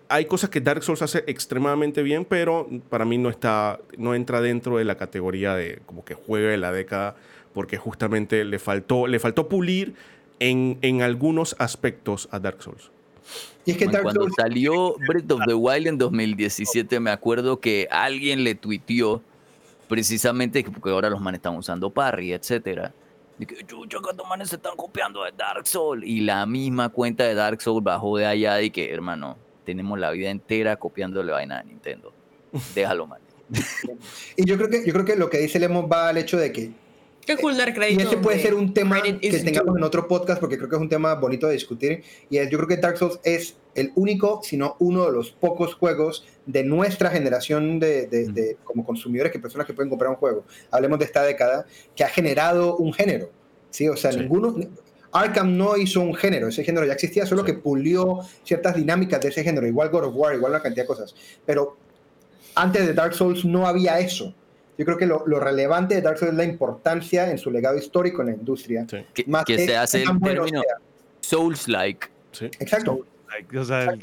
hay 0.10 0.26
cosas 0.26 0.50
que 0.50 0.62
Dark 0.62 0.84
Souls 0.84 1.02
hace 1.02 1.24
extremadamente 1.28 2.04
bien, 2.04 2.24
pero 2.26 2.68
para 2.90 3.04
mí 3.06 3.18
no 3.18 3.30
está, 3.30 3.80
no 3.98 4.14
entra 4.16 4.40
dentro 4.42 4.78
de 4.78 4.86
la 4.86 4.96
categoría 4.96 5.56
de 5.56 5.82
como 5.86 6.06
que 6.06 6.14
juego 6.14 6.48
de 6.50 6.58
la 6.58 6.72
década, 6.72 7.16
porque 7.54 7.78
justamente 7.78 8.46
le 8.46 8.60
faltó, 8.60 9.08
le 9.08 9.20
faltó 9.20 9.50
pulir 9.50 9.94
en, 10.40 10.78
en 10.82 11.02
algunos 11.02 11.56
aspectos 11.60 12.30
a 12.32 12.40
Dark 12.40 12.62
Souls. 12.62 12.92
Y 13.66 13.72
es 13.72 13.78
que 13.78 13.86
Dark 13.86 14.04
Cuando 14.04 14.22
Souls 14.22 14.34
salió 14.38 14.96
Breath 15.08 15.32
of 15.32 15.42
the 15.46 15.54
Wild 15.54 15.88
en 15.88 15.98
2017, 15.98 17.00
me 17.00 17.12
acuerdo 17.12 17.60
que 17.60 17.88
alguien 17.92 18.44
le 18.44 18.56
tuiteó 18.56 19.22
precisamente 19.88 20.64
que- 20.64 20.72
porque 20.72 20.90
ahora 20.90 21.10
los 21.10 21.20
manes 21.22 21.40
están 21.40 21.56
usando 21.56 21.90
parry, 21.90 22.34
etcétera. 22.34 22.94
Y 23.40 23.46
que, 23.46 23.66
chucha, 23.66 23.98
que 24.04 24.10
estos 24.12 24.28
manes 24.28 24.50
se 24.50 24.56
están 24.56 24.76
copiando 24.76 25.24
de 25.24 25.32
Dark 25.32 25.68
Souls. 25.68 26.04
Y 26.06 26.22
la 26.22 26.46
misma 26.46 26.90
cuenta 26.90 27.24
de 27.24 27.34
Dark 27.34 27.62
Souls 27.62 27.84
bajó 27.84 28.18
de 28.18 28.26
allá 28.26 28.62
y 28.62 28.70
que, 28.70 28.92
hermano, 28.94 29.38
tenemos 29.66 30.00
la 30.00 30.12
vida 30.12 30.30
entera 30.30 30.76
copiándole 30.78 31.32
vaina 31.32 31.60
a 31.60 31.64
Nintendo. 31.64 32.14
Déjalo, 32.76 33.08
man. 33.08 33.20
Y 34.38 34.46
yo 34.46 34.58
creo 34.58 34.70
que 34.70 34.86
yo 34.86 34.94
creo 34.94 35.06
que 35.06 35.16
lo 35.16 35.30
que 35.30 35.40
dice 35.40 35.60
Lemon 35.60 35.90
va 35.92 36.10
al 36.10 36.18
hecho 36.18 36.38
de 36.38 36.52
que 36.52 36.72
Qué 37.26 37.38
cool 37.38 37.56
dar 37.56 37.70
y 37.92 38.02
ese 38.02 38.18
puede 38.18 38.40
ser 38.40 38.56
un 38.56 38.74
tema 38.74 39.00
que 39.04 39.20
is 39.22 39.44
tengamos 39.46 39.78
en 39.78 39.84
otro 39.84 40.08
podcast 40.08 40.40
porque 40.40 40.58
creo 40.58 40.70
que 40.70 40.76
es 40.76 40.82
un 40.82 40.90
tema 40.90 41.14
bonito 41.16 41.46
de 41.48 41.54
discutir 41.54 42.04
y 42.32 42.38
es, 42.38 42.50
yo 42.50 42.58
creo 42.58 42.68
que 42.68 42.78
Dark 42.78 42.98
Souls 42.98 43.20
es 43.24 43.58
el 43.76 43.92
único, 43.96 44.42
sino 44.44 44.76
uno 44.80 45.06
de 45.06 45.12
los 45.12 45.30
pocos 45.32 45.76
juegos 45.76 46.26
de 46.48 46.64
nuestra 46.64 47.12
generación 47.12 47.80
de, 47.80 48.08
de- 48.08 48.30
de- 48.30 48.58
como 48.64 48.84
consumidores, 48.84 49.32
que 49.32 49.38
personas 49.40 49.68
que 49.68 49.74
pueden 49.74 49.90
comprar 49.90 50.10
un 50.10 50.18
juego, 50.18 50.46
hablemos 50.72 50.98
de 50.98 51.06
esta 51.06 51.22
década, 51.22 51.68
que 51.96 52.04
ha 52.04 52.10
generado 52.10 52.78
un 52.78 52.92
género. 52.92 53.30
¿sí? 53.70 53.88
O 53.88 53.96
sea, 53.96 54.12
Sí. 54.12 54.20
ninguno... 54.22 54.56
Arkham 55.14 55.58
no 55.58 55.76
hizo 55.78 56.02
un 56.02 56.16
género, 56.16 56.48
ese 56.48 56.64
género 56.64 56.86
ya 56.86 56.94
existía, 56.94 57.26
solo 57.26 57.42
Sí. 57.42 57.48
que 57.48 57.54
pulió 57.56 58.20
ciertas 58.44 58.76
dinámicas 58.76 59.20
de 59.22 59.30
ese 59.30 59.44
género, 59.44 59.68
igual 59.68 59.90
God 59.90 60.06
of 60.06 60.14
War, 60.16 60.36
igual 60.36 60.52
una 60.54 60.62
cantidad 60.62 60.84
de 60.84 60.88
cosas. 60.88 61.14
Pero 61.46 61.76
antes 62.56 62.86
de 62.88 62.94
Dark 62.94 63.14
Souls 63.14 63.44
no 63.46 63.68
había 63.68 64.00
eso. 64.00 64.34
Yo 64.78 64.86
creo 64.86 64.98
que 64.98 65.06
lo, 65.06 65.24
lo 65.28 65.40
relevante 65.40 65.96
de 65.96 66.02
Dark 66.02 66.18
Souls 66.18 66.32
es 66.32 66.38
la 66.38 66.46
importancia 66.46 67.30
en 67.30 67.38
su 67.38 67.52
legado 67.52 67.78
histórico 67.78 68.22
en 68.22 68.28
la 68.30 68.34
industria. 68.36 68.86
Sí, 68.90 68.98
Que, 69.14 69.26
Más 69.28 69.46
que 69.46 69.58
que 69.58 69.66
se 69.66 69.78
hace 69.78 70.04
el 70.04 70.20
término. 70.20 70.62
Souls-like. 71.20 72.08
sí. 72.32 72.46
Exacto. 72.60 73.06
Like, 73.30 73.58
o 73.60 73.64
sea, 73.64 73.84
el, 73.84 74.02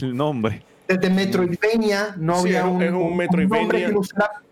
el 0.00 0.16
nombre. 0.16 0.62
Desde 0.86 1.10
Metroidvania 1.10 2.14
no 2.18 2.34
Sí, 2.42 2.48
había 2.48 2.58
es 2.60 2.64
un- 2.66 2.70
un, 2.76 2.82
es 2.82 2.92
un 2.92 3.16
Metroidvania. 3.16 3.60
nombre 3.60 3.78
que 3.84 3.88
ilustrara- 3.90 4.42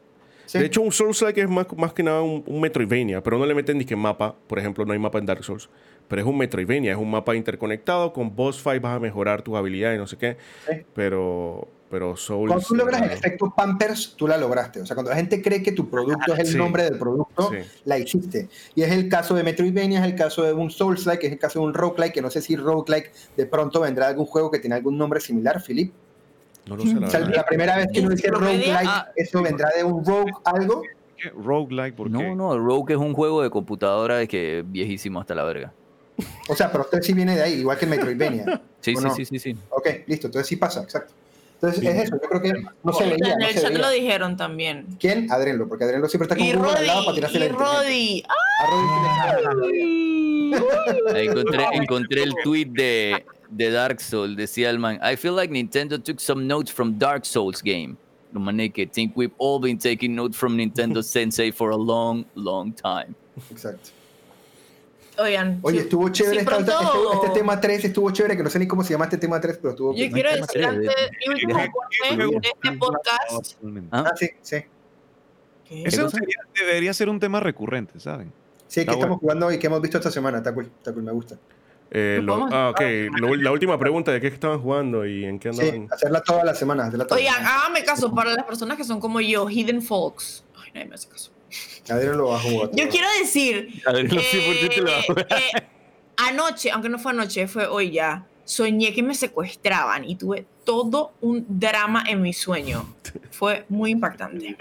Sí. 0.47 0.59
De 0.61 0.67
hecho, 0.67 0.81
un 0.81 0.93
Souls-like 0.93 1.41
es 1.43 1.49
más, 1.49 1.67
más 1.77 1.93
que 1.93 2.05
nada 2.05 2.23
un, 2.23 2.45
un 2.47 2.61
Metroidvania, 2.61 3.21
pero 3.21 3.37
no 3.37 3.45
le 3.47 3.53
meten 3.55 3.79
ni 3.79 3.85
que 3.85 3.97
mapa. 3.97 4.33
Por 4.47 4.61
ejemplo, 4.61 4.85
no 4.85 4.93
hay 4.93 4.99
mapa 4.99 5.19
en 5.19 5.27
Dark 5.27 5.43
Souls. 5.43 5.69
Pero 6.09 6.23
es 6.23 6.29
un 6.29 6.39
Metroidvania, 6.39 6.93
es 6.93 6.99
un 6.99 7.11
mapa 7.11 7.35
interconectado. 7.35 8.13
Con 8.13 8.35
boss 8.35 8.61
fight 8.61 8.81
vas 8.83 8.97
a 8.97 9.01
mejorar 9.01 9.43
tus 9.43 9.57
habilidades 9.57 9.97
y 9.97 9.99
no 9.99 10.07
sé 10.07 10.17
qué. 10.17 10.37
Sí. 10.69 10.77
Pero, 10.95 11.67
pero 11.91 12.17
Souls. 12.17 12.49
Cuando 12.53 12.65
tú 12.67 12.75
logras 12.77 13.03
el 13.03 13.11
efecto 13.11 13.53
Pampers, 13.57 14.15
tú 14.17 14.29
la 14.29 14.37
lograste. 14.39 14.81
O 14.81 14.87
sea, 14.87 14.95
cuando 14.95 15.11
la 15.11 15.17
gente 15.17 15.43
cree 15.43 15.63
que 15.63 15.73
tu 15.73 15.89
producto 15.91 16.33
es 16.35 16.39
el 16.41 16.47
Sí. 16.47 16.57
nombre 16.59 16.85
del 16.85 16.97
producto, 16.99 17.51
Sí. 17.51 17.59
la 17.85 17.99
hiciste. 17.99 18.49
Y 18.77 18.83
es 18.83 18.93
el 18.93 19.09
caso 19.09 19.35
de 19.35 19.43
Metroidvania, 19.43 19.99
es 20.01 20.07
el 20.07 20.15
caso 20.15 20.43
de 20.45 20.53
un 20.53 20.71
Souls-like, 20.71 21.27
es 21.27 21.33
el 21.33 21.39
caso 21.39 21.59
de 21.61 21.67
un 21.67 21.75
roguelike, 21.75 22.15
que 22.15 22.23
no 22.23 22.31
sé 22.31 22.41
si 22.41 22.55
roguelike 22.57 23.11
de 23.37 23.47
pronto 23.47 23.81
vendrá 23.81 24.07
algún 24.09 24.27
juego 24.27 24.51
que 24.51 24.61
tiene 24.61 24.77
algún 24.77 24.97
nombre 24.97 25.19
similar, 25.21 25.61
Philip. 25.61 25.93
No 26.69 26.77
lo 26.77 26.83
sé, 26.85 26.95
la 26.95 27.07
O 27.07 27.11
sea, 27.11 27.21
verdad. 27.21 27.35
la 27.37 27.45
primera 27.47 27.77
vez 27.77 27.87
que 27.93 28.01
uno 28.01 28.11
dice 28.11 28.29
roguelike, 28.29 28.75
Ah. 28.87 29.09
eso 29.17 29.43
vendrá 29.43 29.71
de 29.77 29.83
un 29.85 30.05
rogue 30.05 30.33
algo. 30.45 30.83
¿Qué? 31.17 31.31
Roguelike, 31.31 31.95
¿por 31.97 32.09
qué? 32.09 32.13
No, 32.13 32.35
no, 32.35 32.59
Rogue 32.59 32.93
es 32.95 32.99
un 33.01 33.15
juego 33.15 33.43
de 33.43 33.49
computadora 33.51 34.27
que 34.27 34.63
viejísimo 34.67 35.19
hasta 35.21 35.35
la 35.35 35.45
verga. 35.45 35.73
O 36.49 36.57
sea, 36.57 36.71
pero 36.73 36.85
usted 36.85 37.03
sí 37.03 37.13
viene 37.13 37.37
de 37.37 37.43
ahí, 37.43 37.53
igual 37.61 37.77
que 37.79 37.87
Metroidvania. 37.87 38.61
Sí, 38.81 38.95
¿O 38.95 38.99
sí, 39.01 39.05
no? 39.05 39.15
sí, 39.15 39.25
sí, 39.25 39.39
sí. 39.39 39.57
Ok, 39.71 39.87
listo, 40.07 40.29
entonces 40.29 40.47
sí 40.49 40.57
pasa, 40.57 40.83
exacto. 40.83 41.13
Entonces 41.55 41.83
es 41.85 42.03
eso, 42.05 42.19
yo 42.23 42.29
creo 42.29 42.43
que 42.43 42.53
no 42.83 42.93
se 42.93 43.05
En 43.05 43.11
veía. 43.19 43.37
no 43.39 43.47
el 43.47 43.55
se 43.55 43.61
chat 43.63 43.71
veía. 43.73 43.83
lo 43.83 43.91
dijeron 43.91 44.37
también. 44.37 44.87
¿Quién? 45.01 45.31
Adrenlo, 45.33 45.67
porque 45.69 45.85
Adrenlo 45.85 46.09
siempre 46.09 46.27
está 46.27 46.37
con 46.37 46.47
Google 46.47 46.79
al 46.79 46.87
lado 46.87 47.05
para 47.07 47.17
Roddy, 47.17 47.33
tirarse 47.33 47.37
y 47.37 47.41
la. 47.41 47.49
Roddy. 47.59 48.23
A 48.29 48.67
Roddy 48.71 49.73
sí 49.73 50.51
le- 50.51 51.17
Ahí 51.19 51.27
encontré, 51.27 51.65
encontré 51.73 52.23
el 52.23 52.35
tweet 52.45 52.67
de, 52.73 53.25
de 53.51 53.71
Dark 53.71 54.01
Souls. 54.01 54.37
Decía 54.37 54.71
el 54.71 54.79
man, 54.79 55.01
I 55.03 55.17
feel 55.17 55.35
like 55.35 55.53
Nintendo 55.53 55.99
took 56.03 56.21
some 56.21 56.47
notes 56.47 56.71
from 56.71 56.99
Dark 56.99 57.25
Souls 57.25 57.61
game. 57.63 57.97
Lo 58.33 58.41
maneque, 58.41 58.87
think 58.93 59.17
we've 59.17 59.33
all 59.39 59.59
been 59.59 59.79
taking 59.79 60.15
notes 60.15 60.37
from 60.37 60.57
Nintendo 60.57 61.03
Sensei 61.03 61.51
for 61.51 61.71
a 61.71 61.77
long, 61.77 62.25
long 62.35 62.73
time. 62.73 63.15
Exacto. 63.51 63.91
Oigan. 65.19 65.59
Oye, 65.63 65.79
si- 65.79 65.83
estuvo 65.85 66.09
chévere 66.11 66.35
si 66.35 66.39
esta- 66.41 66.59
este, 66.59 66.73
este 67.15 67.29
tema 67.31 67.61
3, 67.61 67.85
estuvo 67.85 68.11
chévere, 68.11 68.37
que 68.37 68.43
no 68.43 68.51
sé 68.51 68.59
ni 68.59 68.67
cómo 68.67 68.85
se 68.85 68.93
llama 68.93 69.05
este 69.07 69.19
tema 69.19 69.41
3, 69.41 69.57
pero 69.59 69.71
estuvo... 69.71 69.95
Yo 69.95 70.11
quiero 70.11 70.31
decir 70.31 70.47
tema 70.53 70.69
antes, 70.69 70.95
tres. 70.95 71.11
mi 71.27 71.33
último 71.35 71.57
¿Qué- 71.57 71.63
qué 71.65 71.71
corte 71.73 71.97
juego? 72.17 72.41
de 72.41 72.49
este 72.49 72.73
podcast. 72.79 73.57
¿Ah? 73.93 74.05
Ah, 74.07 74.13
sí, 74.17 74.29
sí. 74.43 74.57
¿Qué? 75.69 75.83
Ese 75.85 76.03
cosa? 76.03 76.17
debería, 76.19 76.39
debería 76.55 76.95
ser 76.95 77.09
un 77.09 77.19
tema 77.19 77.41
recurrente, 77.41 77.99
¿saben? 77.99 78.33
Sí, 78.69 78.85
que 78.85 78.91
estamos 78.93 79.19
jugando 79.21 79.51
y 79.53 79.59
que 79.59 79.67
hemos 79.69 79.81
visto 79.81 79.99
esta 79.99 80.11
semana, 80.11 80.39
está 80.39 80.53
cool, 80.53 80.67
está 80.67 80.93
cool, 80.93 81.03
me 81.03 81.13
gusta. 81.13 81.37
Eh, 81.91 82.19
lo- 82.23 82.49
ah, 82.53 82.71
ok. 82.71 82.81
Lo- 83.21 83.37
la 83.37 83.53
última 83.53 83.79
pregunta 83.79 84.11
de 84.13 84.21
qué 84.21 84.27
estaban 84.27 84.61
jugando 84.61 85.07
y 85.07 85.25
en 85.25 85.39
qué 85.39 85.53
Sí, 85.53 85.61
andaban. 85.61 85.89
hacerla 85.93 86.21
todas 86.23 86.45
las 86.45 86.59
semanas. 86.59 86.93
Oigan, 87.11 87.47
háganme 87.47 87.85
caso 87.85 88.13
para 88.15 88.33
las 88.33 88.45
personas 88.45 88.77
que 88.77 88.85
son 88.85 89.01
como 89.01 89.21
yo, 89.21 89.49
hidden 89.49 89.81
folks. 89.83 90.45
Ay, 90.57 90.73
nadie 90.75 90.89
me 90.89 90.95
hace 90.97 91.09
caso. 91.09 91.31
Adrián 91.89 92.17
lo 92.17 92.29
va 92.29 92.37
a 92.37 92.41
jugar. 92.41 92.71
Yo 92.73 92.89
quiero 92.89 93.07
decir 93.21 93.83
A 93.87 93.93
ver, 93.93 94.13
no 94.13 94.21
sé 94.21 94.41
por 94.41 94.59
qué 94.59 94.69
te 94.75 94.81
lo 94.81 94.91
hago. 94.91 95.21
eh, 95.21 95.67
anoche, 96.17 96.71
aunque 96.71 96.89
no 96.89 96.99
fue 96.99 97.13
anoche, 97.13 97.47
fue 97.47 97.67
hoy 97.67 97.93
ya, 97.93 98.27
soñé 98.45 98.93
que 98.95 99.03
me 99.03 99.15
secuestraban 99.15 100.05
y 100.05 100.17
tuve 100.17 100.47
todo 100.65 101.13
un 101.21 101.45
drama 101.49 102.05
en 102.09 102.23
mi 102.23 102.33
sueño. 102.33 102.95
Fue 103.31 103.65
muy 103.69 103.93
impactante. 103.93 104.57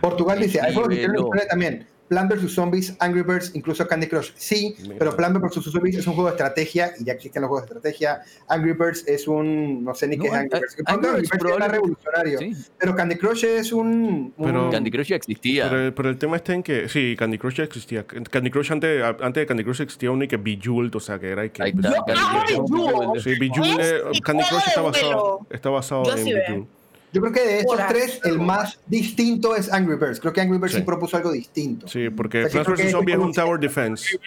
Portugal 0.00 0.40
dice, 0.40 0.60
hay 0.60 0.72
juegos 0.72 0.90
que 0.90 0.96
tienen 0.96 1.12
Nivelo. 1.12 1.26
historia 1.28 1.48
también. 1.48 1.86
Plan 2.10 2.28
vs 2.28 2.52
Zombies, 2.52 2.96
Angry 2.98 3.22
Birds, 3.22 3.52
incluso 3.54 3.86
Candy 3.86 4.08
Crush. 4.08 4.32
Sí, 4.34 4.74
Mira. 4.82 4.96
pero 4.98 5.16
Plan 5.16 5.32
vs 5.32 5.62
Zombies 5.62 5.96
es 5.96 6.06
un 6.08 6.14
juego 6.14 6.28
de 6.28 6.34
estrategia 6.34 6.92
y 6.98 7.04
ya 7.04 7.12
existen 7.12 7.40
los 7.42 7.48
juegos 7.48 7.68
de 7.68 7.76
estrategia. 7.76 8.20
Angry 8.48 8.72
Birds 8.72 9.06
es 9.06 9.28
un, 9.28 9.84
no 9.84 9.94
sé 9.94 10.08
ni 10.08 10.16
No, 10.16 10.24
qué 10.24 10.28
es 10.28 10.34
Angry 10.34 10.58
Birds. 10.60 10.76
a- 10.86 10.92
Angry 10.92 11.08
Angry 11.08 11.20
Birds 11.20 11.30
Birds 11.30 11.32
era 11.32 11.38
probablemente- 11.38 11.76
revolucionario. 11.76 12.38
Sí. 12.40 12.56
Pero 12.78 12.96
Candy 12.96 13.14
Crush 13.16 13.44
es 13.44 13.72
un... 13.72 14.34
un- 14.36 14.44
Pero- 14.44 14.70
Candy 14.70 14.90
Crush 14.90 15.06
ya 15.06 15.16
existía. 15.16 15.70
Pero, 15.70 15.94
pero 15.94 16.08
el 16.10 16.18
tema 16.18 16.34
está 16.36 16.52
en 16.52 16.64
que, 16.64 16.88
sí, 16.88 17.14
Candy 17.16 17.38
Crush 17.38 17.54
ya 17.58 17.64
existía. 17.64 18.04
Candy 18.04 18.50
Crush 18.50 18.72
antes, 18.72 19.02
antes 19.04 19.34
de 19.42 19.46
Candy 19.46 19.62
Crush 19.62 19.80
existía 19.82 20.10
uno 20.10 20.24
y 20.24 20.28
que 20.28 20.36
Bejeweled, 20.36 20.94
o 20.96 21.00
sea, 21.00 21.18
que 21.20 21.28
era 21.30 21.48
que... 21.48 21.62
Ahí 21.62 21.70
está, 21.76 21.90
Yo 21.94 22.04
Candy 22.04 22.54
Crush. 22.56 22.70
Bejeweled. 22.70 23.20
Sí, 23.22 23.38
Bejeweled, 23.38 23.80
Es 23.80 23.92
eh, 24.18 24.20
Candy 24.24 24.42
Crush 24.48 24.62
está 24.66 24.80
basado, 24.80 25.46
está 25.48 25.70
basado 25.70 26.02
Yo 26.04 26.12
en 26.16 26.18
sí 26.24 26.32
veo. 26.32 26.40
Bejeweled. 26.42 26.79
Yo 27.12 27.20
creo 27.20 27.32
que 27.32 27.40
de 27.40 27.58
esos 27.60 27.76
tres, 27.88 28.20
el 28.24 28.38
más 28.38 28.78
distinto 28.86 29.56
es 29.56 29.72
Angry 29.72 29.96
Birds. 29.96 30.20
Creo 30.20 30.32
que 30.32 30.40
Angry 30.40 30.58
Birds 30.58 30.72
sí, 30.72 30.78
Sí. 30.78 30.84
propuso 30.84 31.16
algo 31.16 31.32
distinto. 31.32 31.88
Sí, 31.88 32.08
porque 32.10 32.44
O 32.44 32.48
sea, 32.48 32.62
Plants 32.64 32.82
vs. 32.84 32.94
Es 33.08 33.16
un 33.18 33.32
Tower 33.32 33.58
Defense. 33.60 34.18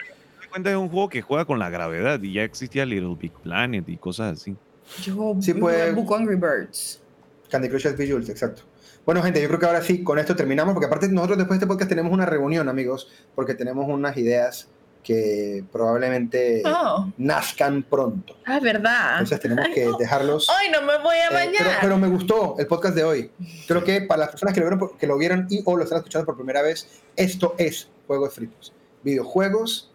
Te 0.41 0.47
cuenta 0.49 0.69
es 0.69 0.75
un 0.77 0.89
juego 0.89 1.09
que 1.09 1.21
juega 1.21 1.45
con 1.45 1.59
la 1.59 1.69
gravedad 1.69 2.21
y 2.21 2.33
ya 2.33 2.43
existía 2.43 2.85
Little 2.85 3.15
Big 3.19 3.31
Planet 3.31 3.87
y 3.87 3.97
cosas 3.97 4.39
así. 4.39 4.55
Yo 5.01 5.35
Sí, 5.41 5.53
pues- 5.53 5.95
busco 5.95 6.15
Angry 6.15 6.35
Birds. 6.35 7.01
Candy 7.49 7.69
Crush 7.69 7.87
Visuals, 7.95 8.29
exacto. 8.29 8.63
Bueno, 9.05 9.21
gente, 9.21 9.41
yo 9.41 9.47
creo 9.47 9.59
que 9.59 9.65
ahora 9.65 9.81
sí, 9.81 10.03
con 10.03 10.17
esto 10.17 10.35
terminamos, 10.35 10.73
porque 10.73 10.87
aparte 10.87 11.07
nosotros 11.09 11.37
después 11.37 11.59
de 11.59 11.63
este 11.63 11.67
podcast 11.67 11.89
tenemos 11.89 12.11
una 12.11 12.25
reunión, 12.25 12.67
amigos, 12.69 13.09
porque 13.35 13.53
tenemos 13.53 13.85
unas 13.87 14.15
ideas 14.17 14.69
que 15.03 15.63
probablemente 15.71 16.63
Oh, 16.65 17.11
nazcan 17.17 17.83
pronto. 17.83 18.35
ah, 18.45 18.59
verdad. 18.59 19.13
Entonces 19.19 19.39
tenemos 19.41 19.67
que 19.73 19.89
dejarlos... 19.99 20.49
Hoy 20.49 20.71
no 20.71 20.81
me 20.81 20.97
voy 21.03 21.17
a 21.17 21.27
Eh, 21.27 21.33
bañar. 21.33 21.57
pero, 21.59 21.69
pero 21.81 21.97
me 21.97 22.07
gustó 22.07 22.55
el 22.57 22.67
podcast 22.67 22.95
de 22.95 23.03
hoy. 23.03 23.29
Creo 23.67 23.83
que 23.83 24.01
para 24.01 24.21
las 24.21 24.29
personas 24.29 24.53
que 24.53 24.61
lo 24.61 24.69
vieron, 24.69 24.89
que 24.97 25.07
lo 25.07 25.17
vieron 25.17 25.47
y 25.49 25.61
o 25.65 25.75
lo 25.77 25.83
están 25.83 25.97
escuchando 25.99 26.25
por 26.25 26.35
primera 26.37 26.61
vez, 26.61 26.87
esto 27.15 27.53
es 27.57 27.89
Juegos 28.07 28.33
Fritos. 28.33 28.73
Videojuegos, 29.03 29.91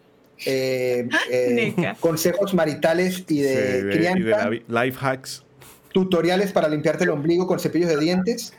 eh, 0.47 1.09
eh, 1.31 1.75
consejos 2.01 2.55
maritales 2.55 3.25
y 3.29 3.41
de 3.41 3.49
Sí, 3.49 3.55
de- 3.57 3.79
y 3.79 3.83
de 3.83 3.91
crianza, 3.91 4.45
la 4.45 4.49
vi- 4.51 4.65
life 4.69 4.99
hacks. 5.01 5.43
tutoriales 5.93 6.53
para 6.53 6.69
limpiarte 6.69 7.05
el 7.05 7.11
ombligo 7.11 7.47
con 7.47 7.59
cepillos 7.59 7.89
de 7.89 7.97
dientes. 7.99 8.53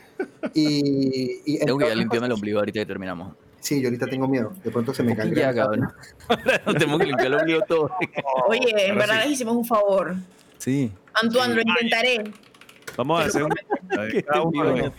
Y, 0.53 1.41
y 1.45 1.59
Tengo 1.59 1.77
que 1.77 1.95
limpiarme 1.95 2.25
el 2.27 2.31
otras 2.33 2.39
ombligo 2.39 2.59
ahorita 2.59 2.79
que 2.81 2.85
terminamos. 2.85 3.33
Sí, 3.59 3.81
yo 3.81 3.87
ahorita 3.89 4.07
tengo 4.07 4.27
miedo. 4.27 4.53
De 4.63 4.71
pronto 4.71 4.93
se 4.93 5.03
me 5.03 5.13
Aquí 5.13 5.33
ya, 5.35 5.53
cabrón. 5.53 5.91
Tengo 6.79 6.97
que 6.97 7.05
limpiar 7.05 7.27
el 7.27 7.33
ombligo 7.35 7.61
todo. 7.67 7.91
Oye, 8.47 8.69
en 8.69 8.91
Ahora 8.91 8.95
verdad 9.05 9.15
sí. 9.23 9.29
les 9.29 9.31
hicimos 9.35 9.55
un 9.55 9.65
favor. 9.65 10.15
Sí. 10.57 10.91
Antoine, 11.13 11.55
lo 11.55 11.61
intentaré. 11.61 12.23
Vamos 12.95 13.21
a 13.21 13.25
hacer 13.25 13.43
un... 13.43 13.49
Qué 14.11 14.23
cada 14.23 14.41
uno 14.43 14.63
de- 14.63 14.69
entendido. 14.69 14.93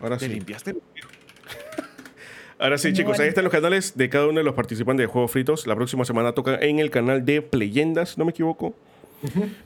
Ahora 0.00 0.16
¿Te 0.18 0.26
sí. 0.26 0.32
limpiaste? 0.34 0.76
Ahora 2.58 2.76
sí, 2.76 2.92
chicos, 2.92 3.18
ahí 3.18 3.28
están 3.28 3.44
los 3.44 3.52
canales 3.52 3.96
de 3.96 4.10
cada 4.10 4.26
uno 4.26 4.38
de 4.38 4.44
los 4.44 4.54
participantes 4.54 5.04
de 5.04 5.06
Juegos 5.12 5.30
Fritos. 5.30 5.66
La 5.66 5.74
próxima 5.74 6.04
semana 6.04 6.32
toca 6.32 6.56
en 6.60 6.78
el 6.78 6.90
canal 6.90 7.24
de 7.24 7.40
Pleyendas, 7.40 8.18
no 8.18 8.26
me 8.26 8.32
equivoco. 8.32 8.74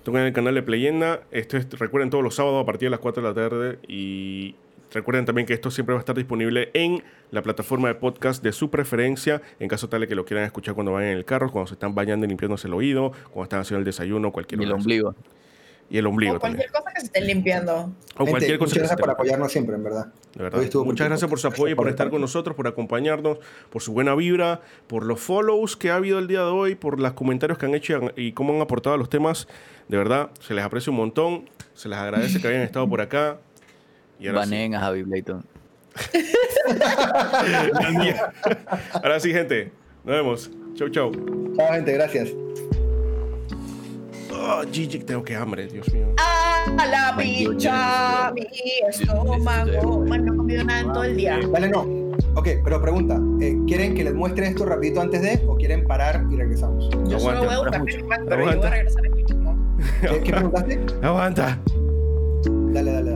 Toca 0.05 0.21
en 0.21 0.27
el 0.27 0.33
canal 0.33 0.55
de 0.55 0.63
Pleyenda. 0.63 1.23
Esto 1.33 1.57
es, 1.57 1.69
recuerden 1.79 2.11
todos 2.11 2.23
los 2.23 2.35
sábados 2.37 2.63
a 2.63 2.67
partir 2.67 2.87
de 2.87 2.91
las 2.91 3.01
4 3.01 3.23
de 3.23 3.29
la 3.29 3.35
tarde. 3.35 3.79
Y 3.89 4.55
recuerden 4.95 5.25
también 5.27 5.47
que 5.47 5.53
esto 5.53 5.71
siempre 5.71 5.95
va 5.95 5.99
a 5.99 6.03
estar 6.03 6.17
disponible 6.17 6.71
en 6.73 7.03
la 7.31 7.43
plataforma 7.43 7.89
de 7.89 7.95
podcast 7.97 8.43
de 8.43 8.53
su 8.53 8.71
preferencia. 8.71 9.43
En 9.59 9.69
caso 9.69 9.89
tal 9.89 10.01
de 10.03 10.09
que 10.09 10.15
lo 10.15 10.25
quieran 10.25 10.45
escuchar 10.47 10.75
cuando 10.75 10.93
vayan 10.93 11.11
en 11.11 11.19
el 11.19 11.25
carro, 11.25 11.51
cuando 11.51 11.69
se 11.69 11.75
están 11.75 11.95
bañando 11.95 12.25
y 12.25 12.29
limpiándose 12.29 12.69
el 12.69 12.75
oído, 12.75 13.13
cuando 13.25 13.43
están 13.45 13.61
haciendo 13.61 13.81
el 13.81 13.85
desayuno, 13.85 14.33
cualquier 14.33 14.61
Y 14.61 14.65
el 14.65 14.73
ombligo. 14.73 15.15
Y 15.91 15.99
el 15.99 16.07
ombligo 16.07 16.37
O 16.37 16.41
cualquier 16.41 16.71
también. 16.71 16.83
cosa 16.83 16.95
que 16.95 17.01
se 17.01 17.07
estén 17.07 17.27
limpiando. 17.27 17.75
O 17.75 18.25
Gente, 18.25 18.31
cualquier 18.31 18.59
cosa 18.59 18.71
muchas 18.71 18.79
gracias 18.79 19.01
por 19.01 19.11
apoyarnos 19.11 19.53
siempre, 19.53 19.77
en 19.77 19.85
verdad. 19.85 20.07
de 20.35 20.43
verdad. 20.43 20.59
Hoy 20.61 20.65
estuvo 20.65 20.85
muy 20.85 20.93
Muchas 20.93 21.09
gracias 21.09 21.29
por 21.29 21.39
su 21.39 21.47
apoyo, 21.49 21.77
por 21.77 21.85
Gracias 21.85 22.01
estar 22.01 22.11
con 22.11 22.21
nosotros, 22.23 22.57
por 22.57 22.67
acompañarnos, 22.67 23.39
por 23.71 23.83
su 23.83 23.93
buena 23.93 24.15
vibra, 24.15 24.63
por 24.87 25.05
los 25.05 25.21
follows 25.21 25.77
que 25.77 25.91
ha 25.91 25.97
habido 25.97 26.19
el 26.19 26.27
día 26.27 26.41
de 26.41 26.47
hoy, 26.47 26.75
por 26.75 27.01
los 27.01 27.13
comentarios 27.13 27.59
que 27.59 27.67
han 27.67 27.75
hecho 27.75 28.01
y 28.17 28.33
cómo 28.33 28.55
han 28.55 28.63
aportado 28.63 28.95
a 28.95 28.99
los 28.99 29.11
temas. 29.11 29.47
De 29.89 29.99
verdad, 29.99 30.31
se 30.41 30.55
les 30.55 30.65
aprecia 30.65 30.91
un 30.91 30.97
montón. 30.97 31.51
Se 31.75 31.89
les 31.89 31.99
agradece 31.99 32.41
que 32.41 32.49
hayan 32.49 32.63
estado 32.63 32.89
por 32.89 33.03
acá. 33.03 33.39
Y 34.25 34.29
ahora 34.29 34.45
sí. 34.45 34.51
Baneen 34.51 34.75
a 34.75 34.81
Javi 34.81 35.03
Blayton. 35.03 35.45
ahora 38.95 39.21
sí, 39.21 39.33
gente. 39.33 39.71
Nos 40.03 40.17
vemos. 40.17 40.51
Chau, 40.77 40.89
chau. 40.89 41.13
Chao, 41.57 41.73
gente, 41.73 41.93
gracias. 41.93 42.31
Oh, 44.33 44.63
Gigi, 44.73 44.99
tengo 45.01 45.23
que 45.23 45.37
hambre, 45.37 45.67
Dios 45.67 45.93
mío. 45.93 46.07
A 46.17 46.87
la 46.87 47.15
picha, 47.19 48.33
mi 48.33 48.47
estómago. 48.89 50.05
Man, 50.07 50.25
no 50.25 50.33
he 50.33 50.37
comido 50.37 50.65
nada 50.65 50.81
en 50.81 50.93
todo 50.93 51.05
el 51.05 51.17
día. 51.19 51.39
Dale, 51.53 51.69
no. 51.69 51.83
Ok, 52.35 52.49
pero 52.65 52.81
pregunta, 52.81 53.21
eh, 53.43 53.59
¿quieren 53.67 53.95
que 53.95 54.05
les 54.05 54.15
muestre 54.15 54.47
esto 54.49 54.65
rapidito 54.65 55.03
antes 55.03 55.21
de 55.21 55.43
o 55.47 55.55
quieren 55.57 55.87
parar 55.87 56.25
y 56.31 56.37
regresamos? 56.37 56.89
Yo 57.07 57.21
solo 57.21 57.45
voy 57.45 57.55
a 57.55 57.59
buscar 57.59 57.83
pero 57.85 57.99
yo 58.01 58.07
voy 58.07 58.17
Aguanta. 58.41 58.69
a 58.69 58.71
regresar 58.71 59.03
aquí. 59.07 59.23
¿Qué, 60.01 60.21
qué 60.25 60.33
preguntaste? 60.33 60.81
Aguanta. 61.03 61.59
Dale, 62.73 62.93
dale, 62.93 63.11